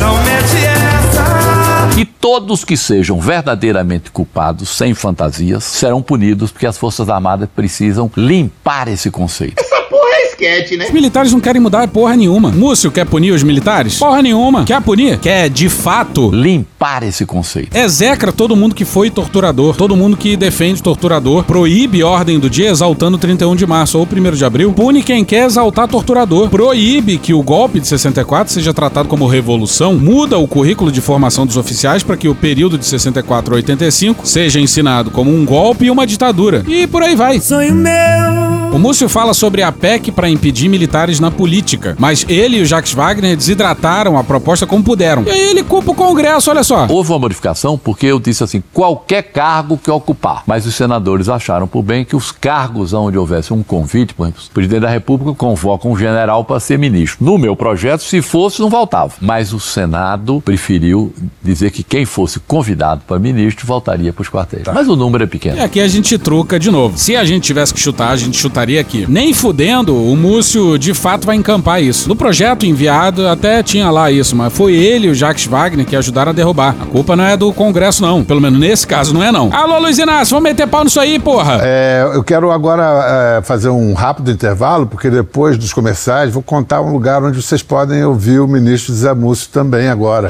E 1.97 2.05
todos 2.05 2.63
que 2.63 2.77
sejam 2.77 3.19
verdadeiramente 3.19 4.11
culpados, 4.11 4.69
sem 4.69 4.93
fantasias, 4.93 5.63
serão 5.63 6.01
punidos 6.01 6.51
porque 6.51 6.67
as 6.67 6.77
Forças 6.77 7.09
Armadas 7.09 7.49
precisam 7.53 8.09
limpar 8.15 8.87
esse 8.87 9.09
conceito. 9.09 9.59
Essa 9.59 9.81
porra 9.83 10.15
é 10.15 10.28
esquete, 10.39 10.77
né? 10.77 10.85
Os 10.85 10.91
militares 10.91 11.33
não 11.33 11.39
querem 11.39 11.61
mudar 11.61 11.87
porra 11.89 12.15
nenhuma. 12.15 12.49
Múcio 12.49 12.89
quer 12.89 13.05
punir 13.05 13.31
os 13.31 13.43
militares? 13.43 13.97
Porra 13.97 14.21
nenhuma. 14.21 14.63
Quer 14.63 14.81
punir? 14.81 15.19
Quer, 15.19 15.49
de 15.49 15.67
fato, 15.67 16.31
limpar 16.31 17.03
esse 17.03 17.25
conceito. 17.25 17.75
Execra 17.75 18.31
todo 18.31 18.55
mundo 18.55 18.73
que 18.73 18.85
foi 18.85 19.09
torturador, 19.09 19.75
todo 19.75 19.95
mundo 19.95 20.15
que 20.15 20.37
defende 20.37 20.81
torturador, 20.81 21.43
proíbe 21.43 22.03
ordem 22.03 22.39
do 22.39 22.49
dia 22.49 22.69
exaltando 22.69 23.17
31 23.17 23.55
de 23.55 23.65
março 23.65 23.97
ou 23.99 24.07
1 24.07 24.35
de 24.35 24.45
abril, 24.45 24.71
pune 24.71 25.03
quem 25.03 25.25
quer 25.25 25.45
exaltar 25.45 25.87
torturador, 25.87 26.49
proíbe 26.49 27.17
que 27.17 27.33
o 27.33 27.43
golpe 27.43 27.79
de 27.79 27.87
64 27.87 28.53
seja 28.53 28.73
tratado 28.73 29.09
como 29.09 29.27
revolução, 29.27 29.95
muda 29.95 30.37
o 30.37 30.47
currículo 30.47 30.91
de 30.91 31.01
formação 31.01 31.45
dos 31.45 31.57
oficiais 31.57 32.03
para 32.03 32.15
que 32.15 32.29
o 32.29 32.35
período 32.35 32.77
de 32.77 32.85
64 32.85 33.53
a 33.53 33.57
85 33.57 34.27
seja 34.27 34.59
ensinado 34.59 35.11
como 35.11 35.33
um 35.33 35.45
golpe 35.45 35.85
e 35.85 35.91
uma 35.91 36.05
ditadura. 36.05 36.63
E 36.67 36.87
por 36.87 37.03
aí 37.03 37.15
vai. 37.15 37.39
Sonho 37.39 37.75
meu. 37.75 38.69
O 38.71 38.77
Múcio 38.77 39.09
fala 39.09 39.33
sobre 39.33 39.63
a 39.63 39.71
PEC 39.71 40.11
para 40.11 40.28
impedir 40.29 40.69
militares 40.69 41.19
na 41.19 41.31
política, 41.31 41.95
mas 41.99 42.25
ele 42.27 42.57
e 42.57 42.61
o 42.61 42.65
Jacques 42.65 42.93
Wagner 42.93 43.35
desidrataram 43.35 44.17
a 44.17 44.23
proposta 44.23 44.65
como 44.65 44.83
puderam. 44.83 45.23
E 45.23 45.29
aí 45.29 45.49
ele 45.49 45.63
culpa 45.63 45.91
o 45.91 45.95
Congresso, 45.95 46.49
olha 46.49 46.63
só. 46.63 46.87
Houve 46.89 47.11
uma 47.11 47.19
modificação 47.19 47.77
porque 47.77 48.05
eu 48.05 48.19
disse 48.19 48.43
assim, 48.43 48.63
qualquer 48.73 49.23
cargo 49.23 49.77
que 49.77 49.89
ocupar. 49.89 50.43
Mas 50.45 50.65
os 50.65 50.75
senadores 50.75 51.29
acharam 51.29 51.67
por 51.67 51.83
bem 51.83 52.05
que 52.05 52.15
os 52.15 52.31
cargos 52.31 52.93
onde 52.93 53.17
houvesse 53.17 53.53
um 53.53 53.63
convite, 53.63 54.13
por 54.13 54.23
exemplo, 54.23 54.41
o 54.49 54.53
presidente 54.53 54.81
da 54.81 54.89
República 54.89 55.33
convoca 55.33 55.87
um 55.87 55.97
general 55.97 56.43
para 56.43 56.59
ser 56.59 56.77
ministro. 56.77 57.23
No 57.23 57.37
meu 57.37 57.55
projeto, 57.55 58.03
se 58.03 58.21
fosse, 58.21 58.59
não 58.59 58.69
voltava. 58.69 59.13
Mas 59.21 59.53
o 59.53 59.59
Senado 59.59 60.41
preferiu 60.43 61.13
dizer 61.43 61.71
que 61.71 61.83
quem 61.83 62.05
fosse 62.05 62.39
convidado 62.39 63.01
para 63.07 63.19
ministro 63.19 63.65
voltaria 63.65 64.13
para 64.13 64.21
os 64.21 64.29
quartéis. 64.29 64.63
Mas 64.73 64.87
o 64.87 64.95
número 64.95 65.23
é 65.23 65.27
pequeno. 65.27 65.57
E 65.57 65.61
aqui 65.61 65.79
a 65.79 65.87
gente 65.87 66.17
truca 66.17 66.59
de 66.59 66.71
novo. 66.71 66.97
Se 66.97 67.15
a 67.15 67.25
gente 67.25 67.43
tivesse 67.43 67.73
que 67.73 67.79
chutar, 67.79 68.11
a 68.11 68.17
gente 68.17 68.37
chutaria 68.37 68.79
aqui. 68.79 69.05
Nem 69.07 69.33
fudendo, 69.33 69.95
o 69.95 70.15
Múcio 70.19 70.77
de 70.77 70.93
fato 70.93 71.25
vai 71.25 71.35
encampar 71.35 71.81
isso. 71.81 72.09
No 72.09 72.15
projeto 72.15 72.65
enviado 72.65 73.27
até 73.27 73.63
tinha 73.63 73.89
lá 73.89 74.11
isso, 74.11 74.35
mas 74.35 74.51
foi 74.53 74.73
ele 74.73 75.07
e 75.07 75.09
o 75.09 75.15
Jacques 75.15 75.45
Wagner 75.47 75.85
que 75.85 75.95
ajudaram 75.95 76.31
a 76.31 76.33
derrubar. 76.33 76.75
A 76.79 76.85
culpa 76.85 77.15
não 77.15 77.23
é 77.23 77.37
do 77.37 77.51
Congresso, 77.53 78.01
não. 78.01 78.23
Pelo 78.23 78.41
menos 78.41 78.59
nesse 78.59 78.85
caso 78.85 79.13
não 79.13 79.23
é, 79.23 79.31
não. 79.31 79.49
Alô, 79.53 79.79
Luiz 79.79 79.97
Inácio, 79.97 80.35
vamos 80.35 80.49
meter 80.49 80.67
pau 80.67 80.83
nisso 80.83 80.99
aí, 80.99 81.17
porra. 81.17 81.59
É, 81.61 82.03
eu 82.13 82.23
quero 82.23 82.51
agora 82.51 83.37
é, 83.37 83.41
fazer 83.41 83.69
um 83.69 83.93
rápido 83.93 84.29
intervalo, 84.29 84.85
porque 84.85 85.09
depois 85.09 85.57
dos 85.57 85.71
comerciais 85.71 86.31
vou 86.31 86.43
contar 86.43 86.81
um 86.81 86.91
lugar 86.91 87.23
onde 87.23 87.41
vocês 87.41 87.63
podem 87.63 88.03
ouvir 88.03 88.39
o 88.39 88.47
ministro 88.47 88.93
Zé 88.93 89.13
Múcio 89.13 89.49
também 89.51 89.87
agora. 89.87 90.29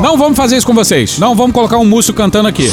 Não 0.00 0.16
vamos 0.16 0.36
fazer 0.36 0.56
isso 0.56 0.66
com 0.66 0.74
vocês. 0.74 1.18
Não 1.18 1.34
vamos 1.34 1.52
colocar 1.52 1.76
um 1.78 1.84
Múcio 1.84 2.12
cantando 2.12 2.48
aqui. 2.48 2.70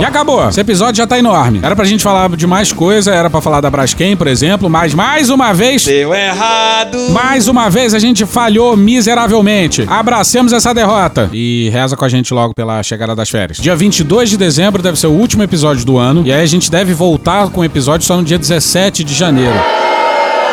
E 0.00 0.04
acabou. 0.04 0.48
Esse 0.48 0.60
episódio 0.60 0.96
já 0.98 1.06
tá 1.06 1.18
enorme. 1.18 1.60
Era 1.62 1.74
pra 1.74 1.84
gente 1.84 2.02
falar 2.02 2.28
de 2.30 2.46
mais 2.46 2.72
coisa, 2.72 3.12
era 3.14 3.30
pra 3.30 3.40
falar 3.40 3.60
da 3.60 3.70
Braskem, 3.70 4.16
por 4.16 4.26
exemplo, 4.26 4.68
mas 4.68 4.94
mais 4.94 5.30
uma 5.30 5.52
vez. 5.52 5.84
Deu 5.84 6.14
errado. 6.14 6.98
Mais 7.10 7.48
uma 7.48 7.68
vez 7.70 7.94
a 7.94 7.98
gente 7.98 8.26
falhou 8.26 8.76
miseravelmente. 8.76 9.84
Abracemos 9.88 10.52
essa 10.52 10.72
derrota. 10.74 11.30
E 11.32 11.70
reza 11.72 11.96
com 11.96 12.04
a 12.04 12.08
gente 12.08 12.32
logo 12.34 12.52
pela 12.54 12.82
chegada 12.82 13.14
das 13.14 13.30
férias. 13.30 13.58
Dia 13.58 13.74
22 13.74 14.30
de 14.30 14.36
dezembro 14.36 14.82
deve 14.82 14.98
ser 14.98 15.06
o 15.06 15.12
último 15.12 15.42
episódio 15.42 15.84
do 15.84 15.98
ano. 15.98 16.22
E 16.26 16.32
aí 16.32 16.42
a 16.42 16.46
gente 16.46 16.70
deve 16.70 16.92
voltar 16.92 17.48
com 17.48 17.60
o 17.60 17.64
episódio 17.64 18.06
só 18.06 18.16
no 18.16 18.22
dia 18.24 18.38
17 18.38 19.02
de 19.04 19.14
janeiro. 19.14 19.54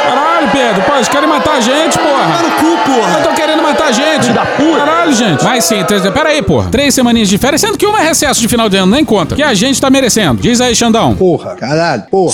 Caralho, 0.04 0.50
Pedro, 0.52 0.82
pô, 0.84 0.96
eles 0.96 1.08
querem 1.08 1.28
matar 1.28 1.58
a 1.58 1.62
gente, 1.62 1.98
porra. 1.98 2.42
no 2.42 2.52
cu, 2.52 2.78
porra. 2.92 3.20
Eu 3.20 3.24
tô 3.24 3.34
querendo 3.34 3.62
matar 3.64 3.88
a 3.88 3.92
gente. 3.92 4.30
da 4.30 4.46
puta. 4.46 4.78
Caralho, 4.78 4.95
gente. 5.14 5.44
Mas 5.44 5.66
sim, 5.66 5.84
três... 5.84 6.02
pera 6.02 6.30
aí, 6.30 6.42
porra. 6.42 6.70
Três 6.70 6.94
semaninhas 6.94 7.30
de 7.30 7.38
férias, 7.38 7.62
sendo 7.62 7.78
que 7.78 7.86
uma 7.86 8.02
é 8.02 8.08
recesso 8.08 8.42
de 8.42 8.48
final 8.48 8.70
de 8.70 8.78
ano, 8.78 8.92
nem 8.92 9.04
conta. 9.04 9.36
Que 9.36 9.44
a 9.44 9.54
gente 9.54 9.80
tá 9.80 9.90
merecendo. 9.90 10.42
Diz 10.42 10.62
aí, 10.62 10.76
Xandão. 10.76 11.16
Porra, 11.16 11.56
caralho, 11.56 12.04
porra. 12.10 12.34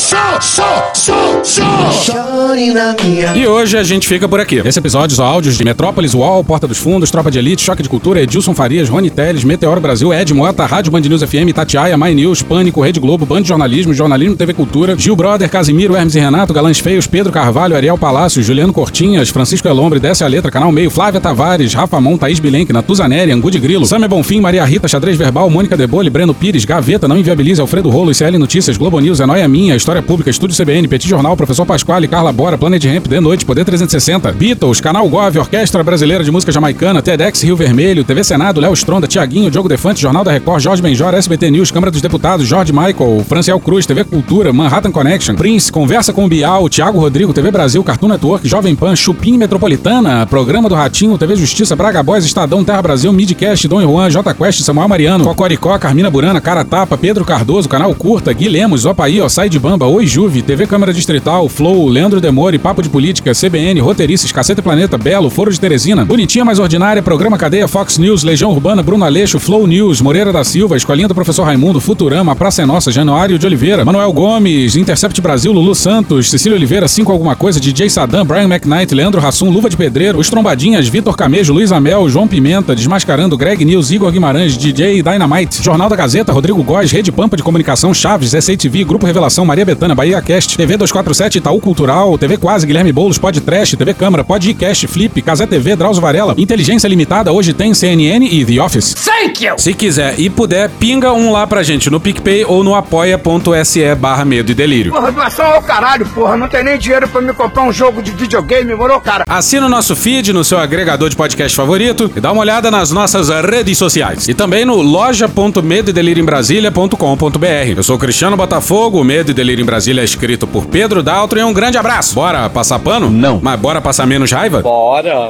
E 3.36 3.48
hoje 3.48 3.78
a 3.78 3.84
gente 3.84 4.08
fica 4.08 4.28
por 4.28 4.40
aqui. 4.40 4.62
Esse 4.64 4.80
episódio, 4.80 5.14
os 5.14 5.20
áudios 5.20 5.58
de 5.58 5.64
Metrópolis, 5.64 6.14
UOL, 6.14 6.44
Porta 6.44 6.68
dos 6.68 6.78
Fundos, 6.78 7.12
Tropa 7.12 7.32
de 7.32 7.40
Elite, 7.40 7.62
Choque 7.62 7.84
de 7.84 7.90
Cultura, 7.90 8.22
Edilson 8.22 8.54
Farias, 8.54 8.90
Rony 8.90 9.10
Teles, 9.10 9.44
Meteoro 9.44 9.82
Brasil, 9.82 10.14
Ed 10.14 10.34
Mota, 10.34 10.66
Rádio 10.66 10.92
Band 10.92 11.02
News 11.02 11.24
FM, 11.24 11.52
Tatiaia, 11.54 11.98
My 11.98 12.14
News, 12.14 12.42
Pânico, 12.42 12.82
Rede 12.82 13.00
Globo, 13.00 13.26
Band 13.26 13.44
Jornalismo, 13.44 13.94
Jornalismo 13.94 14.36
TV 14.36 14.54
Cultura, 14.54 14.98
Gil 14.98 15.16
Brother, 15.16 15.50
Casimiro, 15.50 15.96
Hermes 15.96 16.16
e 16.16 16.20
Renato, 16.20 16.54
Galãs 16.54 16.80
Feios, 16.80 17.08
Pedro 17.08 17.32
Carvalho, 17.32 17.76
Ariel 17.76 17.98
Palácio, 17.98 18.44
Juliano 18.44 18.74
Cortinhas, 18.74 19.30
Francisco 19.30 19.68
Elombre, 19.68 20.00
Desce 20.00 20.24
a 20.24 20.28
Letra, 20.28 20.52
Canal 20.52 20.72
Meio, 20.72 20.90
Flávia 20.90 21.22
Tavares, 21.22 21.74
Rafa 21.74 22.00
Mon, 22.00 22.18
Thaís 22.18 22.40
Bilenque, 22.62 22.74
Natuzaneri, 22.74 23.32
Angu 23.32 23.50
de 23.50 23.60
Grilo, 23.60 23.86
Samia 23.86 24.08
Bonfim, 24.08 24.40
Maria 24.40 24.64
Rita, 24.64 24.88
Xadrez 24.88 25.18
Verbal, 25.18 25.50
Mônica 25.50 25.76
Debole, 25.76 26.10
Breno 26.10 26.34
Pires, 26.34 26.64
Gaveta, 26.66 27.08
Não 27.08 27.18
Inviabiliza, 27.18 27.62
Alfredo 27.62 27.90
Rolo, 27.90 28.12
ICL 28.12 28.38
Notícias, 28.38 28.78
Globo 28.78 29.00
News, 29.00 29.20
É 29.20 29.26
Noia 29.26 29.48
Minha, 29.48 29.76
História 29.76 30.02
Pública, 30.02 30.30
Estúdio 30.30 30.56
CBN, 30.56 30.88
Petit 30.88 31.10
Jornal, 31.10 31.36
Professor 31.36 31.66
Pasquale, 31.66 32.08
Carla 32.08 32.32
Bora, 32.32 32.58
Planet 32.58 32.84
Ramp, 32.86 33.08
De 33.08 33.20
Noite, 33.20 33.46
Poder 33.46 33.66
360, 33.66 34.32
Beatles, 34.34 34.80
Canal 34.80 35.08
Gov, 35.10 35.38
Orquestra 35.40 35.84
Brasileira 35.84 36.24
de 36.24 36.32
Música 36.32 36.52
Jamaicana, 36.52 37.02
TEDx 37.02 37.42
Rio 37.44 37.56
Vermelho, 37.56 38.04
TV 38.04 38.24
Senado, 38.24 38.62
Léo 38.62 38.74
Stronda, 38.74 39.08
Tiaguinho, 39.08 39.50
Diogo 39.50 39.68
Defante, 39.68 40.02
Jornal 40.02 40.24
da 40.24 40.32
Record, 40.32 40.62
Jorge 40.62 40.82
Benjor, 40.82 41.14
SBT 41.14 41.50
News, 41.52 41.72
Câmara 41.72 41.92
dos 41.92 42.02
Deputados, 42.02 42.48
Jorge 42.48 42.72
Michael, 42.72 43.26
Franciel 43.28 43.60
Cruz, 43.60 43.86
TV 43.86 44.04
Cultura, 44.04 44.54
Manhattan 44.54 44.92
Connection, 44.92 45.36
Prince, 45.36 45.72
Conversa 45.72 46.14
com 46.14 46.28
Bial, 46.28 46.70
Thiago 46.70 47.00
Rodrigo, 47.00 47.34
TV 47.34 47.50
Brasil, 47.50 47.84
Cartoon 47.84 48.10
Network, 48.10 48.48
Jovem 48.48 48.76
Pan, 48.76 48.96
Chupim 48.96 49.38
Metropolitana, 49.38 50.26
Programa 50.28 50.70
do 50.70 50.76
Ratinho, 50.76 51.18
TV 51.18 51.36
Justiça, 51.36 51.76
Braga 51.76 52.04
Boys, 52.04 52.26
Estadão, 52.26 52.51
Terra 52.66 52.82
Brasil, 52.82 53.14
Midcast, 53.14 53.66
Dom 53.66 53.82
Juan, 53.82 54.12
J 54.12 54.34
Quest, 54.34 54.62
Samuel 54.64 54.90
Mariano, 54.90 55.24
Cocoricó, 55.24 55.80
Carmina 55.80 56.10
Burana, 56.10 56.42
Cara 56.42 56.66
Tapa, 56.66 56.98
Pedro 56.98 57.24
Cardoso, 57.24 57.70
Canal 57.70 57.96
Curta, 57.96 58.34
Gui 58.34 58.50
Lemos, 58.50 58.86
Opaí, 58.86 59.22
Ossai 59.22 59.48
de 59.48 59.58
Bamba, 59.58 59.88
Oi 59.88 60.06
Juve, 60.06 60.42
TV 60.42 60.68
Câmara 60.68 60.94
Distrital, 60.94 61.48
Flow, 61.48 61.88
Leandro 61.88 62.20
Demore, 62.20 62.60
Papo 62.60 62.82
de 62.82 62.90
Política, 62.90 63.32
CBN, 63.34 63.80
Roteirices, 63.80 64.34
Caceta 64.34 64.60
e 64.60 64.64
Planeta, 64.64 64.98
Belo, 64.98 65.30
Foro 65.30 65.50
de 65.50 65.60
Teresina, 65.60 66.04
Bonitinha 66.04 66.44
Mais 66.44 66.60
Ordinária, 66.60 67.02
Programa 67.02 67.38
Cadeia, 67.38 67.70
Fox 67.70 67.98
News, 67.98 68.24
Legião 68.24 68.52
Urbana, 68.52 68.84
Bruno 68.84 69.06
Aleixo, 69.06 69.40
Flow 69.40 69.66
News, 69.66 70.02
Moreira 70.02 70.34
da 70.34 70.44
Silva, 70.44 70.76
Escolinha 70.76 71.08
do 71.08 71.16
Professor 71.16 71.44
Raimundo, 71.44 71.80
Futurama, 71.80 72.36
Praça 72.36 72.62
é 72.62 72.66
Nossa, 72.66 72.92
Januário 72.92 73.40
de 73.40 73.46
Oliveira, 73.46 73.86
Manuel 73.86 74.12
Gomes, 74.12 74.76
Intercept 74.76 75.22
Brasil, 75.22 75.54
Lulu 75.54 75.74
Santos, 75.74 76.30
Cecília 76.30 76.58
Oliveira, 76.58 76.88
5 76.88 77.12
Alguma 77.12 77.36
Coisa, 77.36 77.60
DJ 77.60 77.90
Sadam, 77.90 78.26
Brian 78.26 78.50
McKnight, 78.50 78.94
Leandro 78.94 79.22
Rassum, 79.22 79.50
Luva 79.50 79.70
de 79.70 79.78
Pedreiro, 79.78 80.20
Os 80.20 80.30
Trombadinhas, 80.30 80.88
Vitor 80.88 81.16
Camejo, 81.16 81.54
Luiz 81.54 81.72
Amel, 81.72 82.10
João 82.10 82.28
Desmascarando, 82.76 83.38
Greg 83.38 83.64
News, 83.64 83.92
Igor 83.92 84.12
Guimarães, 84.12 84.58
DJ 84.58 85.04
Dynamite, 85.04 85.64
Jornal 85.64 85.88
da 85.88 85.96
Gazeta, 85.96 86.34
Rodrigo 86.34 86.64
Góes, 86.64 86.92
Rede 86.92 87.12
Pampa 87.12 87.38
de 87.38 87.44
Comunicação, 87.44 87.94
Chaves, 87.94 88.32
SATV, 88.32 88.84
Grupo 88.84 89.06
Revelação, 89.06 89.46
Maria 89.46 89.66
Betânia, 89.66 89.96
Bahia 89.96 90.22
Cast, 90.22 90.58
TV 90.58 90.78
247, 90.78 91.38
Itaú 91.38 91.62
Cultural, 91.62 92.18
TV 92.18 92.38
Quase, 92.38 92.66
Guilherme 92.66 92.92
Boulos, 92.92 93.18
Pod 93.18 93.40
Trash, 93.42 93.72
TV 93.72 93.94
Câmara, 93.94 94.24
Podcast, 94.24 94.88
Flip, 94.88 95.22
Casé 95.22 95.46
TV, 95.46 95.76
Drauzio 95.76 96.02
Varela, 96.02 96.34
Inteligência 96.38 96.88
Limitada, 96.88 97.32
hoje 97.32 97.54
tem 97.54 97.74
CNN 97.74 98.26
e 98.26 98.44
The 98.44 98.62
Office. 98.62 98.94
Thank 98.94 99.46
you! 99.46 99.54
Se 99.58 99.74
quiser 99.74 100.20
e 100.20 100.30
puder, 100.30 100.70
pinga 100.80 101.14
um 101.14 101.32
lá 101.32 101.46
pra 101.46 101.64
gente 101.64 101.90
no 101.90 102.00
PicPay 102.00 102.46
ou 102.46 102.64
no 102.64 102.74
apoia.se 102.76 103.96
barra 103.96 104.26
medo 104.26 104.52
e 104.52 104.56
delírio. 104.56 104.92
Porra, 104.92 105.12
doação 105.12 105.46
ao 105.46 105.62
caralho, 105.62 106.06
porra. 106.08 106.38
Não 106.38 106.48
tem 106.48 106.64
nem 106.64 106.78
dinheiro 106.78 107.08
pra 107.08 107.22
me 107.22 107.34
comprar 107.34 107.64
um 107.64 107.72
jogo 107.72 108.02
de 108.02 108.12
videogame, 108.12 108.74
moro, 108.76 109.00
cara? 109.02 109.24
Assina 109.28 109.66
o 109.66 109.70
nosso 109.70 109.96
feed 109.96 110.34
no 110.34 110.44
seu 110.44 110.58
agregador 110.60 111.10
de 111.10 111.16
podcast 111.16 111.56
favorito 111.56 112.12
e 112.16 112.20
dá 112.20 112.31
uma 112.32 112.42
olhada 112.42 112.72
nas 112.72 112.92
nossas 112.92 113.30
redes 113.30 113.78
sociais. 113.78 114.28
E 114.28 114.34
também 114.34 114.66
no 114.66 114.82
loja.medoedelirioembrasilha.com.br. 114.82 117.74
Eu 117.76 117.84
sou 117.84 117.98
Cristiano 117.98 118.38
Botafogo, 118.38 119.00
o 119.00 119.04
Medo 119.04 119.32
e 119.32 119.34
Delírio 119.34 119.62
em 119.62 119.66
Brasília 119.66 120.02
é 120.02 120.06
escrito 120.06 120.48
por 120.48 120.66
Pedro 120.66 121.04
Daltro 121.04 121.40
e 121.40 121.44
um 121.44 121.54
grande 121.54 121.78
abraço. 121.78 122.16
Bora 122.16 122.50
passar 122.50 122.80
pano? 122.80 123.10
Não. 123.10 123.40
Mas 123.42 123.60
bora 123.60 123.82
passar 123.82 124.06
menos 124.06 124.32
raiva? 124.32 124.62
Bora. 124.62 125.30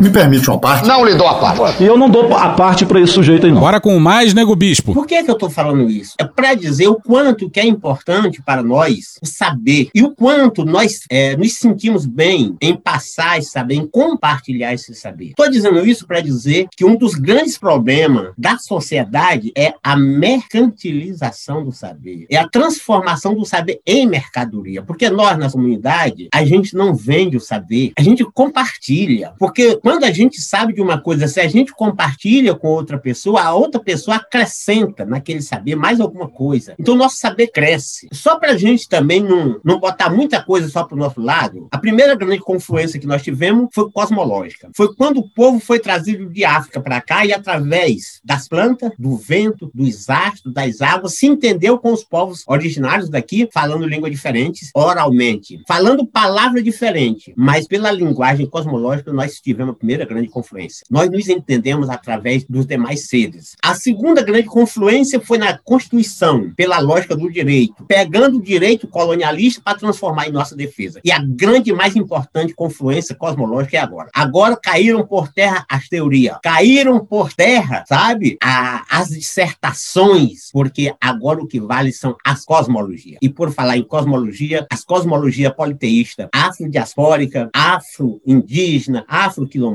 Me 0.00 0.08
permite 0.08 0.48
uma 0.48 0.58
parte? 0.58 0.88
Não 0.88 1.04
lhe 1.04 1.14
dou 1.14 1.28
a 1.28 1.34
parte. 1.34 1.82
E 1.82 1.86
eu 1.86 1.96
não 1.96 2.08
dou 2.08 2.34
a 2.34 2.50
parte 2.50 2.86
pra 2.86 2.98
esse 2.98 3.12
sujeito 3.12 3.44
aí, 3.44 3.52
não. 3.52 3.60
Bora 3.60 3.78
com 3.78 3.98
mais 3.98 4.32
Nego 4.32 4.56
Bispo. 4.56 4.94
Por 4.94 5.06
que, 5.06 5.22
que 5.22 5.30
eu 5.30 5.34
tô 5.34 5.50
falando 5.50 5.90
isso? 5.90 6.14
É 6.18 6.24
para 6.24 6.54
dizer 6.54 6.88
o 6.88 6.94
quanto 6.94 7.50
que 7.50 7.60
é 7.60 7.66
importante 7.66 8.40
para 8.42 8.62
nós 8.62 9.18
o 9.22 9.26
saber 9.26 9.90
e 9.94 10.02
o 10.02 10.14
quanto 10.14 10.64
nós 10.64 11.00
é, 11.10 11.36
nos 11.36 11.52
sentimos 11.54 12.06
bem 12.06 12.56
em 12.62 12.74
passar 12.74 13.38
esse 13.38 13.50
saber, 13.50 13.74
em 13.74 13.86
compartilhar 13.86 14.72
esse 14.72 14.94
saber. 14.94 15.30
Estou 15.30 15.50
dizendo 15.50 15.86
isso 15.86 16.06
para 16.06 16.20
dizer 16.20 16.68
que 16.74 16.84
um 16.84 16.96
dos 16.96 17.14
grandes 17.14 17.58
problemas 17.58 18.32
da 18.38 18.56
sociedade 18.56 19.52
é 19.54 19.74
a 19.82 19.96
mercantilização 19.96 21.62
do 21.62 21.72
saber, 21.72 22.26
é 22.30 22.38
a 22.38 22.48
transformação 22.48 23.34
do 23.34 23.44
saber 23.44 23.80
em 23.86 24.06
mercadoria. 24.06 24.82
Porque 24.82 25.10
nós, 25.10 25.36
na 25.36 25.50
comunidade, 25.50 26.28
a 26.32 26.42
gente 26.42 26.74
não 26.74 26.94
vende 26.94 27.36
o 27.36 27.40
saber, 27.40 27.92
a 27.98 28.02
gente 28.02 28.24
compartilha. 28.24 29.34
Porque 29.38 29.76
quando 29.76 29.89
a 30.02 30.10
gente 30.10 30.40
sabe 30.40 30.72
de 30.72 30.80
uma 30.80 31.00
coisa, 31.00 31.26
se 31.26 31.40
a 31.40 31.48
gente 31.48 31.72
compartilha 31.72 32.54
com 32.54 32.68
outra 32.68 32.98
pessoa, 32.98 33.42
a 33.42 33.54
outra 33.54 33.80
pessoa 33.80 34.16
acrescenta 34.18 35.04
naquele 35.04 35.42
saber 35.42 35.74
mais 35.74 36.00
alguma 36.00 36.28
coisa. 36.28 36.74
Então, 36.78 36.94
o 36.94 36.98
nosso 36.98 37.16
saber 37.16 37.48
cresce. 37.48 38.08
Só 38.12 38.38
para 38.38 38.52
a 38.52 38.56
gente 38.56 38.88
também 38.88 39.22
não, 39.22 39.60
não 39.64 39.80
botar 39.80 40.10
muita 40.10 40.42
coisa 40.42 40.68
só 40.68 40.84
para 40.84 40.94
o 40.94 40.98
nosso 40.98 41.20
lado, 41.20 41.68
a 41.70 41.78
primeira 41.78 42.14
grande 42.14 42.38
confluência 42.38 43.00
que 43.00 43.06
nós 43.06 43.22
tivemos 43.22 43.68
foi 43.74 43.90
cosmológica. 43.90 44.70
Foi 44.74 44.94
quando 44.94 45.18
o 45.18 45.28
povo 45.28 45.58
foi 45.60 45.78
trazido 45.78 46.26
de 46.28 46.44
África 46.44 46.80
para 46.80 47.00
cá 47.00 47.24
e, 47.24 47.32
através 47.32 48.20
das 48.24 48.48
plantas, 48.48 48.92
do 48.98 49.16
vento, 49.16 49.70
dos 49.74 50.08
astros, 50.08 50.52
das 50.52 50.80
águas, 50.80 51.14
se 51.14 51.26
entendeu 51.26 51.78
com 51.78 51.92
os 51.92 52.04
povos 52.04 52.44
originários 52.46 53.08
daqui, 53.08 53.48
falando 53.52 53.86
línguas 53.86 54.10
diferentes, 54.10 54.70
oralmente, 54.74 55.60
falando 55.66 56.06
palavra 56.06 56.62
diferente, 56.62 57.32
mas 57.36 57.66
pela 57.66 57.90
linguagem 57.90 58.46
cosmológica 58.46 59.12
nós 59.12 59.40
tivemos 59.40 59.76
primeira 59.80 60.04
grande 60.04 60.28
confluência. 60.28 60.84
Nós 60.90 61.10
nos 61.10 61.28
entendemos 61.28 61.88
através 61.88 62.44
dos 62.44 62.66
demais 62.66 63.08
seres. 63.08 63.56
A 63.62 63.74
segunda 63.74 64.22
grande 64.22 64.46
confluência 64.46 65.18
foi 65.18 65.38
na 65.38 65.56
Constituição, 65.58 66.52
pela 66.54 66.78
lógica 66.78 67.16
do 67.16 67.30
direito, 67.30 67.84
pegando 67.88 68.36
o 68.36 68.42
direito 68.42 68.86
colonialista 68.86 69.62
para 69.64 69.78
transformar 69.78 70.28
em 70.28 70.32
nossa 70.32 70.54
defesa. 70.54 71.00
E 71.02 71.10
a 71.10 71.18
grande, 71.18 71.72
mais 71.72 71.96
importante 71.96 72.54
confluência 72.54 73.14
cosmológica 73.14 73.78
é 73.78 73.80
agora. 73.80 74.10
Agora 74.14 74.56
caíram 74.56 75.06
por 75.06 75.32
terra 75.32 75.64
as 75.68 75.88
teorias, 75.88 76.36
caíram 76.42 77.04
por 77.04 77.32
terra, 77.32 77.84
sabe, 77.88 78.36
a, 78.42 78.84
as 78.90 79.08
dissertações, 79.08 80.50
porque 80.52 80.94
agora 81.00 81.40
o 81.40 81.46
que 81.46 81.58
vale 81.58 81.92
são 81.92 82.16
as 82.24 82.44
cosmologias. 82.44 83.18
E 83.22 83.28
por 83.28 83.50
falar 83.50 83.78
em 83.78 83.82
cosmologia, 83.82 84.66
as 84.70 84.84
cosmologias 84.84 85.54
politeísta, 85.54 86.28
afrodiaspórica, 86.32 87.48
afro-indígena, 87.54 89.04
afro-quilombola, 89.08 89.69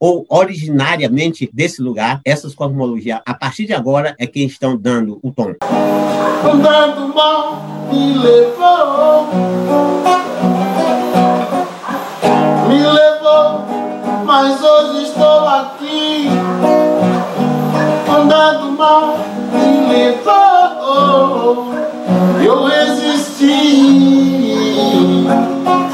ou 0.00 0.26
originariamente 0.28 1.48
desse 1.52 1.82
lugar, 1.82 2.20
essas 2.24 2.54
cosmologias, 2.54 3.20
a 3.24 3.34
partir 3.34 3.66
de 3.66 3.74
agora, 3.74 4.14
é 4.18 4.26
quem 4.26 4.46
estão 4.46 4.76
dando 4.76 5.18
o 5.22 5.30
tom. 5.32 5.54
Andando 6.44 7.14
mal 7.14 7.64
me 7.90 8.14
levou, 8.14 9.26
me 12.68 12.78
levou, 12.78 13.64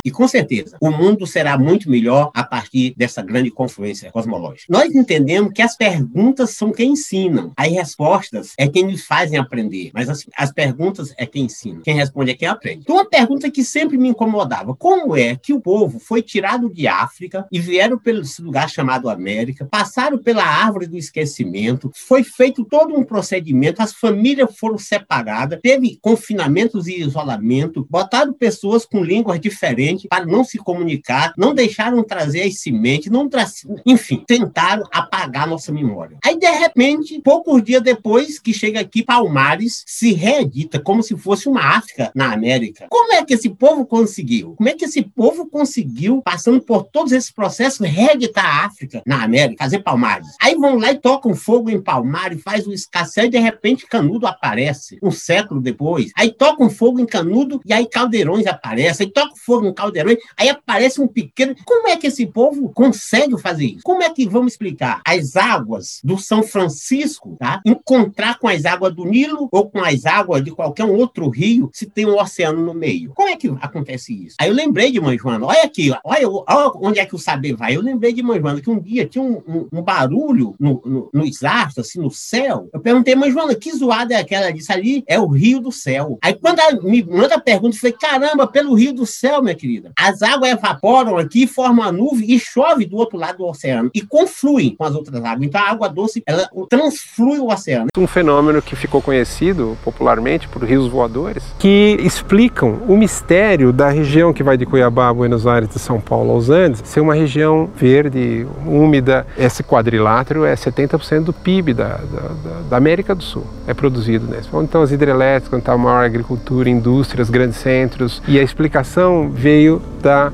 E 0.05 0.11
com 0.11 0.27
certeza, 0.27 0.77
o 0.81 0.91
mundo 0.91 1.24
será 1.29 1.57
muito 1.57 1.89
melhor 1.89 2.33
a 2.35 2.43
partir 2.43 2.93
dessa 2.97 3.23
grande 3.23 3.53
confluência 3.53 4.11
cosmológica. 4.11 4.66
Nós 4.69 4.93
entendemos 4.93 5.53
que 5.53 5.62
as 5.62 5.77
perguntas 5.77 6.51
são 6.51 6.73
quem 6.73 6.93
ensinam, 6.93 7.53
as 7.57 7.70
respostas 7.70 8.53
é 8.59 8.66
quem 8.66 8.85
nos 8.85 9.05
fazem 9.05 9.39
aprender, 9.39 9.93
mas 9.95 10.09
as, 10.09 10.27
as 10.37 10.53
perguntas 10.53 11.15
é 11.16 11.24
quem 11.24 11.45
ensina. 11.45 11.83
Quem 11.85 11.95
responde 11.95 12.33
é 12.33 12.35
quem 12.35 12.49
aprende. 12.49 12.81
Então, 12.83 12.97
uma 12.97 13.09
pergunta 13.09 13.49
que 13.49 13.62
sempre 13.62 13.97
me 13.97 14.09
incomodava: 14.09 14.74
como 14.74 15.16
é 15.16 15.37
que 15.37 15.53
o 15.53 15.61
povo 15.61 16.01
foi 16.01 16.20
tirado 16.20 16.69
de 16.69 16.89
África 16.89 17.47
e 17.53 17.61
vieram 17.61 17.97
pelo 17.97 18.23
lugar 18.41 18.69
chamado 18.69 19.09
América, 19.09 19.69
passaram 19.70 20.19
pela 20.19 20.45
árvore 20.45 20.89
do 20.89 20.99
esquecimento, 20.99 21.93
foi 21.95 22.24
feito 22.24 22.65
todo 22.65 22.93
um 22.93 23.05
procedimento, 23.05 23.81
as 23.81 23.93
famílias 23.93 24.57
foram 24.59 24.79
separadas, 24.79 25.61
teve 25.62 25.97
confinamentos 26.03 26.89
e 26.89 27.01
isolamento, 27.01 27.87
botaram 27.89 28.33
pessoas 28.33 28.85
com 28.85 29.05
línguas 29.05 29.39
diferentes 29.39 29.91
para 30.09 30.27
não 30.27 30.44
se 30.44 30.59
comunicar, 30.59 31.32
não 31.36 31.55
deixaram 31.55 32.02
trazer 32.02 32.43
as 32.43 32.60
sementes, 32.60 33.10
não 33.10 33.28
tra... 33.28 33.47
enfim, 33.86 34.23
tentaram 34.27 34.85
apagar 34.93 35.47
nossa 35.47 35.73
memória. 35.73 36.19
Aí, 36.24 36.39
de 36.39 36.51
repente, 36.51 37.20
poucos 37.20 37.62
dias 37.62 37.82
depois 37.82 38.39
que 38.39 38.52
chega 38.52 38.81
aqui, 38.81 39.02
Palmares 39.02 39.85
se 39.86 40.12
reedita 40.12 40.81
como 40.81 41.02
se 41.02 41.16
fosse 41.16 41.48
uma 41.48 41.77
África 41.77 42.10
na 42.14 42.32
América. 42.32 42.86
Como 42.90 43.12
é 43.12 43.24
que 43.24 43.35
esse 43.35 43.48
povo 43.48 43.86
conseguiu? 43.86 44.55
Como 44.56 44.69
é 44.69 44.74
que 44.74 44.85
esse 44.85 45.02
povo 45.02 45.47
conseguiu, 45.47 46.23
passando 46.23 46.60
por 46.60 46.85
todos 46.85 47.12
esses 47.12 47.31
processos, 47.31 47.86
reeditar 47.86 48.44
a 48.44 48.66
África 48.66 49.02
na 49.06 49.23
América, 49.23 49.64
fazer 49.64 49.81
Palmares? 49.81 50.28
Aí 50.40 50.55
vão 50.55 50.78
lá 50.78 50.93
e 50.93 50.98
tocam 50.98 51.35
fogo 51.35 51.70
em 51.70 51.81
Palmares, 51.81 52.43
faz 52.43 52.66
o 52.66 52.73
escassez 52.73 53.27
e 53.27 53.31
de 53.31 53.39
repente 53.39 53.86
Canudo 53.86 54.27
aparece, 54.27 54.98
um 55.02 55.10
século 55.10 55.60
depois. 55.60 56.10
Aí 56.16 56.32
tocam 56.32 56.70
fogo 56.70 57.01
em 57.01 57.06
Canudo 57.06 57.60
e 57.64 57.73
aí 57.73 57.86
Caldeirões 57.86 58.47
aparece. 58.47 59.02
Aí 59.02 59.10
tocam 59.10 59.36
fogo 59.36 59.66
em 59.66 59.74
Caldeirões 59.83 60.13
Niterói, 60.13 60.19
aí 60.37 60.49
aparece 60.49 61.01
um 61.01 61.07
pequeno. 61.07 61.55
Como 61.65 61.89
é 61.89 61.97
que 61.97 62.09
esse 62.09 62.27
povo 62.27 62.71
consegue 62.71 63.39
fazer 63.41 63.67
isso? 63.67 63.83
Como 63.85 64.03
é 64.03 64.11
que 64.11 64.29
vamos 64.29 64.53
explicar 64.53 65.01
as 65.07 65.37
águas 65.37 66.01
do 66.03 66.19
São 66.19 66.43
Francisco, 66.43 67.37
tá? 67.39 67.61
Encontrar 67.65 68.39
com 68.39 68.49
as 68.49 68.65
águas 68.65 68.95
do 68.95 69.05
Nilo 69.05 69.49
ou 69.51 69.71
com 69.71 69.81
as 69.81 70.05
águas 70.05 70.45
de 70.45 70.51
qualquer 70.51 70.85
outro 70.85 71.29
rio 71.29 71.71
se 71.73 71.87
tem 71.87 72.07
um 72.07 72.19
oceano 72.19 72.63
no 72.63 72.75
meio? 72.75 73.13
Como 73.15 73.29
é 73.29 73.37
que 73.37 73.49
acontece 73.61 74.13
isso? 74.13 74.37
Aí 74.41 74.49
eu 74.49 74.55
lembrei 74.55 74.91
de 74.91 75.01
Mãe 75.01 75.19
Joana, 75.19 75.47
olha 75.47 75.63
aqui, 75.63 75.93
olha, 76.05 76.29
olha 76.29 76.73
onde 76.77 76.99
é 76.99 77.07
que 77.07 77.15
o 77.15 77.19
saber 77.19 77.55
vai. 77.55 77.77
Eu 77.77 77.83
lembrei 77.83 78.13
de 78.13 78.23
Mãe 78.23 78.41
Joana 78.41 78.61
que 78.61 78.71
um 78.71 78.79
dia 78.79 79.07
tinha 79.07 79.23
um, 79.23 79.43
um, 79.47 79.69
um 79.73 79.83
barulho 79.83 80.55
no, 80.59 80.83
no, 80.85 81.11
nos 81.13 81.43
astros, 81.43 81.87
assim, 81.87 82.01
no 82.01 82.11
céu. 82.11 82.69
Eu 82.73 82.81
perguntei, 82.81 83.15
Mãe 83.15 83.31
Joana, 83.31 83.55
que 83.55 83.73
zoada 83.73 84.15
é 84.15 84.19
aquela? 84.19 84.43
Ela 84.43 84.53
disse 84.53 84.73
ali, 84.73 85.05
é 85.07 85.21
o 85.21 85.27
rio 85.27 85.61
do 85.61 85.71
céu. 85.71 86.19
Aí 86.21 86.35
quando 86.35 86.59
ela 86.59 86.81
me 86.83 87.03
manda 87.03 87.37
a 87.37 87.41
pergunta, 87.41 87.77
eu 87.77 87.81
falei, 87.81 87.97
caramba, 87.99 88.47
pelo 88.47 88.75
rio 88.75 88.93
do 88.93 89.07
céu, 89.07 89.43
minha 89.43 89.55
querida. 89.55 89.72
As 89.97 90.23
águas 90.23 90.53
evaporam 90.53 91.16
aqui, 91.16 91.47
formam 91.47 91.85
a 91.85 91.93
nuvem 91.93 92.32
e 92.32 92.39
chove 92.39 92.85
do 92.85 92.97
outro 92.97 93.19
lado 93.19 93.39
do 93.39 93.47
oceano 93.47 93.90
e 93.94 94.01
confluem 94.01 94.74
com 94.74 94.85
as 94.85 94.94
outras 94.94 95.23
águas. 95.24 95.47
Então 95.47 95.61
a 95.61 95.70
água 95.70 95.89
doce, 95.89 96.23
ela 96.27 96.49
transflui 96.69 97.39
o 97.39 97.49
oceano. 97.49 97.86
Um 97.97 98.07
fenômeno 98.07 98.61
que 98.61 98.77
ficou 98.77 99.01
conhecido 99.01 99.77
popularmente 99.85 100.49
por 100.49 100.65
rios 100.65 100.89
voadores, 100.89 101.44
que 101.59 101.97
explicam 102.01 102.81
o 102.89 102.97
mistério 102.97 103.73
da 103.73 103.89
região 103.89 104.32
que 104.32 104.43
vai 104.43 104.57
de 104.57 104.66
Cuiabá 104.66 105.12
Buenos 105.12 105.47
Aires, 105.47 105.69
de 105.69 105.78
São 105.78 106.01
Paulo 106.01 106.32
aos 106.32 106.51
Andes, 106.51 106.82
ser 106.85 107.01
uma 107.01 107.15
região 107.15 107.70
verde, 107.77 108.47
úmida. 108.66 109.27
Esse 109.36 109.62
quadrilátero 109.62 110.44
é 110.44 110.55
70% 110.55 111.24
do 111.24 111.32
PIB 111.32 111.74
da, 111.74 111.97
da, 111.97 112.61
da, 112.70 112.77
América 112.77 113.15
do 113.15 113.23
Sul, 113.23 113.47
é 113.66 113.74
produzido 113.74 114.27
nesse. 114.27 114.49
Então 114.55 114.82
as 114.82 114.90
hidrelétricas, 114.90 115.53
onde 115.53 115.62
está 115.62 115.73
a 115.73 115.78
maior 115.78 116.05
agricultura, 116.05 116.69
indústrias, 116.69 117.31
grandes 117.31 117.59
centros, 117.59 118.23
e 118.27 118.39
a 118.39 118.43
explicação 118.43 119.31
veio 119.31 119.61
da 120.02 120.32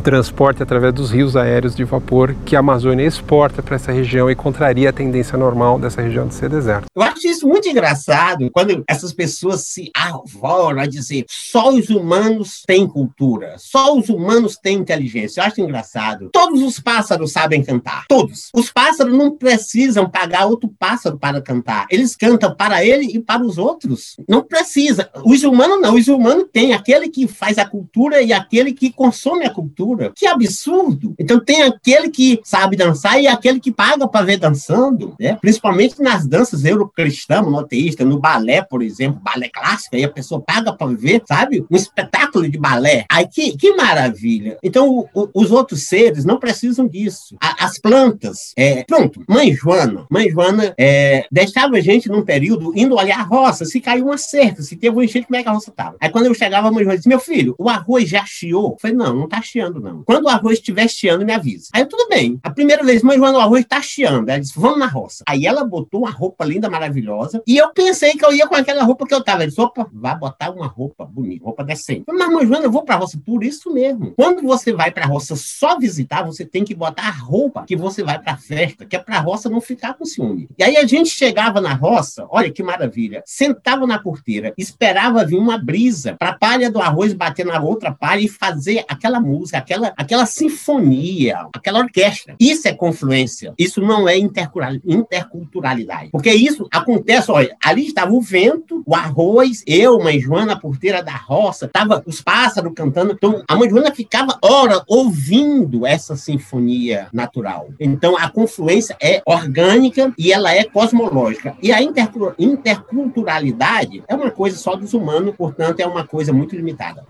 transporte 0.00 0.62
através 0.62 0.92
dos 0.92 1.10
rios 1.10 1.36
aéreos 1.36 1.74
de 1.74 1.84
vapor 1.84 2.34
que 2.44 2.54
a 2.54 2.60
Amazônia 2.60 3.04
exporta 3.06 3.62
para 3.62 3.76
essa 3.76 3.92
região 3.92 4.30
e 4.30 4.34
contraria 4.34 4.90
a 4.90 4.92
tendência 4.92 5.36
normal 5.36 5.78
dessa 5.78 6.02
região 6.02 6.26
de 6.26 6.34
ser 6.34 6.48
deserto. 6.48 6.86
Eu 6.94 7.02
acho 7.02 7.26
isso 7.26 7.46
muito 7.46 7.68
engraçado 7.68 8.48
quando 8.52 8.84
essas 8.88 9.12
pessoas 9.12 9.62
se 9.62 9.90
arvoram 9.94 10.80
a 10.80 10.86
dizer 10.86 11.24
só 11.28 11.70
os 11.70 11.88
humanos 11.88 12.62
têm 12.66 12.86
cultura, 12.86 13.56
só 13.58 13.96
os 13.96 14.08
humanos 14.08 14.56
têm 14.56 14.78
inteligência. 14.78 15.40
Eu 15.40 15.44
acho 15.46 15.60
engraçado. 15.60 16.30
Todos 16.32 16.62
os 16.62 16.78
pássaros 16.78 17.32
sabem 17.32 17.62
cantar, 17.62 18.04
todos. 18.08 18.50
Os 18.54 18.70
pássaros 18.70 19.16
não 19.16 19.36
precisam 19.36 20.08
pagar 20.08 20.46
outro 20.46 20.72
pássaro 20.78 21.18
para 21.18 21.40
cantar. 21.40 21.86
Eles 21.90 22.14
cantam 22.14 22.54
para 22.54 22.84
ele 22.84 23.06
e 23.06 23.18
para 23.18 23.42
os 23.42 23.58
outros. 23.58 24.16
Não 24.28 24.42
precisa. 24.42 25.10
Os 25.24 25.42
humanos 25.42 25.80
não. 25.80 25.94
Os 25.94 26.08
humanos 26.08 26.46
têm 26.52 26.74
aquele 26.74 27.08
que 27.08 27.26
faz 27.26 27.58
a 27.58 27.66
cultura 27.66 28.22
e 28.22 28.32
aquele 28.32 28.72
que 28.72 28.92
consome 28.92 29.44
a 29.44 29.50
cultura 29.50 29.87
cultura. 29.88 30.12
Que 30.14 30.26
absurdo! 30.26 31.14
Então 31.18 31.40
tem 31.40 31.62
aquele 31.62 32.10
que 32.10 32.40
sabe 32.44 32.76
dançar 32.76 33.20
e 33.20 33.26
aquele 33.26 33.60
que 33.60 33.72
paga 33.72 34.06
para 34.06 34.24
ver 34.24 34.36
dançando, 34.36 35.14
né? 35.18 35.38
principalmente 35.40 36.00
nas 36.02 36.26
danças 36.26 36.64
eurocristãs, 36.64 37.44
monoteístas, 37.44 38.06
no 38.06 38.18
balé, 38.18 38.62
por 38.62 38.82
exemplo, 38.82 39.20
balé 39.22 39.48
clássico, 39.48 39.96
aí 39.96 40.04
a 40.04 40.10
pessoa 40.10 40.40
paga 40.40 40.72
para 40.72 40.94
ver, 40.94 41.22
sabe? 41.26 41.64
Um 41.70 41.76
espetáculo 41.76 42.48
de 42.48 42.58
balé. 42.58 43.04
Aí 43.10 43.26
que, 43.26 43.56
que 43.56 43.74
maravilha! 43.74 44.58
Então 44.62 44.88
o, 44.88 45.08
o, 45.14 45.28
os 45.34 45.50
outros 45.50 45.86
seres 45.86 46.24
não 46.24 46.38
precisam 46.38 46.86
disso. 46.86 47.36
A, 47.40 47.64
as 47.64 47.78
plantas, 47.78 48.52
é, 48.56 48.84
pronto, 48.84 49.22
mãe 49.28 49.54
Joana, 49.54 50.06
mãe 50.10 50.30
Joana 50.30 50.74
é, 50.76 51.26
deixava 51.30 51.76
a 51.76 51.80
gente 51.80 52.08
num 52.08 52.22
período 52.22 52.72
indo 52.76 52.96
olhar 52.96 53.20
a 53.20 53.22
roça, 53.22 53.64
se 53.64 53.80
caiu 53.80 54.06
uma 54.06 54.18
cerca, 54.18 54.62
se 54.62 54.76
teve 54.76 54.96
um 54.96 55.02
enchente, 55.02 55.26
como 55.26 55.36
é 55.36 55.42
que 55.42 55.48
a 55.48 55.52
roça 55.52 55.70
estava? 55.70 55.96
Aí 56.00 56.10
quando 56.10 56.26
eu 56.26 56.34
chegava, 56.34 56.68
a 56.68 56.70
mãe 56.70 56.84
Joana 56.84 56.96
disse, 56.96 57.08
meu 57.08 57.20
filho, 57.20 57.54
o 57.58 57.68
arroz 57.68 58.08
já 58.08 58.24
chiou? 58.26 58.72
Eu 58.72 58.78
falei, 58.80 58.96
não, 58.96 59.14
não 59.14 59.28
tá 59.28 59.40
chiando 59.42 59.67
chiando, 59.68 59.80
não. 59.80 60.02
Quando 60.04 60.24
o 60.24 60.28
arroz 60.28 60.58
estiver 60.58 60.88
chiando, 60.88 61.24
me 61.24 61.32
avisa. 61.32 61.68
Aí 61.72 61.84
tudo 61.84 62.08
bem. 62.08 62.38
A 62.42 62.50
primeira 62.50 62.82
vez, 62.82 63.02
mãe 63.02 63.16
Joana, 63.18 63.38
o 63.38 63.40
arroz 63.40 63.64
tá 63.66 63.80
chiando. 63.80 64.28
Ela 64.28 64.40
disse, 64.40 64.58
vamos 64.58 64.78
na 64.78 64.86
roça. 64.86 65.22
Aí 65.26 65.46
ela 65.46 65.64
botou 65.64 66.00
uma 66.00 66.10
roupa 66.10 66.44
linda, 66.44 66.68
maravilhosa. 66.68 67.42
E 67.46 67.56
eu 67.56 67.68
pensei 67.72 68.14
que 68.14 68.24
eu 68.24 68.32
ia 68.32 68.46
com 68.46 68.54
aquela 68.54 68.82
roupa 68.82 69.06
que 69.06 69.14
eu 69.14 69.22
tava. 69.22 69.42
Ela 69.42 69.48
disse, 69.48 69.60
opa, 69.60 69.88
vai 69.92 70.18
botar 70.18 70.50
uma 70.50 70.66
roupa 70.66 71.04
bonita, 71.04 71.44
roupa 71.44 71.62
decente. 71.64 72.04
Mas, 72.08 72.32
mãe 72.32 72.46
Joana, 72.46 72.64
eu 72.64 72.70
vou 72.70 72.82
pra 72.82 72.96
roça 72.96 73.18
por 73.24 73.44
isso 73.44 73.72
mesmo. 73.72 74.12
Quando 74.16 74.42
você 74.42 74.72
vai 74.72 74.90
pra 74.90 75.06
roça 75.06 75.36
só 75.36 75.78
visitar, 75.78 76.22
você 76.22 76.44
tem 76.44 76.64
que 76.64 76.74
botar 76.74 77.08
a 77.08 77.10
roupa 77.10 77.64
que 77.66 77.76
você 77.76 78.02
vai 78.02 78.18
pra 78.18 78.36
festa, 78.36 78.84
que 78.84 78.96
é 78.96 78.98
pra 78.98 79.20
roça 79.20 79.48
não 79.48 79.60
ficar 79.60 79.94
com 79.94 80.04
ciúme. 80.04 80.48
E 80.58 80.62
aí 80.62 80.76
a 80.76 80.86
gente 80.86 81.10
chegava 81.10 81.60
na 81.60 81.74
roça, 81.74 82.26
olha 82.30 82.50
que 82.50 82.62
maravilha, 82.62 83.22
sentava 83.26 83.86
na 83.86 83.98
porteira, 83.98 84.52
esperava 84.56 85.24
vir 85.24 85.36
uma 85.36 85.58
brisa 85.58 86.16
pra 86.18 86.32
palha 86.32 86.70
do 86.70 86.80
arroz 86.80 87.12
bater 87.12 87.44
na 87.44 87.60
outra 87.60 87.92
palha 87.92 88.20
e 88.20 88.28
fazer 88.28 88.84
aquela 88.88 89.20
música, 89.20 89.57
aquela, 89.58 89.92
aquela 89.96 90.26
sinfonia, 90.26 91.46
aquela 91.54 91.78
orquestra. 91.80 92.36
Isso 92.40 92.68
é 92.68 92.72
confluência. 92.72 93.52
Isso 93.58 93.80
não 93.80 94.08
é 94.08 94.16
interculturalidade. 94.16 96.10
Porque 96.10 96.30
isso 96.30 96.66
acontece, 96.72 97.30
olha, 97.30 97.54
ali 97.64 97.86
estava 97.86 98.12
o 98.12 98.20
vento, 98.20 98.82
o 98.86 98.94
arroz, 98.94 99.62
eu, 99.66 99.98
mãe 99.98 100.20
Joana, 100.20 100.52
a 100.54 100.58
porteira 100.58 101.02
da 101.02 101.16
roça, 101.16 101.68
tava 101.68 102.02
os 102.06 102.20
pássaros 102.20 102.72
cantando. 102.74 103.12
Então, 103.12 103.42
a 103.46 103.56
mãe 103.56 103.68
Joana 103.68 103.94
ficava 103.94 104.38
hora 104.42 104.82
ouvindo 104.86 105.86
essa 105.86 106.16
sinfonia 106.16 107.08
natural. 107.12 107.68
Então, 107.80 108.16
a 108.16 108.30
confluência 108.30 108.96
é 109.02 109.20
orgânica 109.26 110.12
e 110.16 110.32
ela 110.32 110.54
é 110.54 110.62
cosmológica. 110.64 111.56
E 111.62 111.72
a 111.72 111.82
interculturalidade 111.82 114.04
é 114.06 114.14
uma 114.14 114.30
coisa 114.30 114.56
só 114.56 114.76
dos 114.76 114.94
humanos, 114.94 115.34
portanto, 115.36 115.80
é 115.80 115.86
uma 115.86 116.06
coisa 116.06 116.32
muito 116.32 116.54
limitada. 116.54 117.04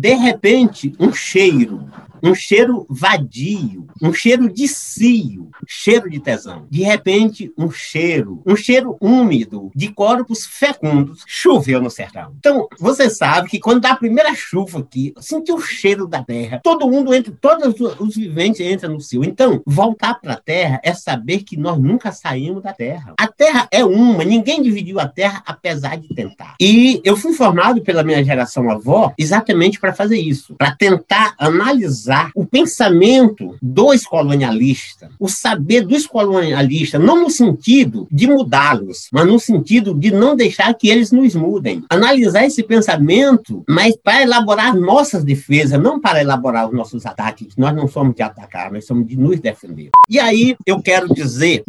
De 0.00 0.14
repente, 0.14 0.94
um 0.98 1.12
cheiro 1.12 1.86
um 2.22 2.34
cheiro 2.34 2.86
vadio, 2.88 3.86
um 4.02 4.12
cheiro 4.12 4.52
de 4.52 4.66
cio, 4.68 5.50
cheiro 5.66 6.10
de 6.10 6.20
tesão. 6.20 6.66
De 6.70 6.82
repente, 6.82 7.52
um 7.56 7.70
cheiro, 7.70 8.42
um 8.46 8.56
cheiro 8.56 8.96
úmido 9.00 9.70
de 9.74 9.88
corpos 9.88 10.46
fecundos 10.46 11.22
choveu 11.26 11.80
no 11.80 11.90
sertão. 11.90 12.32
Então, 12.38 12.68
você 12.78 13.08
sabe 13.08 13.48
que 13.48 13.58
quando 13.58 13.80
dá 13.80 13.92
a 13.92 13.96
primeira 13.96 14.34
chuva 14.34 14.80
aqui, 14.80 15.14
sentiu 15.20 15.56
o 15.56 15.60
cheiro 15.60 16.06
da 16.06 16.22
terra, 16.22 16.60
todo 16.62 16.88
mundo 16.88 17.14
entra, 17.14 17.32
todos 17.40 17.74
os 17.98 18.14
viventes 18.14 18.60
entram 18.60 18.94
no 18.94 19.00
cio. 19.00 19.24
Então, 19.24 19.62
voltar 19.66 20.14
para 20.20 20.34
a 20.34 20.40
terra 20.40 20.80
é 20.82 20.92
saber 20.92 21.42
que 21.42 21.56
nós 21.56 21.78
nunca 21.78 22.12
saímos 22.12 22.62
da 22.62 22.72
terra. 22.72 23.14
A 23.18 23.26
terra 23.26 23.68
é 23.70 23.84
uma, 23.84 24.24
ninguém 24.24 24.62
dividiu 24.62 25.00
a 25.00 25.08
terra 25.08 25.42
apesar 25.46 25.96
de 25.96 26.08
tentar. 26.14 26.54
E 26.60 27.00
eu 27.04 27.16
fui 27.16 27.32
formado 27.32 27.80
pela 27.82 28.02
minha 28.02 28.22
geração 28.24 28.70
avó 28.70 29.12
exatamente 29.18 29.80
para 29.80 29.92
fazer 29.92 30.18
isso, 30.18 30.54
para 30.56 30.74
tentar 30.74 31.34
analisar 31.38 32.09
o 32.34 32.44
pensamento 32.44 33.56
dos 33.60 34.04
colonialistas, 34.04 35.10
o 35.18 35.28
saber 35.28 35.86
dos 35.86 36.06
colonialistas, 36.06 37.00
não 37.00 37.22
no 37.22 37.30
sentido 37.30 38.06
de 38.10 38.26
mudá-los, 38.26 39.08
mas 39.12 39.26
no 39.26 39.38
sentido 39.38 39.94
de 39.94 40.10
não 40.10 40.34
deixar 40.34 40.74
que 40.74 40.88
eles 40.88 41.12
nos 41.12 41.34
mudem. 41.34 41.84
Analisar 41.88 42.44
esse 42.44 42.62
pensamento, 42.62 43.62
mas 43.68 43.96
para 43.96 44.22
elaborar 44.22 44.74
nossas 44.74 45.24
defesas, 45.24 45.80
não 45.80 46.00
para 46.00 46.20
elaborar 46.20 46.68
os 46.68 46.74
nossos 46.74 47.06
ataques. 47.06 47.54
Nós 47.56 47.74
não 47.74 47.86
somos 47.86 48.14
de 48.14 48.22
atacar, 48.22 48.72
nós 48.72 48.86
somos 48.86 49.06
de 49.06 49.16
nos 49.16 49.40
defender. 49.40 49.90
E 50.08 50.18
aí 50.18 50.56
eu 50.66 50.82
quero 50.82 51.12
dizer, 51.12 51.64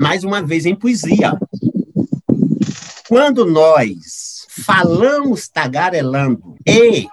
mais 0.00 0.24
uma 0.24 0.42
vez 0.42 0.66
em 0.66 0.74
poesia, 0.74 1.38
quando 3.08 3.44
nós 3.44 4.46
falamos 4.48 5.48
tagarelando 5.48 6.56
e 6.66 7.06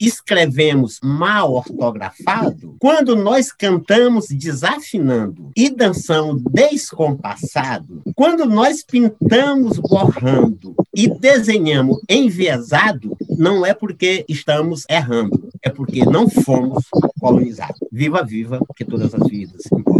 escrevemos 0.00 0.98
mal 1.02 1.52
ortografado, 1.52 2.74
quando 2.78 3.14
nós 3.14 3.52
cantamos 3.52 4.28
desafinando 4.28 5.50
e 5.56 5.68
dançamos 5.68 6.42
descompassado, 6.50 8.02
quando 8.14 8.46
nós 8.46 8.82
pintamos 8.82 9.78
borrando 9.78 10.74
e 10.94 11.06
desenhamos 11.08 12.00
enviesado, 12.08 13.16
não 13.36 13.64
é 13.64 13.74
porque 13.74 14.24
estamos 14.28 14.84
errando, 14.88 15.48
é 15.62 15.68
porque 15.68 16.04
não 16.04 16.28
fomos 16.28 16.84
colonizados. 17.20 17.78
Viva, 17.92 18.22
viva, 18.22 18.60
que 18.74 18.84
todas 18.84 19.14
as 19.14 19.28
vidas 19.28 19.62
importam. 19.72 19.99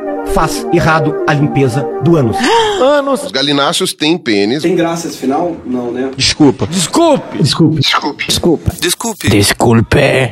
faz 0.33 0.65
errado 0.73 1.23
a 1.27 1.33
limpeza 1.33 1.87
do 2.03 2.15
ânus. 2.15 2.37
Anos. 2.81 3.23
Os 3.23 3.31
galináceos 3.31 3.93
têm 3.93 4.17
pênis. 4.17 4.63
Tem 4.63 4.75
graça 4.75 5.07
esse 5.07 5.17
final? 5.17 5.55
Não, 5.65 5.91
né? 5.91 6.11
Desculpa. 6.17 6.67
Desculpe. 6.67 7.37
Desculpe. 7.37 7.81
Desculpe. 7.81 8.25
Desculpa. 8.27 8.71
Desculpe. 8.79 9.29
Desculpe. 9.29 10.31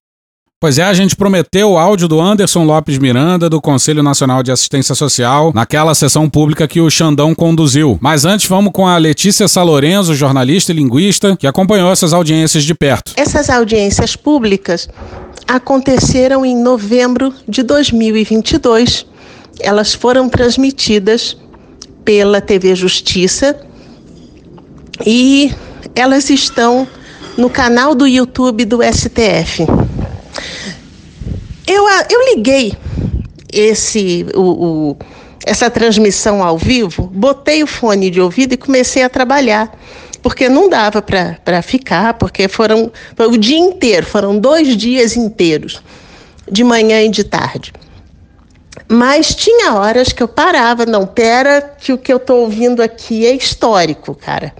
Pois 0.61 0.77
é, 0.77 0.83
a 0.83 0.93
gente 0.93 1.15
prometeu 1.15 1.71
o 1.71 1.77
áudio 1.77 2.05
do 2.05 2.19
Anderson 2.19 2.65
Lopes 2.65 2.97
Miranda, 2.97 3.49
do 3.49 3.61
Conselho 3.61 4.03
Nacional 4.03 4.43
de 4.43 4.51
Assistência 4.51 4.93
Social, 4.93 5.53
naquela 5.55 5.95
sessão 5.95 6.29
pública 6.29 6.67
que 6.67 6.81
o 6.81 6.89
Xandão 6.89 7.33
conduziu. 7.33 7.97
Mas 8.01 8.25
antes, 8.25 8.45
vamos 8.45 8.73
com 8.73 8.85
a 8.85 8.97
Letícia 8.97 9.47
Salorenzo, 9.47 10.13
jornalista 10.13 10.73
e 10.73 10.75
linguista, 10.75 11.37
que 11.37 11.47
acompanhou 11.47 11.89
essas 11.89 12.11
audiências 12.11 12.65
de 12.65 12.75
perto. 12.75 13.13
Essas 13.15 13.49
audiências 13.49 14.17
públicas 14.17 14.89
aconteceram 15.47 16.45
em 16.45 16.61
novembro 16.61 17.33
de 17.47 17.63
2022. 17.63 19.05
Elas 19.59 19.93
foram 19.93 20.29
transmitidas 20.29 21.37
pela 22.05 22.41
TV 22.41 22.75
Justiça 22.75 23.59
e 25.05 25.53
elas 25.95 26.29
estão 26.29 26.87
no 27.37 27.49
canal 27.49 27.93
do 27.93 28.07
YouTube 28.07 28.65
do 28.65 28.79
STF. 28.83 29.65
Eu, 31.67 31.85
eu 32.09 32.35
liguei 32.35 32.73
esse, 33.51 34.25
o, 34.33 34.41
o- 34.91 34.97
essa 35.45 35.69
transmissão 35.69 36.43
ao 36.43 36.57
vivo, 36.57 37.03
botei 37.13 37.63
o 37.63 37.67
fone 37.67 38.09
de 38.09 38.19
ouvido 38.19 38.53
e 38.53 38.57
comecei 38.57 39.03
a 39.03 39.09
trabalhar. 39.09 39.77
Porque 40.21 40.49
não 40.49 40.67
dava 40.69 41.01
para 41.01 41.61
ficar, 41.61 42.15
porque 42.15 42.49
foram 42.49 42.91
foi 43.15 43.27
o 43.27 43.37
dia 43.37 43.57
inteiro, 43.57 44.05
foram 44.05 44.37
dois 44.37 44.75
dias 44.75 45.15
inteiros, 45.15 45.81
de 46.51 46.61
manhã 46.61 47.01
e 47.03 47.09
de 47.09 47.23
tarde. 47.23 47.71
Mas 48.91 49.35
tinha 49.35 49.75
horas 49.75 50.11
que 50.11 50.23
eu 50.23 50.27
parava, 50.27 50.83
não, 50.83 51.05
pera, 51.05 51.75
que 51.79 51.93
o 51.93 51.97
que 51.97 52.11
eu 52.11 52.17
estou 52.17 52.41
ouvindo 52.41 52.81
aqui 52.81 53.25
é 53.25 53.35
histórico, 53.35 54.15
cara. 54.15 54.51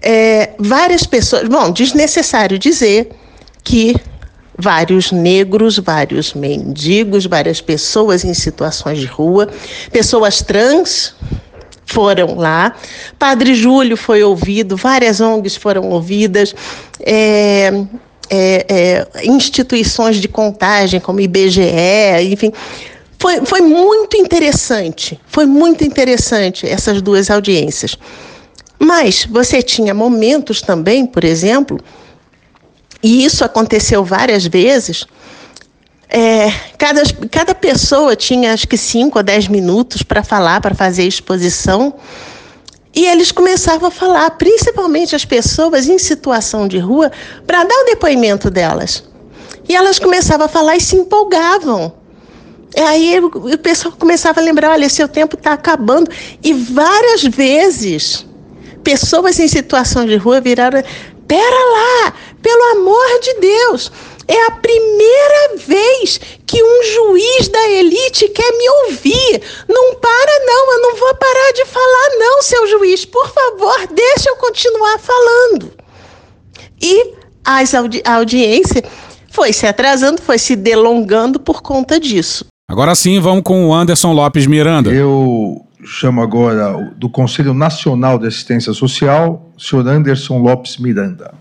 É, 0.00 0.50
várias 0.56 1.04
pessoas. 1.04 1.48
Bom, 1.48 1.72
desnecessário 1.72 2.56
dizer 2.58 3.10
que 3.64 3.96
vários 4.56 5.10
negros, 5.10 5.78
vários 5.78 6.32
mendigos, 6.32 7.26
várias 7.26 7.60
pessoas 7.60 8.24
em 8.24 8.34
situações 8.34 8.98
de 8.98 9.06
rua, 9.06 9.48
pessoas 9.90 10.40
trans 10.40 11.16
foram 11.86 12.36
lá. 12.36 12.76
Padre 13.18 13.54
Júlio 13.54 13.96
foi 13.96 14.22
ouvido, 14.22 14.76
várias 14.76 15.20
ONGs 15.20 15.56
foram 15.56 15.90
ouvidas. 15.90 16.54
é, 17.00 17.72
é, 18.30 18.66
é, 18.68 19.26
instituições 19.26 20.16
de 20.16 20.28
contagem, 20.28 21.00
como 21.00 21.18
IBGE, 21.18 21.62
enfim. 22.30 22.52
Foi, 23.20 23.44
foi 23.44 23.60
muito 23.60 24.16
interessante, 24.16 25.20
foi 25.26 25.44
muito 25.44 25.84
interessante 25.84 26.66
essas 26.66 27.02
duas 27.02 27.30
audiências. 27.30 27.96
Mas 28.78 29.26
você 29.28 29.60
tinha 29.60 29.92
momentos 29.92 30.62
também, 30.62 31.04
por 31.04 31.24
exemplo, 31.24 31.80
e 33.02 33.24
isso 33.24 33.44
aconteceu 33.44 34.04
várias 34.04 34.46
vezes. 34.46 35.04
é, 36.08 36.50
cada, 36.78 37.02
cada 37.30 37.54
pessoa 37.54 38.16
tinha 38.16 38.52
acho 38.52 38.66
que 38.66 38.76
5 38.78 39.18
ou 39.18 39.22
10 39.22 39.48
minutos 39.48 40.02
para 40.02 40.22
falar, 40.22 40.60
para 40.60 40.74
fazer 40.74 41.04
exposição. 41.04 41.94
E 42.94 43.04
eles 43.04 43.30
começavam 43.30 43.88
a 43.88 43.90
falar, 43.90 44.30
principalmente 44.32 45.14
as 45.14 45.24
pessoas 45.24 45.88
em 45.88 45.98
situação 45.98 46.66
de 46.66 46.78
rua, 46.78 47.12
para 47.46 47.62
dar 47.62 47.74
o 47.82 47.84
depoimento 47.84 48.50
delas. 48.50 49.04
E 49.68 49.76
elas 49.76 49.98
começavam 49.98 50.46
a 50.46 50.48
falar 50.48 50.76
e 50.76 50.80
se 50.80 50.96
empolgavam. 50.96 51.97
Aí 52.76 53.18
o 53.20 53.58
pessoal 53.58 53.94
começava 53.98 54.40
a 54.40 54.42
lembrar: 54.42 54.72
olha, 54.72 54.88
seu 54.88 55.08
tempo 55.08 55.36
está 55.36 55.52
acabando. 55.52 56.10
E 56.42 56.52
várias 56.52 57.24
vezes, 57.24 58.26
pessoas 58.84 59.38
em 59.38 59.48
situação 59.48 60.06
de 60.06 60.16
rua 60.16 60.40
viraram: 60.40 60.82
pera 61.26 61.64
lá, 61.72 62.14
pelo 62.42 62.62
amor 62.78 63.20
de 63.20 63.34
Deus. 63.34 63.92
É 64.30 64.46
a 64.46 64.50
primeira 64.50 65.56
vez 65.56 66.20
que 66.46 66.62
um 66.62 66.82
juiz 66.82 67.48
da 67.48 67.70
elite 67.70 68.28
quer 68.28 68.52
me 68.52 68.68
ouvir. 68.84 69.42
Não 69.66 69.94
para, 69.94 70.44
não, 70.44 70.72
eu 70.74 70.82
não 70.82 70.96
vou 70.96 71.14
parar 71.14 71.52
de 71.54 71.64
falar, 71.64 72.10
não, 72.18 72.42
seu 72.42 72.66
juiz. 72.66 73.06
Por 73.06 73.26
favor, 73.32 73.86
deixa 73.90 74.28
eu 74.28 74.36
continuar 74.36 74.98
falando. 74.98 75.72
E 76.80 77.14
audi 77.74 78.02
a 78.04 78.16
audiência 78.16 78.84
foi 79.30 79.52
se 79.52 79.66
atrasando, 79.66 80.20
foi 80.20 80.38
se 80.38 80.54
delongando 80.54 81.40
por 81.40 81.62
conta 81.62 81.98
disso. 81.98 82.46
Agora 82.70 82.94
sim, 82.94 83.18
vamos 83.18 83.44
com 83.44 83.66
o 83.66 83.74
Anderson 83.74 84.12
Lopes 84.12 84.46
Miranda. 84.46 84.92
Eu 84.92 85.66
chamo 85.82 86.20
agora 86.20 86.92
do 86.98 87.08
Conselho 87.08 87.54
Nacional 87.54 88.18
de 88.18 88.26
Assistência 88.26 88.74
Social, 88.74 89.50
o 89.56 89.58
senhor 89.58 89.88
Anderson 89.88 90.36
Lopes 90.36 90.76
Miranda. 90.76 91.32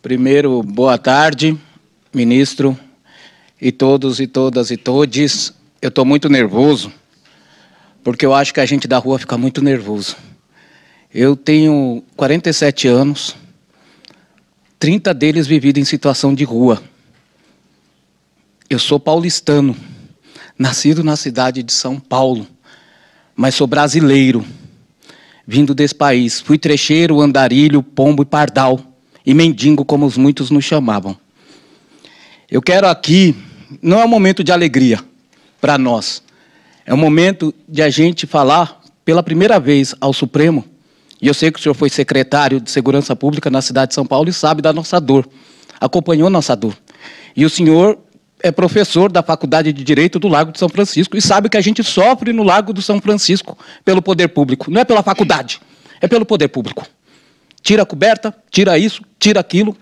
Primeiro, 0.00 0.62
boa 0.62 0.96
tarde, 0.96 1.58
ministro, 2.14 2.78
e 3.60 3.72
todos 3.72 4.20
e 4.20 4.28
todas 4.28 4.70
e 4.70 4.76
todes. 4.76 5.52
Eu 5.82 5.88
estou 5.88 6.04
muito 6.04 6.28
nervoso, 6.28 6.92
porque 8.04 8.24
eu 8.24 8.32
acho 8.32 8.54
que 8.54 8.60
a 8.60 8.66
gente 8.66 8.86
da 8.86 8.98
rua 8.98 9.18
fica 9.18 9.36
muito 9.36 9.60
nervoso. 9.60 10.14
Eu 11.12 11.34
tenho 11.34 12.04
47 12.14 12.86
anos, 12.86 13.34
30 14.78 15.12
deles 15.12 15.44
vividos 15.44 15.82
em 15.82 15.84
situação 15.84 16.32
de 16.32 16.44
rua. 16.44 16.80
Eu 18.70 18.78
sou 18.78 19.00
paulistano, 19.00 19.74
nascido 20.58 21.04
na 21.04 21.14
cidade 21.14 21.62
de 21.62 21.72
São 21.72 22.00
Paulo, 22.00 22.46
mas 23.36 23.54
sou 23.54 23.66
brasileiro, 23.66 24.44
vindo 25.46 25.74
desse 25.74 25.94
país. 25.94 26.40
Fui 26.40 26.58
trecheiro, 26.58 27.20
andarilho, 27.20 27.82
pombo 27.82 28.22
e 28.22 28.26
pardal, 28.26 28.80
e 29.24 29.32
mendigo, 29.32 29.84
como 29.84 30.04
os 30.04 30.16
muitos 30.16 30.50
nos 30.50 30.64
chamavam. 30.64 31.16
Eu 32.50 32.60
quero 32.60 32.88
aqui, 32.88 33.36
não 33.80 34.00
é 34.00 34.04
um 34.04 34.08
momento 34.08 34.42
de 34.42 34.50
alegria 34.50 34.98
para 35.60 35.78
nós, 35.78 36.22
é 36.84 36.92
um 36.92 36.96
momento 36.96 37.54
de 37.68 37.82
a 37.82 37.90
gente 37.90 38.26
falar 38.26 38.80
pela 39.04 39.22
primeira 39.22 39.60
vez 39.60 39.94
ao 40.00 40.12
Supremo, 40.12 40.64
e 41.20 41.26
eu 41.26 41.34
sei 41.34 41.50
que 41.50 41.58
o 41.58 41.62
senhor 41.62 41.74
foi 41.74 41.90
secretário 41.90 42.60
de 42.60 42.70
Segurança 42.70 43.14
Pública 43.14 43.50
na 43.50 43.60
cidade 43.60 43.90
de 43.90 43.94
São 43.94 44.06
Paulo 44.06 44.28
e 44.28 44.32
sabe 44.32 44.62
da 44.62 44.72
nossa 44.72 45.00
dor, 45.00 45.28
acompanhou 45.80 46.30
nossa 46.30 46.54
dor. 46.56 46.76
E 47.36 47.44
o 47.44 47.50
senhor 47.50 47.98
é 48.40 48.52
professor 48.52 49.10
da 49.10 49.22
Faculdade 49.22 49.72
de 49.72 49.82
Direito 49.82 50.18
do 50.18 50.28
Lago 50.28 50.52
de 50.52 50.58
São 50.58 50.68
Francisco 50.68 51.16
e 51.16 51.22
sabe 51.22 51.48
que 51.48 51.56
a 51.56 51.60
gente 51.60 51.82
sofre 51.82 52.32
no 52.32 52.42
Lago 52.42 52.72
do 52.72 52.80
São 52.80 53.00
Francisco 53.00 53.58
pelo 53.84 54.00
poder 54.00 54.28
público. 54.28 54.70
Não 54.70 54.80
é 54.80 54.84
pela 54.84 55.02
faculdade, 55.02 55.60
é 56.00 56.06
pelo 56.06 56.24
poder 56.24 56.48
público. 56.48 56.86
Tira 57.62 57.82
a 57.82 57.86
coberta, 57.86 58.34
tira 58.50 58.78
isso, 58.78 59.02
tira 59.18 59.40
aquilo, 59.40 59.76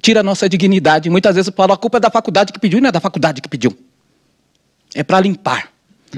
tira 0.00 0.20
a 0.20 0.22
nossa 0.22 0.48
dignidade. 0.48 1.10
Muitas 1.10 1.34
vezes 1.34 1.52
fala 1.54 1.74
a 1.74 1.76
culpa 1.76 1.98
é 1.98 2.00
da 2.00 2.10
faculdade 2.10 2.52
que 2.52 2.58
pediu 2.58 2.78
e 2.78 2.80
não 2.80 2.88
é 2.88 2.92
da 2.92 3.00
faculdade 3.00 3.42
que 3.42 3.48
pediu. 3.48 3.76
É 4.94 5.02
para 5.02 5.20
limpar, 5.20 5.70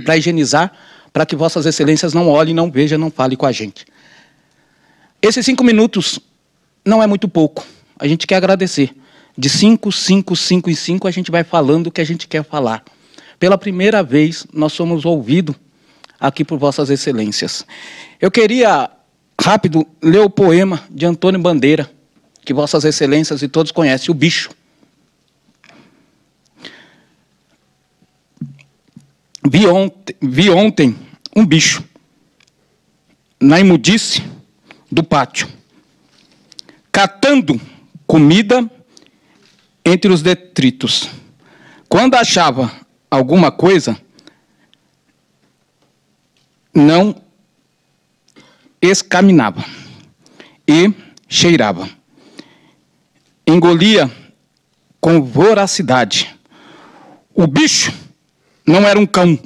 para 0.05 0.16
higienizar, 0.16 0.73
para 1.12 1.24
que 1.24 1.35
vossas 1.35 1.66
excelências 1.66 2.12
não 2.12 2.28
olhem, 2.28 2.55
não 2.55 2.70
vejam, 2.70 2.98
não 2.98 3.11
falem 3.11 3.36
com 3.36 3.47
a 3.47 3.52
gente. 3.52 3.86
Esses 5.23 5.44
cinco 5.44 5.65
minutos 5.65 6.20
não 6.85 7.02
é 7.02 7.07
muito 7.07 7.28
pouco. 7.28 7.65
A 7.98 8.07
gente 8.07 8.27
quer 8.27 8.36
agradecer. 8.36 8.94
De 9.40 9.48
cinco, 9.48 9.90
cinco, 9.90 10.36
cinco 10.36 10.68
e 10.68 10.76
cinco, 10.76 11.08
a 11.08 11.10
gente 11.10 11.30
vai 11.30 11.42
falando 11.42 11.86
o 11.86 11.90
que 11.90 12.02
a 12.02 12.04
gente 12.04 12.28
quer 12.28 12.44
falar. 12.44 12.84
Pela 13.38 13.56
primeira 13.56 14.02
vez, 14.02 14.46
nós 14.52 14.74
somos 14.74 15.06
ouvidos 15.06 15.56
aqui 16.20 16.44
por 16.44 16.58
Vossas 16.58 16.90
Excelências. 16.90 17.64
Eu 18.20 18.30
queria 18.30 18.90
rápido 19.40 19.86
ler 20.02 20.20
o 20.20 20.28
poema 20.28 20.84
de 20.90 21.06
Antônio 21.06 21.40
Bandeira, 21.40 21.90
que 22.44 22.52
Vossas 22.52 22.84
Excelências 22.84 23.40
e 23.40 23.48
todos 23.48 23.72
conhecem, 23.72 24.10
O 24.10 24.14
Bicho. 24.14 24.50
Vi 29.50 29.66
ontem, 29.66 30.16
vi 30.20 30.50
ontem 30.50 30.94
um 31.34 31.46
bicho 31.46 31.82
na 33.40 33.58
imudice 33.58 34.22
do 34.92 35.02
pátio, 35.02 35.48
catando 36.92 37.58
comida 38.06 38.70
entre 39.85 40.12
os 40.12 40.23
detritos. 40.23 41.11
Quando 41.89 42.15
achava 42.15 42.70
alguma 43.11 43.51
coisa, 43.51 44.01
não 46.73 47.20
escaminava 48.81 49.65
e 50.66 50.93
cheirava. 51.28 51.89
Engolia 53.47 54.11
com 55.01 55.23
voracidade. 55.23 56.35
O 57.35 57.47
bicho 57.47 57.93
não 58.66 58.86
era 58.86 58.98
um 58.98 59.07
cão, 59.07 59.39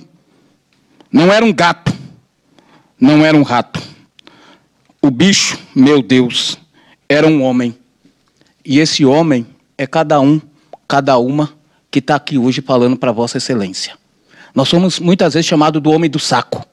não 1.11 1.33
era 1.33 1.45
um 1.45 1.53
gato, 1.53 1.93
não 3.01 3.25
era 3.25 3.37
um 3.37 3.43
rato. 3.43 3.81
O 5.01 5.11
bicho, 5.11 5.59
meu 5.75 6.03
Deus, 6.03 6.59
era 7.09 7.27
um 7.27 7.43
homem. 7.43 7.77
E 8.65 8.79
esse 8.79 9.05
homem 9.05 9.47
é 9.77 9.87
cada 9.87 10.21
um, 10.21 10.41
cada 10.87 11.19
uma 11.19 11.53
que 11.91 11.99
está 11.99 12.17
aqui 12.17 12.39
hoje 12.39 12.61
falando 12.61 12.97
para 12.97 13.13
Vossa 13.13 13.39
Excelência. 13.39 13.97
Nós 14.55 14.69
somos 14.69 15.01
muitas 15.01 15.35
vezes 15.35 15.47
chamados 15.47 15.83
do 15.83 15.91
homem 15.91 16.09
do 16.09 16.19
saco. 16.19 16.65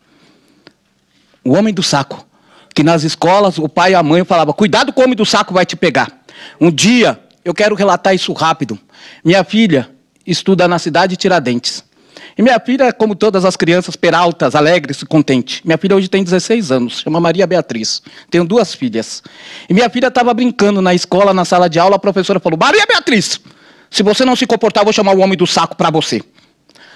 O 1.43 1.53
homem 1.53 1.73
do 1.73 1.81
saco. 1.81 2.25
Que 2.73 2.83
nas 2.83 3.03
escolas 3.03 3.57
o 3.57 3.67
pai 3.67 3.91
e 3.91 3.95
a 3.95 4.03
mãe 4.03 4.23
falavam: 4.23 4.53
cuidado 4.53 4.93
com 4.93 5.01
o 5.01 5.03
homem 5.03 5.15
do 5.15 5.25
saco 5.25 5.53
vai 5.53 5.65
te 5.65 5.75
pegar. 5.75 6.23
Um 6.59 6.71
dia, 6.71 7.19
eu 7.43 7.53
quero 7.53 7.75
relatar 7.75 8.15
isso 8.15 8.31
rápido. 8.33 8.79
Minha 9.25 9.43
filha 9.43 9.89
estuda 10.25 10.67
na 10.67 10.79
cidade 10.79 11.11
de 11.11 11.17
Tiradentes. 11.17 11.83
E 12.41 12.43
minha 12.43 12.59
filha, 12.59 12.91
como 12.91 13.13
todas 13.13 13.45
as 13.45 13.55
crianças, 13.55 13.95
peraltas, 13.95 14.55
alegres 14.55 14.99
e 15.03 15.05
contentes. 15.05 15.61
Minha 15.63 15.77
filha 15.77 15.95
hoje 15.95 16.07
tem 16.07 16.23
16 16.23 16.71
anos, 16.71 17.01
chama 17.01 17.19
Maria 17.19 17.45
Beatriz. 17.45 18.01
Tenho 18.31 18.43
duas 18.43 18.73
filhas. 18.73 19.21
E 19.69 19.73
minha 19.75 19.87
filha 19.91 20.07
estava 20.07 20.33
brincando 20.33 20.81
na 20.81 20.91
escola, 20.91 21.35
na 21.35 21.45
sala 21.45 21.69
de 21.69 21.77
aula, 21.77 21.97
a 21.97 21.99
professora 21.99 22.39
falou: 22.39 22.57
Maria 22.59 22.83
Beatriz, 22.87 23.39
se 23.91 24.01
você 24.01 24.25
não 24.25 24.35
se 24.35 24.47
comportar, 24.47 24.81
eu 24.81 24.85
vou 24.85 24.91
chamar 24.91 25.15
o 25.15 25.19
homem 25.19 25.37
do 25.37 25.45
saco 25.45 25.75
para 25.75 25.91
você. 25.91 26.19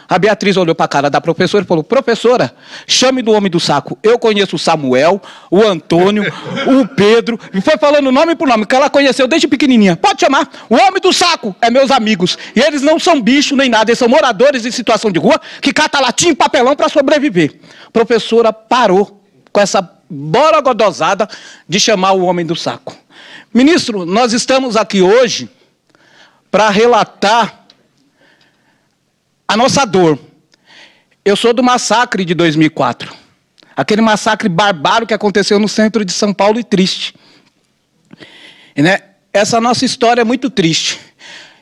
A 0.08 0.20
Beatriz 0.20 0.56
olhou 0.56 0.76
para 0.76 0.86
a 0.86 0.90
cara 0.90 1.10
da 1.10 1.20
professora 1.20 1.64
e 1.64 1.68
falou: 1.68 1.84
Professora, 1.84 2.56
chame 2.88 3.22
do 3.22 3.32
homem 3.32 3.50
do 3.50 3.60
saco. 3.60 3.98
Eu 4.04 4.20
conheço 4.20 4.56
o 4.56 4.60
Samuel, 4.60 5.22
o 5.50 5.62
Antônio, 5.64 6.24
o 6.68 6.88
Pedro. 6.88 7.40
E 7.54 7.60
foi 7.62 7.78
falando 7.78 8.12
nome 8.12 8.36
por 8.36 8.48
nome, 8.48 8.66
que 8.66 8.76
ela 8.76 8.90
conheceu 8.90 9.28
desde 9.28 9.48
pequenininha. 9.48 9.96
Pode 9.96 10.22
chamar. 10.22 10.48
O 10.70 10.76
homem 10.76 11.02
do 11.02 11.12
saco 11.12 11.56
é 11.60 11.70
meus 11.70 11.90
amigos. 11.90 12.38
E 12.56 12.60
eles 12.60 12.82
não 12.82 13.00
são 13.00 13.22
bicho 13.22 13.56
nem 13.56 13.70
nada, 13.70 13.90
eles 13.90 14.00
são 14.00 14.08
moradores 14.08 14.66
em 14.66 14.72
situação 14.72 15.12
de 15.12 15.20
rua 15.20 15.42
que 15.62 15.74
cata 15.74 16.00
latim 16.00 16.30
e 16.30 16.36
papelão 16.36 16.76
para 16.76 16.90
sobreviver. 16.90 17.56
A 17.88 17.92
professora 17.92 18.54
parou 18.54 19.22
com 19.52 19.60
essa 19.60 19.90
borogodosada 20.10 21.28
de 21.68 21.80
chamar 21.80 22.12
o 22.12 22.24
homem 22.24 22.46
do 22.46 22.56
saco. 22.56 22.96
Ministro, 23.54 24.06
nós 24.06 24.34
estamos 24.34 24.76
aqui 24.76 25.02
hoje 25.02 25.50
para 26.52 26.70
relatar 26.70 27.65
a 29.48 29.56
nossa 29.56 29.86
dor. 29.86 30.20
Eu 31.24 31.36
sou 31.36 31.54
do 31.54 31.64
massacre 31.64 32.24
de 32.24 32.34
2004. 32.34 33.14
Aquele 33.76 34.02
massacre 34.02 34.48
barbário 34.48 35.08
que 35.08 35.14
aconteceu 35.14 35.60
no 35.60 35.68
centro 35.68 36.06
de 36.06 36.12
São 36.12 36.34
Paulo 36.34 36.60
e 36.60 36.64
triste. 36.64 37.16
E, 38.76 38.82
né, 38.82 39.00
essa 39.34 39.60
nossa 39.60 39.86
história 39.86 40.22
é 40.22 40.24
muito 40.24 40.50
triste. 40.50 41.00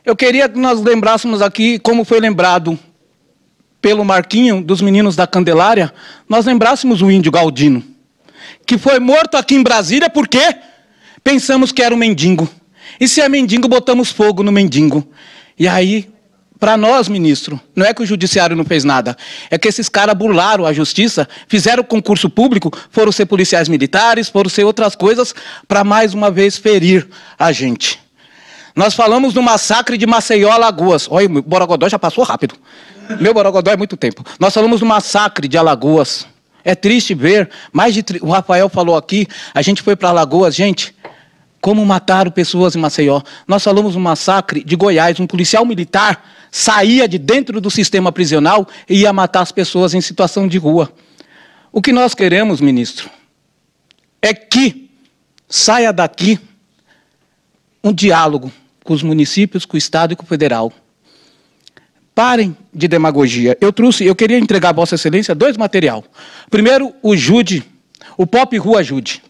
Eu 0.06 0.16
queria 0.16 0.50
que 0.50 0.60
nós 0.60 0.82
lembrássemos 0.82 1.42
aqui 1.42 1.80
como 1.80 2.04
foi 2.04 2.20
lembrado 2.20 2.78
pelo 3.82 4.06
Marquinho 4.06 4.62
dos 4.62 4.82
meninos 4.82 5.16
da 5.16 5.28
Candelária, 5.28 5.94
nós 6.28 6.46
lembrássemos 6.46 7.02
o 7.02 7.12
índio 7.12 7.32
Galdino, 7.32 7.84
que 8.66 8.78
foi 8.78 8.98
morto 8.98 9.36
aqui 9.36 9.56
em 9.56 9.64
Brasília 9.64 10.10
porque 10.10 10.40
pensamos 11.22 11.72
que 11.72 11.82
era 11.82 11.94
um 11.94 11.98
mendigo. 11.98 12.48
E 12.98 13.08
se 13.10 13.20
é 13.20 13.28
mendigo, 13.28 13.68
botamos 13.68 14.10
fogo 14.10 14.42
no 14.42 14.54
mendigo. 14.54 15.06
E 15.60 15.68
aí 15.68 16.13
para 16.64 16.78
nós, 16.78 17.10
ministro, 17.10 17.60
não 17.76 17.86
é 17.86 17.94
que 17.94 18.02
o 18.02 18.06
judiciário 18.06 18.56
não 18.56 18.64
fez 18.64 18.86
nada, 18.86 19.18
é 19.52 19.58
que 19.58 19.68
esses 19.68 19.90
caras 19.90 20.16
burlaram 20.16 20.66
a 20.66 20.72
justiça, 20.72 21.28
fizeram 21.46 21.84
concurso 21.84 22.30
público, 22.30 22.72
foram 22.90 23.12
ser 23.12 23.26
policiais 23.26 23.68
militares, 23.68 24.30
foram 24.30 24.50
ser 24.50 24.64
outras 24.64 24.96
coisas, 24.96 25.36
para 25.68 25.84
mais 25.84 26.14
uma 26.14 26.32
vez 26.32 26.56
ferir 26.56 27.06
a 27.38 27.52
gente. 27.52 28.00
Nós 28.74 28.94
falamos 28.94 29.34
do 29.34 29.44
massacre 29.44 29.98
de 29.98 30.08
Maceió, 30.08 30.50
Alagoas. 30.52 31.06
Olha, 31.12 31.28
o 31.28 31.42
Borogodó 31.42 31.90
já 31.90 32.00
passou 32.00 32.24
rápido. 32.24 32.56
Meu 33.20 33.34
Borogodó 33.34 33.70
é 33.70 33.76
muito 33.76 33.98
tempo. 33.98 34.24
Nós 34.40 34.54
falamos 34.54 34.80
do 34.80 34.86
massacre 34.86 35.50
de 35.50 35.58
Alagoas. 35.58 36.26
É 36.64 36.76
triste 36.76 37.14
ver, 37.14 37.50
mais 37.74 37.94
de. 37.94 38.06
O 38.22 38.30
Rafael 38.30 38.70
falou 38.70 38.96
aqui, 38.96 39.28
a 39.54 39.62
gente 39.62 39.82
foi 39.82 39.98
para 39.98 40.08
Alagoas, 40.08 40.56
gente 40.56 40.96
como 41.64 41.86
mataram 41.86 42.30
pessoas 42.30 42.76
em 42.76 42.80
Maceió. 42.80 43.22
Nós 43.48 43.64
falamos 43.64 43.94
do 43.94 44.00
massacre 44.02 44.62
de 44.66 44.76
Goiás, 44.76 45.18
um 45.22 45.26
policial 45.26 45.66
militar 45.66 46.22
saía 46.52 47.08
de 47.08 47.18
dentro 47.18 47.62
do 47.62 47.72
sistema 47.72 48.12
prisional 48.12 48.68
e 48.90 49.00
ia 49.00 49.14
matar 49.14 49.40
as 49.40 49.52
pessoas 49.54 49.94
em 49.94 50.02
situação 50.02 50.46
de 50.46 50.58
rua. 50.58 50.92
O 51.72 51.82
que 51.82 51.94
nós 51.94 52.14
queremos, 52.14 52.60
ministro, 52.60 53.10
é 54.22 54.34
que 54.34 54.90
saia 55.48 55.94
daqui 55.94 56.38
um 57.82 57.94
diálogo 57.94 58.52
com 58.84 58.94
os 58.94 59.02
municípios, 59.02 59.66
com 59.66 59.76
o 59.76 59.78
Estado 59.78 60.12
e 60.12 60.18
com 60.18 60.24
o 60.24 60.28
federal. 60.28 60.70
Parem 62.14 62.58
de 62.74 62.90
demagogia. 62.90 63.58
Eu 63.62 63.72
trouxe, 63.72 64.04
eu 64.04 64.16
queria 64.16 64.38
entregar 64.38 64.72
a 64.72 64.74
Vossa 64.74 64.96
Excelência 64.96 65.34
dois 65.34 65.56
material. 65.56 66.04
Primeiro, 66.50 66.94
o 67.02 67.16
Jude, 67.16 67.64
o 68.18 68.28
Pop 68.28 68.58
Rua 68.58 68.84
Jude. 68.84 69.24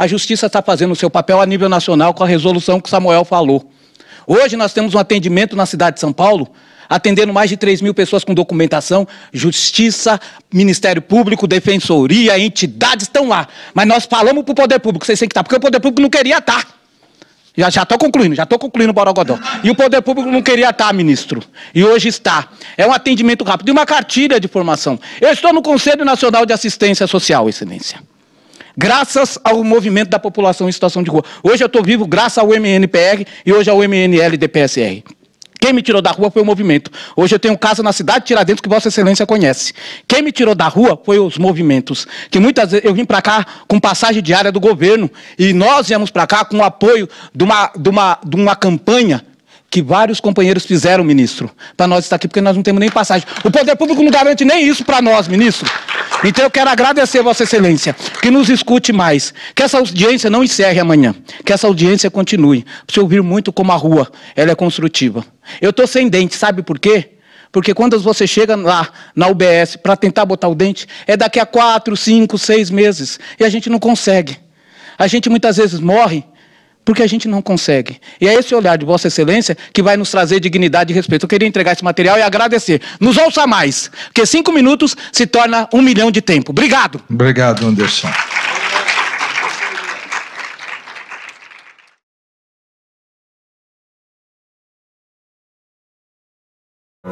A 0.00 0.06
justiça 0.06 0.46
está 0.46 0.62
fazendo 0.62 0.92
o 0.92 0.96
seu 0.96 1.10
papel 1.10 1.42
a 1.42 1.44
nível 1.44 1.68
nacional 1.68 2.14
com 2.14 2.24
a 2.24 2.26
resolução 2.26 2.80
que 2.80 2.88
Samuel 2.88 3.22
falou. 3.22 3.70
Hoje 4.26 4.56
nós 4.56 4.72
temos 4.72 4.94
um 4.94 4.98
atendimento 4.98 5.54
na 5.54 5.66
cidade 5.66 5.96
de 5.96 6.00
São 6.00 6.10
Paulo, 6.10 6.48
atendendo 6.88 7.34
mais 7.34 7.50
de 7.50 7.58
3 7.58 7.82
mil 7.82 7.92
pessoas 7.92 8.24
com 8.24 8.32
documentação, 8.32 9.06
justiça, 9.30 10.18
Ministério 10.50 11.02
Público, 11.02 11.46
Defensoria, 11.46 12.38
entidades 12.38 13.08
estão 13.08 13.28
lá. 13.28 13.46
Mas 13.74 13.86
nós 13.86 14.06
falamos 14.06 14.42
para 14.42 14.52
o 14.52 14.54
poder 14.54 14.78
público, 14.78 15.04
vocês 15.04 15.18
têm 15.18 15.28
que 15.28 15.32
estar, 15.34 15.42
porque 15.42 15.56
o 15.56 15.60
poder 15.60 15.80
público 15.80 16.00
não 16.00 16.08
queria 16.08 16.38
estar. 16.38 16.66
Já 17.54 17.82
estou 17.82 17.98
concluindo, 17.98 18.34
já 18.34 18.44
estou 18.44 18.58
concluindo 18.58 18.92
o 18.92 18.94
Borogodó. 18.94 19.38
E 19.62 19.70
o 19.70 19.74
poder 19.74 20.00
público 20.00 20.30
não 20.30 20.40
queria 20.40 20.70
estar, 20.70 20.94
ministro. 20.94 21.42
E 21.74 21.84
hoje 21.84 22.08
está. 22.08 22.48
É 22.74 22.86
um 22.86 22.92
atendimento 22.94 23.44
rápido 23.44 23.68
e 23.68 23.70
uma 23.70 23.84
cartilha 23.84 24.40
de 24.40 24.48
formação. 24.48 24.98
Eu 25.20 25.30
estou 25.30 25.52
no 25.52 25.60
Conselho 25.60 26.06
Nacional 26.06 26.46
de 26.46 26.54
Assistência 26.54 27.06
Social, 27.06 27.50
Excelência 27.50 28.00
graças 28.76 29.38
ao 29.44 29.62
movimento 29.62 30.10
da 30.10 30.18
população 30.18 30.68
em 30.68 30.72
situação 30.72 31.02
de 31.02 31.10
rua. 31.10 31.24
Hoje 31.42 31.62
eu 31.62 31.66
estou 31.66 31.82
vivo 31.82 32.06
graças 32.06 32.38
ao 32.38 32.52
MNPR 32.52 33.26
e 33.44 33.52
hoje 33.52 33.70
ao 33.70 33.78
MNL-DPSR. 33.78 35.02
Quem 35.60 35.74
me 35.74 35.82
tirou 35.82 36.00
da 36.00 36.10
rua 36.10 36.30
foi 36.30 36.40
o 36.40 36.44
movimento. 36.44 36.90
Hoje 37.14 37.34
eu 37.34 37.38
tenho 37.38 37.56
casa 37.56 37.82
na 37.82 37.92
cidade 37.92 38.20
de 38.20 38.28
Tiradentes 38.28 38.62
que 38.62 38.68
Vossa 38.68 38.88
Excelência 38.88 39.26
conhece. 39.26 39.74
Quem 40.08 40.22
me 40.22 40.32
tirou 40.32 40.54
da 40.54 40.66
rua 40.66 40.98
foi 41.04 41.18
os 41.18 41.36
movimentos. 41.36 42.06
Que 42.30 42.40
muitas 42.40 42.70
vezes 42.70 42.86
eu 42.86 42.94
vim 42.94 43.04
para 43.04 43.20
cá 43.20 43.46
com 43.68 43.78
passagem 43.78 44.22
diária 44.22 44.50
do 44.50 44.58
governo 44.58 45.10
e 45.38 45.52
nós 45.52 45.88
viemos 45.88 46.10
para 46.10 46.26
cá 46.26 46.46
com 46.46 46.56
o 46.56 46.64
apoio 46.64 47.06
de 47.34 47.44
uma, 47.44 47.70
de 47.76 47.88
uma, 47.90 48.18
de 48.24 48.36
uma 48.36 48.56
campanha 48.56 49.22
que 49.70 49.80
vários 49.80 50.18
companheiros 50.18 50.66
fizeram, 50.66 51.04
ministro, 51.04 51.48
para 51.76 51.86
nós 51.86 52.04
estar 52.04 52.16
aqui, 52.16 52.26
porque 52.26 52.40
nós 52.40 52.56
não 52.56 52.62
temos 52.62 52.80
nem 52.80 52.90
passagem. 52.90 53.26
O 53.44 53.50
poder 53.50 53.76
público 53.76 54.02
não 54.02 54.10
garante 54.10 54.44
nem 54.44 54.66
isso 54.66 54.84
para 54.84 55.00
nós, 55.00 55.28
ministro. 55.28 55.70
Então 56.24 56.44
eu 56.44 56.50
quero 56.50 56.68
agradecer 56.68 57.22
Vossa 57.22 57.44
Excelência, 57.44 57.94
que 58.20 58.30
nos 58.30 58.50
escute 58.50 58.92
mais, 58.92 59.32
que 59.54 59.62
essa 59.62 59.78
audiência 59.78 60.28
não 60.28 60.42
encerre 60.42 60.80
amanhã, 60.80 61.14
que 61.44 61.52
essa 61.52 61.68
audiência 61.68 62.10
continue. 62.10 62.66
Você 62.86 62.98
ouvir 62.98 63.22
muito 63.22 63.52
como 63.52 63.70
a 63.70 63.76
rua, 63.76 64.10
ela 64.34 64.50
é 64.50 64.54
construtiva. 64.56 65.24
Eu 65.60 65.70
estou 65.70 65.86
sem 65.86 66.08
dente, 66.08 66.34
sabe 66.34 66.62
por 66.62 66.78
quê? 66.78 67.10
Porque 67.52 67.72
quando 67.72 67.98
você 68.00 68.26
chega 68.26 68.56
lá 68.56 68.88
na 69.14 69.28
UBS 69.28 69.76
para 69.76 69.96
tentar 69.96 70.24
botar 70.24 70.48
o 70.48 70.54
dente, 70.54 70.86
é 71.06 71.16
daqui 71.16 71.38
a 71.38 71.46
quatro, 71.46 71.96
cinco, 71.96 72.36
seis 72.36 72.70
meses, 72.70 73.20
e 73.38 73.44
a 73.44 73.48
gente 73.48 73.70
não 73.70 73.78
consegue. 73.78 74.36
A 74.98 75.06
gente 75.06 75.30
muitas 75.30 75.56
vezes 75.56 75.78
morre 75.80 76.24
porque 76.84 77.02
a 77.02 77.06
gente 77.06 77.28
não 77.28 77.42
consegue. 77.42 78.00
E 78.20 78.28
é 78.28 78.34
esse 78.34 78.54
olhar 78.54 78.76
de 78.76 78.84
Vossa 78.84 79.08
Excelência 79.08 79.56
que 79.72 79.82
vai 79.82 79.96
nos 79.96 80.10
trazer 80.10 80.40
dignidade 80.40 80.92
e 80.92 80.94
respeito. 80.94 81.24
Eu 81.24 81.28
queria 81.28 81.48
entregar 81.48 81.72
esse 81.72 81.84
material 81.84 82.18
e 82.18 82.22
agradecer. 82.22 82.80
Nos 82.98 83.16
ouça 83.16 83.46
mais, 83.46 83.90
porque 84.06 84.24
cinco 84.26 84.52
minutos 84.52 84.96
se 85.12 85.26
torna 85.26 85.68
um 85.72 85.82
milhão 85.82 86.10
de 86.10 86.20
tempo. 86.20 86.52
Obrigado. 86.52 87.00
Obrigado, 87.08 87.66
Anderson. 87.66 88.10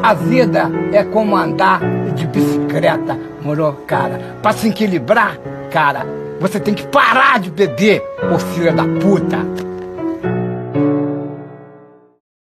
A 0.03 0.15
vida 0.15 0.71
é 0.93 1.03
como 1.03 1.37
andar 1.37 1.81
de 2.15 2.27
bicicleta, 2.27 3.19
moro, 3.43 3.73
cara? 3.87 4.39
Pra 4.41 4.53
se 4.53 4.69
equilibrar, 4.69 5.37
cara, 5.71 6.07
você 6.41 6.61
tem 6.61 6.75
que 6.75 6.87
parar 6.87 7.41
de 7.41 7.51
beber, 7.51 8.03
ô 8.33 8.39
filho 8.39 8.75
da 8.75 8.85
puta. 8.85 9.68